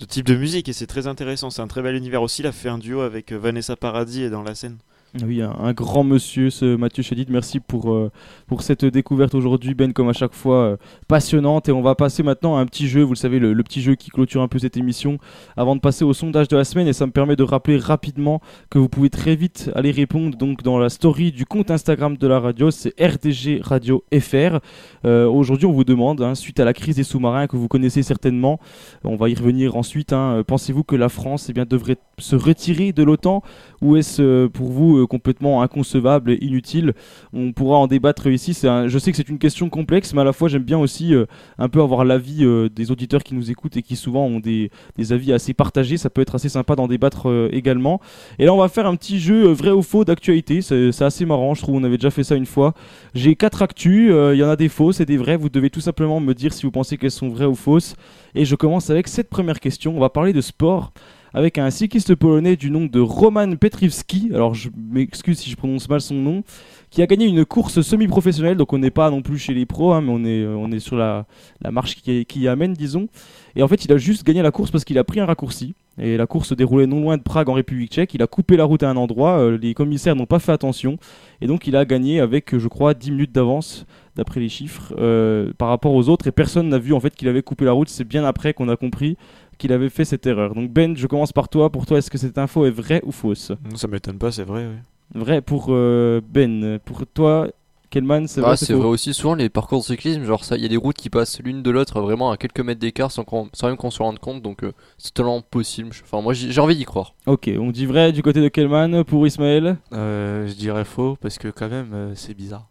de 0.00 0.04
types 0.06 0.26
de 0.26 0.36
musique 0.36 0.68
et 0.68 0.72
c'est 0.72 0.86
très 0.86 1.06
intéressant. 1.06 1.50
C'est 1.50 1.62
un 1.62 1.68
très 1.68 1.82
bel 1.82 1.96
univers 1.96 2.22
aussi. 2.22 2.42
Il 2.42 2.46
a 2.46 2.52
fait 2.52 2.68
un 2.68 2.78
duo 2.78 3.00
avec 3.00 3.32
Vanessa 3.32 3.76
Paradis 3.76 4.22
et 4.24 4.30
dans 4.30 4.42
la 4.42 4.54
scène. 4.54 4.78
Oui, 5.26 5.42
un, 5.42 5.72
grand 5.72 6.04
monsieur, 6.04 6.50
ce 6.50 6.76
Mathieu 6.76 7.02
Chédid. 7.02 7.30
Merci 7.30 7.58
pour, 7.58 7.92
euh, 7.92 8.12
pour 8.46 8.62
cette 8.62 8.84
découverte 8.84 9.34
aujourd'hui, 9.34 9.74
Ben, 9.74 9.92
comme 9.92 10.08
à 10.08 10.12
chaque 10.12 10.34
fois, 10.34 10.56
euh, 10.56 10.76
passionnante. 11.08 11.68
Et 11.68 11.72
on 11.72 11.82
va 11.82 11.96
passer 11.96 12.22
maintenant 12.22 12.56
à 12.56 12.60
un 12.60 12.66
petit 12.66 12.86
jeu, 12.86 13.02
vous 13.02 13.14
le 13.14 13.18
savez, 13.18 13.40
le, 13.40 13.60
petit 13.64 13.82
jeu 13.82 13.96
qui 13.96 14.10
clôture 14.10 14.40
un 14.40 14.46
peu 14.46 14.60
cette 14.60 14.76
émission, 14.76 15.18
avant 15.56 15.74
de 15.74 15.80
passer 15.80 16.04
au 16.04 16.12
sondage 16.12 16.46
de 16.46 16.56
la 16.56 16.62
semaine. 16.62 16.86
Et 16.86 16.92
ça 16.92 17.06
me 17.06 17.10
permet 17.10 17.34
de 17.34 17.42
rappeler 17.42 17.76
rapidement 17.76 18.40
que 18.70 18.78
vous 18.78 18.88
pouvez 18.88 19.10
très 19.10 19.34
vite 19.34 19.68
aller 19.74 19.90
répondre 19.90 20.38
donc 20.38 20.62
dans 20.62 20.78
la 20.78 20.88
story 20.88 21.32
du 21.32 21.44
compte 21.44 21.72
Instagram 21.72 22.16
de 22.16 22.26
la 22.28 22.38
radio, 22.38 22.70
c'est 22.70 22.94
RDG 23.00 23.62
Radio 23.64 24.04
FR. 24.16 24.60
Euh, 25.04 25.26
aujourd'hui, 25.26 25.66
on 25.66 25.72
vous 25.72 25.82
demande, 25.82 26.22
hein, 26.22 26.36
suite 26.36 26.60
à 26.60 26.64
la 26.64 26.72
crise 26.72 26.94
des 26.94 27.04
sous-marins 27.04 27.48
que 27.48 27.56
vous 27.56 27.66
connaissez 27.66 28.04
certainement, 28.04 28.60
on 29.02 29.16
va 29.16 29.28
y 29.28 29.34
revenir 29.34 29.74
ensuite, 29.74 30.12
hein, 30.12 30.44
pensez-vous 30.46 30.84
que 30.84 30.94
la 30.94 31.08
France 31.08 31.48
eh 31.48 31.52
bien, 31.52 31.64
devrait 31.68 31.98
se 32.18 32.36
retirer 32.36 32.92
de 32.92 33.02
l'OTAN? 33.02 33.42
Ou 33.82 33.96
est-ce 33.96 34.46
pour 34.46 34.68
vous 34.68 34.99
euh, 35.00 35.06
complètement 35.06 35.62
inconcevable 35.62 36.32
et 36.32 36.44
inutile 36.44 36.94
On 37.32 37.52
pourra 37.52 37.78
en 37.78 37.86
débattre 37.86 38.26
ici. 38.26 38.56
Un- 38.66 38.88
je 38.88 38.98
sais 38.98 39.10
que 39.10 39.16
c'est 39.16 39.28
une 39.28 39.38
question 39.38 39.68
complexe, 39.68 40.14
mais 40.14 40.20
à 40.20 40.24
la 40.24 40.32
fois 40.32 40.48
j'aime 40.48 40.62
bien 40.62 40.78
aussi 40.78 41.14
euh, 41.14 41.26
un 41.58 41.68
peu 41.68 41.80
avoir 41.80 42.04
l'avis 42.04 42.44
euh, 42.44 42.68
des 42.68 42.90
auditeurs 42.90 43.22
qui 43.22 43.34
nous 43.34 43.50
écoutent 43.50 43.76
et 43.76 43.82
qui 43.82 43.96
souvent 43.96 44.26
ont 44.26 44.40
des, 44.40 44.70
avis 45.10 45.32
assez 45.32 45.54
partagés. 45.54 45.96
Ça 45.96 46.10
peut 46.10 46.20
être 46.20 46.34
assez 46.34 46.48
sympa 46.48 46.76
d'en 46.76 46.86
débattre 46.86 47.48
également. 47.52 48.00
Et 48.38 48.44
là, 48.44 48.54
on 48.54 48.58
va 48.58 48.68
faire 48.68 48.86
un 48.86 48.96
petit 48.96 49.18
jeu 49.18 49.48
vrai 49.48 49.70
ou 49.70 49.82
faux 49.82 50.04
d'actualité. 50.04 50.60
C'est 50.62 51.02
assez 51.02 51.24
marrant, 51.24 51.54
je 51.54 51.62
trouve. 51.62 51.76
On 51.76 51.84
avait 51.84 51.96
déjà 51.96 52.10
fait 52.10 52.22
ça 52.22 52.36
une 52.36 52.46
fois. 52.46 52.74
J'ai 53.14 53.34
quatre 53.34 53.62
actus. 53.62 54.12
Il 54.32 54.38
y 54.38 54.44
en 54.44 54.48
a 54.48 54.56
des 54.56 54.68
fausses 54.68 55.00
et 55.00 55.06
des 55.06 55.16
vraies. 55.16 55.36
Vous 55.36 55.48
devez 55.48 55.70
tout 55.70 55.80
simplement 55.80 56.20
me 56.20 56.34
dire 56.34 56.52
si 56.52 56.64
vous 56.64 56.70
pensez 56.70 56.96
qu'elles 56.96 57.10
sont 57.10 57.28
vraies 57.28 57.46
ou 57.46 57.54
fausses. 57.54 57.94
Et 58.34 58.44
je 58.44 58.54
commence 58.54 58.90
avec 58.90 59.08
cette 59.08 59.30
première 59.30 59.58
question. 59.58 59.96
On 59.96 60.00
va 60.00 60.10
parler 60.10 60.32
de 60.32 60.40
sport 60.40 60.92
avec 61.34 61.58
un 61.58 61.70
cycliste 61.70 62.14
polonais 62.14 62.56
du 62.56 62.70
nom 62.70 62.86
de 62.86 63.00
Roman 63.00 63.56
Petrivski. 63.56 64.30
Alors 64.34 64.54
je 64.54 64.68
m'excuse 64.76 65.38
si 65.38 65.50
je 65.50 65.56
prononce 65.56 65.88
mal 65.88 66.00
son 66.00 66.14
nom, 66.14 66.42
qui 66.90 67.02
a 67.02 67.06
gagné 67.06 67.26
une 67.26 67.44
course 67.44 67.80
semi-professionnelle. 67.80 68.56
Donc 68.56 68.72
on 68.72 68.78
n'est 68.78 68.90
pas 68.90 69.10
non 69.10 69.22
plus 69.22 69.38
chez 69.38 69.54
les 69.54 69.66
pros, 69.66 69.92
hein, 69.92 70.00
mais 70.00 70.12
on 70.12 70.24
est, 70.24 70.46
on 70.46 70.70
est 70.72 70.80
sur 70.80 70.96
la, 70.96 71.26
la 71.60 71.70
marche 71.70 71.96
qui, 71.96 72.24
qui 72.26 72.40
y 72.40 72.48
amène, 72.48 72.72
disons. 72.72 73.08
Et 73.56 73.62
en 73.62 73.68
fait, 73.68 73.84
il 73.84 73.92
a 73.92 73.96
juste 73.96 74.24
gagné 74.24 74.42
la 74.42 74.50
course 74.50 74.70
parce 74.70 74.84
qu'il 74.84 74.98
a 74.98 75.04
pris 75.04 75.20
un 75.20 75.26
raccourci. 75.26 75.74
Et 75.98 76.16
la 76.16 76.26
course 76.26 76.48
se 76.48 76.54
déroulait 76.54 76.86
non 76.86 77.00
loin 77.00 77.16
de 77.16 77.22
Prague 77.22 77.48
en 77.48 77.52
République 77.52 77.92
tchèque. 77.92 78.14
Il 78.14 78.22
a 78.22 78.26
coupé 78.26 78.56
la 78.56 78.64
route 78.64 78.82
à 78.82 78.90
un 78.90 78.96
endroit. 78.96 79.38
euh, 79.38 79.58
les 79.58 79.74
commissaires 79.74 80.16
n'ont 80.16 80.26
pas 80.26 80.38
fait 80.38 80.52
attention. 80.52 80.98
Et 81.40 81.46
donc 81.46 81.66
il 81.66 81.76
a 81.76 81.84
gagné 81.84 82.20
avec, 82.20 82.56
je 82.56 82.68
crois, 82.68 82.94
10 82.94 83.10
minutes 83.10 83.32
d'avance, 83.32 83.86
d'après 84.16 84.40
les 84.40 84.48
chiffres, 84.48 84.94
euh, 84.98 85.52
par 85.58 85.68
rapport 85.68 85.92
aux 85.92 86.08
autres. 86.08 86.26
Et 86.26 86.32
personne 86.32 86.68
n'a 86.68 86.78
vu 86.78 86.94
en 86.94 87.00
fait 87.00 87.14
qu'il 87.14 87.28
avait 87.28 87.42
coupé 87.42 87.64
la 87.64 87.72
route. 87.72 87.88
C'est 87.88 88.04
bien 88.04 88.24
après 88.24 88.54
qu'on 88.54 88.68
a 88.68 88.76
compris 88.76 89.16
qu'il 89.60 89.72
avait 89.72 89.88
fait 89.90 90.04
cette 90.04 90.26
erreur. 90.26 90.54
Donc 90.54 90.70
Ben, 90.72 90.96
je 90.96 91.06
commence 91.06 91.32
par 91.32 91.48
toi. 91.48 91.70
Pour 91.70 91.86
toi, 91.86 91.98
est-ce 91.98 92.10
que 92.10 92.18
cette 92.18 92.38
info 92.38 92.66
est 92.66 92.70
vraie 92.72 93.00
ou 93.04 93.12
fausse? 93.12 93.52
Ça 93.76 93.86
m'étonne 93.86 94.18
pas, 94.18 94.32
c'est 94.32 94.42
vrai. 94.44 94.66
oui. 94.66 95.20
Vrai 95.20 95.40
pour 95.40 95.66
euh, 95.70 96.20
Ben. 96.28 96.78
Pour 96.84 97.06
toi, 97.06 97.46
Kelman, 97.90 98.28
c'est 98.28 98.40
vrai 98.40 98.50
Ah, 98.52 98.56
c'est 98.56 98.72
vrai 98.72 98.86
aussi, 98.86 99.12
souvent 99.12 99.34
les 99.34 99.48
parcours 99.48 99.80
de 99.80 99.84
cyclisme, 99.84 100.22
genre 100.24 100.44
ça, 100.44 100.56
il 100.56 100.62
y 100.62 100.64
a 100.64 100.68
des 100.68 100.76
routes 100.76 100.96
qui 100.96 101.10
passent 101.10 101.40
l'une 101.42 101.64
de 101.64 101.70
l'autre 101.72 102.00
vraiment 102.00 102.30
à 102.30 102.36
quelques 102.36 102.60
mètres 102.60 102.78
d'écart 102.78 103.10
sans, 103.10 103.24
qu'on- 103.24 103.48
sans 103.52 103.66
même 103.66 103.76
qu'on 103.76 103.90
se 103.90 104.00
rende 104.00 104.20
compte, 104.20 104.40
donc 104.42 104.62
euh, 104.62 104.70
c'est 104.98 105.12
totalement 105.12 105.40
possible. 105.42 105.92
Je- 105.92 106.02
Enfin, 106.04 106.20
moi 106.22 106.32
j'ai 106.32 106.60
envie 106.60 106.76
d'y 106.76 106.84
croire. 106.84 107.14
Ok, 107.26 107.50
on 107.58 107.72
dit 107.72 107.86
vrai 107.86 108.12
du 108.12 108.22
côté 108.22 108.40
de 108.40 108.46
Kelman. 108.48 109.02
Pour 109.02 109.26
Ismaël? 109.26 109.76
Euh, 109.92 110.46
je 110.46 110.52
dirais 110.54 110.84
faux 110.84 111.16
parce 111.20 111.38
que 111.38 111.48
quand 111.48 111.68
même 111.68 111.90
euh, 111.92 112.12
c'est 112.14 112.34
bizarre. 112.34 112.68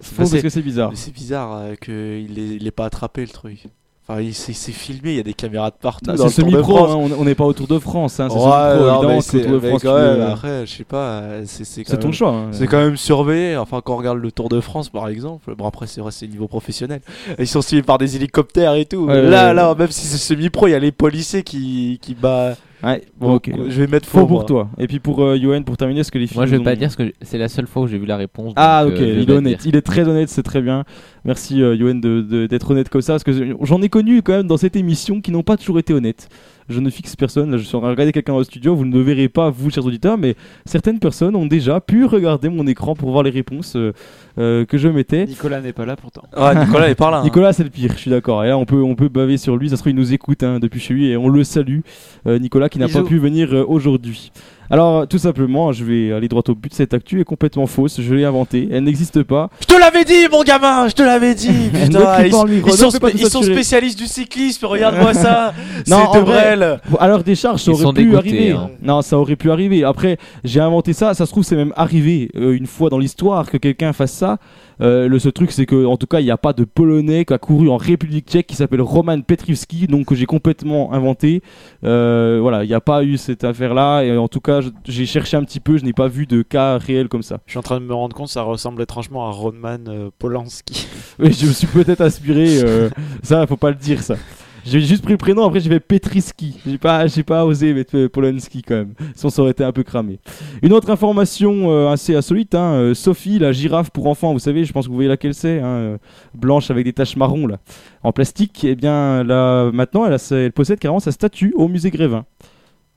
Faux 0.00 0.16
parce 0.16 0.40
que 0.40 0.48
c'est 0.48 0.62
bizarre. 0.62 0.88
mais 0.90 0.96
C'est 0.96 1.12
bizarre 1.12 1.52
euh, 1.54 1.74
qu'il 1.74 2.38
ait, 2.38 2.56
il 2.56 2.66
ait 2.66 2.70
pas 2.70 2.86
attrapé 2.86 3.20
le 3.20 3.28
truc. 3.28 3.64
Enfin, 4.10 4.22
il 4.22 4.32
s'est 4.32 4.54
c'est 4.54 4.72
filmé, 4.72 5.10
il 5.10 5.16
y 5.16 5.20
a 5.20 5.22
des 5.22 5.34
caméras 5.34 5.68
de 5.70 5.76
partout. 5.78 6.10
Dans 6.12 6.28
c'est 6.28 6.40
semi-pro, 6.40 6.78
hein, 6.86 7.10
on 7.18 7.24
n'est 7.24 7.34
pas 7.34 7.44
au 7.44 7.52
Tour 7.52 7.66
de 7.66 7.78
France. 7.78 8.18
Hein, 8.20 8.28
c'est 8.30 8.36
Ouais, 8.36 9.20
semi-pro, 9.20 9.56
évidemment. 9.56 9.78
quand 9.82 9.94
même, 9.98 10.16
le- 10.18 10.24
après, 10.24 10.66
je 10.66 10.72
sais 10.76 10.84
pas, 10.84 10.96
euh, 11.20 11.42
c'est 11.46 11.84
ton 11.84 12.06
même- 12.08 12.12
choix, 12.14 12.30
hein. 12.30 12.48
C'est 12.52 12.66
quand 12.66 12.78
même 12.78 12.96
surveillé. 12.96 13.56
Enfin, 13.58 13.82
quand 13.84 13.92
on 13.92 13.96
regarde 13.98 14.16
le 14.18 14.32
Tour 14.32 14.48
de 14.48 14.60
France, 14.60 14.88
par 14.88 15.08
exemple, 15.08 15.54
bon 15.54 15.66
après 15.66 15.86
c'est 15.86 16.00
vrai, 16.00 16.10
c'est 16.10 16.26
niveau 16.26 16.48
professionnel. 16.48 17.00
Ils 17.38 17.46
sont 17.46 17.60
suivis 17.60 17.82
par 17.82 17.98
des 17.98 18.16
hélicoptères 18.16 18.74
et 18.76 18.86
tout. 18.86 19.04
Ouais, 19.06 19.20
là, 19.20 19.48
ouais, 19.48 19.54
là, 19.54 19.74
même 19.74 19.90
si 19.90 20.06
c'est 20.06 20.16
semi-pro, 20.16 20.68
il 20.68 20.70
y 20.70 20.74
a 20.74 20.78
les 20.78 20.92
policiers 20.92 21.42
qui 21.42 21.98
qui 22.00 22.14
bat. 22.14 22.56
Ouais, 22.84 23.02
bon. 23.18 23.40
Je 23.44 23.80
vais 23.82 23.86
mettre 23.88 24.08
faux 24.08 24.20
faux, 24.20 24.26
pour 24.26 24.36
moi. 24.38 24.44
toi. 24.44 24.68
Et 24.78 24.86
puis 24.86 25.00
pour 25.00 25.22
euh, 25.24 25.36
Yoann, 25.36 25.64
pour 25.64 25.76
terminer, 25.76 26.00
est-ce 26.00 26.12
que 26.12 26.18
les 26.18 26.26
filles 26.28 26.36
Moi 26.36 26.46
je 26.46 26.54
vais 26.56 26.62
pas 26.62 26.72
ont- 26.72 26.74
dire 26.74 26.88
parce 26.88 26.96
que 26.96 27.12
c'est 27.22 27.38
la 27.38 27.48
seule 27.48 27.66
fois 27.66 27.82
où 27.82 27.86
j'ai 27.88 27.98
vu 27.98 28.06
la 28.06 28.16
réponse. 28.16 28.52
Ah 28.56 28.84
ok, 28.86 28.92
euh, 29.00 29.18
il 29.22 29.28
est 29.30 29.32
honnête, 29.34 29.58
dire. 29.58 29.66
il 29.70 29.76
est 29.76 29.82
très 29.82 30.06
honnête, 30.08 30.28
c'est 30.28 30.42
très 30.44 30.60
bien. 30.62 30.84
Merci 31.24 31.60
euh, 31.62 31.74
Yoann 31.74 32.00
de- 32.00 32.20
de- 32.22 32.46
d'être 32.46 32.70
honnête 32.70 32.88
comme 32.88 33.02
ça, 33.02 33.14
parce 33.14 33.24
que 33.24 33.32
j'en 33.62 33.82
ai 33.82 33.88
connu 33.88 34.22
quand 34.22 34.32
même 34.34 34.46
dans 34.46 34.56
cette 34.56 34.76
émission 34.76 35.20
qui 35.20 35.32
n'ont 35.32 35.42
pas 35.42 35.56
toujours 35.56 35.78
été 35.80 35.92
honnêtes. 35.92 36.28
Je 36.68 36.80
ne 36.80 36.90
fixe 36.90 37.16
personne, 37.16 37.50
là 37.50 37.56
je 37.56 37.62
suis 37.62 37.74
en 37.76 37.80
train 37.80 37.88
de 37.88 37.92
regarder 37.94 38.12
quelqu'un 38.12 38.32
dans 38.32 38.38
le 38.38 38.44
studio, 38.44 38.74
vous 38.74 38.84
ne 38.84 38.92
le 38.94 39.00
verrez 39.00 39.28
pas 39.28 39.48
vous 39.48 39.70
chers 39.70 39.86
auditeurs, 39.86 40.18
mais 40.18 40.34
certaines 40.66 40.98
personnes 40.98 41.34
ont 41.34 41.46
déjà 41.46 41.80
pu 41.80 42.04
regarder 42.04 42.48
mon 42.50 42.66
écran 42.66 42.94
pour 42.94 43.10
voir 43.10 43.22
les 43.22 43.30
réponses 43.30 43.74
euh, 43.76 43.92
euh, 44.38 44.64
que 44.66 44.76
je 44.76 44.88
mettais. 44.88 45.24
Nicolas 45.24 45.60
n'est 45.62 45.72
pas 45.72 45.86
là 45.86 45.96
pourtant. 45.96 46.22
Ouais, 46.36 46.54
Nicolas 46.66 46.90
est 46.90 46.94
par 46.94 47.10
là. 47.10 47.18
hein. 47.18 47.24
Nicolas 47.24 47.52
c'est 47.54 47.64
le 47.64 47.70
pire, 47.70 47.92
je 47.94 47.98
suis 47.98 48.10
d'accord. 48.10 48.44
Et 48.44 48.48
là 48.48 48.58
on 48.58 48.66
peut, 48.66 48.82
on 48.82 48.94
peut 48.96 49.08
baver 49.08 49.38
sur 49.38 49.56
lui, 49.56 49.70
ça 49.70 49.76
se 49.76 49.82
trouve 49.82 49.92
il 49.92 49.96
nous 49.96 50.12
écoute 50.12 50.42
hein, 50.42 50.58
depuis 50.60 50.80
chez 50.80 50.92
lui 50.94 51.06
et 51.08 51.16
on 51.16 51.28
le 51.28 51.42
salue. 51.42 51.80
Euh, 52.26 52.38
Nicolas 52.38 52.68
qui 52.68 52.78
n'a 52.78 52.88
pas 52.88 53.02
pu 53.02 53.18
venir 53.18 53.54
euh, 53.54 53.64
aujourd'hui. 53.66 54.30
Alors 54.70 55.08
tout 55.08 55.18
simplement, 55.18 55.72
je 55.72 55.82
vais 55.84 56.12
aller 56.12 56.28
droit 56.28 56.42
au 56.48 56.54
but, 56.54 56.74
cette 56.74 56.92
actu 56.92 57.20
est 57.20 57.24
complètement 57.24 57.66
fausse, 57.66 58.00
je 58.02 58.14
l'ai 58.14 58.24
inventée, 58.24 58.68
elle 58.70 58.84
n'existe 58.84 59.22
pas. 59.22 59.48
Je 59.60 59.66
te 59.66 59.78
l'avais 59.78 60.04
dit, 60.04 60.28
mon 60.30 60.42
gamin, 60.42 60.88
je 60.88 60.94
te 60.94 61.02
l'avais 61.02 61.34
dit. 61.34 61.48
Putain, 61.72 62.24
ils, 62.26 62.32
sont, 62.32 62.90
spé- 62.90 63.12
ils 63.14 63.26
spécialistes 63.26 63.98
du 63.98 64.06
cyclisme. 64.06 64.66
Regarde-moi 64.68 65.14
ça. 65.14 65.54
Non, 65.86 65.96
c'est 66.00 66.06
en 66.08 66.14
de 66.16 66.18
vrai, 66.20 66.56
Brel. 66.56 66.80
à 66.98 67.08
leur 67.08 67.24
décharge, 67.24 67.62
ça 67.62 67.70
aurait 67.70 67.86
pu 67.94 68.04
dégoûtés, 68.04 68.16
arriver. 68.18 68.50
hein. 68.52 68.70
Non, 68.82 69.00
ça 69.02 69.18
aurait 69.18 69.36
pu 69.36 69.50
arriver. 69.50 69.84
Après, 69.84 70.18
j'ai 70.44 70.60
inventé 70.60 70.92
ça. 70.92 71.14
Ça 71.14 71.24
se 71.24 71.30
trouve, 71.30 71.44
c'est 71.44 71.56
même 71.56 71.72
arrivé 71.76 72.30
euh, 72.36 72.52
une 72.52 72.66
fois 72.66 72.90
dans 72.90 72.98
l'histoire 72.98 73.48
que 73.50 73.56
quelqu'un 73.56 73.92
fasse 73.94 74.12
ça. 74.12 74.38
Euh, 74.80 75.08
le 75.08 75.18
seul 75.18 75.32
truc, 75.32 75.50
c'est 75.52 75.66
que, 75.66 75.84
en 75.86 75.96
tout 75.96 76.06
cas, 76.06 76.20
il 76.20 76.24
n'y 76.24 76.30
a 76.30 76.36
pas 76.36 76.52
de 76.52 76.64
Polonais 76.64 77.24
qui 77.24 77.32
a 77.32 77.38
couru 77.38 77.68
en 77.68 77.76
République 77.76 78.28
Tchèque 78.28 78.46
qui 78.46 78.56
s'appelle 78.56 78.80
Roman 78.80 79.20
Petrivski, 79.20 79.86
donc 79.86 80.06
que 80.06 80.14
j'ai 80.14 80.26
complètement 80.26 80.92
inventé. 80.92 81.42
Euh, 81.84 82.38
voilà, 82.40 82.64
il 82.64 82.68
n'y 82.68 82.74
a 82.74 82.80
pas 82.80 83.02
eu 83.04 83.16
cette 83.16 83.44
affaire-là. 83.44 84.02
Et 84.02 84.16
en 84.16 84.28
tout 84.28 84.40
cas, 84.40 84.60
j'ai 84.84 85.06
cherché 85.06 85.36
un 85.36 85.44
petit 85.44 85.60
peu. 85.60 85.76
Je 85.78 85.84
n'ai 85.84 85.92
pas 85.92 86.08
vu 86.08 86.26
de 86.26 86.42
cas 86.42 86.78
réel 86.78 87.08
comme 87.08 87.22
ça. 87.22 87.38
Je 87.46 87.52
suis 87.52 87.58
en 87.58 87.62
train 87.62 87.80
de 87.80 87.84
me 87.84 87.94
rendre 87.94 88.14
compte, 88.14 88.28
ça 88.28 88.42
ressemble 88.42 88.82
étrangement 88.82 89.26
à 89.26 89.30
Rodman 89.30 89.84
euh, 89.88 90.10
Polanski. 90.18 90.86
Oui, 91.18 91.32
je 91.32 91.46
me 91.46 91.52
suis 91.52 91.66
peut-être 91.66 92.00
inspiré. 92.00 92.60
euh, 92.62 92.88
ça, 93.22 93.46
faut 93.46 93.56
pas 93.56 93.70
le 93.70 93.76
dire, 93.76 94.02
ça. 94.02 94.14
J'ai 94.64 94.80
juste 94.80 95.02
pris 95.02 95.12
le 95.12 95.18
prénom, 95.18 95.46
après 95.46 95.60
j'ai 95.60 95.70
fait 95.70 95.80
Petriski. 95.80 96.58
J'ai 96.66 96.78
pas, 96.78 97.06
j'ai 97.06 97.22
pas 97.22 97.44
osé 97.44 97.72
mettre 97.72 97.96
euh, 97.96 98.08
Polanski 98.08 98.62
quand 98.62 98.74
même. 98.74 98.94
Sinon 99.14 99.30
ça 99.30 99.42
aurait 99.42 99.52
été 99.52 99.64
un 99.64 99.72
peu 99.72 99.82
cramé. 99.82 100.18
Une 100.62 100.72
autre 100.72 100.90
information 100.90 101.70
euh, 101.70 101.88
assez 101.88 102.14
insolite, 102.14 102.54
hein, 102.54 102.72
euh, 102.72 102.94
Sophie, 102.94 103.38
la 103.38 103.52
girafe 103.52 103.90
pour 103.90 104.06
enfants, 104.06 104.32
vous 104.32 104.38
savez, 104.38 104.64
je 104.64 104.72
pense 104.72 104.86
que 104.86 104.90
vous 104.90 104.96
voyez 104.96 105.08
laquelle 105.08 105.34
c'est, 105.34 105.60
hein, 105.60 105.98
blanche 106.34 106.70
avec 106.70 106.84
des 106.84 106.92
taches 106.92 107.16
marron 107.16 107.46
là, 107.46 107.58
en 108.02 108.12
plastique. 108.12 108.64
Et 108.64 108.74
bien 108.74 109.24
là, 109.24 109.70
maintenant, 109.72 110.04
elle, 110.06 110.14
a 110.14 110.28
elle 110.30 110.52
possède 110.52 110.78
carrément 110.78 111.00
sa 111.00 111.12
statue 111.12 111.52
au 111.56 111.68
musée 111.68 111.90
Grévin. 111.90 112.24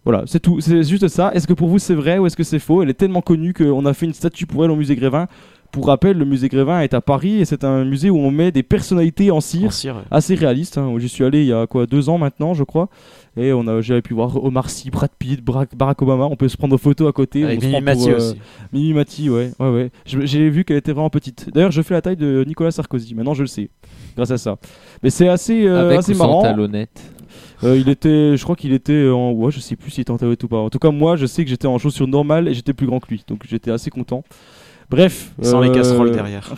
Voilà, 0.04 0.24
c'est 0.26 0.40
tout, 0.40 0.62
c'est 0.62 0.84
juste 0.84 1.08
ça. 1.10 1.32
Est-ce 1.34 1.46
que 1.46 1.54
pour 1.54 1.68
vous 1.68 1.78
c'est 1.78 1.94
vrai 1.94 2.18
ou 2.18 2.26
est-ce 2.26 2.36
que 2.36 2.44
c'est 2.44 2.58
faux? 2.58 2.82
Elle 2.82 2.90
est 2.90 2.96
tellement 2.96 3.22
connue 3.22 3.54
qu'on 3.54 3.86
a 3.86 3.94
fait 3.94 4.08
une 4.08 4.14
statue 4.14 4.48
pour 4.48 4.66
elle 4.66 4.72
au 4.72 4.76
musée 4.76 4.96
Grévin. 4.96 5.28
Pour 5.72 5.88
rappel, 5.88 6.18
le 6.18 6.26
musée 6.26 6.50
Grévin 6.50 6.82
est 6.82 6.94
à 6.94 7.00
Paris 7.02 7.40
et 7.40 7.46
c'est 7.46 7.64
un 7.64 7.86
musée 7.86 8.10
où 8.10 8.18
on 8.18 8.30
met 8.32 8.52
des 8.52 8.64
personnalités 8.64 9.32
en 9.32 9.40
cire, 9.40 9.68
En 9.68 9.72
cire, 9.72 9.96
ouais. 9.96 10.02
assez 10.12 10.36
réalistes. 10.36 10.78
hein. 10.78 10.94
J'y 10.98 11.08
suis 11.08 11.24
allé 11.24 11.42
il 11.42 11.48
y 11.48 11.54
a 11.54 11.66
quoi 11.68 11.86
deux 11.86 12.10
ans 12.10 12.18
maintenant, 12.18 12.54
je 12.54 12.64
crois, 12.64 12.90
et 13.38 13.54
on 13.54 13.66
a, 13.68 13.80
j'avais 13.80 14.02
pu 14.02 14.14
voir 14.14 14.44
Omar 14.44 14.70
Sy, 14.70 14.90
Brad 14.90 15.12
Pitt, 15.18 15.42
Barack, 15.42 16.02
Obama. 16.02 16.26
On 16.26 16.36
peut 16.36 16.50
se 16.50 16.58
prendre 16.58 16.76
en 16.76 16.78
photo 16.78 17.08
à 17.08 17.14
côté. 17.14 17.46
Avec 17.46 17.62
Mimi 17.62 17.80
Mati 17.80 18.10
euh, 18.12 18.18
aussi. 18.18 18.36
Mimi 18.74 18.94
Mati, 18.94 19.30
ouais, 19.30 19.52
ouais, 19.60 19.70
ouais. 19.70 19.92
J'ai 20.06 20.50
vu 20.50 20.66
qu'elle 20.66 20.78
était 20.78 20.92
vraiment 20.92 21.10
petite. 21.10 21.50
D'ailleurs, 21.54 21.72
je 21.72 21.82
fais 21.82 21.94
la 21.94 22.02
taille 22.02 22.18
de 22.18 22.44
Nicolas 22.46 22.72
Sarkozy. 22.72 23.16
Maintenant, 23.16 23.34
je 23.34 23.44
le 23.44 23.48
sais, 23.48 23.70
grâce 24.18 24.32
à 24.32 24.38
ça. 24.38 24.58
Mais 25.04 25.10
c'est 25.10 25.30
assez, 25.30 25.66
euh, 25.66 25.86
Avec 25.86 26.00
assez 26.00 26.14
ou 26.14 26.18
marrant. 26.18 26.42
talonnette 26.42 27.02
Euh, 27.64 27.78
il 27.78 27.88
était, 27.90 28.36
je 28.36 28.44
crois 28.44 28.56
qu'il 28.58 28.74
était 28.74 29.08
en, 29.10 29.32
ouais, 29.32 29.52
je 29.52 29.60
sais 29.62 29.76
plus 29.78 29.92
s'il 29.92 30.02
était 30.02 30.12
en 30.12 30.18
talonnette 30.18 30.44
ou 30.44 30.48
pas. 30.50 30.58
En 30.58 30.70
tout 30.70 30.80
cas, 30.80 30.92
moi, 30.92 31.16
je 31.16 31.26
sais 31.28 31.44
que 31.46 31.50
j'étais 31.50 31.68
en 31.68 31.78
chaussures 31.78 32.08
normales 32.08 32.48
et 32.50 32.54
j'étais 32.54 32.74
plus 32.74 32.88
grand 32.88 33.00
que 33.00 33.08
lui, 33.10 33.24
donc 33.28 33.44
j'étais 33.48 33.72
assez 33.72 33.90
content. 33.90 34.24
Bref. 34.92 35.32
Sans 35.42 35.62
les 35.62 35.70
euh, 35.70 35.74
casseroles 35.74 36.12
derrière. 36.12 36.54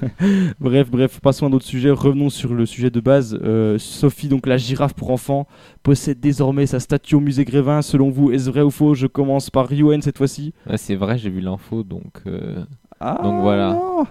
bref, 0.60 0.88
bref, 0.90 1.20
passons 1.20 1.46
à 1.46 1.48
un 1.48 1.52
autre 1.52 1.66
sujet. 1.66 1.90
Revenons 1.90 2.30
sur 2.30 2.54
le 2.54 2.64
sujet 2.64 2.90
de 2.90 3.00
base. 3.00 3.38
Euh, 3.42 3.76
Sophie, 3.78 4.28
donc 4.28 4.46
la 4.46 4.56
girafe 4.56 4.94
pour 4.94 5.10
enfants, 5.10 5.46
possède 5.82 6.20
désormais 6.20 6.66
sa 6.66 6.78
statue 6.80 7.16
au 7.16 7.20
musée 7.20 7.44
Grévin. 7.44 7.82
Selon 7.82 8.08
vous, 8.10 8.30
est-ce 8.30 8.48
vrai 8.48 8.62
ou 8.62 8.70
faux? 8.70 8.94
Je 8.94 9.06
commence 9.08 9.50
par 9.50 9.70
Yuen 9.72 10.00
cette 10.00 10.16
fois-ci. 10.18 10.54
Ouais, 10.70 10.76
C'est 10.78 10.94
vrai, 10.94 11.18
j'ai 11.18 11.28
vu 11.30 11.40
l'info, 11.40 11.82
donc. 11.82 12.12
euh, 12.26 12.62
Ah, 13.00 13.18
donc 13.22 13.42
voilà. 13.42 13.72
non 13.72 14.04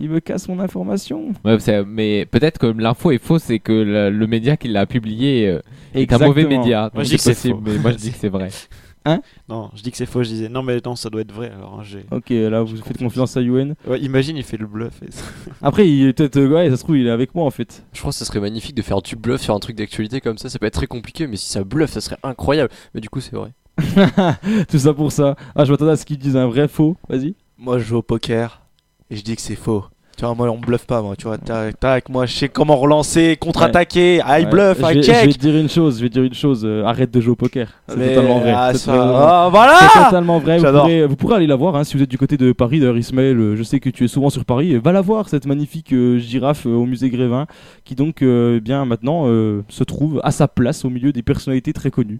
Il 0.00 0.08
me 0.08 0.20
casse 0.20 0.48
mon 0.48 0.58
information. 0.60 1.32
Ouais, 1.44 1.58
mais 1.86 2.26
peut-être 2.30 2.58
que 2.58 2.66
l'info 2.66 3.10
est 3.10 3.18
fausse 3.22 3.50
et 3.50 3.58
que 3.58 3.72
le, 3.72 4.10
le 4.10 4.26
média 4.26 4.56
qui 4.56 4.68
l'a 4.68 4.86
publié 4.86 5.48
euh, 5.48 5.60
est 5.94 6.10
un 6.12 6.18
mauvais 6.18 6.44
média. 6.44 6.90
Moi, 6.94 7.02
Donc 7.02 7.04
je 7.04 7.10
dis 7.10 7.16
que 7.16 7.22
c'est 7.22 7.30
possible, 7.34 7.56
faux. 7.56 7.62
mais 7.66 7.78
moi 7.78 7.90
je 7.92 7.96
dis 7.96 8.10
que 8.12 8.16
c'est 8.18 8.28
vrai. 8.30 8.48
Hein 9.04 9.20
Non, 9.48 9.70
je 9.74 9.82
dis 9.82 9.90
que 9.90 9.96
c'est 9.96 10.06
faux, 10.06 10.22
je 10.22 10.28
disais 10.28 10.48
non, 10.48 10.62
mais 10.62 10.78
non, 10.84 10.96
ça 10.96 11.10
doit 11.10 11.20
être 11.20 11.32
vrai. 11.32 11.50
Alors, 11.50 11.80
hein, 11.80 11.82
j'ai. 11.82 12.04
Ok, 12.10 12.30
là 12.30 12.62
vous 12.62 12.76
faites 12.76 12.98
confiance 12.98 13.36
à 13.36 13.40
Yuen. 13.40 13.74
Ouais, 13.86 14.00
imagine, 14.00 14.36
il 14.36 14.42
fait 14.42 14.56
le 14.56 14.66
bluff. 14.66 15.02
Et... 15.02 15.08
Après, 15.62 15.88
il 15.88 16.08
est 16.08 16.12
peut-être, 16.12 16.36
euh, 16.36 16.48
ouais, 16.48 16.70
ça 16.70 16.76
se 16.76 16.82
trouve, 16.82 16.96
il 16.96 17.06
est 17.06 17.10
avec 17.10 17.34
moi 17.34 17.44
en 17.44 17.50
fait. 17.50 17.84
Je 17.92 18.00
crois 18.00 18.10
que 18.10 18.16
ça 18.16 18.24
serait 18.24 18.40
magnifique 18.40 18.74
de 18.74 18.82
faire 18.82 19.02
du 19.02 19.16
bluff 19.16 19.40
sur 19.40 19.54
un 19.54 19.60
truc 19.60 19.76
d'actualité 19.76 20.20
comme 20.20 20.38
ça. 20.38 20.48
Ça 20.48 20.58
peut 20.58 20.66
être 20.66 20.74
très 20.74 20.86
compliqué, 20.86 21.26
mais 21.26 21.36
si 21.36 21.48
ça 21.48 21.64
bluffe, 21.64 21.92
ça 21.92 22.00
serait 22.00 22.18
incroyable. 22.22 22.70
Mais 22.94 23.00
du 23.00 23.08
coup, 23.08 23.20
c'est 23.20 23.36
vrai. 23.36 23.52
Tout 24.68 24.78
ça 24.78 24.92
pour 24.92 25.12
ça. 25.12 25.36
Ah, 25.54 25.64
je 25.64 25.70
m'attendais 25.70 25.92
à 25.92 25.96
ce 25.96 26.04
qu'ils 26.04 26.18
disent 26.18 26.36
un 26.36 26.48
vrai 26.48 26.68
faux. 26.68 26.96
Vas-y. 27.08 27.34
Moi, 27.56 27.78
je 27.78 27.84
joue 27.84 27.96
au 27.96 28.02
poker 28.02 28.62
et 29.10 29.16
je 29.16 29.22
dis 29.22 29.36
que 29.36 29.42
c'est 29.42 29.56
faux. 29.56 29.84
Tu 30.18 30.24
vois, 30.24 30.34
moi, 30.34 30.50
on 30.50 30.58
bluffe 30.58 30.84
pas, 30.84 31.00
moi. 31.00 31.14
Tu 31.16 31.28
vois, 31.28 31.38
tac, 31.38 31.78
tac, 31.78 32.08
moi, 32.08 32.26
je 32.26 32.34
sais 32.34 32.48
comment 32.48 32.74
relancer, 32.76 33.36
contre-attaquer. 33.40 34.16
I 34.16 34.20
Ouais. 34.42 34.46
bluff, 34.46 34.78
I 34.80 34.82
vais, 34.82 34.88
je 34.94 34.98
vais 34.98 35.02
check. 35.22 35.32
te 35.34 35.38
dire 35.38 35.56
une 35.56 35.68
chose, 35.68 35.98
je 35.98 36.02
vais 36.02 36.08
te 36.08 36.14
dire 36.14 36.24
une 36.24 36.34
chose, 36.34 36.62
euh, 36.64 36.82
arrête 36.84 37.12
de 37.12 37.20
jouer 37.20 37.32
au 37.32 37.36
poker. 37.36 37.68
C'est 37.88 37.94
totalement 38.14 38.40
vrai. 38.40 38.52
ah, 38.52 38.70
C'est 38.72 38.78
ça- 38.78 38.92
totalement- 38.94 39.16
ah, 39.16 39.48
voilà 39.48 39.78
C'est 39.92 40.04
totalement 40.06 40.38
vrai. 40.40 40.58
Vous 40.58 40.64
pourrez, 40.66 41.06
vous 41.06 41.14
pourrez 41.16 41.34
aller 41.36 41.46
la 41.46 41.54
voir 41.54 41.76
hein, 41.76 41.84
si 41.84 41.96
vous 41.96 42.02
êtes 42.02 42.10
du 42.10 42.18
côté 42.18 42.36
de 42.36 42.50
Paris. 42.50 42.80
D'ailleurs, 42.80 42.98
Ismaël, 42.98 43.38
euh, 43.38 43.54
je 43.54 43.62
sais 43.62 43.78
que 43.78 43.90
tu 43.90 44.04
es 44.04 44.08
souvent 44.08 44.28
sur 44.28 44.44
Paris. 44.44 44.76
Va 44.78 44.90
la 44.90 45.02
voir, 45.02 45.28
cette 45.28 45.46
magnifique 45.46 45.92
euh, 45.92 46.18
girafe 46.18 46.66
euh, 46.66 46.70
au 46.70 46.84
musée 46.84 47.10
Grévin, 47.10 47.46
qui 47.84 47.94
donc, 47.94 48.16
eh 48.22 48.58
bien 48.60 48.84
maintenant, 48.86 49.26
se 49.68 49.84
trouve 49.84 50.20
à 50.24 50.32
sa 50.32 50.48
place 50.48 50.84
au 50.84 50.90
milieu 50.90 51.12
des 51.12 51.22
personnalités 51.22 51.72
très 51.72 51.92
connues. 51.92 52.18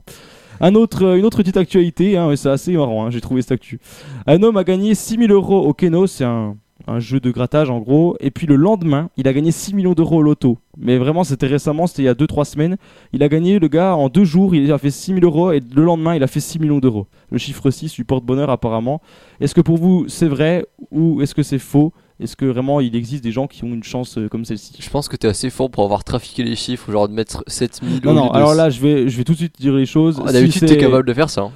Un 0.61 0.75
autre, 0.77 1.17
une 1.17 1.25
autre 1.25 1.39
petite 1.39 1.57
actualité, 1.57 2.17
hein, 2.17 2.31
et 2.31 2.37
c'est 2.37 2.49
assez 2.49 2.73
marrant, 2.73 3.07
hein, 3.07 3.11
j'ai 3.11 3.21
trouvé 3.21 3.43
cette 3.43 3.53
actu. 3.53 3.81
Un 4.27 4.43
homme 4.43 4.57
a 4.57 4.63
gagné 4.65 4.95
6000 4.95 5.31
euros 5.33 5.65
au 5.67 5.73
Keno, 5.73 6.07
c'est 6.07 6.25
un, 6.25 6.57
un 6.89 7.01
jeu 7.01 7.21
de 7.21 7.31
grattage 7.31 7.71
en 7.71 7.79
gros, 7.81 8.17
et 8.21 8.31
puis 8.31 8.47
le 8.47 8.57
lendemain, 8.57 9.11
il 9.17 9.29
a 9.29 9.33
gagné 9.33 9.51
6 9.53 9.75
millions 9.75 9.93
d'euros 9.93 10.17
au 10.19 10.23
loto. 10.23 10.59
Mais 10.77 10.97
vraiment, 10.99 11.23
c'était 11.25 11.47
récemment, 11.47 11.87
c'était 11.87 12.03
il 12.03 12.07
y 12.07 12.09
a 12.09 12.15
2-3 12.15 12.45
semaines. 12.45 12.77
Il 13.13 13.23
a 13.23 13.29
gagné, 13.29 13.59
le 13.59 13.69
gars, 13.69 13.95
en 13.95 14.09
deux 14.09 14.25
jours, 14.25 14.55
il 14.55 14.71
a 14.73 14.79
fait 14.79 14.91
6 14.91 15.15
000 15.15 15.25
euros, 15.25 15.53
et 15.53 15.61
le 15.75 15.85
lendemain, 15.85 16.15
il 16.15 16.23
a 16.23 16.27
fait 16.27 16.41
6 16.41 16.59
millions 16.59 16.79
d'euros. 16.79 17.07
Le 17.31 17.39
chiffre 17.39 17.71
6 17.71 17.97
lui 17.97 18.05
porte 18.05 18.25
bonheur 18.25 18.51
apparemment. 18.51 19.01
Est-ce 19.41 19.55
que 19.55 19.61
pour 19.61 19.77
vous, 19.79 20.07
c'est 20.09 20.29
vrai, 20.29 20.67
ou 20.91 21.21
est-ce 21.23 21.35
que 21.35 21.43
c'est 21.43 21.59
faux? 21.59 21.93
Est-ce 22.21 22.35
que 22.35 22.47
vraiment, 22.47 22.81
il 22.81 22.97
existe 22.97 23.23
des 23.23 23.31
gens 23.31 23.47
qui 23.47 23.63
ont 23.63 23.69
une 23.69 23.85
chance 23.85 24.19
euh, 24.19 24.27
comme 24.29 24.45
celle-ci? 24.45 24.73
Je 24.81 24.91
pense 24.91 25.09
que 25.09 25.15
t'es 25.15 25.29
assez 25.29 25.51
fort 25.51 25.71
pour 25.71 25.85
avoir 25.85 26.03
trafiqué 26.03 26.43
les 26.43 26.57
chiffres, 26.57 26.91
genre 26.91 27.07
de 27.09 27.15
mettre 27.15 27.45
7000 27.47 28.01
Non, 28.05 28.13
non, 28.13 28.31
alors 28.33 28.55
là, 28.55 28.71
je 28.71 28.81
vais, 28.81 29.09
je 29.09 29.17
vais 29.17 29.23
tout 29.23 29.35
de 29.35 29.39
suite 29.39 29.55
dire 29.61 29.73
les 29.75 29.87
choses. 29.87 30.19
Ah, 30.25 30.29
Si 30.29 30.33
D'habitude, 30.35 30.61
c'est- 30.61 30.67
t'es 30.67 30.79
capable 30.79 31.07
de 31.07 31.15
faire 31.15 31.31
ça. 31.31 31.43
hein. 31.43 31.53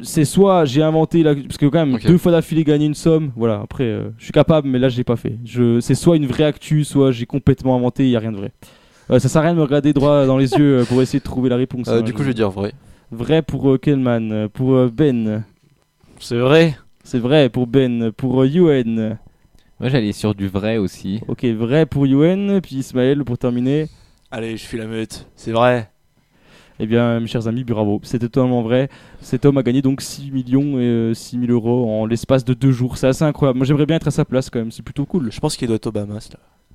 C'est 0.00 0.24
soit 0.24 0.64
j'ai 0.64 0.82
inventé 0.82 1.22
la... 1.22 1.34
parce 1.34 1.58
que 1.58 1.66
quand 1.66 1.84
même 1.86 1.98
deux 1.98 2.16
fois 2.18 2.32
d'affilée 2.32 2.64
gagner 2.64 2.86
une 2.86 2.94
somme 2.94 3.30
voilà 3.36 3.60
après 3.62 3.84
euh, 3.84 4.08
je 4.18 4.24
suis 4.24 4.32
capable 4.32 4.66
mais 4.68 4.78
là 4.78 4.88
je 4.88 4.96
l'ai 4.96 5.04
pas 5.04 5.16
fait 5.16 5.38
je 5.44 5.80
c'est 5.80 5.94
soit 5.94 6.16
une 6.16 6.26
vraie 6.26 6.44
actu 6.44 6.84
soit 6.84 7.12
j'ai 7.12 7.26
complètement 7.26 7.76
inventé 7.76 8.04
il 8.04 8.10
y 8.10 8.16
a 8.16 8.20
rien 8.20 8.32
de 8.32 8.38
vrai 8.38 8.52
Euh, 9.10 9.18
ça 9.18 9.28
sert 9.28 9.42
à 9.42 9.44
rien 9.44 9.52
de 9.54 9.58
me 9.58 9.64
regarder 9.64 9.92
droit 9.92 10.24
dans 10.26 10.38
les 10.38 10.52
yeux 10.54 10.78
euh, 10.80 10.84
pour 10.84 11.02
essayer 11.02 11.18
de 11.18 11.24
trouver 11.24 11.50
la 11.50 11.56
réponse 11.56 11.88
Euh, 11.88 11.98
hein. 11.98 12.02
du 12.02 12.12
coup, 12.14 12.22
je 12.22 12.28
vais 12.28 12.34
dire 12.34 12.50
vrai. 12.50 12.72
vrai 13.10 13.42
pour 13.42 13.68
euh, 13.70 13.76
Kelman 13.78 14.48
pour 14.48 14.74
euh, 14.74 14.88
Ben 14.92 15.44
C'est 16.20 16.38
vrai. 16.38 16.76
c'est 17.04 17.18
vrai 17.18 17.48
pour 17.50 17.66
Ben 17.66 18.12
pour 18.12 18.40
euh, 18.42 18.46
Yuen 18.46 19.18
Moi 19.80 19.88
j'allais 19.90 20.12
sur 20.12 20.34
du 20.34 20.46
vrai 20.48 20.78
aussi. 20.78 21.20
ok 21.28 21.44
vrai 21.44 21.84
pour 21.84 22.06
Yuen 22.06 22.60
puis 22.62 22.76
Ismaël 22.76 23.24
pour 23.24 23.36
terminer 23.36 23.88
Allez, 24.30 24.56
je 24.56 24.62
suis 24.64 24.78
la 24.78 24.86
meute. 24.86 25.26
C'est 25.36 25.52
vrai. 25.52 25.90
Eh 26.84 26.86
bien, 26.86 27.20
mes 27.20 27.28
chers 27.28 27.46
amis, 27.46 27.62
bravo. 27.62 28.00
C'était 28.02 28.28
totalement 28.28 28.60
vrai. 28.60 28.88
Cet 29.20 29.44
homme 29.44 29.56
a 29.56 29.62
gagné 29.62 29.82
donc 29.82 30.00
6 30.00 30.32
millions 30.32 30.80
et 30.80 30.82
euh, 30.84 31.14
6 31.14 31.38
000 31.38 31.52
euros 31.52 31.88
en 31.88 32.06
l'espace 32.06 32.44
de 32.44 32.54
deux 32.54 32.72
jours. 32.72 32.96
C'est 32.96 33.06
assez 33.06 33.22
incroyable. 33.24 33.58
Moi, 33.58 33.66
j'aimerais 33.66 33.86
bien 33.86 33.94
être 33.96 34.08
à 34.08 34.10
sa 34.10 34.24
place 34.24 34.50
quand 34.50 34.58
même. 34.58 34.72
C'est 34.72 34.82
plutôt 34.82 35.04
cool. 35.06 35.30
Je 35.30 35.38
pense 35.38 35.56
qu'il 35.56 35.68
doit 35.68 35.76
être 35.76 35.86
Obama, 35.86 36.14
là. 36.14 36.20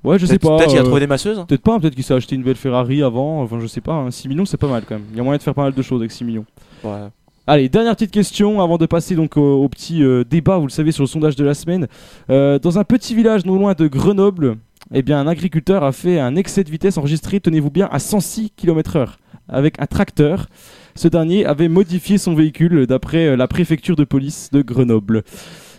Ouais, 0.02 0.18
je 0.18 0.24
sais 0.24 0.38
pas. 0.38 0.56
peut-être 0.56 0.70
qu'il 0.70 0.78
a 0.78 0.80
euh, 0.80 0.84
trouvé 0.84 1.00
des 1.00 1.06
masseuses, 1.06 1.38
hein. 1.38 1.44
Peut-être 1.46 1.60
pas. 1.62 1.78
Peut-être 1.78 1.94
qu'il 1.94 2.04
s'est 2.04 2.14
acheté 2.14 2.36
une 2.36 2.42
belle 2.42 2.56
Ferrari 2.56 3.02
avant. 3.02 3.42
Enfin, 3.42 3.60
je 3.60 3.66
sais 3.66 3.82
pas. 3.82 3.92
hein. 3.92 4.10
6 4.10 4.28
millions, 4.28 4.46
c'est 4.46 4.56
pas 4.56 4.66
mal 4.68 4.84
quand 4.88 4.94
même. 4.94 5.04
Il 5.12 5.18
y 5.18 5.20
a 5.20 5.22
moyen 5.22 5.36
de 5.36 5.42
faire 5.42 5.54
pas 5.54 5.64
mal 5.64 5.74
de 5.74 5.82
choses 5.82 6.00
avec 6.00 6.10
6 6.10 6.24
millions. 6.24 6.46
Ouais. 6.84 7.08
Allez, 7.46 7.68
dernière 7.70 7.94
petite 7.96 8.10
question 8.10 8.60
avant 8.60 8.76
de 8.76 8.84
passer 8.86 9.14
donc 9.14 9.36
au, 9.38 9.64
au 9.64 9.68
petit 9.70 10.02
euh, 10.02 10.22
débat, 10.22 10.58
vous 10.58 10.66
le 10.66 10.70
savez, 10.70 10.92
sur 10.92 11.02
le 11.02 11.06
sondage 11.08 11.34
de 11.34 11.44
la 11.44 11.54
semaine. 11.54 11.86
Euh, 12.30 12.58
dans 12.58 12.78
un 12.78 12.84
petit 12.84 13.14
village 13.14 13.44
non 13.46 13.56
loin 13.56 13.72
de 13.74 13.86
Grenoble, 13.88 14.56
eh 14.92 15.02
bien, 15.02 15.20
un 15.20 15.26
agriculteur 15.26 15.84
a 15.84 15.92
fait 15.92 16.18
un 16.18 16.36
excès 16.36 16.64
de 16.64 16.70
vitesse 16.70 16.96
enregistré, 16.96 17.40
tenez-vous 17.40 17.70
bien, 17.70 17.88
à 17.90 17.98
106 17.98 18.50
km/h 18.56 19.18
avec 19.48 19.80
un 19.80 19.86
tracteur. 19.86 20.46
Ce 20.94 21.08
dernier 21.08 21.46
avait 21.46 21.68
modifié 21.68 22.18
son 22.18 22.34
véhicule 22.34 22.86
d'après 22.86 23.28
euh, 23.28 23.36
la 23.36 23.48
préfecture 23.48 23.96
de 23.96 24.04
police 24.04 24.50
de 24.52 24.62
Grenoble. 24.62 25.22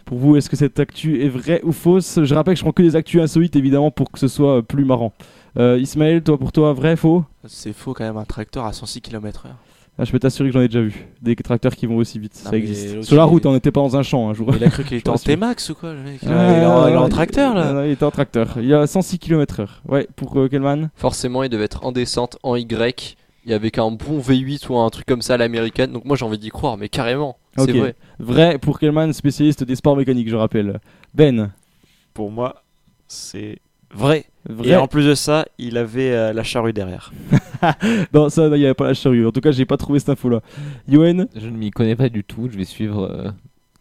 Pour 0.06 0.18
vous, 0.18 0.36
est-ce 0.36 0.50
que 0.50 0.56
cette 0.56 0.80
actu 0.80 1.24
est 1.24 1.30
vraie 1.30 1.62
ou 1.64 1.72
fausse? 1.72 2.24
Je 2.24 2.34
rappelle 2.34 2.56
que 2.56 2.60
je 2.60 2.64
prends 2.64 2.72
que 2.72 2.82
des 2.82 2.96
actus 2.96 3.22
insolites, 3.22 3.56
évidemment, 3.56 3.92
pour 3.92 4.12
que 4.12 4.20
ce 4.20 4.28
soit 4.28 4.58
euh, 4.58 4.62
plus 4.62 4.86
marrant. 4.86 5.14
Euh, 5.58 5.78
Ismaël, 5.80 6.24
toi, 6.24 6.38
pour 6.38 6.52
toi, 6.52 6.74
vrai, 6.74 6.96
faux? 6.96 7.24
C'est 7.46 7.74
faux 7.74 7.94
quand 7.94 8.04
même, 8.04 8.18
un 8.18 8.26
tracteur 8.26 8.66
à 8.66 8.74
106 8.74 9.02
km/h. 9.02 9.50
Ah, 10.00 10.06
je 10.06 10.12
peux 10.12 10.20
t'assurer 10.20 10.50
que 10.50 10.54
j'en 10.54 10.62
ai 10.62 10.68
déjà 10.68 10.82
vu. 10.82 11.06
Des 11.22 11.36
tracteurs 11.36 11.76
qui 11.76 11.86
vont 11.86 11.98
aussi 11.98 12.18
vite. 12.20 12.40
Non, 12.46 12.52
ça 12.52 12.58
existe. 12.58 13.02
Sur 13.04 13.16
la 13.18 13.24
il 13.24 13.26
route, 13.26 13.44
est- 13.44 13.48
on 13.50 13.54
n'était 13.54 13.72
pas 13.72 13.82
dans 13.82 13.98
un 13.98 14.04
champ 14.04 14.30
un 14.30 14.34
jour. 14.34 14.50
Il 14.56 14.64
a 14.64 14.70
cru 14.70 14.84
qu'il 14.86 14.98
était 14.98 15.10
en. 15.10 15.16
T-Max 15.18 15.70
ou 15.70 15.76
quoi, 15.76 15.94
le 15.94 16.00
mec? 16.02 16.20
Il 16.24 16.30
Ah, 16.32 16.40
a- 16.40 16.58
il 16.58 16.64
est 16.64 16.66
en- 16.66 16.88
il 16.88 16.94
est 16.94 16.98
en 16.98 17.02
non, 17.02 17.10
tracteur, 17.10 17.54
là. 17.54 17.86
Il 17.86 17.92
était 17.92 18.06
en 18.06 18.12
tracteur. 18.12 18.54
Il 18.58 18.66
y 18.66 18.74
a 18.74 18.88
106 18.88 19.20
km/h. 19.20 19.68
Ouais, 19.88 20.08
pour 20.16 20.38
euh, 20.40 20.48
Kelman 20.48 20.90
Forcément, 20.96 21.44
il 21.44 21.50
devait 21.50 21.66
être 21.66 21.86
en 21.86 21.92
descente, 21.92 22.38
en 22.44 22.56
Y, 22.56 23.18
et 23.46 23.54
avec 23.54 23.78
un 23.78 23.92
bon 23.92 24.20
V8 24.20 24.70
ou 24.70 24.78
un 24.78 24.90
truc 24.90 25.06
comme 25.06 25.22
ça 25.22 25.34
à 25.34 25.38
l'américaine. 25.38 25.92
Donc 25.92 26.06
moi, 26.06 26.16
j'ai 26.16 26.26
envie 26.26 26.38
d'y 26.38 26.50
croire, 26.50 26.78
mais 26.78 26.88
carrément. 26.90 27.38
C'est 27.58 27.72
vrai. 27.74 27.96
Vrai 28.20 28.58
pour 28.58 28.80
Kelman, 28.80 29.12
spécialiste 29.12 29.64
des 29.66 29.76
sports 29.76 29.98
mécaniques, 29.98 30.30
je 30.30 30.36
rappelle. 30.36 30.80
Ben 31.14 31.52
Pour 32.14 32.32
moi, 32.32 32.64
c'est 33.08 33.58
vrai. 33.94 34.26
Vrai. 34.48 34.70
Et 34.70 34.76
en 34.76 34.88
plus 34.88 35.06
de 35.06 35.16
ça, 35.16 35.46
il 35.58 35.78
avait 35.78 36.12
euh, 36.12 36.34
la 36.34 36.44
charrue 36.44 36.74
derrière. 36.74 37.12
Non, 38.14 38.30
ça, 38.30 38.48
il 38.48 38.54
n'y 38.60 38.66
avait 38.66 38.74
pas 38.74 38.88
la 38.88 38.94
charrue. 38.94 39.28
En 39.28 39.32
tout 39.32 39.42
cas, 39.42 39.52
j'ai 39.52 39.66
pas 39.66 39.78
trouvé 39.78 40.00
cette 40.00 40.10
info-là. 40.10 40.40
Yoann 40.88 41.28
Je 41.36 41.48
ne 41.48 41.58
m'y 41.58 41.72
connais 41.72 41.96
pas 41.96 42.08
du 42.10 42.24
tout. 42.24 42.48
Je 42.50 42.58
vais 42.58 42.64
suivre 42.64 43.04
euh, 43.04 43.30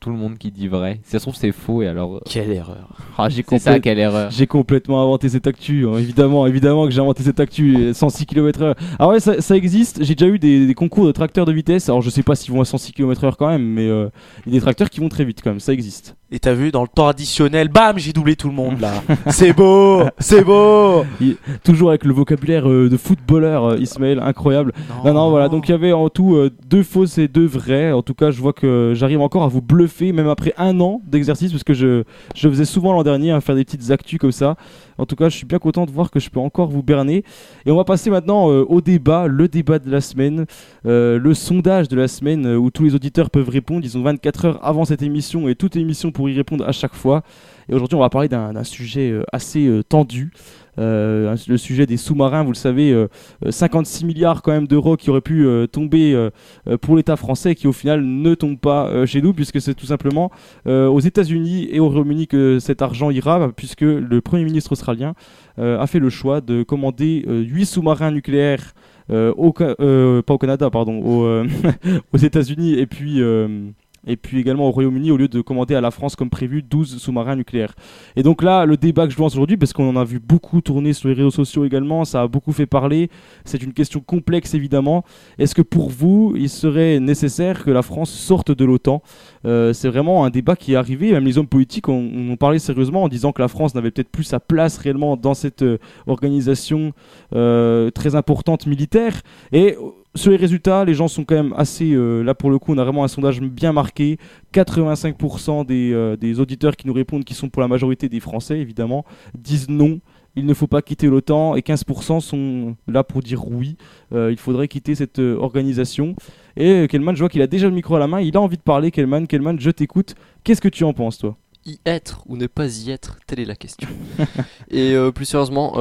tout 0.00 0.10
le 0.10 0.16
monde 0.16 0.36
qui 0.36 0.50
dit 0.50 0.66
vrai. 0.66 0.98
Si 1.04 1.12
ça 1.12 1.20
se 1.20 1.24
trouve, 1.24 1.36
c'est 1.36 1.52
faux 1.52 1.82
et 1.82 1.86
alors. 1.86 2.16
euh, 2.16 2.20
Quelle 2.28 2.50
erreur. 2.50 2.88
Ah, 3.16 3.28
j'ai 3.28 3.44
C'est 3.48 3.58
ça, 3.60 3.78
quelle 3.78 4.00
erreur. 4.00 4.30
J'ai 4.32 4.48
complètement 4.48 5.00
inventé 5.00 5.28
cette 5.28 5.46
actu. 5.46 5.86
hein. 5.86 5.96
Évidemment, 5.98 6.46
évidemment 6.48 6.86
que 6.86 6.90
j'ai 6.90 7.00
inventé 7.00 7.22
cette 7.22 7.38
actu. 7.40 7.94
106 7.94 8.26
km/h. 8.26 8.74
Ah 8.98 9.08
ouais, 9.08 9.20
ça, 9.20 9.40
ça 9.40 9.56
existe. 9.56 10.02
J'ai 10.02 10.16
déjà 10.16 10.30
eu 10.30 10.40
des, 10.40 10.66
des 10.66 10.74
concours 10.74 11.06
de 11.06 11.12
tracteurs 11.12 11.46
de 11.46 11.52
vitesse. 11.52 11.88
Alors, 11.88 12.02
je 12.02 12.10
sais 12.10 12.24
pas 12.24 12.34
s'ils 12.34 12.52
vont 12.52 12.60
à 12.60 12.64
106 12.64 12.92
km/h 12.92 13.34
quand 13.38 13.48
même, 13.48 13.62
mais 13.64 13.86
euh, 13.88 14.08
il 14.44 14.52
y 14.52 14.56
a 14.56 14.58
des 14.58 14.62
tracteurs 14.62 14.90
qui 14.90 14.98
vont 14.98 15.08
très 15.08 15.24
vite 15.24 15.40
quand 15.42 15.50
même. 15.50 15.60
Ça 15.60 15.72
existe. 15.72 16.16
Et 16.30 16.38
t'as 16.40 16.52
vu, 16.52 16.70
dans 16.70 16.82
le 16.82 16.88
temps 16.88 17.08
additionnel, 17.08 17.68
bam, 17.68 17.98
j'ai 17.98 18.12
doublé 18.12 18.36
tout 18.36 18.48
le 18.48 18.54
monde 18.54 18.80
là. 18.80 19.02
c'est 19.28 19.54
beau, 19.54 20.02
c'est 20.18 20.44
beau. 20.44 21.04
Il- 21.22 21.36
toujours 21.64 21.88
avec 21.88 22.04
le 22.04 22.12
vocabulaire 22.12 22.68
euh, 22.68 22.90
de 22.90 22.98
footballeur, 22.98 23.64
euh, 23.64 23.78
Ismaël, 23.78 24.18
incroyable. 24.18 24.74
Non, 25.06 25.14
non, 25.14 25.30
voilà. 25.30 25.48
Donc 25.48 25.68
il 25.68 25.72
y 25.72 25.74
avait 25.74 25.92
en 25.94 26.10
tout 26.10 26.34
euh, 26.36 26.50
deux 26.68 26.82
fausses 26.82 27.16
et 27.16 27.28
deux 27.28 27.46
vraies. 27.46 27.92
En 27.92 28.02
tout 28.02 28.12
cas, 28.12 28.30
je 28.30 28.42
vois 28.42 28.52
que 28.52 28.92
j'arrive 28.94 29.22
encore 29.22 29.42
à 29.42 29.48
vous 29.48 29.62
bluffer, 29.62 30.12
même 30.12 30.28
après 30.28 30.52
un 30.58 30.78
an 30.80 31.00
d'exercice, 31.06 31.50
parce 31.50 31.64
que 31.64 31.72
je, 31.72 32.02
je 32.34 32.48
faisais 32.50 32.66
souvent 32.66 32.92
l'an 32.92 33.04
dernier 33.04 33.32
à 33.32 33.40
faire 33.40 33.54
des 33.54 33.64
petites 33.64 33.90
actus 33.90 34.18
comme 34.18 34.32
ça. 34.32 34.56
En 34.98 35.06
tout 35.06 35.16
cas, 35.16 35.28
je 35.28 35.36
suis 35.36 35.46
bien 35.46 35.58
content 35.58 35.86
de 35.86 35.90
voir 35.90 36.10
que 36.10 36.20
je 36.20 36.28
peux 36.28 36.40
encore 36.40 36.68
vous 36.68 36.82
berner. 36.82 37.24
Et 37.64 37.70
on 37.70 37.76
va 37.76 37.84
passer 37.84 38.10
maintenant 38.10 38.50
euh, 38.50 38.64
au 38.68 38.80
débat, 38.80 39.28
le 39.28 39.48
débat 39.48 39.78
de 39.78 39.90
la 39.90 40.00
semaine, 40.00 40.44
euh, 40.86 41.18
le 41.18 41.34
sondage 41.34 41.88
de 41.88 41.96
la 41.96 42.08
semaine 42.08 42.46
euh, 42.46 42.56
où 42.56 42.70
tous 42.70 42.84
les 42.84 42.94
auditeurs 42.94 43.30
peuvent 43.30 43.48
répondre. 43.48 43.84
Ils 43.84 43.96
ont 43.96 44.02
24 44.02 44.44
heures 44.44 44.66
avant 44.66 44.84
cette 44.84 45.02
émission 45.02 45.48
et 45.48 45.54
toute 45.54 45.76
émission 45.76 46.10
pour 46.10 46.28
y 46.28 46.34
répondre 46.34 46.66
à 46.66 46.72
chaque 46.72 46.94
fois. 46.94 47.22
Et 47.68 47.74
aujourd'hui, 47.74 47.96
on 47.96 48.00
va 48.00 48.10
parler 48.10 48.28
d'un 48.28 48.64
sujet 48.64 49.20
assez 49.30 49.82
tendu. 49.90 50.32
Euh, 50.78 51.36
le 51.48 51.56
sujet 51.56 51.86
des 51.86 51.96
sous-marins, 51.96 52.44
vous 52.44 52.52
le 52.52 52.56
savez, 52.56 52.92
euh, 52.92 53.08
euh, 53.44 53.50
56 53.50 54.04
milliards 54.04 54.42
quand 54.42 54.52
même 54.52 54.66
d'euros 54.66 54.96
qui 54.96 55.10
auraient 55.10 55.20
pu 55.20 55.44
euh, 55.46 55.66
tomber 55.66 56.14
euh, 56.14 56.30
euh, 56.68 56.78
pour 56.78 56.96
l'État 56.96 57.16
français 57.16 57.54
qui 57.54 57.66
au 57.66 57.72
final 57.72 58.02
ne 58.04 58.34
tombent 58.34 58.58
pas 58.58 58.88
euh, 58.88 59.06
chez 59.06 59.20
nous 59.20 59.32
puisque 59.32 59.60
c'est 59.60 59.74
tout 59.74 59.86
simplement 59.86 60.30
euh, 60.66 60.86
aux 60.86 61.00
États-Unis 61.00 61.68
et 61.70 61.80
au 61.80 61.88
Royaume-Uni 61.88 62.26
que 62.26 62.58
cet 62.58 62.82
argent 62.82 63.10
ira 63.10 63.50
puisque 63.56 63.82
le 63.82 64.20
Premier 64.20 64.44
ministre 64.44 64.72
australien 64.72 65.14
euh, 65.58 65.80
a 65.80 65.86
fait 65.86 65.98
le 65.98 66.10
choix 66.10 66.40
de 66.40 66.62
commander 66.62 67.24
8 67.26 67.66
sous-marins 67.66 68.10
nucléaires 68.10 68.74
euh, 69.10 69.32
au, 69.36 69.54
euh, 69.60 70.20
pas 70.22 70.34
au 70.34 70.38
Canada, 70.38 70.68
pardon, 70.70 71.00
au, 71.00 71.24
euh, 71.24 71.46
aux 72.12 72.18
États-Unis 72.18 72.74
et 72.78 72.86
puis 72.86 73.22
euh, 73.22 73.70
et 74.06 74.16
puis 74.16 74.38
également 74.40 74.68
au 74.68 74.70
Royaume-Uni 74.70 75.10
au 75.10 75.16
lieu 75.16 75.28
de 75.28 75.40
commander 75.40 75.74
à 75.74 75.80
la 75.80 75.90
France 75.90 76.16
comme 76.16 76.30
prévu 76.30 76.62
12 76.62 76.98
sous-marins 76.98 77.36
nucléaires. 77.36 77.74
Et 78.16 78.22
donc 78.22 78.42
là, 78.42 78.64
le 78.64 78.76
débat 78.76 79.06
que 79.06 79.12
je 79.12 79.18
lance 79.18 79.34
aujourd'hui, 79.34 79.56
parce 79.56 79.72
qu'on 79.72 79.88
en 79.88 79.96
a 79.96 80.04
vu 80.04 80.18
beaucoup 80.18 80.60
tourner 80.60 80.92
sur 80.92 81.08
les 81.08 81.14
réseaux 81.14 81.30
sociaux 81.30 81.64
également, 81.64 82.04
ça 82.04 82.22
a 82.22 82.28
beaucoup 82.28 82.52
fait 82.52 82.66
parler, 82.66 83.10
c'est 83.44 83.62
une 83.62 83.72
question 83.72 84.00
complexe 84.00 84.54
évidemment. 84.54 85.04
Est-ce 85.38 85.54
que 85.54 85.62
pour 85.62 85.90
vous, 85.90 86.34
il 86.36 86.48
serait 86.48 87.00
nécessaire 87.00 87.64
que 87.64 87.70
la 87.70 87.82
France 87.82 88.10
sorte 88.10 88.50
de 88.50 88.64
l'OTAN? 88.64 89.02
Euh, 89.44 89.72
C'est 89.72 89.88
vraiment 89.88 90.24
un 90.24 90.30
débat 90.30 90.56
qui 90.56 90.72
est 90.72 90.76
arrivé, 90.76 91.12
même 91.12 91.24
les 91.24 91.38
hommes 91.38 91.46
politiques 91.46 91.88
en 91.88 91.94
ont 91.94 92.36
parlé 92.36 92.58
sérieusement 92.58 93.04
en 93.04 93.08
disant 93.08 93.32
que 93.32 93.42
la 93.42 93.48
France 93.48 93.74
n'avait 93.74 93.90
peut-être 93.90 94.10
plus 94.10 94.24
sa 94.24 94.40
place 94.40 94.78
réellement 94.78 95.16
dans 95.16 95.34
cette 95.34 95.62
euh, 95.62 95.78
organisation 96.06 96.92
euh, 97.34 97.90
très 97.90 98.14
importante 98.14 98.66
militaire. 98.66 99.22
Et 99.52 99.76
sur 100.14 100.30
les 100.30 100.36
résultats, 100.36 100.84
les 100.84 100.94
gens 100.94 101.06
sont 101.08 101.24
quand 101.24 101.34
même 101.36 101.54
assez. 101.56 101.92
euh, 101.92 102.22
là, 102.22 102.34
pour 102.34 102.50
le 102.50 102.58
coup, 102.58 102.72
on 102.74 102.78
a 102.78 102.84
vraiment 102.84 103.04
un 103.04 103.08
sondage 103.08 103.40
bien 103.40 103.72
marqué. 103.72 104.18
85% 104.54 105.64
des, 105.66 105.92
euh, 105.92 106.16
des 106.16 106.40
auditeurs 106.40 106.76
qui 106.76 106.86
nous 106.86 106.92
répondent, 106.92 107.24
qui 107.24 107.34
sont 107.34 107.48
pour 107.48 107.62
la 107.62 107.68
majorité 107.68 108.08
des 108.08 108.20
Français, 108.20 108.58
évidemment, 108.58 109.04
disent 109.36 109.68
non. 109.68 110.00
Il 110.36 110.46
ne 110.46 110.54
faut 110.54 110.66
pas 110.68 110.82
quitter 110.82 111.08
l'OTAN 111.08 111.56
et 111.56 111.62
15% 111.62 112.20
sont 112.20 112.76
là 112.86 113.02
pour 113.02 113.22
dire 113.22 113.48
oui. 113.48 113.76
euh, 114.12 114.30
il 114.30 114.38
faudrait 114.38 114.68
quitter 114.68 114.94
cette 114.94 115.18
organisation. 115.18 116.14
Et 116.56 116.86
Kelman, 116.88 117.14
je 117.16 117.20
vois 117.20 117.28
qu'il 117.28 117.42
a 117.42 117.46
déjà 117.48 117.66
le 117.68 117.74
micro 117.74 117.96
à 117.96 117.98
la 117.98 118.06
main. 118.06 118.20
Il 118.20 118.36
a 118.36 118.40
envie 118.40 118.56
de 118.56 118.62
parler. 118.62 118.90
Kelman, 118.90 119.26
Kelman, 119.26 119.58
je 119.58 119.70
t'écoute. 119.70 120.14
Qu'est-ce 120.44 120.60
que 120.60 120.68
tu 120.68 120.84
en 120.84 120.92
penses, 120.92 121.18
toi? 121.18 121.36
Y 121.66 121.78
être 121.84 122.22
ou 122.26 122.36
ne 122.36 122.46
pas 122.46 122.66
y 122.86 122.90
être 122.92 123.18
Telle 123.26 123.40
est 123.40 123.44
la 123.44 123.56
question. 123.56 123.88
Et 124.70 124.94
plus 125.14 125.24
sérieusement, 125.24 125.72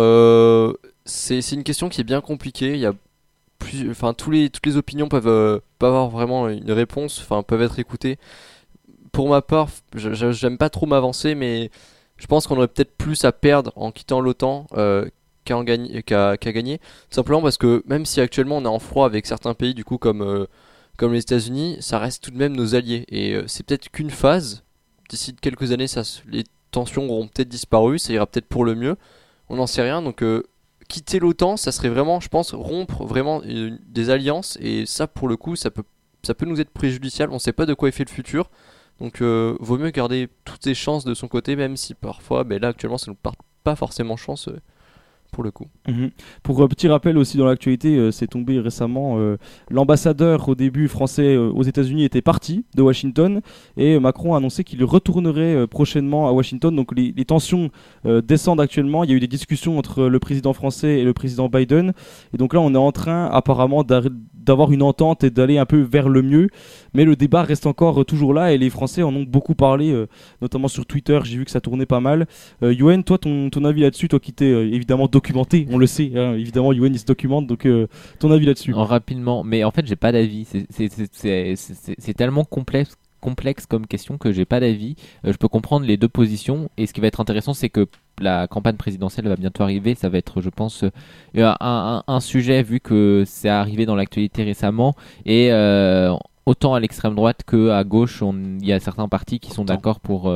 c'est 1.05 1.41
c'est 1.41 1.55
une 1.55 1.63
question 1.63 1.87
qui 1.89 2.01
est 2.01 2.03
bien 2.03 2.21
compliquée. 2.21 2.73
Il 2.73 2.79
y 2.79 2.85
a 2.85 2.93
enfin 3.89 4.13
toutes 4.13 4.65
les 4.65 4.77
opinions 4.77 5.09
peuvent 5.09 5.27
euh, 5.27 5.59
pas 5.79 5.87
avoir 5.87 6.09
vraiment 6.09 6.49
une 6.49 6.71
réponse, 6.71 7.19
enfin 7.21 7.43
peuvent 7.43 7.61
être 7.61 7.79
écoutées. 7.79 8.17
Pour 9.11 9.29
ma 9.29 9.41
part, 9.41 9.69
j'aime 9.95 10.57
pas 10.57 10.69
trop 10.69 10.85
m'avancer, 10.85 11.33
mais 11.35 11.71
je 12.17 12.27
pense 12.27 12.47
qu'on 12.47 12.57
aurait 12.57 12.67
peut-être 12.67 12.95
plus 12.95 13.25
à 13.25 13.31
perdre 13.31 13.71
en 13.75 13.91
quittant 13.91 14.21
l'OTAN 14.21 14.67
euh, 14.73 15.07
qu'à 15.45 15.63
gagner, 15.63 16.03
gagner. 16.05 16.79
Simplement 17.09 17.41
parce 17.41 17.57
que 17.57 17.83
même 17.87 18.05
si 18.05 18.21
actuellement 18.21 18.57
on 18.57 18.65
est 18.65 18.67
en 18.67 18.79
froid 18.79 19.05
avec 19.05 19.25
certains 19.25 19.53
pays, 19.53 19.73
du 19.73 19.83
coup 19.83 19.97
comme 19.97 20.21
euh, 20.21 20.45
les 21.01 21.19
États-Unis, 21.19 21.77
ça 21.79 21.99
reste 21.99 22.23
tout 22.23 22.31
de 22.31 22.37
même 22.37 22.55
nos 22.55 22.75
alliés. 22.75 23.05
Et 23.09 23.39
c'est 23.47 23.65
peut-être 23.65 23.89
qu'une 23.89 24.09
phase. 24.11 24.63
D'ici 25.09 25.33
quelques 25.35 25.71
années, 25.71 25.85
les 26.27 26.43
tensions 26.71 27.09
auront 27.09 27.27
peut-être 27.27 27.47
disparu, 27.47 27.97
ça 27.97 28.11
ira 28.11 28.27
peut-être 28.27 28.47
pour 28.47 28.65
le 28.65 28.75
mieux. 28.75 28.97
On 29.47 29.55
n'en 29.55 29.67
sait 29.67 29.81
rien. 29.81 30.01
Donc 30.01 30.21
quitter 30.87 31.19
l'OTAN, 31.19 31.57
ça 31.57 31.71
serait 31.71 31.89
vraiment, 31.89 32.19
je 32.19 32.29
pense, 32.29 32.53
rompre 32.53 33.05
vraiment 33.05 33.41
euh, 33.45 33.77
des 33.87 34.09
alliances. 34.09 34.57
Et 34.61 34.85
ça, 34.85 35.07
pour 35.07 35.27
le 35.27 35.37
coup, 35.37 35.55
ça 35.55 35.71
peut, 35.71 35.83
ça 36.23 36.33
peut 36.33 36.45
nous 36.45 36.61
être 36.61 36.71
préjudiciable. 36.71 37.33
On 37.33 37.39
sait 37.39 37.53
pas 37.53 37.65
de 37.65 37.73
quoi 37.73 37.89
est 37.89 37.93
fait 37.93 38.05
le 38.05 38.09
futur. 38.09 38.49
Donc 38.99 39.21
euh, 39.21 39.55
vaut 39.59 39.77
mieux 39.77 39.91
garder 39.91 40.27
toutes 40.43 40.63
ses 40.63 40.73
chances 40.73 41.05
de 41.05 41.13
son 41.13 41.27
côté, 41.27 41.55
même 41.55 41.77
si 41.77 41.93
parfois, 41.93 42.43
ben 42.43 42.59
là 42.59 42.69
actuellement, 42.69 42.97
ça 42.97 43.11
nous 43.11 43.15
porte 43.15 43.39
pas 43.63 43.75
forcément 43.75 44.17
chance 44.17 44.47
euh, 44.47 44.59
pour 45.37 45.43
le 45.43 45.51
coup. 45.51 45.67
Mhm. 45.87 46.09
Pour 46.41 46.63
un 46.63 46.67
petit 46.67 46.87
rappel 46.87 47.15
aussi 47.15 47.37
dans 47.37 47.45
l'actualité, 47.45 47.95
euh, 47.95 48.09
c'est 48.09 48.25
tombé 48.25 48.59
récemment. 48.59 49.19
euh, 49.19 49.37
L'ambassadeur 49.69 50.49
au 50.49 50.55
début 50.55 50.87
français 50.87 51.35
euh, 51.35 51.51
aux 51.51 51.61
États-Unis 51.61 52.05
était 52.05 52.23
parti 52.23 52.65
de 52.75 52.81
Washington 52.81 53.41
et 53.77 53.99
Macron 53.99 54.33
a 54.33 54.37
annoncé 54.37 54.63
qu'il 54.63 54.83
retournerait 54.83 55.53
euh, 55.55 55.67
prochainement 55.67 56.27
à 56.27 56.31
Washington. 56.31 56.75
Donc 56.75 56.91
les, 56.97 57.13
les 57.15 57.25
tensions 57.25 57.69
euh, 58.07 58.19
descendent 58.23 58.61
actuellement. 58.61 59.03
Il 59.03 59.11
y 59.11 59.13
a 59.13 59.15
eu 59.15 59.19
des 59.19 59.27
discussions 59.27 59.77
entre 59.77 60.07
le 60.07 60.19
président 60.19 60.53
français 60.53 60.97
et 61.01 61.03
le 61.03 61.13
président 61.13 61.49
Biden. 61.49 61.93
Et 62.33 62.37
donc 62.37 62.55
là, 62.55 62.59
on 62.59 62.73
est 62.73 62.77
en 62.77 62.91
train 62.91 63.27
apparemment 63.27 63.83
d'avoir 64.47 64.71
une 64.71 64.81
entente 64.81 65.23
et 65.23 65.29
d'aller 65.29 65.57
un 65.57 65.65
peu 65.65 65.81
vers 65.81 66.09
le 66.09 66.21
mieux. 66.21 66.49
Mais 66.93 67.05
le 67.05 67.15
débat 67.15 67.43
reste 67.43 67.67
encore 67.67 68.01
euh, 68.01 68.03
toujours 68.03 68.33
là 68.33 68.53
et 68.53 68.57
les 68.57 68.69
Français 68.69 69.03
en 69.03 69.15
ont 69.15 69.23
beaucoup 69.23 69.55
parlé, 69.55 69.91
euh, 69.91 70.07
notamment 70.41 70.67
sur 70.67 70.85
Twitter. 70.85 71.19
J'ai 71.23 71.37
vu 71.37 71.45
que 71.45 71.51
ça 71.51 71.61
tournait 71.61 71.85
pas 71.85 71.99
mal. 71.99 72.27
Euh, 72.63 72.73
Yoann, 72.73 73.03
toi, 73.03 73.17
ton, 73.17 73.49
avis 73.65 73.81
là-dessus, 73.81 74.07
toi 74.07 74.19
qui 74.19 74.33
t'es 74.33 74.49
évidemment 74.49 75.07
documenté, 75.07 75.67
on 75.69 75.77
le 75.77 75.87
sait, 75.87 76.11
hein, 76.15 76.33
évidemment, 76.33 76.73
Yoann 76.73 76.93
il 76.93 76.99
se 76.99 77.05
documente, 77.05 77.47
donc 77.47 77.67
ton 78.19 78.31
avis 78.31 78.45
là-dessus. 78.45 78.73
En 78.73 78.85
rapidement, 78.85 79.43
mais 79.43 79.63
en 79.63 79.71
fait 79.71 79.85
j'ai 79.85 79.95
pas 79.95 80.11
d'avis. 80.11 80.47
C'est 80.69 82.13
tellement 82.15 82.45
complexe 82.45 82.95
complexe 83.19 83.65
comme 83.65 83.87
question 83.87 84.17
que 84.17 84.31
j'ai 84.31 84.45
pas 84.45 84.59
d'avis. 84.59 84.95
Euh, 85.25 85.31
je 85.33 85.37
peux 85.37 85.47
comprendre 85.47 85.85
les 85.85 85.97
deux 85.97 86.07
positions 86.07 86.69
et 86.77 86.85
ce 86.87 86.93
qui 86.93 87.01
va 87.01 87.07
être 87.07 87.19
intéressant 87.19 87.53
c'est 87.53 87.69
que 87.69 87.87
la 88.19 88.47
campagne 88.47 88.75
présidentielle 88.77 89.27
va 89.27 89.35
bientôt 89.35 89.63
arriver. 89.63 89.93
Ça 89.95 90.09
va 90.09 90.17
être, 90.17 90.41
je 90.41 90.49
pense, 90.49 90.83
euh, 90.83 90.89
un, 91.35 91.55
un- 91.59 92.03
un 92.07 92.19
sujet 92.19 92.63
vu 92.63 92.79
que 92.79 93.23
c'est 93.25 93.49
arrivé 93.49 93.85
dans 93.85 93.95
l'actualité 93.95 94.43
récemment 94.43 94.95
et 95.25 95.51
euh, 95.51 96.13
autant 96.45 96.73
à 96.73 96.79
l'extrême 96.79 97.15
droite 97.15 97.41
que 97.45 97.69
à 97.69 97.83
gauche, 97.83 98.23
il 98.61 98.65
y 98.65 98.73
a 98.73 98.79
certains 98.79 99.07
partis 99.07 99.39
qui 99.39 99.51
sont 99.51 99.65
d'accord 99.65 99.99
pour 99.99 100.33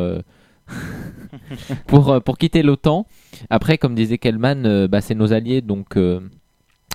pour 1.88 2.22
pour 2.24 2.38
quitter 2.38 2.64
l'OTAN. 2.64 3.06
Après, 3.50 3.78
comme 3.78 3.96
disait 3.96 4.18
Kellman, 4.18 4.88
bah, 4.88 5.02
c'est 5.02 5.16
nos 5.16 5.34
alliés 5.34 5.62
donc. 5.62 5.98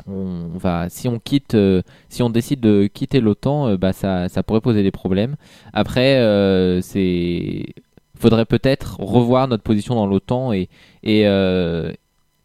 On 0.06 0.48
va, 0.58 0.88
si 0.88 1.08
on 1.08 1.18
quitte, 1.18 1.54
euh, 1.54 1.82
si 2.08 2.22
on 2.22 2.30
décide 2.30 2.60
de 2.60 2.86
quitter 2.92 3.20
l'OTAN, 3.20 3.68
euh, 3.68 3.76
bah 3.76 3.92
ça, 3.92 4.28
ça 4.28 4.42
pourrait 4.42 4.60
poser 4.60 4.82
des 4.82 4.90
problèmes. 4.90 5.36
Après, 5.72 6.18
euh, 6.18 6.80
c'est, 6.82 7.64
faudrait 8.18 8.44
peut-être 8.46 8.96
revoir 9.00 9.48
notre 9.48 9.62
position 9.62 9.94
dans 9.94 10.06
l'OTAN 10.06 10.52
et 10.52 10.68
et, 11.02 11.26
euh, 11.26 11.92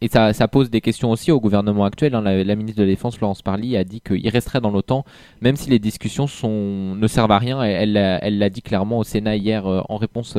et 0.03 0.07
ça, 0.07 0.34
ça 0.34 0.48
pose 0.48 0.72
des 0.72 0.82
questions 0.82 1.11
aussi 1.11 1.32
au 1.32 1.40
gouvernement 1.40 1.86
actuel. 1.86 2.15
hein. 2.15 2.22
La, 2.22 2.56
ministre 2.56 2.80
de 2.80 2.84
la 2.86 2.90
Défense, 2.90 3.19
Laurence 3.22 3.44
Parly, 3.44 3.78
a 3.78 3.84
dit 3.84 4.02
qu'il 4.02 4.28
resterait 4.30 4.60
dans 4.60 4.72
l'OTAN, 4.72 5.06
même 5.41 5.56
si 5.56 5.69
les 5.69 5.78
discussions 5.78 6.26
sont, 6.26 6.95
ne 6.95 7.07
servent 7.07 7.32
à 7.32 7.38
rien. 7.38 7.61
Elle, 7.61 7.76
elle 7.84 7.94
l'a- 7.94 8.23
elle 8.26 8.40
l'a 8.40 8.49
dit 8.49 8.64
clairement 8.64 8.98
au 8.99 9.03
Sénat 9.03 9.36
hier 9.36 9.65
en 9.68 9.98
réponse 9.98 10.38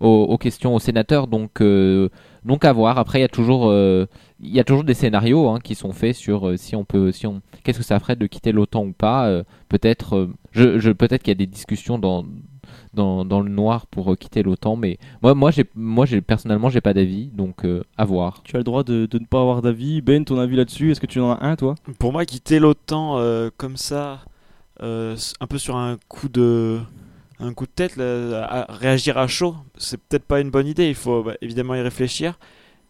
aux, 0.00 0.08
aux 0.24 0.38
questions 0.38 0.74
aux 0.74 0.80
sénateurs. 0.80 1.28
Donc, 1.28 1.60
donc 2.44 2.64
à 2.64 2.72
voir. 2.72 2.98
Après, 2.98 3.18
il 3.18 3.22
y 3.22 3.24
a 3.24 3.28
toujours, 3.28 3.68
euh, 3.70 4.06
il 4.40 4.54
y 4.54 4.60
a 4.60 4.64
toujours 4.64 4.84
des 4.84 4.94
scénarios 4.94 5.48
hein, 5.48 5.58
qui 5.62 5.74
sont 5.74 5.92
faits 5.92 6.14
sur 6.14 6.48
euh, 6.48 6.56
si 6.56 6.76
on 6.76 6.84
peut, 6.84 7.12
si 7.12 7.26
on, 7.26 7.40
qu'est-ce 7.62 7.78
que 7.78 7.84
ça 7.84 7.98
ferait 8.00 8.16
de 8.16 8.26
quitter 8.26 8.52
l'OTAN 8.52 8.84
ou 8.84 8.92
pas. 8.92 9.26
euh, 9.28 9.42
peut-être, 9.68 10.16
euh, 10.16 10.30
je, 10.52 10.78
je, 10.78 10.90
peut-être 10.90 11.22
qu'il 11.22 11.30
y 11.32 11.36
a 11.36 11.38
des 11.38 11.46
discussions 11.46 11.98
dans 11.98 12.24
dans, 12.94 13.24
dans 13.24 13.40
le 13.40 13.50
noir 13.50 13.86
pour 13.86 14.12
euh, 14.12 14.16
quitter 14.16 14.42
l'OTAN, 14.42 14.76
mais 14.76 14.98
moi, 15.22 15.34
moi, 15.34 15.50
j'ai, 15.50 15.64
moi, 15.74 16.06
j'ai 16.06 16.20
personnellement, 16.20 16.70
j'ai 16.70 16.80
pas 16.80 16.94
d'avis, 16.94 17.26
donc 17.26 17.64
euh, 17.64 17.82
à 17.96 18.04
voir. 18.04 18.42
Tu 18.44 18.54
as 18.56 18.58
le 18.58 18.64
droit 18.64 18.84
de, 18.84 19.06
de 19.06 19.18
ne 19.18 19.26
pas 19.26 19.40
avoir 19.40 19.62
d'avis. 19.62 20.00
Ben, 20.00 20.24
ton 20.24 20.38
avis 20.38 20.56
là-dessus, 20.56 20.90
est-ce 20.90 21.00
que 21.00 21.06
tu 21.06 21.20
en 21.20 21.32
as 21.32 21.44
un, 21.44 21.56
toi? 21.56 21.74
Pour 21.98 22.12
moi, 22.12 22.24
quitter 22.24 22.58
l'OTAN 22.60 23.18
euh, 23.18 23.50
comme 23.56 23.76
ça, 23.76 24.20
euh, 24.82 25.16
un 25.40 25.46
peu 25.46 25.58
sur 25.58 25.76
un 25.76 25.96
coup 26.08 26.28
de, 26.28 26.78
un 27.40 27.52
coup 27.52 27.66
de 27.66 27.70
tête, 27.70 27.98
à- 27.98 28.66
réagir 28.68 29.18
à 29.18 29.26
chaud, 29.26 29.56
c'est 29.76 30.00
peut-être 30.00 30.24
pas 30.24 30.40
une 30.40 30.50
bonne 30.50 30.66
idée. 30.66 30.88
Il 30.88 30.94
faut 30.94 31.22
bah, 31.22 31.34
évidemment 31.40 31.74
y 31.74 31.80
réfléchir. 31.80 32.38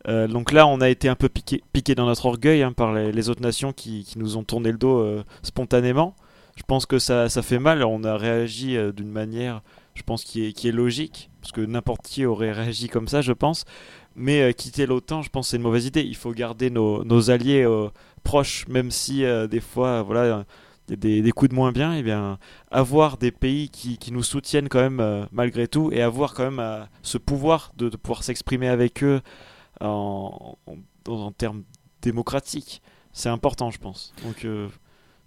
Euh, 0.08 0.28
donc 0.28 0.52
là, 0.52 0.66
on 0.66 0.80
a 0.80 0.88
été 0.88 1.08
un 1.08 1.14
peu 1.14 1.28
piqué, 1.28 1.94
dans 1.94 2.06
notre 2.06 2.26
orgueil 2.26 2.62
hein, 2.62 2.72
par 2.72 2.92
les, 2.92 3.28
autres 3.28 3.42
nations 3.42 3.72
qui, 3.72 4.06
nous 4.16 4.36
ont 4.36 4.44
tourné 4.44 4.70
le 4.70 4.78
dos 4.78 4.98
euh, 4.98 5.24
spontanément. 5.42 6.14
Je 6.56 6.62
pense 6.62 6.86
que 6.86 6.98
ça, 6.98 7.28
fait 7.28 7.58
mal. 7.58 7.82
On 7.84 8.04
a 8.04 8.16
réagi 8.16 8.76
euh, 8.76 8.92
d'une 8.92 9.10
manière, 9.10 9.62
je 9.94 10.02
pense, 10.02 10.24
qui 10.24 10.46
est, 10.46 10.72
logique, 10.72 11.30
parce 11.40 11.52
que 11.52 11.62
n'importe 11.62 12.02
qui 12.02 12.26
aurait 12.26 12.52
réagi 12.52 12.88
comme 12.88 13.08
ça, 13.08 13.22
je 13.22 13.32
pense. 13.32 13.64
Mais 14.16 14.54
quitter 14.54 14.86
l'OTAN, 14.86 15.22
je 15.22 15.30
pense 15.30 15.48
c'est 15.48 15.56
une 15.56 15.64
mauvaise 15.64 15.86
idée. 15.86 16.02
Il 16.02 16.14
faut 16.14 16.30
garder 16.30 16.70
nos, 16.70 17.30
alliés 17.30 17.66
proches, 18.22 18.68
même 18.68 18.92
si 18.92 19.24
des 19.50 19.60
fois, 19.60 20.02
voilà, 20.02 20.44
des, 20.88 21.22
des 21.22 21.32
coups 21.32 21.50
de 21.50 21.54
moins 21.54 21.72
bien, 21.72 21.94
et 21.94 22.02
bien 22.02 22.38
avoir 22.70 23.16
des 23.16 23.30
pays 23.30 23.68
qui, 23.70 23.98
nous 24.12 24.22
soutiennent 24.22 24.68
quand 24.68 24.80
même 24.80 25.00
euh, 25.00 25.24
malgré 25.32 25.66
tout 25.68 25.90
et 25.92 26.02
avoir 26.02 26.34
quand 26.34 26.44
même 26.44 26.60
euh, 26.60 26.84
ce 27.02 27.18
pouvoir 27.18 27.72
de, 27.76 27.88
pouvoir 27.88 28.22
s'exprimer 28.22 28.68
avec 28.68 29.02
eux 29.02 29.20
en, 29.80 30.56
termes 31.36 31.64
démocratiques, 32.02 32.82
c'est 33.12 33.28
important, 33.28 33.70
je 33.70 33.78
pense. 33.78 34.12
Donc 34.24 34.44
euh, 34.44 34.68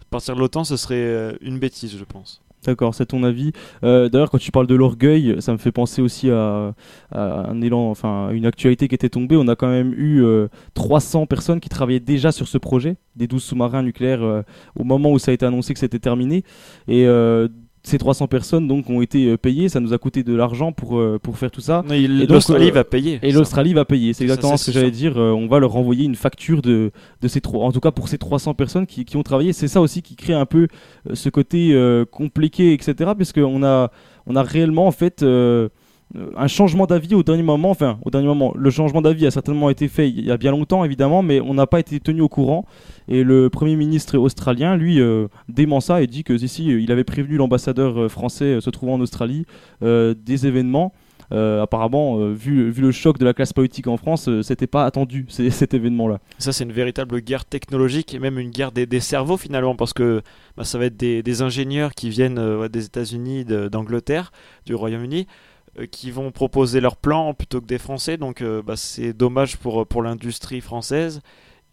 partir 0.10 0.36
de 0.36 0.40
l'OTAN, 0.40 0.64
ce 0.64 0.78
serait 0.78 1.38
une 1.42 1.60
bêtise, 1.60 1.98
je 1.98 2.04
pense. 2.04 2.42
D'accord, 2.66 2.94
c'est 2.94 3.06
ton 3.06 3.24
avis. 3.24 3.54
Euh, 3.84 4.10
D'ailleurs, 4.10 4.30
quand 4.30 4.40
tu 4.40 4.52
parles 4.52 4.68
de 4.68 4.76
l'orgueil, 4.76 5.36
ça 5.40 5.54
me 5.54 5.58
fait 5.58 5.72
penser 5.72 6.02
aussi 6.02 6.30
à, 6.30 6.74
un 7.12 7.62
élan, 7.62 7.90
enfin, 7.90 8.32
une 8.32 8.46
actualité 8.46 8.88
qui 8.88 8.96
était 8.96 9.10
tombée. 9.10 9.38
On 9.38 9.48
a 9.48 9.56
quand 9.56 9.70
même 9.70 9.94
eu 9.94 10.24
euh, 10.24 10.48
300 10.74 11.28
personnes 11.28 11.60
qui 11.60 11.70
travaillaient 11.70 12.00
déjà 12.00 12.32
sur 12.32 12.48
ce 12.48 12.58
projet, 12.58 12.98
des 13.16 13.28
12 13.28 13.44
sous-marins 13.44 13.84
nucléaires, 13.84 14.24
euh, 14.24 14.42
au 14.76 14.84
moment 14.84 15.12
où 15.12 15.20
ça 15.20 15.32
a 15.32 15.34
été 15.34 15.46
annoncé 15.46 15.74
que 15.74 15.80
c'était 15.80 16.00
terminé. 16.00 16.44
Et 16.88 17.06
euh, 17.08 17.48
ces 17.84 17.98
300 17.98 18.28
personnes 18.28 18.68
donc 18.68 18.90
ont 18.90 19.02
été 19.02 19.28
euh, 19.28 19.38
payées, 19.38 19.70
ça 19.70 19.80
nous 19.80 19.94
a 19.94 19.98
coûté 19.98 20.24
de 20.24 20.34
l'argent 20.36 20.72
pour, 20.74 20.98
euh, 21.00 21.20
pour 21.22 21.38
faire 21.38 21.52
tout 21.52 21.62
ça. 21.62 21.84
Il- 21.90 22.22
Et 22.24 22.28
l'Australie 22.28 22.70
euh, 22.70 22.74
va 22.74 22.84
payer, 22.84 23.20
Et 23.24 23.32
l'Australie 23.32 23.74
va 23.74 23.86
payer, 23.86 24.14
c'est 24.14 24.24
exactement 24.26 24.58
ce 24.58 24.66
que 24.66 24.72
j'allais 24.74 24.92
dire. 24.92 25.16
on 25.18 25.48
va 25.48 25.60
leur 25.60 25.72
renvoyer 25.72 26.04
une 26.06 26.16
facture 26.16 26.62
de, 26.62 26.92
de 27.22 27.28
ces 27.28 27.40
trois, 27.42 27.66
en 27.66 27.72
tout 27.72 27.80
cas 27.80 27.92
pour 27.92 28.08
ces 28.10 28.18
300 28.18 28.54
personnes 28.56 28.86
qui, 28.88 29.06
qui 29.06 29.16
ont 29.16 29.24
travaillé. 29.24 29.54
C'est 29.54 29.68
ça 29.70 29.80
aussi 29.82 30.02
qui 30.02 30.16
crée 30.16 30.34
un 30.34 30.46
peu 30.46 30.68
ce 31.14 31.30
côté 31.30 31.74
euh, 31.74 32.04
compliqué, 32.06 32.74
etc. 32.74 32.94
Parce 33.18 33.32
qu'on 33.32 33.64
a, 33.64 33.92
on 34.26 34.36
a 34.36 34.44
réellement 34.44 34.88
en 34.88 34.92
fait 34.92 35.24
euh, 35.24 35.70
un 36.16 36.48
changement 36.48 36.86
d'avis 36.86 37.16
au 37.16 37.24
dernier 37.24 37.44
moment. 37.44 37.70
Enfin, 37.70 38.00
au 38.04 38.10
dernier 38.10 38.28
moment, 38.28 38.54
le 38.56 38.70
changement 38.70 39.02
d'avis 39.02 39.28
a 39.28 39.32
certainement 39.32 39.70
été 39.70 39.88
fait 39.88 40.10
il 40.10 40.26
y 40.26 40.32
a 40.32 40.38
bien 40.38 40.52
longtemps, 40.52 40.86
évidemment, 40.86 41.22
mais 41.22 41.42
on 41.42 41.54
n'a 41.54 41.68
pas 41.68 41.80
été 41.80 42.00
tenu 42.00 42.22
au 42.22 42.30
courant. 42.30 42.66
Et 43.08 43.24
le 43.24 43.50
Premier 43.50 43.76
ministre 43.76 44.18
australien, 44.18 44.76
lui, 44.76 45.02
euh, 45.02 45.28
dément 45.50 45.80
ça 45.80 46.02
et 46.02 46.08
dit 46.08 46.24
que 46.24 46.34
ici, 46.34 46.66
il 46.68 46.92
avait 46.92 47.04
prévenu 47.04 47.38
l'ambassadeur 47.38 48.00
euh, 48.00 48.10
français 48.10 48.46
euh, 48.46 48.62
se 48.62 48.70
trouvant 48.70 48.94
en 48.94 49.02
Australie 49.02 49.46
euh, 49.84 50.14
des 50.18 50.48
événements. 50.48 50.94
Euh, 51.34 51.62
apparemment, 51.62 52.20
euh, 52.20 52.32
vu, 52.32 52.72
le 52.72 52.92
choc 52.92 53.18
de 53.18 53.26
la 53.26 53.34
classe 53.34 53.52
politique 53.52 53.88
en 53.88 53.98
France, 53.98 54.30
euh, 54.30 54.42
c'était 54.42 54.68
pas 54.68 54.86
attendu 54.86 55.26
cet 55.30 55.74
événement-là. 55.74 56.20
Ça, 56.38 56.54
c'est 56.54 56.64
une 56.64 56.72
véritable 56.72 57.20
guerre 57.22 57.46
technologique 57.46 58.14
et 58.14 58.20
même 58.20 58.40
une 58.40 58.52
guerre 58.52 58.72
des, 58.72 59.00
cerveaux 59.00 59.38
finalement, 59.38 59.76
parce 59.76 59.94
que 59.94 60.22
bah, 60.56 60.64
ça 60.64 60.78
va 60.78 60.86
être 60.86 60.98
des, 60.98 61.42
ingénieurs 61.42 61.94
qui 61.94 62.10
viennent 62.10 62.40
euh, 62.40 62.68
des 62.70 62.86
États-Unis, 62.86 63.46
d'Angleterre, 63.46 64.32
du 64.66 64.74
Royaume-Uni, 64.74 65.28
euh, 65.28 65.57
qui 65.86 66.10
vont 66.10 66.32
proposer 66.32 66.80
leurs 66.82 66.98
plans 66.98 67.34
plutôt 67.36 67.62
que 67.62 67.68
des 67.68 67.78
Français. 67.78 68.18
Donc, 68.18 68.42
euh, 68.42 68.64
bah, 68.64 68.76
c'est 68.76 69.14
dommage 69.14 69.58
pour, 69.58 69.86
pour 69.86 70.02
l'industrie 70.02 70.62
française. 70.62 71.22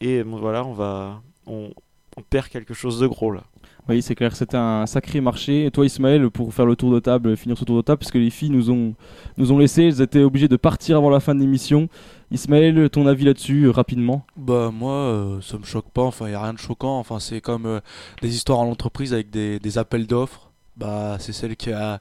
Et 0.00 0.22
bon, 0.22 0.38
voilà, 0.38 0.64
on 0.64 0.74
va, 0.74 1.22
on, 1.46 1.70
on 2.16 2.22
perd 2.22 2.48
quelque 2.48 2.74
chose 2.74 3.00
de 3.00 3.06
gros 3.06 3.30
là. 3.30 3.44
Oui, 3.86 4.00
c'est 4.00 4.14
clair, 4.14 4.34
c'était 4.34 4.56
un 4.56 4.86
sacré 4.86 5.20
marché. 5.20 5.66
Et 5.66 5.70
toi, 5.70 5.84
Ismaël, 5.84 6.30
pour 6.30 6.54
faire 6.54 6.64
le 6.64 6.74
tour 6.74 6.90
de 6.90 7.00
table, 7.00 7.36
finir 7.36 7.58
ce 7.58 7.64
tour 7.66 7.76
de 7.76 7.82
table, 7.82 7.98
parce 7.98 8.10
que 8.10 8.16
les 8.16 8.30
filles 8.30 8.48
nous 8.48 8.70
ont, 8.70 8.94
nous 9.36 9.52
ont 9.52 9.58
laissé, 9.58 9.84
elles 9.84 10.00
étaient 10.00 10.22
obligées 10.22 10.48
de 10.48 10.56
partir 10.56 10.96
avant 10.96 11.10
la 11.10 11.20
fin 11.20 11.34
de 11.34 11.40
l'émission. 11.40 11.88
Ismaël, 12.30 12.88
ton 12.88 13.06
avis 13.06 13.26
là-dessus, 13.26 13.64
euh, 13.64 13.70
rapidement? 13.70 14.24
Bah 14.36 14.70
moi 14.72 14.94
euh, 14.94 15.40
ça 15.42 15.58
me 15.58 15.64
choque 15.64 15.90
pas, 15.90 16.02
enfin 16.02 16.30
y 16.30 16.32
a 16.32 16.42
rien 16.42 16.54
de 16.54 16.58
choquant, 16.58 16.98
enfin 16.98 17.20
c'est 17.20 17.42
comme 17.42 17.66
euh, 17.66 17.80
des 18.22 18.34
histoires 18.34 18.58
en 18.58 18.70
entreprise 18.70 19.12
avec 19.12 19.28
des, 19.28 19.58
des 19.60 19.78
appels 19.78 20.06
d'offres. 20.06 20.43
Bah 20.76 21.18
c'est 21.20 21.32
celle 21.32 21.54
qui 21.54 21.70
a 21.70 22.00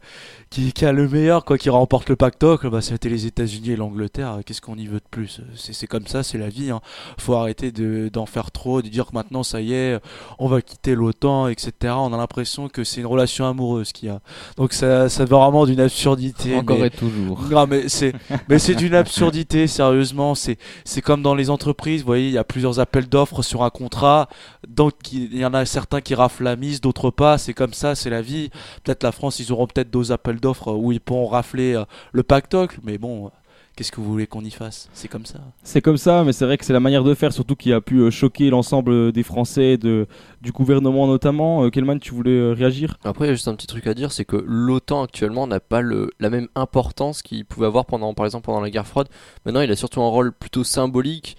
qui, 0.50 0.74
qui 0.74 0.84
a 0.86 0.92
le 0.92 1.08
meilleur 1.08 1.46
quoi 1.46 1.60
qui 1.60 1.70
remporte 1.70 2.10
le 2.10 2.16
pactocle, 2.16 2.72
bah 2.72 2.82
c'était 2.82 3.08
les 3.10 3.28
États-Unis 3.28 3.72
et 3.72 3.76
l'Angleterre, 3.76 4.40
qu'est-ce 4.44 4.62
qu'on 4.62 4.78
y 4.78 4.88
veut 4.88 5.00
de 5.00 5.06
plus? 5.12 5.42
C'est 5.56 5.74
c'est 5.74 5.86
comme 5.86 6.08
ça, 6.08 6.24
c'est 6.24 6.40
la 6.40 6.50
vie 6.50 6.72
hein. 6.72 6.82
Faut 7.20 7.36
arrêter 7.36 7.72
de 7.72 8.10
d'en 8.12 8.26
faire 8.26 8.50
trop, 8.50 8.82
de 8.82 8.88
dire 8.88 9.06
que 9.06 9.14
maintenant 9.14 9.44
ça 9.44 9.62
y 9.62 9.74
est, 9.74 10.00
on 10.40 10.48
va 10.48 10.62
quitter 10.64 10.96
l'OTAN, 10.96 11.50
etc. 11.50 11.94
On 11.98 12.12
a 12.14 12.18
l'impression 12.18 12.68
que 12.68 12.84
c'est 12.84 13.02
une 13.02 13.06
relation 13.08 13.46
amoureuse 13.48 13.92
qu'il 13.92 14.10
y 14.10 14.12
a. 14.12 14.22
Donc 14.58 14.74
ça 14.74 15.08
ça 15.08 15.24
va 15.26 15.38
vraiment 15.38 15.68
d'une 15.68 15.80
absurdité. 15.80 16.56
Encore 16.56 16.80
mais- 16.80 16.88
et 16.88 16.90
toujours. 16.90 17.42
Non 17.52 17.68
mais 17.68 17.90
c'est 17.90 18.14
mais 18.50 18.58
c'est 18.58 18.74
d'une 18.76 18.96
absurdité 18.96 19.68
sérieusement, 19.68 20.34
c'est 20.34 20.58
c'est 20.84 21.02
comme 21.02 21.22
dans 21.22 21.36
les 21.36 21.52
entreprises, 21.52 22.02
vous 22.02 22.08
voyez, 22.08 22.28
il 22.28 22.34
y 22.34 22.40
a 22.40 22.44
plusieurs 22.44 22.80
appels 22.80 23.08
d'offres 23.08 23.44
sur 23.44 23.64
un 23.64 23.70
contrat, 23.70 24.30
donc 24.68 24.94
il 25.12 25.38
y 25.38 25.46
en 25.46 25.54
a 25.54 25.66
certains 25.66 26.02
qui 26.02 26.16
raflent 26.16 26.44
la 26.44 26.56
mise, 26.56 26.82
d'autres 26.82 27.12
pas, 27.12 27.38
c'est 27.38 27.54
comme 27.54 27.74
ça, 27.74 27.96
c'est 27.96 28.10
la 28.10 28.22
vie. 28.22 28.50
Peut-être 28.84 29.04
la 29.04 29.12
France, 29.12 29.40
ils 29.40 29.52
auront 29.52 29.68
peut-être 29.68 29.90
d'autres 29.92 30.12
appels 30.12 30.40
d'offres 30.40 30.74
où 30.74 30.92
ils 30.92 31.02
pourront 31.02 31.28
rafler 31.28 31.74
euh, 31.74 31.86
le 32.12 32.24
pactocle, 32.24 32.80
mais 32.84 32.98
bon, 32.98 33.26
euh, 33.26 33.30
qu'est-ce 33.76 33.92
que 33.92 34.00
vous 34.02 34.10
voulez 34.10 34.28
qu'on 34.28 34.44
y 34.44 34.52
fasse? 34.52 34.90
C'est 34.94 35.08
comme 35.08 35.26
ça. 35.26 35.40
C'est 35.64 35.82
comme 35.82 35.98
ça, 35.98 36.24
mais 36.24 36.34
c'est 36.34 36.46
vrai 36.46 36.58
que 36.58 36.66
c'est 36.66 36.74
la 36.74 36.80
manière 36.80 37.04
de 37.04 37.14
faire, 37.14 37.34
surtout 37.34 37.56
qui 37.56 37.74
a 37.74 37.82
pu 37.82 38.00
euh, 38.00 38.12
choquer 38.12 38.50
l'ensemble 38.50 39.12
des 39.12 39.24
Français, 39.24 39.78
de, 39.78 40.08
du 40.42 40.52
gouvernement 40.52 41.08
notamment. 41.08 41.70
Kelman, 41.70 42.00
tu 42.00 42.14
voulais 42.14 42.54
réagir? 42.54 42.98
Après, 43.04 43.26
il 43.26 43.28
y 43.30 43.32
a 43.32 43.36
juste 43.36 43.48
un 43.48 43.56
petit 43.56 43.68
truc 43.68 43.88
à 43.88 43.94
dire, 43.94 44.12
c'est 44.12 44.26
que 44.26 44.38
l'OTAN 44.46 45.04
actuellement 45.04 45.48
n'a 45.48 45.60
pas 45.60 45.82
le, 45.82 46.12
la 46.20 46.30
même 46.30 46.48
importance 46.56 47.22
qu'il 47.22 47.46
pouvait 47.46 47.68
avoir 47.68 47.86
pendant, 47.86 48.14
par 48.14 48.26
exemple, 48.26 48.46
pendant 48.46 48.62
la 48.62 48.70
guerre 48.70 48.88
froide. 48.88 49.08
Maintenant, 49.46 49.62
il 49.62 49.72
a 49.72 49.76
surtout 49.76 50.02
un 50.02 50.10
rôle 50.10 50.32
plutôt 50.32 50.64
symbolique. 50.64 51.38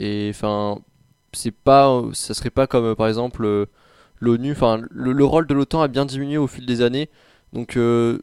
Et 0.00 0.28
enfin, 0.30 0.78
c'est 1.32 1.52
pas, 1.52 2.02
ça 2.12 2.34
serait 2.34 2.50
pas 2.50 2.66
comme, 2.66 2.84
euh, 2.86 2.94
par 2.94 3.08
exemple, 3.08 3.44
euh, 3.44 3.66
l'ONU. 4.20 4.52
Enfin, 4.52 4.80
le, 4.90 5.12
le 5.12 5.24
rôle 5.24 5.46
de 5.46 5.54
l'OTAN 5.54 5.82
a 5.82 5.88
bien 5.88 6.04
diminué 6.06 6.38
au 6.38 6.46
fil 6.46 6.66
des 6.66 6.82
années. 6.82 7.08
Donc, 7.52 7.76
euh, 7.76 8.20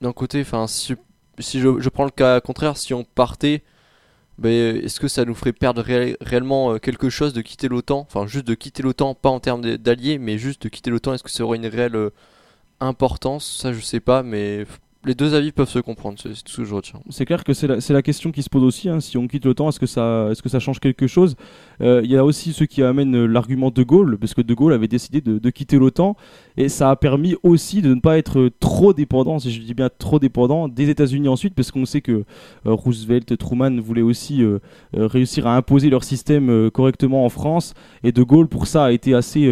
d'un 0.00 0.12
côté, 0.12 0.40
enfin, 0.42 0.66
si, 0.66 0.94
je, 1.40 1.88
prends 1.88 2.04
le 2.04 2.10
cas 2.10 2.40
contraire, 2.40 2.76
si 2.76 2.94
on 2.94 3.04
partait, 3.04 3.62
ben, 4.38 4.76
est-ce 4.84 5.00
que 5.00 5.08
ça 5.08 5.24
nous 5.24 5.34
ferait 5.34 5.52
perdre 5.52 5.82
réel- 5.82 6.16
réellement 6.20 6.72
euh, 6.74 6.78
quelque 6.78 7.10
chose 7.10 7.32
de 7.32 7.40
quitter 7.42 7.68
l'OTAN? 7.68 8.00
Enfin, 8.00 8.26
juste 8.26 8.46
de 8.46 8.54
quitter 8.54 8.82
l'OTAN, 8.82 9.14
pas 9.14 9.30
en 9.30 9.40
termes 9.40 9.62
d'alliés, 9.78 10.18
mais 10.18 10.38
juste 10.38 10.62
de 10.64 10.68
quitter 10.68 10.90
l'OTAN. 10.90 11.14
Est-ce 11.14 11.22
que 11.24 11.30
ça 11.30 11.44
aurait 11.44 11.58
une 11.58 11.66
réelle 11.66 11.96
euh, 11.96 12.10
importance? 12.80 13.58
Ça, 13.60 13.72
je 13.72 13.80
sais 13.80 14.00
pas, 14.00 14.22
mais 14.22 14.66
les 15.06 15.14
deux 15.14 15.34
avis 15.34 15.52
peuvent 15.52 15.68
se 15.68 15.78
comprendre. 15.78 16.18
C'est 16.20 16.30
tout 16.30 16.50
ce 16.50 16.56
que 16.58 16.64
je 16.64 16.74
retiens. 16.74 17.00
C'est 17.10 17.24
clair 17.24 17.44
que 17.44 17.52
c'est 17.54 17.90
la, 17.90 18.02
question 18.02 18.32
qui 18.32 18.42
se 18.42 18.50
pose 18.50 18.64
aussi. 18.64 18.88
hein. 18.88 19.00
Si 19.00 19.16
on 19.16 19.28
quitte 19.28 19.44
l'OTAN, 19.44 19.68
est-ce 19.68 19.80
que 19.80 19.86
ça, 19.86 20.28
est-ce 20.30 20.42
que 20.42 20.48
ça 20.48 20.58
change 20.58 20.80
quelque 20.80 21.06
chose? 21.06 21.36
Euh, 21.80 22.00
Il 22.04 22.10
y 22.10 22.16
a 22.16 22.24
aussi 22.24 22.52
ceux 22.52 22.66
qui 22.66 22.82
amènent 22.82 23.14
euh, 23.14 23.26
l'argument 23.26 23.70
de 23.70 23.82
Gaulle, 23.82 24.18
parce 24.18 24.34
que 24.34 24.42
de 24.42 24.52
Gaulle 24.52 24.72
avait 24.72 24.88
décidé 24.88 25.20
de, 25.20 25.50
quitter 25.50 25.78
l'OTAN, 25.78 26.16
et 26.56 26.68
ça 26.68 26.90
a 26.90 26.96
permis 26.96 27.36
aussi 27.42 27.82
de 27.82 27.94
ne 27.94 28.00
pas 28.00 28.18
être 28.18 28.50
trop 28.60 28.92
dépendant, 28.92 29.38
si 29.38 29.52
je 29.52 29.62
dis 29.62 29.74
bien 29.74 29.88
trop 29.96 30.18
dépendant, 30.18 30.68
des 30.68 30.90
États-Unis 30.90 31.28
ensuite, 31.28 31.54
parce 31.54 31.70
qu'on 31.70 31.84
sait 31.84 32.00
que 32.00 32.12
euh, 32.12 32.24
Roosevelt, 32.64 33.36
Truman 33.38 33.80
voulaient 33.80 34.02
aussi 34.02 34.42
réussir 34.92 35.46
à 35.46 35.56
imposer 35.56 35.88
leur 35.88 36.02
système 36.02 36.70
correctement 36.70 37.24
en 37.24 37.28
France, 37.28 37.74
et 38.02 38.10
de 38.10 38.22
Gaulle 38.22 38.48
pour 38.48 38.66
ça 38.66 38.86
a 38.86 38.92
été 38.92 39.14
assez 39.14 39.46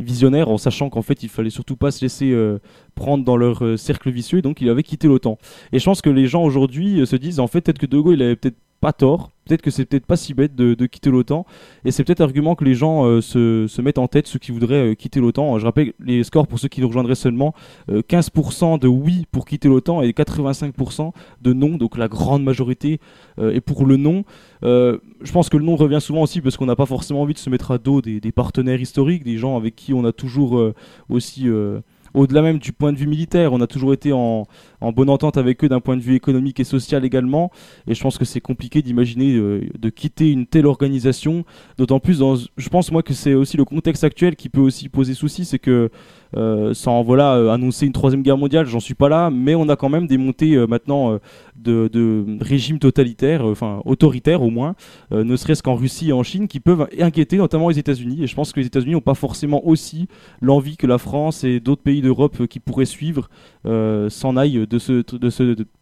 visionnaire 0.00 0.48
en 0.48 0.58
sachant 0.58 0.90
qu'en 0.90 1.02
fait 1.02 1.22
il 1.22 1.28
fallait 1.28 1.50
surtout 1.50 1.76
pas 1.76 1.90
se 1.90 2.04
laisser 2.04 2.30
euh, 2.32 2.58
prendre 2.94 3.24
dans 3.24 3.36
leur 3.36 3.64
euh, 3.64 3.76
cercle 3.76 4.10
vicieux 4.10 4.38
et 4.38 4.42
donc 4.42 4.60
il 4.60 4.68
avait 4.68 4.82
quitté 4.82 5.08
l'OTAN. 5.08 5.38
Et 5.72 5.78
je 5.78 5.84
pense 5.84 6.02
que 6.02 6.10
les 6.10 6.26
gens 6.26 6.42
aujourd'hui 6.42 7.00
euh, 7.00 7.06
se 7.06 7.16
disent 7.16 7.40
en 7.40 7.46
fait 7.46 7.60
peut-être 7.60 7.78
que 7.78 7.86
De 7.86 7.98
Gaulle 7.98 8.14
il 8.14 8.22
avait 8.22 8.36
peut-être 8.36 8.58
pas 8.80 8.92
tort, 8.92 9.30
peut-être 9.44 9.62
que 9.62 9.70
c'est 9.70 9.84
peut-être 9.84 10.06
pas 10.06 10.16
si 10.16 10.32
bête 10.32 10.54
de, 10.54 10.86
quitter 10.86 11.10
l'OTAN 11.10 11.44
et 11.84 11.90
c'est 11.90 12.04
peut-être 12.04 12.20
l'argument 12.20 12.54
que 12.54 12.64
les 12.64 12.74
gens 12.74 13.04
euh, 13.04 13.20
se, 13.20 13.80
mettent 13.82 13.98
en 13.98 14.08
tête 14.08 14.26
ceux 14.26 14.38
qui 14.38 14.52
voudraient 14.52 14.92
euh, 14.92 14.94
quitter 14.94 15.20
l'OTAN. 15.20 15.58
Je 15.58 15.64
rappelle 15.64 15.92
les 16.00 16.24
scores 16.24 16.46
pour 16.46 16.58
ceux 16.58 16.68
qui 16.68 16.80
nous 16.80 16.88
rejoindraient 16.88 17.14
seulement 17.14 17.54
euh, 17.90 18.00
15% 18.00 18.78
de 18.78 18.88
oui 18.88 19.26
pour 19.30 19.44
quitter 19.44 19.68
l'OTAN 19.68 20.02
et 20.02 20.10
85% 20.10 21.12
de 21.42 21.52
non, 21.52 21.76
donc 21.76 21.98
la 21.98 22.08
grande 22.08 22.42
majorité 22.42 23.00
euh, 23.38 23.52
est 23.52 23.60
pour 23.60 23.86
le 23.86 23.96
non. 23.96 24.24
Euh, 24.62 24.98
je 25.22 25.32
pense 25.32 25.48
que 25.48 25.56
le 25.56 25.64
non 25.64 25.76
revient 25.76 26.00
souvent 26.00 26.22
aussi 26.22 26.40
parce 26.40 26.56
qu'on 26.56 26.66
n'a 26.66 26.76
pas 26.76 26.86
forcément 26.86 27.22
envie 27.22 27.34
de 27.34 27.38
se 27.38 27.50
mettre 27.50 27.70
à 27.70 27.78
dos 27.78 28.00
des, 28.02 28.20
partenaires 28.32 28.80
historiques, 28.80 29.24
des 29.24 29.36
gens 29.36 29.56
avec 29.56 29.76
qui 29.76 29.94
on 29.94 30.04
a 30.04 30.12
toujours 30.12 30.58
euh, 30.58 30.74
aussi, 31.08 31.48
euh, 31.48 31.80
au-delà 32.14 32.42
même 32.42 32.58
du 32.58 32.72
point 32.72 32.92
de 32.92 32.98
vue 32.98 33.06
militaire, 33.06 33.52
on 33.52 33.60
a 33.60 33.66
toujours 33.66 33.92
été 33.92 34.12
en, 34.12 34.46
bonne 34.80 35.10
entente 35.10 35.36
avec 35.36 35.62
eux 35.64 35.68
d'un 35.68 35.80
point 35.80 35.96
de 35.96 36.02
vue 36.02 36.14
économique 36.14 36.60
et 36.60 36.64
social 36.64 37.04
également. 37.04 37.50
Et 37.86 37.94
je 37.94 38.02
pense 38.02 38.18
que 38.18 38.24
c'est 38.24 38.40
compliqué 38.40 38.82
d'imaginer 38.82 39.34
euh, 39.34 39.62
de 39.78 39.88
quitter 39.90 40.30
une 40.30 40.46
telle 40.46 40.66
organisation, 40.66 41.44
d'autant 41.78 42.00
plus 42.00 42.20
je 42.56 42.68
pense 42.68 42.90
moi 42.92 43.02
que 43.02 43.14
c'est 43.14 43.34
aussi 43.34 43.56
le 43.56 43.64
contexte 43.64 44.04
actuel 44.04 44.36
qui 44.36 44.48
peut 44.48 44.60
aussi 44.60 44.88
poser 44.88 45.14
souci, 45.14 45.44
c'est 45.44 45.58
que 45.58 45.90
sans 46.34 47.02
voilà 47.02 47.34
euh, 47.34 47.50
annoncer 47.50 47.86
une 47.86 47.92
troisième 47.92 48.22
guerre 48.22 48.36
mondiale, 48.36 48.66
j'en 48.66 48.80
suis 48.80 48.94
pas 48.94 49.08
là, 49.08 49.30
mais 49.30 49.54
on 49.54 49.68
a 49.68 49.76
quand 49.76 49.88
même 49.88 50.06
des 50.06 50.18
montées 50.18 50.54
euh, 50.54 50.66
maintenant 50.66 51.12
euh, 51.12 51.18
de, 51.56 52.24
régimes 52.40 52.78
totalitaires, 52.78 53.46
euh, 53.46 53.52
enfin 53.52 53.82
autoritaires 53.84 54.42
au 54.42 54.50
moins, 54.50 54.74
euh, 55.12 55.24
ne 55.24 55.36
serait-ce 55.36 55.62
qu'en 55.62 55.74
Russie 55.74 56.10
et 56.10 56.12
en 56.12 56.22
Chine, 56.22 56.48
qui 56.48 56.60
peuvent 56.60 56.88
inquiéter 56.98 57.36
notamment 57.36 57.68
les 57.68 57.78
États-Unis. 57.78 58.22
Et 58.22 58.26
je 58.26 58.34
pense 58.34 58.52
que 58.52 58.60
les 58.60 58.66
États-Unis 58.66 58.92
n'ont 58.92 59.00
pas 59.00 59.14
forcément 59.14 59.66
aussi 59.66 60.08
l'envie 60.40 60.76
que 60.76 60.86
la 60.86 60.98
France 60.98 61.44
et 61.44 61.60
d'autres 61.60 61.82
pays 61.82 62.02
d'Europe 62.02 62.36
euh, 62.40 62.46
qui 62.46 62.60
pourraient 62.60 62.84
suivre 62.84 63.28
euh, 63.66 64.08
s'en 64.08 64.36
aillent 64.36 64.66
de 64.66 64.78
ce, 64.78 65.02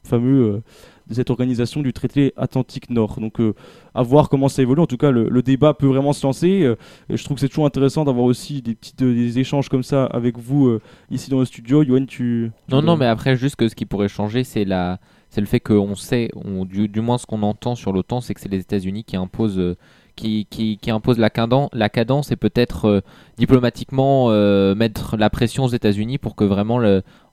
fameux 0.03 0.43
euh, 0.43 0.61
cette 1.10 1.30
organisation 1.30 1.82
du 1.82 1.93
traité 1.93 2.32
Atlantique 2.36 2.90
Nord. 2.90 3.18
Donc 3.20 3.40
euh, 3.40 3.55
à 3.94 4.02
voir 4.02 4.28
comment 4.28 4.48
ça 4.48 4.62
évolue. 4.62 4.80
En 4.82 4.86
tout 4.86 4.97
cas, 4.97 5.10
le, 5.10 5.28
le 5.28 5.43
débat 5.43 5.74
peut 5.74 5.86
vraiment 5.86 6.12
se 6.12 6.26
lancer. 6.26 6.62
euh, 6.62 6.76
je 7.09 7.22
trouve 7.24 7.36
que 7.36 7.40
c'est 7.40 7.48
toujours 7.48 7.66
intéressant 7.66 8.05
d'avoir 8.05 8.26
aussi 8.26 8.62
des 8.62 8.74
petits 8.74 8.94
euh, 9.02 9.12
des 9.14 9.39
échanges 9.39 9.68
comme 9.68 9.82
ça 9.82 10.05
avec 10.06 10.39
vous 10.39 10.66
euh, 10.68 10.80
ici 11.10 11.30
dans 11.30 11.39
le 11.39 11.44
studio. 11.44 11.82
Yoann, 11.82 12.06
tu, 12.06 12.51
Non, 12.70 12.82
non, 12.82 12.97
mais 12.97 13.06
après, 13.06 13.36
juste 13.36 13.56
que 13.56 13.68
ce 13.68 13.74
qui 13.74 13.86
pourrait 13.86 14.09
changer, 14.09 14.44
c'est 14.44 14.64
la, 14.64 14.98
c'est 15.30 15.40
le 15.40 15.47
fait 15.47 15.60
qu'on 15.60 15.94
sait, 15.94 16.30
on, 16.35 16.64
du, 16.64 16.89
du 16.89 17.01
moins 17.01 17.18
ce 17.18 17.26
qu'on 17.26 17.43
entend 17.43 17.74
sur 17.74 17.93
l'OTAN, 17.93 18.20
c'est 18.20 18.35
que 18.35 18.40
c'est 18.40 18.48
les 18.48 18.60
États-Unis 18.60 19.05
qui 19.05 19.16
imposent, 19.16 19.76
qui, 20.19 20.78
impose 20.89 21.19
la 21.19 21.31
cadence, 21.31 22.32
et 22.32 22.36
peut-être 22.36 22.86
euh, 22.86 23.01
diplomatiquement 23.36 24.27
euh, 24.31 24.74
mettre 24.74 25.16
la 25.16 25.31
pression 25.31 25.65
aux 25.65 25.69
États-Unis 25.69 26.19
pour 26.19 26.35
que 26.35 26.45
vraiment, 26.45 26.81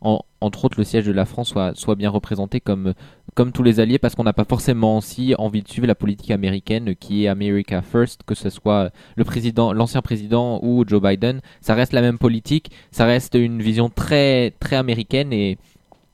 entre 0.01 0.65
autres, 0.65 0.77
le 0.77 0.83
siège 0.83 1.05
de 1.05 1.11
la 1.11 1.25
France 1.25 1.53
soit, 1.73 1.95
bien 1.95 2.09
représenté 2.09 2.59
comme, 2.59 2.93
tous 3.53 3.63
les 3.63 3.79
alliés, 3.79 3.97
parce 3.97 4.15
qu'on 4.15 4.23
n'a 4.23 4.33
pas 4.33 4.45
forcément 4.45 4.97
aussi 4.97 5.33
envie 5.37 5.63
de 5.63 5.67
suivre 5.67 5.87
la 5.87 5.95
politique 5.95 6.31
américaine 6.31 6.95
qui 6.95 7.25
est 7.25 7.27
America 7.27 7.81
First, 7.81 8.21
que 8.25 8.35
ce 8.35 8.49
soit 8.49 8.91
le 9.15 9.23
président, 9.23 9.73
l'ancien 9.73 10.01
président 10.01 10.59
ou 10.63 10.83
Joe 10.87 11.01
Biden. 11.01 11.41
Ça 11.61 11.73
reste 11.73 11.93
la 11.93 12.01
même 12.01 12.17
politique, 12.17 12.71
ça 12.91 13.05
reste 13.05 13.35
une 13.35 13.61
vision 13.61 13.89
très, 13.89 14.51
très 14.59 14.75
américaine 14.75 15.33
et, 15.33 15.57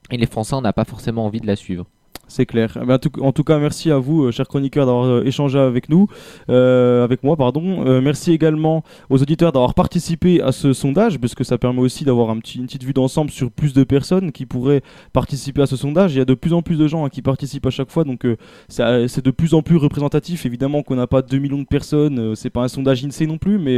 et 0.09 0.17
les 0.17 0.25
Français, 0.25 0.55
on 0.55 0.61
n'a 0.61 0.73
pas 0.73 0.85
forcément 0.85 1.25
envie 1.25 1.41
de 1.41 1.47
la 1.47 1.55
suivre. 1.55 1.85
C'est 2.31 2.45
clair. 2.45 2.77
Eh 2.81 2.85
ben, 2.85 2.97
en, 3.19 3.31
tout, 3.33 3.43
cas, 3.43 3.59
merci 3.59 3.91
à 3.91 3.97
vous, 3.97 4.23
euh, 4.23 4.31
chers 4.31 4.47
chroniqueurs, 4.47 4.85
d'avoir 4.85 5.03
euh, 5.03 5.23
échangé 5.25 5.59
avec 5.59 5.89
nous, 5.89 6.07
euh, 6.49 7.03
avec 7.03 7.23
moi, 7.23 7.35
pardon. 7.35 7.99
Merci 8.01 8.31
également 8.31 8.83
aux 9.09 9.21
auditeurs 9.21 9.51
d'avoir 9.51 9.73
participé 9.73 10.41
à 10.41 10.53
ce 10.53 10.71
sondage, 10.71 11.19
parce 11.19 11.35
que 11.35 11.43
ça 11.43 11.57
permet 11.57 11.81
aussi 11.81 12.05
d'avoir 12.05 12.33
une 12.33 12.41
petite 12.41 12.83
vue 12.85 12.93
d'ensemble 12.93 13.31
sur 13.31 13.51
plus 13.51 13.73
de 13.73 13.83
personnes 13.83 14.31
qui 14.31 14.45
pourraient 14.45 14.81
participer 15.11 15.61
à 15.61 15.65
ce 15.65 15.75
sondage. 15.75 16.15
Il 16.15 16.19
y 16.19 16.21
a 16.21 16.25
de 16.25 16.33
plus 16.33 16.53
en 16.53 16.61
plus 16.61 16.77
de 16.77 16.87
gens 16.87 17.03
hein, 17.03 17.09
qui 17.09 17.21
participent 17.21 17.65
à 17.65 17.69
chaque 17.69 17.91
fois, 17.91 18.05
donc 18.05 18.25
c'est 18.69 19.25
de 19.25 19.31
plus 19.31 19.53
en 19.53 19.61
plus 19.61 19.75
représentatif. 19.75 20.45
Évidemment 20.45 20.83
qu'on 20.83 20.95
n'a 20.95 21.07
pas 21.07 21.21
2 21.21 21.37
millions 21.37 21.59
de 21.59 21.67
personnes, 21.67 22.33
c'est 22.35 22.49
pas 22.49 22.63
un 22.63 22.69
sondage 22.69 23.03
INSEE 23.03 23.27
non 23.27 23.39
plus, 23.39 23.59
mais, 23.59 23.77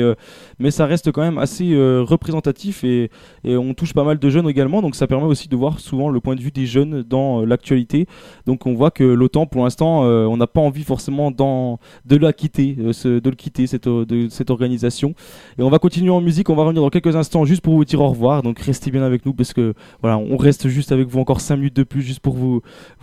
mais 0.60 0.70
ça 0.70 0.86
reste 0.86 1.12
quand 1.12 1.22
même 1.22 1.40
assez 1.40 1.76
représentatif 1.76 2.84
et, 2.84 3.10
on 3.44 3.74
touche 3.74 3.96
pas 3.96 4.04
mal 4.04 4.20
de 4.20 4.30
jeunes 4.30 4.48
également, 4.48 4.84
donc 4.84 4.96
ça 4.96 5.08
permet 5.08 5.26
aussi 5.26 5.48
de 5.48 5.56
voir 5.56 5.80
souvent 5.80 6.10
le 6.10 6.20
point 6.20 6.36
de 6.36 6.42
vue 6.42 6.52
des 6.52 6.68
jeunes 6.68 7.02
dans 7.02 7.44
l'actualité. 7.44 8.06
Donc 8.46 8.66
on 8.66 8.74
voit 8.74 8.92
que 8.92 9.04
l'OTAN, 9.04 9.46
pour 9.46 9.64
l'instant, 9.64 10.04
euh, 10.04 10.26
on 10.26 10.38
n'a 10.38 10.48
pas 10.48 10.62
envie 10.62 10.84
forcément 10.84 11.32
de 11.32 12.18
la 12.18 12.34
quitter, 12.34 12.76
euh, 12.80 13.20
de 13.20 13.30
le 13.30 13.36
quitter 13.36 13.68
cette, 13.68 13.88
euh, 13.88 14.06
de, 14.06 14.28
cette 14.30 14.50
organisation. 14.50 15.14
Et 15.58 15.64
on 15.64 15.70
va 15.70 15.80
continuer 15.80 16.10
en 16.10 16.22
musique. 16.22 16.50
On 16.50 16.56
va 16.56 16.64
revenir 16.64 16.82
dans 16.82 16.90
quelques 16.90 17.16
instants 17.16 17.46
juste 17.46 17.62
pour 17.62 17.76
vous 17.76 17.86
dire 17.86 18.02
au 18.02 18.10
revoir. 18.10 18.44
Donc 18.44 18.60
restez 18.60 18.92
bien 18.92 19.04
avec 19.04 19.26
nous 19.26 19.34
parce 19.34 19.54
que 19.54 19.74
voilà, 20.02 20.18
on 20.18 20.38
reste 20.38 20.68
juste 20.68 20.92
avec 20.92 21.08
vous 21.08 21.20
encore 21.20 21.42
5 21.42 21.56
minutes 21.58 21.76
de 21.76 21.84
plus 21.84 22.02
juste 22.02 22.20
pour 22.20 22.36
vous 22.36 22.62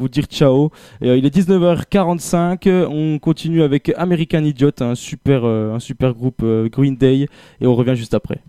dire 0.08 0.24
ciao. 0.24 0.70
Il 1.00 1.24
est 1.24 1.34
19h45. 1.34 2.68
euh, 2.68 2.86
On 2.90 3.18
continue 3.18 3.62
avec 3.62 3.92
American 3.96 4.44
Idiot, 4.44 4.70
un 4.80 4.94
super 4.94 5.44
un 5.44 5.78
super 5.78 6.14
groupe 6.14 6.44
Green 6.70 6.96
Day, 6.96 7.26
et 7.60 7.66
on 7.66 7.74
revient 7.74 7.94
juste 7.96 8.14
après. 8.14 8.40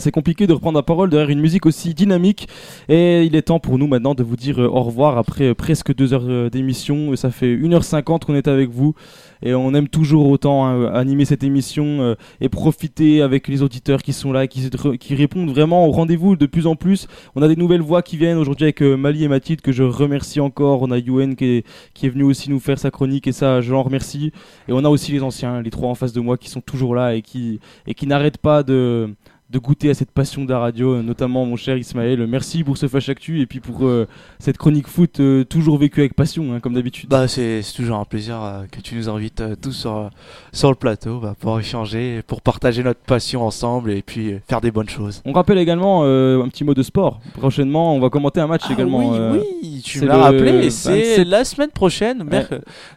C'est 0.00 0.12
compliqué 0.12 0.46
de 0.46 0.52
reprendre 0.52 0.78
la 0.78 0.82
parole 0.82 1.10
derrière 1.10 1.30
une 1.30 1.40
musique 1.40 1.66
aussi 1.66 1.92
dynamique. 1.92 2.48
Et 2.88 3.24
il 3.24 3.34
est 3.34 3.42
temps 3.42 3.58
pour 3.58 3.78
nous 3.78 3.88
maintenant 3.88 4.14
de 4.14 4.22
vous 4.22 4.36
dire 4.36 4.60
euh, 4.60 4.68
au 4.68 4.82
revoir 4.82 5.18
après 5.18 5.48
euh, 5.48 5.54
presque 5.54 5.94
deux 5.94 6.14
heures 6.14 6.28
euh, 6.28 6.50
d'émission. 6.50 7.16
Ça 7.16 7.30
fait 7.30 7.56
1h50 7.56 8.24
qu'on 8.24 8.34
est 8.34 8.46
avec 8.46 8.70
vous. 8.70 8.94
Et 9.42 9.54
on 9.54 9.74
aime 9.74 9.88
toujours 9.88 10.28
autant 10.28 10.64
hein, 10.64 10.86
animer 10.94 11.24
cette 11.24 11.44
émission 11.44 12.16
et 12.40 12.48
profiter 12.48 13.20
avec 13.20 13.48
les 13.48 13.62
auditeurs 13.62 14.02
qui 14.02 14.14
sont 14.14 14.32
là 14.32 14.46
qui, 14.46 14.70
qui 14.98 15.14
répondent 15.14 15.50
vraiment 15.50 15.86
au 15.86 15.90
rendez-vous 15.90 16.36
de 16.36 16.46
plus 16.46 16.66
en 16.66 16.74
plus. 16.74 17.06
On 17.34 17.42
a 17.42 17.48
des 17.48 17.54
nouvelles 17.54 17.82
voix 17.82 18.00
qui 18.00 18.16
viennent 18.16 18.38
aujourd'hui 18.38 18.64
avec 18.64 18.80
Mali 18.80 19.24
et 19.24 19.28
Mathilde 19.28 19.60
que 19.60 19.72
je 19.72 19.82
remercie 19.82 20.40
encore. 20.40 20.80
On 20.80 20.90
a 20.90 20.96
Yuen 20.96 21.36
qui 21.36 21.62
est, 22.02 22.08
venu 22.08 22.22
aussi 22.22 22.48
nous 22.48 22.60
faire 22.60 22.78
sa 22.78 22.90
chronique 22.90 23.26
et 23.26 23.32
ça 23.32 23.60
je 23.60 23.72
l'en 23.72 23.82
remercie. 23.82 24.32
Et 24.68 24.72
on 24.72 24.82
a 24.86 24.88
aussi 24.88 25.12
les 25.12 25.22
anciens, 25.22 25.60
les 25.60 25.70
trois 25.70 25.90
en 25.90 25.94
face 25.94 26.14
de 26.14 26.20
moi 26.20 26.38
qui 26.38 26.48
sont 26.48 26.62
toujours 26.62 26.94
là 26.94 27.14
et 27.14 27.20
qui 27.20 27.60
n'arrêtent 28.06 28.38
pas 28.38 28.62
de 28.62 29.14
de 29.48 29.58
goûter 29.60 29.90
à 29.90 29.94
cette 29.94 30.10
passion 30.10 30.44
de 30.44 30.50
la 30.50 30.58
radio, 30.58 30.94
euh, 30.94 31.02
notamment 31.02 31.46
mon 31.46 31.54
cher 31.54 31.76
Ismaël. 31.76 32.26
Merci 32.26 32.64
pour 32.64 32.76
ce 32.76 32.88
Flash 32.88 33.08
Actu 33.08 33.40
et 33.40 33.46
puis 33.46 33.60
pour 33.60 33.86
euh, 33.86 34.08
cette 34.40 34.58
chronique 34.58 34.88
foot 34.88 35.20
euh, 35.20 35.44
toujours 35.44 35.78
vécue 35.78 36.00
avec 36.00 36.14
passion, 36.14 36.52
hein, 36.52 36.58
comme 36.58 36.74
d'habitude. 36.74 37.08
Bah, 37.08 37.28
c'est 37.28 37.62
toujours 37.74 37.98
un 37.98 38.04
plaisir 38.04 38.42
euh, 38.42 38.64
que 38.70 38.80
tu 38.80 38.96
nous 38.96 39.08
invites 39.08 39.42
tous 39.60 39.70
sur, 39.70 40.10
sur 40.52 40.70
le 40.70 40.74
plateau 40.74 41.20
bah, 41.20 41.36
pour 41.38 41.60
échanger, 41.60 42.22
pour 42.26 42.42
partager 42.42 42.82
notre 42.82 42.98
passion 43.00 43.46
ensemble 43.46 43.92
et 43.92 44.02
puis 44.02 44.34
faire 44.48 44.60
des 44.60 44.72
bonnes 44.72 44.88
choses. 44.88 45.22
On 45.24 45.32
rappelle 45.32 45.58
également 45.58 46.02
un 46.02 46.48
petit 46.48 46.64
mot 46.64 46.74
de 46.74 46.82
sport. 46.82 47.20
Prochainement, 47.34 47.94
on 47.94 48.00
va 48.00 48.10
commenter 48.10 48.40
un 48.40 48.48
match 48.48 48.68
également. 48.68 49.30
Oui, 49.32 49.40
oui, 49.62 49.82
tu 49.84 50.00
me 50.00 50.06
l'as 50.06 50.16
rappelé. 50.18 50.70
C'est 50.70 51.18
27 51.18 51.26
la 51.28 51.44
semaine 51.44 51.70
prochaine. 51.70 52.28
Ouais. 52.30 52.46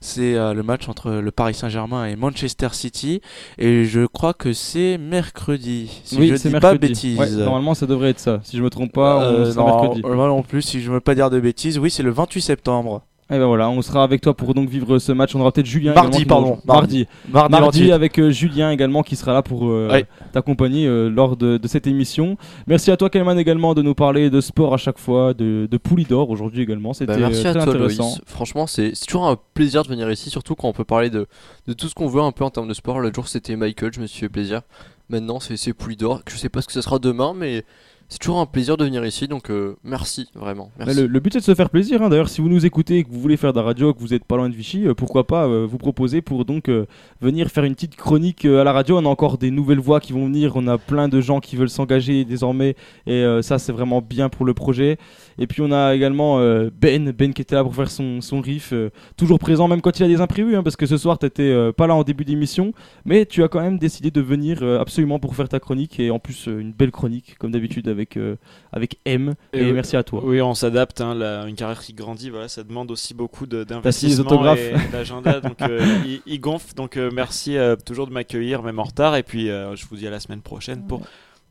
C'est 0.02 0.34
le 0.34 0.62
match 0.64 0.90
entre 0.90 1.12
le 1.12 1.32
Paris 1.32 1.54
Saint-Germain 1.54 2.06
et 2.06 2.16
Manchester 2.16 2.70
City. 2.72 3.22
Et 3.58 3.86
je 3.86 4.06
crois 4.06 4.34
que 4.34 4.54
c'est 4.54 4.98
mercredi. 4.98 6.02
Si 6.04 6.18
oui, 6.18 6.30
je 6.30 6.36
dis 6.48 6.52
mercredi. 6.54 6.78
pas 6.80 6.88
bêtise. 6.88 7.20
Ouais, 7.20 7.30
normalement, 7.32 7.74
ça 7.74 7.86
devrait 7.86 8.10
être 8.10 8.20
ça. 8.20 8.40
Si 8.44 8.58
je 8.58 8.64
me 8.64 8.70
trompe 8.70 8.92
pas, 8.94 9.18
on 9.18 9.22
Euh, 9.22 9.52
sera 9.52 9.66
non, 9.70 9.82
mercredi. 9.82 10.02
moi 10.04 10.28
non 10.28 10.42
plus, 10.44 10.62
si 10.62 10.82
je 10.82 10.90
ne 10.90 10.94
veux 10.96 11.00
pas 11.02 11.16
dire 11.16 11.30
de 11.30 11.40
bêtises. 11.40 11.78
Oui, 11.78 11.90
c'est 11.92 12.04
le 12.04 12.12
28 12.12 12.42
septembre. 12.42 13.02
Et 13.32 13.38
ben 13.38 13.46
voilà, 13.46 13.70
on 13.70 13.80
sera 13.84 14.02
avec 14.04 14.22
toi 14.22 14.34
pour 14.34 14.56
donc 14.56 14.70
vivre 14.70 14.98
ce 14.98 15.12
match. 15.12 15.36
On 15.36 15.40
aura 15.42 15.52
peut-être 15.52 15.68
Julien. 15.68 15.94
Mardi, 15.94 16.26
pardon. 16.26 16.58
Mardi. 16.66 17.06
Mardi. 17.32 17.52
Mardi 17.52 17.80
28. 17.82 17.92
avec 17.92 18.18
euh, 18.20 18.32
Julien 18.32 18.72
également 18.72 19.04
qui 19.04 19.16
sera 19.16 19.34
là 19.34 19.44
pour 19.44 19.68
euh, 19.70 19.88
Ouais. 19.92 20.08
t'accompagner 20.32 20.88
euh, 20.88 21.10
lors 21.10 21.38
de, 21.38 21.58
de 21.58 21.68
cette 21.68 21.86
émission. 21.86 22.38
Merci 22.66 22.90
à 22.90 22.98
toi, 22.98 23.12
Kelman, 23.12 23.38
également 23.38 23.76
de 23.76 23.84
nous 23.84 23.94
parler 23.94 24.32
de 24.32 24.42
sport 24.42 24.74
à 24.74 24.78
chaque 24.78 24.98
fois, 24.98 25.36
de, 25.36 25.68
de 25.70 25.78
Poulidor 25.78 26.32
aujourd'hui 26.32 26.64
également. 26.64 26.94
C'était 26.94 27.14
Bah, 27.14 27.20
merci 27.20 27.46
euh, 27.46 27.52
à 27.52 27.54
très 27.54 27.64
toi, 27.66 27.74
intéressant. 27.76 28.04
Loïs. 28.06 28.22
Franchement, 28.26 28.66
c'est 28.66 28.96
c'est 28.96 29.06
toujours 29.06 29.28
un 29.28 29.38
plaisir 29.54 29.84
de 29.84 29.90
venir 29.90 30.10
ici, 30.10 30.32
surtout 30.32 30.56
quand 30.56 30.68
on 30.68 30.74
peut 30.74 30.84
parler 30.84 31.12
de, 31.12 31.28
de 31.68 31.74
tout 31.74 31.88
ce 31.88 31.94
qu'on 31.94 32.08
veut 32.08 32.22
un 32.24 32.32
peu 32.32 32.44
en 32.46 32.50
termes 32.50 32.68
de 32.68 32.74
sport. 32.74 33.00
L'autre 33.00 33.14
jour, 33.14 33.28
c'était 33.28 33.56
Michael, 33.56 33.92
je 33.94 34.00
me 34.02 34.08
suis 34.08 34.22
fait 34.22 34.30
plaisir. 34.30 34.62
Maintenant, 35.10 35.40
c'est 35.40 35.58
c'est 35.58 35.74
Poulidor. 35.74 36.22
Je 36.30 36.36
sais 36.38 36.50
pas 36.50 36.62
ce 36.62 36.68
que 36.68 36.74
ce 36.74 36.82
sera 36.82 37.00
demain, 37.00 37.34
mais 37.36 37.64
c'est 38.12 38.18
toujours 38.20 38.40
un 38.40 38.46
plaisir 38.48 38.76
de 38.78 38.86
venir 38.86 39.06
ici. 39.06 39.28
Donc, 39.28 39.52
euh, 39.52 39.76
merci, 39.84 40.30
vraiment. 40.34 40.72
Merci. 40.80 41.02
le, 41.02 41.08
le 41.08 41.20
but 41.20 41.34
c'est 41.34 41.40
de 41.40 41.44
se 41.44 41.54
faire 41.56 41.70
plaisir. 41.70 42.02
hein. 42.02 42.10
D'ailleurs, 42.10 42.30
si 42.30 42.42
vous 42.42 42.50
nous 42.50 42.66
écoutez 42.66 42.98
et 42.98 43.04
que 43.04 43.10
vous 43.12 43.20
voulez 43.20 43.38
faire 43.38 43.54
de 43.54 43.60
la 43.60 43.64
radio, 43.66 43.94
que 43.94 44.00
vous 44.00 44.08
n'êtes 44.10 44.24
pas 44.26 44.36
loin 44.38 44.50
de 44.50 44.56
Vichy, 44.56 44.88
euh, 44.88 44.94
pourquoi 44.96 45.28
pas 45.28 45.48
euh, 45.48 45.66
vous 45.70 45.78
proposer 45.78 46.22
pour 46.22 46.44
donc 46.46 46.70
euh, 46.70 46.86
venir 47.22 47.50
faire 47.50 47.64
une 47.66 47.76
petite 47.76 47.96
chronique 47.96 48.46
à 48.46 48.64
la 48.64 48.72
radio. 48.74 48.98
On 48.98 49.06
a 49.06 49.10
encore 49.10 49.38
des 49.38 49.52
nouvelles 49.52 49.80
voix 49.80 50.00
qui 50.00 50.14
vont 50.14 50.26
venir. 50.26 50.54
On 50.56 50.68
a 50.68 50.78
plein 50.80 51.08
de 51.08 51.22
gens 51.22 51.40
qui 51.40 51.56
veulent 51.56 51.70
s'engager 51.70 52.26
désormais 52.26 52.76
et 53.06 53.24
ça 53.42 53.60
c'est 53.60 53.72
vraiment 53.72 54.02
bien 54.02 54.30
pour 54.30 54.46
le 54.46 54.54
projet. 54.54 54.98
Et 55.40 55.48
puis 55.48 55.62
on 55.62 55.72
a 55.72 55.96
également 55.96 56.40
euh, 56.40 56.70
Ben, 56.80 57.12
Ben 57.12 57.34
qui 57.34 57.42
était 57.42 57.56
là 57.56 57.64
pour 57.64 57.74
faire 57.74 57.90
son, 57.90 58.22
son 58.22 58.42
riff, 58.42 58.74
euh, 58.74 58.90
toujours 59.18 59.40
présent 59.40 59.68
même 59.68 59.82
quand 59.82 59.98
il 60.00 60.04
a 60.04 60.08
des 60.08 60.22
imprévus, 60.22 60.56
hein, 60.56 60.64
parce 60.64 60.76
que 60.76 60.86
ce 60.86 60.98
soir 60.98 61.18
t'étais 61.18 61.44
euh, 61.44 61.72
pas 61.72 61.88
là 61.88 61.96
en 61.96 62.04
début 62.04 62.26
d'émission, 62.26 62.74
mais 63.06 63.26
tu 63.26 63.42
as 63.44 63.48
quand 63.48 63.62
même 63.62 63.78
décidé 63.80 64.12
de 64.12 64.22
venir 64.22 64.60
euh, 64.62 64.80
absolument 64.80 65.18
pour 65.20 65.36
faire 65.36 65.48
ta 65.50 65.60
chronique 65.60 66.00
et 66.00 66.12
en 66.12 66.20
plus 66.20 66.48
euh, 66.48 66.60
une 66.60 66.74
belle 66.74 66.92
chronique 66.92 67.36
comme 67.40 67.52
d'habitude 67.52 67.88
avec 67.88 68.18
euh, 68.18 68.36
avec 68.74 68.98
M. 69.06 69.34
Et, 69.54 69.72
merci 69.72 69.96
à 69.96 70.04
toi. 70.04 70.22
Oui, 70.24 70.42
on 70.42 70.54
s'adapte. 70.54 71.00
hein, 71.02 71.16
la- 71.16 71.46
une 71.48 71.56
carrière 71.56 71.80
qui 71.82 71.94
grandit, 71.94 72.30
voilà, 72.30 72.48
ça 72.50 72.64
demande 72.64 72.92
aussi 72.92 73.14
beaucoup 73.14 73.48
d'investissement 73.48 74.26
autographes. 74.26 74.60
et 74.60 74.74
d'agenda. 74.92 75.40
donc, 75.40 75.58
il, 76.06 76.22
il 76.26 76.40
gonfle. 76.40 76.74
Donc, 76.76 76.98
euh, 76.98 77.10
merci 77.14 77.58
euh, 77.58 77.76
toujours 77.78 78.08
de 78.08 78.12
m'accueillir, 78.12 78.62
même 78.62 78.80
en 78.80 78.84
retard. 78.84 79.16
Et 79.16 79.24
puis, 79.24 79.50
euh, 79.50 79.76
je 79.76 79.86
vous 79.88 79.96
dis 79.96 80.06
à 80.06 80.12
la 80.12 80.20
semaine 80.20 80.42
prochaine 80.42 80.86
pour 80.86 81.02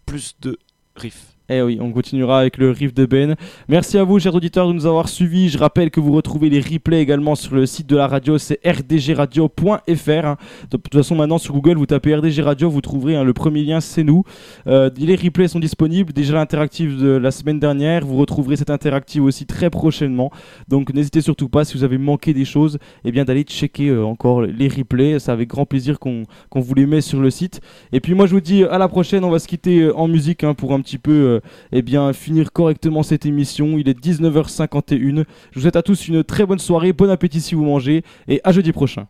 plus 0.05 0.37
de 0.43 0.59
riffs. 0.97 1.38
Eh 1.51 1.63
oui, 1.63 1.79
on 1.81 1.93
continuera 1.93 2.41
avec 2.41 2.59
le 2.59 2.73
riff 2.73 2.93
de 2.93 3.07
Ben. 3.07 3.35
Merci 3.69 3.97
à 3.97 4.05
vous, 4.05 4.19
chers 4.19 4.35
auditeurs, 4.35 4.69
de 4.69 4.75
nous 4.75 4.85
avoir 4.85 5.09
suivis. 5.09 5.49
Je 5.49 5.57
rappelle 5.57 5.91
que 5.91 5.99
vous 5.99 6.13
retrouvez 6.13 6.51
les 6.51 6.61
replays 6.61 7.01
également 7.01 7.35
sur 7.37 7.55
le 7.55 7.65
site 7.65 7.87
de 7.87 7.97
la 7.97 8.07
radio, 8.07 8.37
c'est 8.37 8.61
rdgradio.fr. 8.67 10.27
hein. 10.27 10.37
De 10.71 10.77
toute 10.77 10.93
façon, 10.93 11.15
maintenant 11.15 11.39
sur 11.39 11.55
Google, 11.55 11.79
vous 11.79 11.87
tapez 11.87 12.15
RDG 12.15 12.43
Radio, 12.43 12.69
vous 12.69 12.83
trouverez 12.83 13.17
hein, 13.17 13.25
le 13.25 13.33
premier 13.33 13.63
lien, 13.63 13.81
c'est 13.81 14.05
nous. 14.05 14.25
Euh, 14.67 14.91
les 14.99 15.17
replays 15.17 15.49
sont 15.49 15.59
disponibles. 15.59 16.13
Déjà 16.13 16.35
l'interactive 16.35 17.01
de 17.01 17.09
la 17.17 17.31
semaine 17.31 17.59
dernière, 17.59 18.05
vous 18.05 18.19
retrouverez 18.19 18.57
cette 18.57 18.69
interactive 18.69 19.25
aussi 19.25 19.47
très 19.47 19.71
prochainement. 19.71 20.31
Donc 20.69 20.93
n'hésitez 20.93 21.23
surtout 21.23 21.49
pas, 21.49 21.65
si 21.65 21.79
vous 21.79 21.83
avez 21.85 21.97
manqué 21.97 22.35
des 22.35 22.45
choses, 22.45 22.79
eh 23.07 23.11
bien 23.11 23.25
d'aller 23.25 23.45
checker 23.45 23.89
euh, 23.89 24.05
encore 24.05 24.43
les 24.43 24.69
replays. 24.69 25.19
C'est 25.19 25.33
avec 25.33 25.49
grand 25.49 25.65
plaisir 25.65 25.99
qu'on 25.99 26.27
vous 26.55 26.75
les 26.75 26.85
met 26.85 27.01
sur 27.01 27.23
le 27.23 27.31
site. 27.31 27.63
Et 27.93 28.01
puis 28.01 28.13
moi, 28.13 28.27
je 28.27 28.33
vous 28.35 28.43
dis 28.43 28.65
à 28.65 28.77
la 28.77 28.89
prochaine. 28.89 29.25
On 29.25 29.31
va 29.31 29.39
se 29.39 29.49
quitter 29.49 29.81
euh, 29.81 29.97
en 29.97 30.09
musique 30.09 30.45
hein, 30.45 30.53
pour 30.53 30.75
un 30.75 30.83
petit 30.83 30.99
peu 30.99 31.38
eh 31.73 31.83
bien, 31.83 32.13
finir 32.13 32.53
correctement 32.53 33.03
cette 33.03 33.27
émission. 33.27 33.79
Il 33.79 33.89
est 33.89 33.99
19h51. 33.99 35.25
Je 35.51 35.55
vous 35.55 35.61
souhaite 35.61 35.77
à 35.77 35.83
tous 35.83 36.09
une 36.09 36.25
très 36.25 36.47
bonne 36.47 36.59
soirée, 36.59 36.93
bon 36.93 37.11
appétit 37.11 37.41
si 37.41 37.55
vous 37.55 37.65
mangez, 37.65 38.03
et 38.27 38.41
à 38.45 38.53
jeudi 38.53 38.73
prochain. 38.73 39.07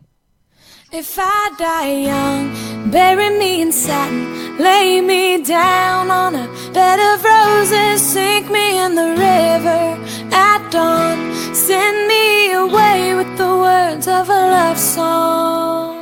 Lay 4.59 4.99
me 4.99 5.41
down 5.41 6.11
on 6.11 6.35
a 6.35 6.45
bed 6.73 6.99
of 6.99 7.23
roses, 7.23 8.01
sink 8.01 8.51
me 8.51 8.77
in 8.77 8.93
the 8.93 9.11
river 9.15 9.97
at 10.33 10.69
dawn, 10.69 11.33
send 11.55 12.09
me 12.09 12.51
away 12.51 13.15
with 13.15 13.37
the 13.37 13.47
words 13.47 14.07
of 14.09 14.27
a 14.27 14.49
love 14.51 14.77
song. 14.77 15.99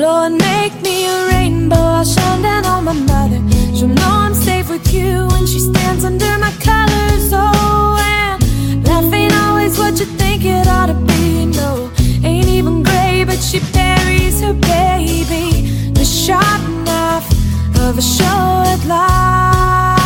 Lord, 0.00 0.32
make 0.32 0.80
me 0.80 1.04
a 1.06 1.28
rainbow, 1.28 1.76
I'll 1.76 2.04
shine 2.06 2.40
down 2.40 2.64
on 2.64 2.84
my 2.84 2.94
mother. 2.94 3.38
She'll 3.76 3.88
know 3.88 4.12
I'm 4.24 4.32
safe 4.32 4.70
with 4.70 4.94
you 4.94 5.28
when 5.32 5.46
she 5.46 5.58
stands 5.58 6.06
under 6.06 6.38
my 6.38 6.52
colors. 6.52 7.30
Oh, 7.34 7.98
and 8.00 8.86
life 8.86 9.12
ain't 9.12 9.34
always 9.34 9.76
what 9.78 10.00
you 10.00 10.06
think 10.06 10.46
it 10.46 10.66
ought 10.66 10.86
to 10.86 10.94
be. 10.94 11.44
No, 11.44 11.90
ain't 12.24 12.48
even 12.48 12.82
gray, 12.82 13.24
but 13.24 13.40
she 13.42 13.60
buries 13.74 14.40
her 14.40 14.54
baby. 14.54 15.68
The 15.92 16.04
sharp 16.06 16.62
knife 16.86 17.30
of 17.78 17.98
a 17.98 18.02
short 18.02 18.80
life. 18.86 18.88
Well, 18.88 19.99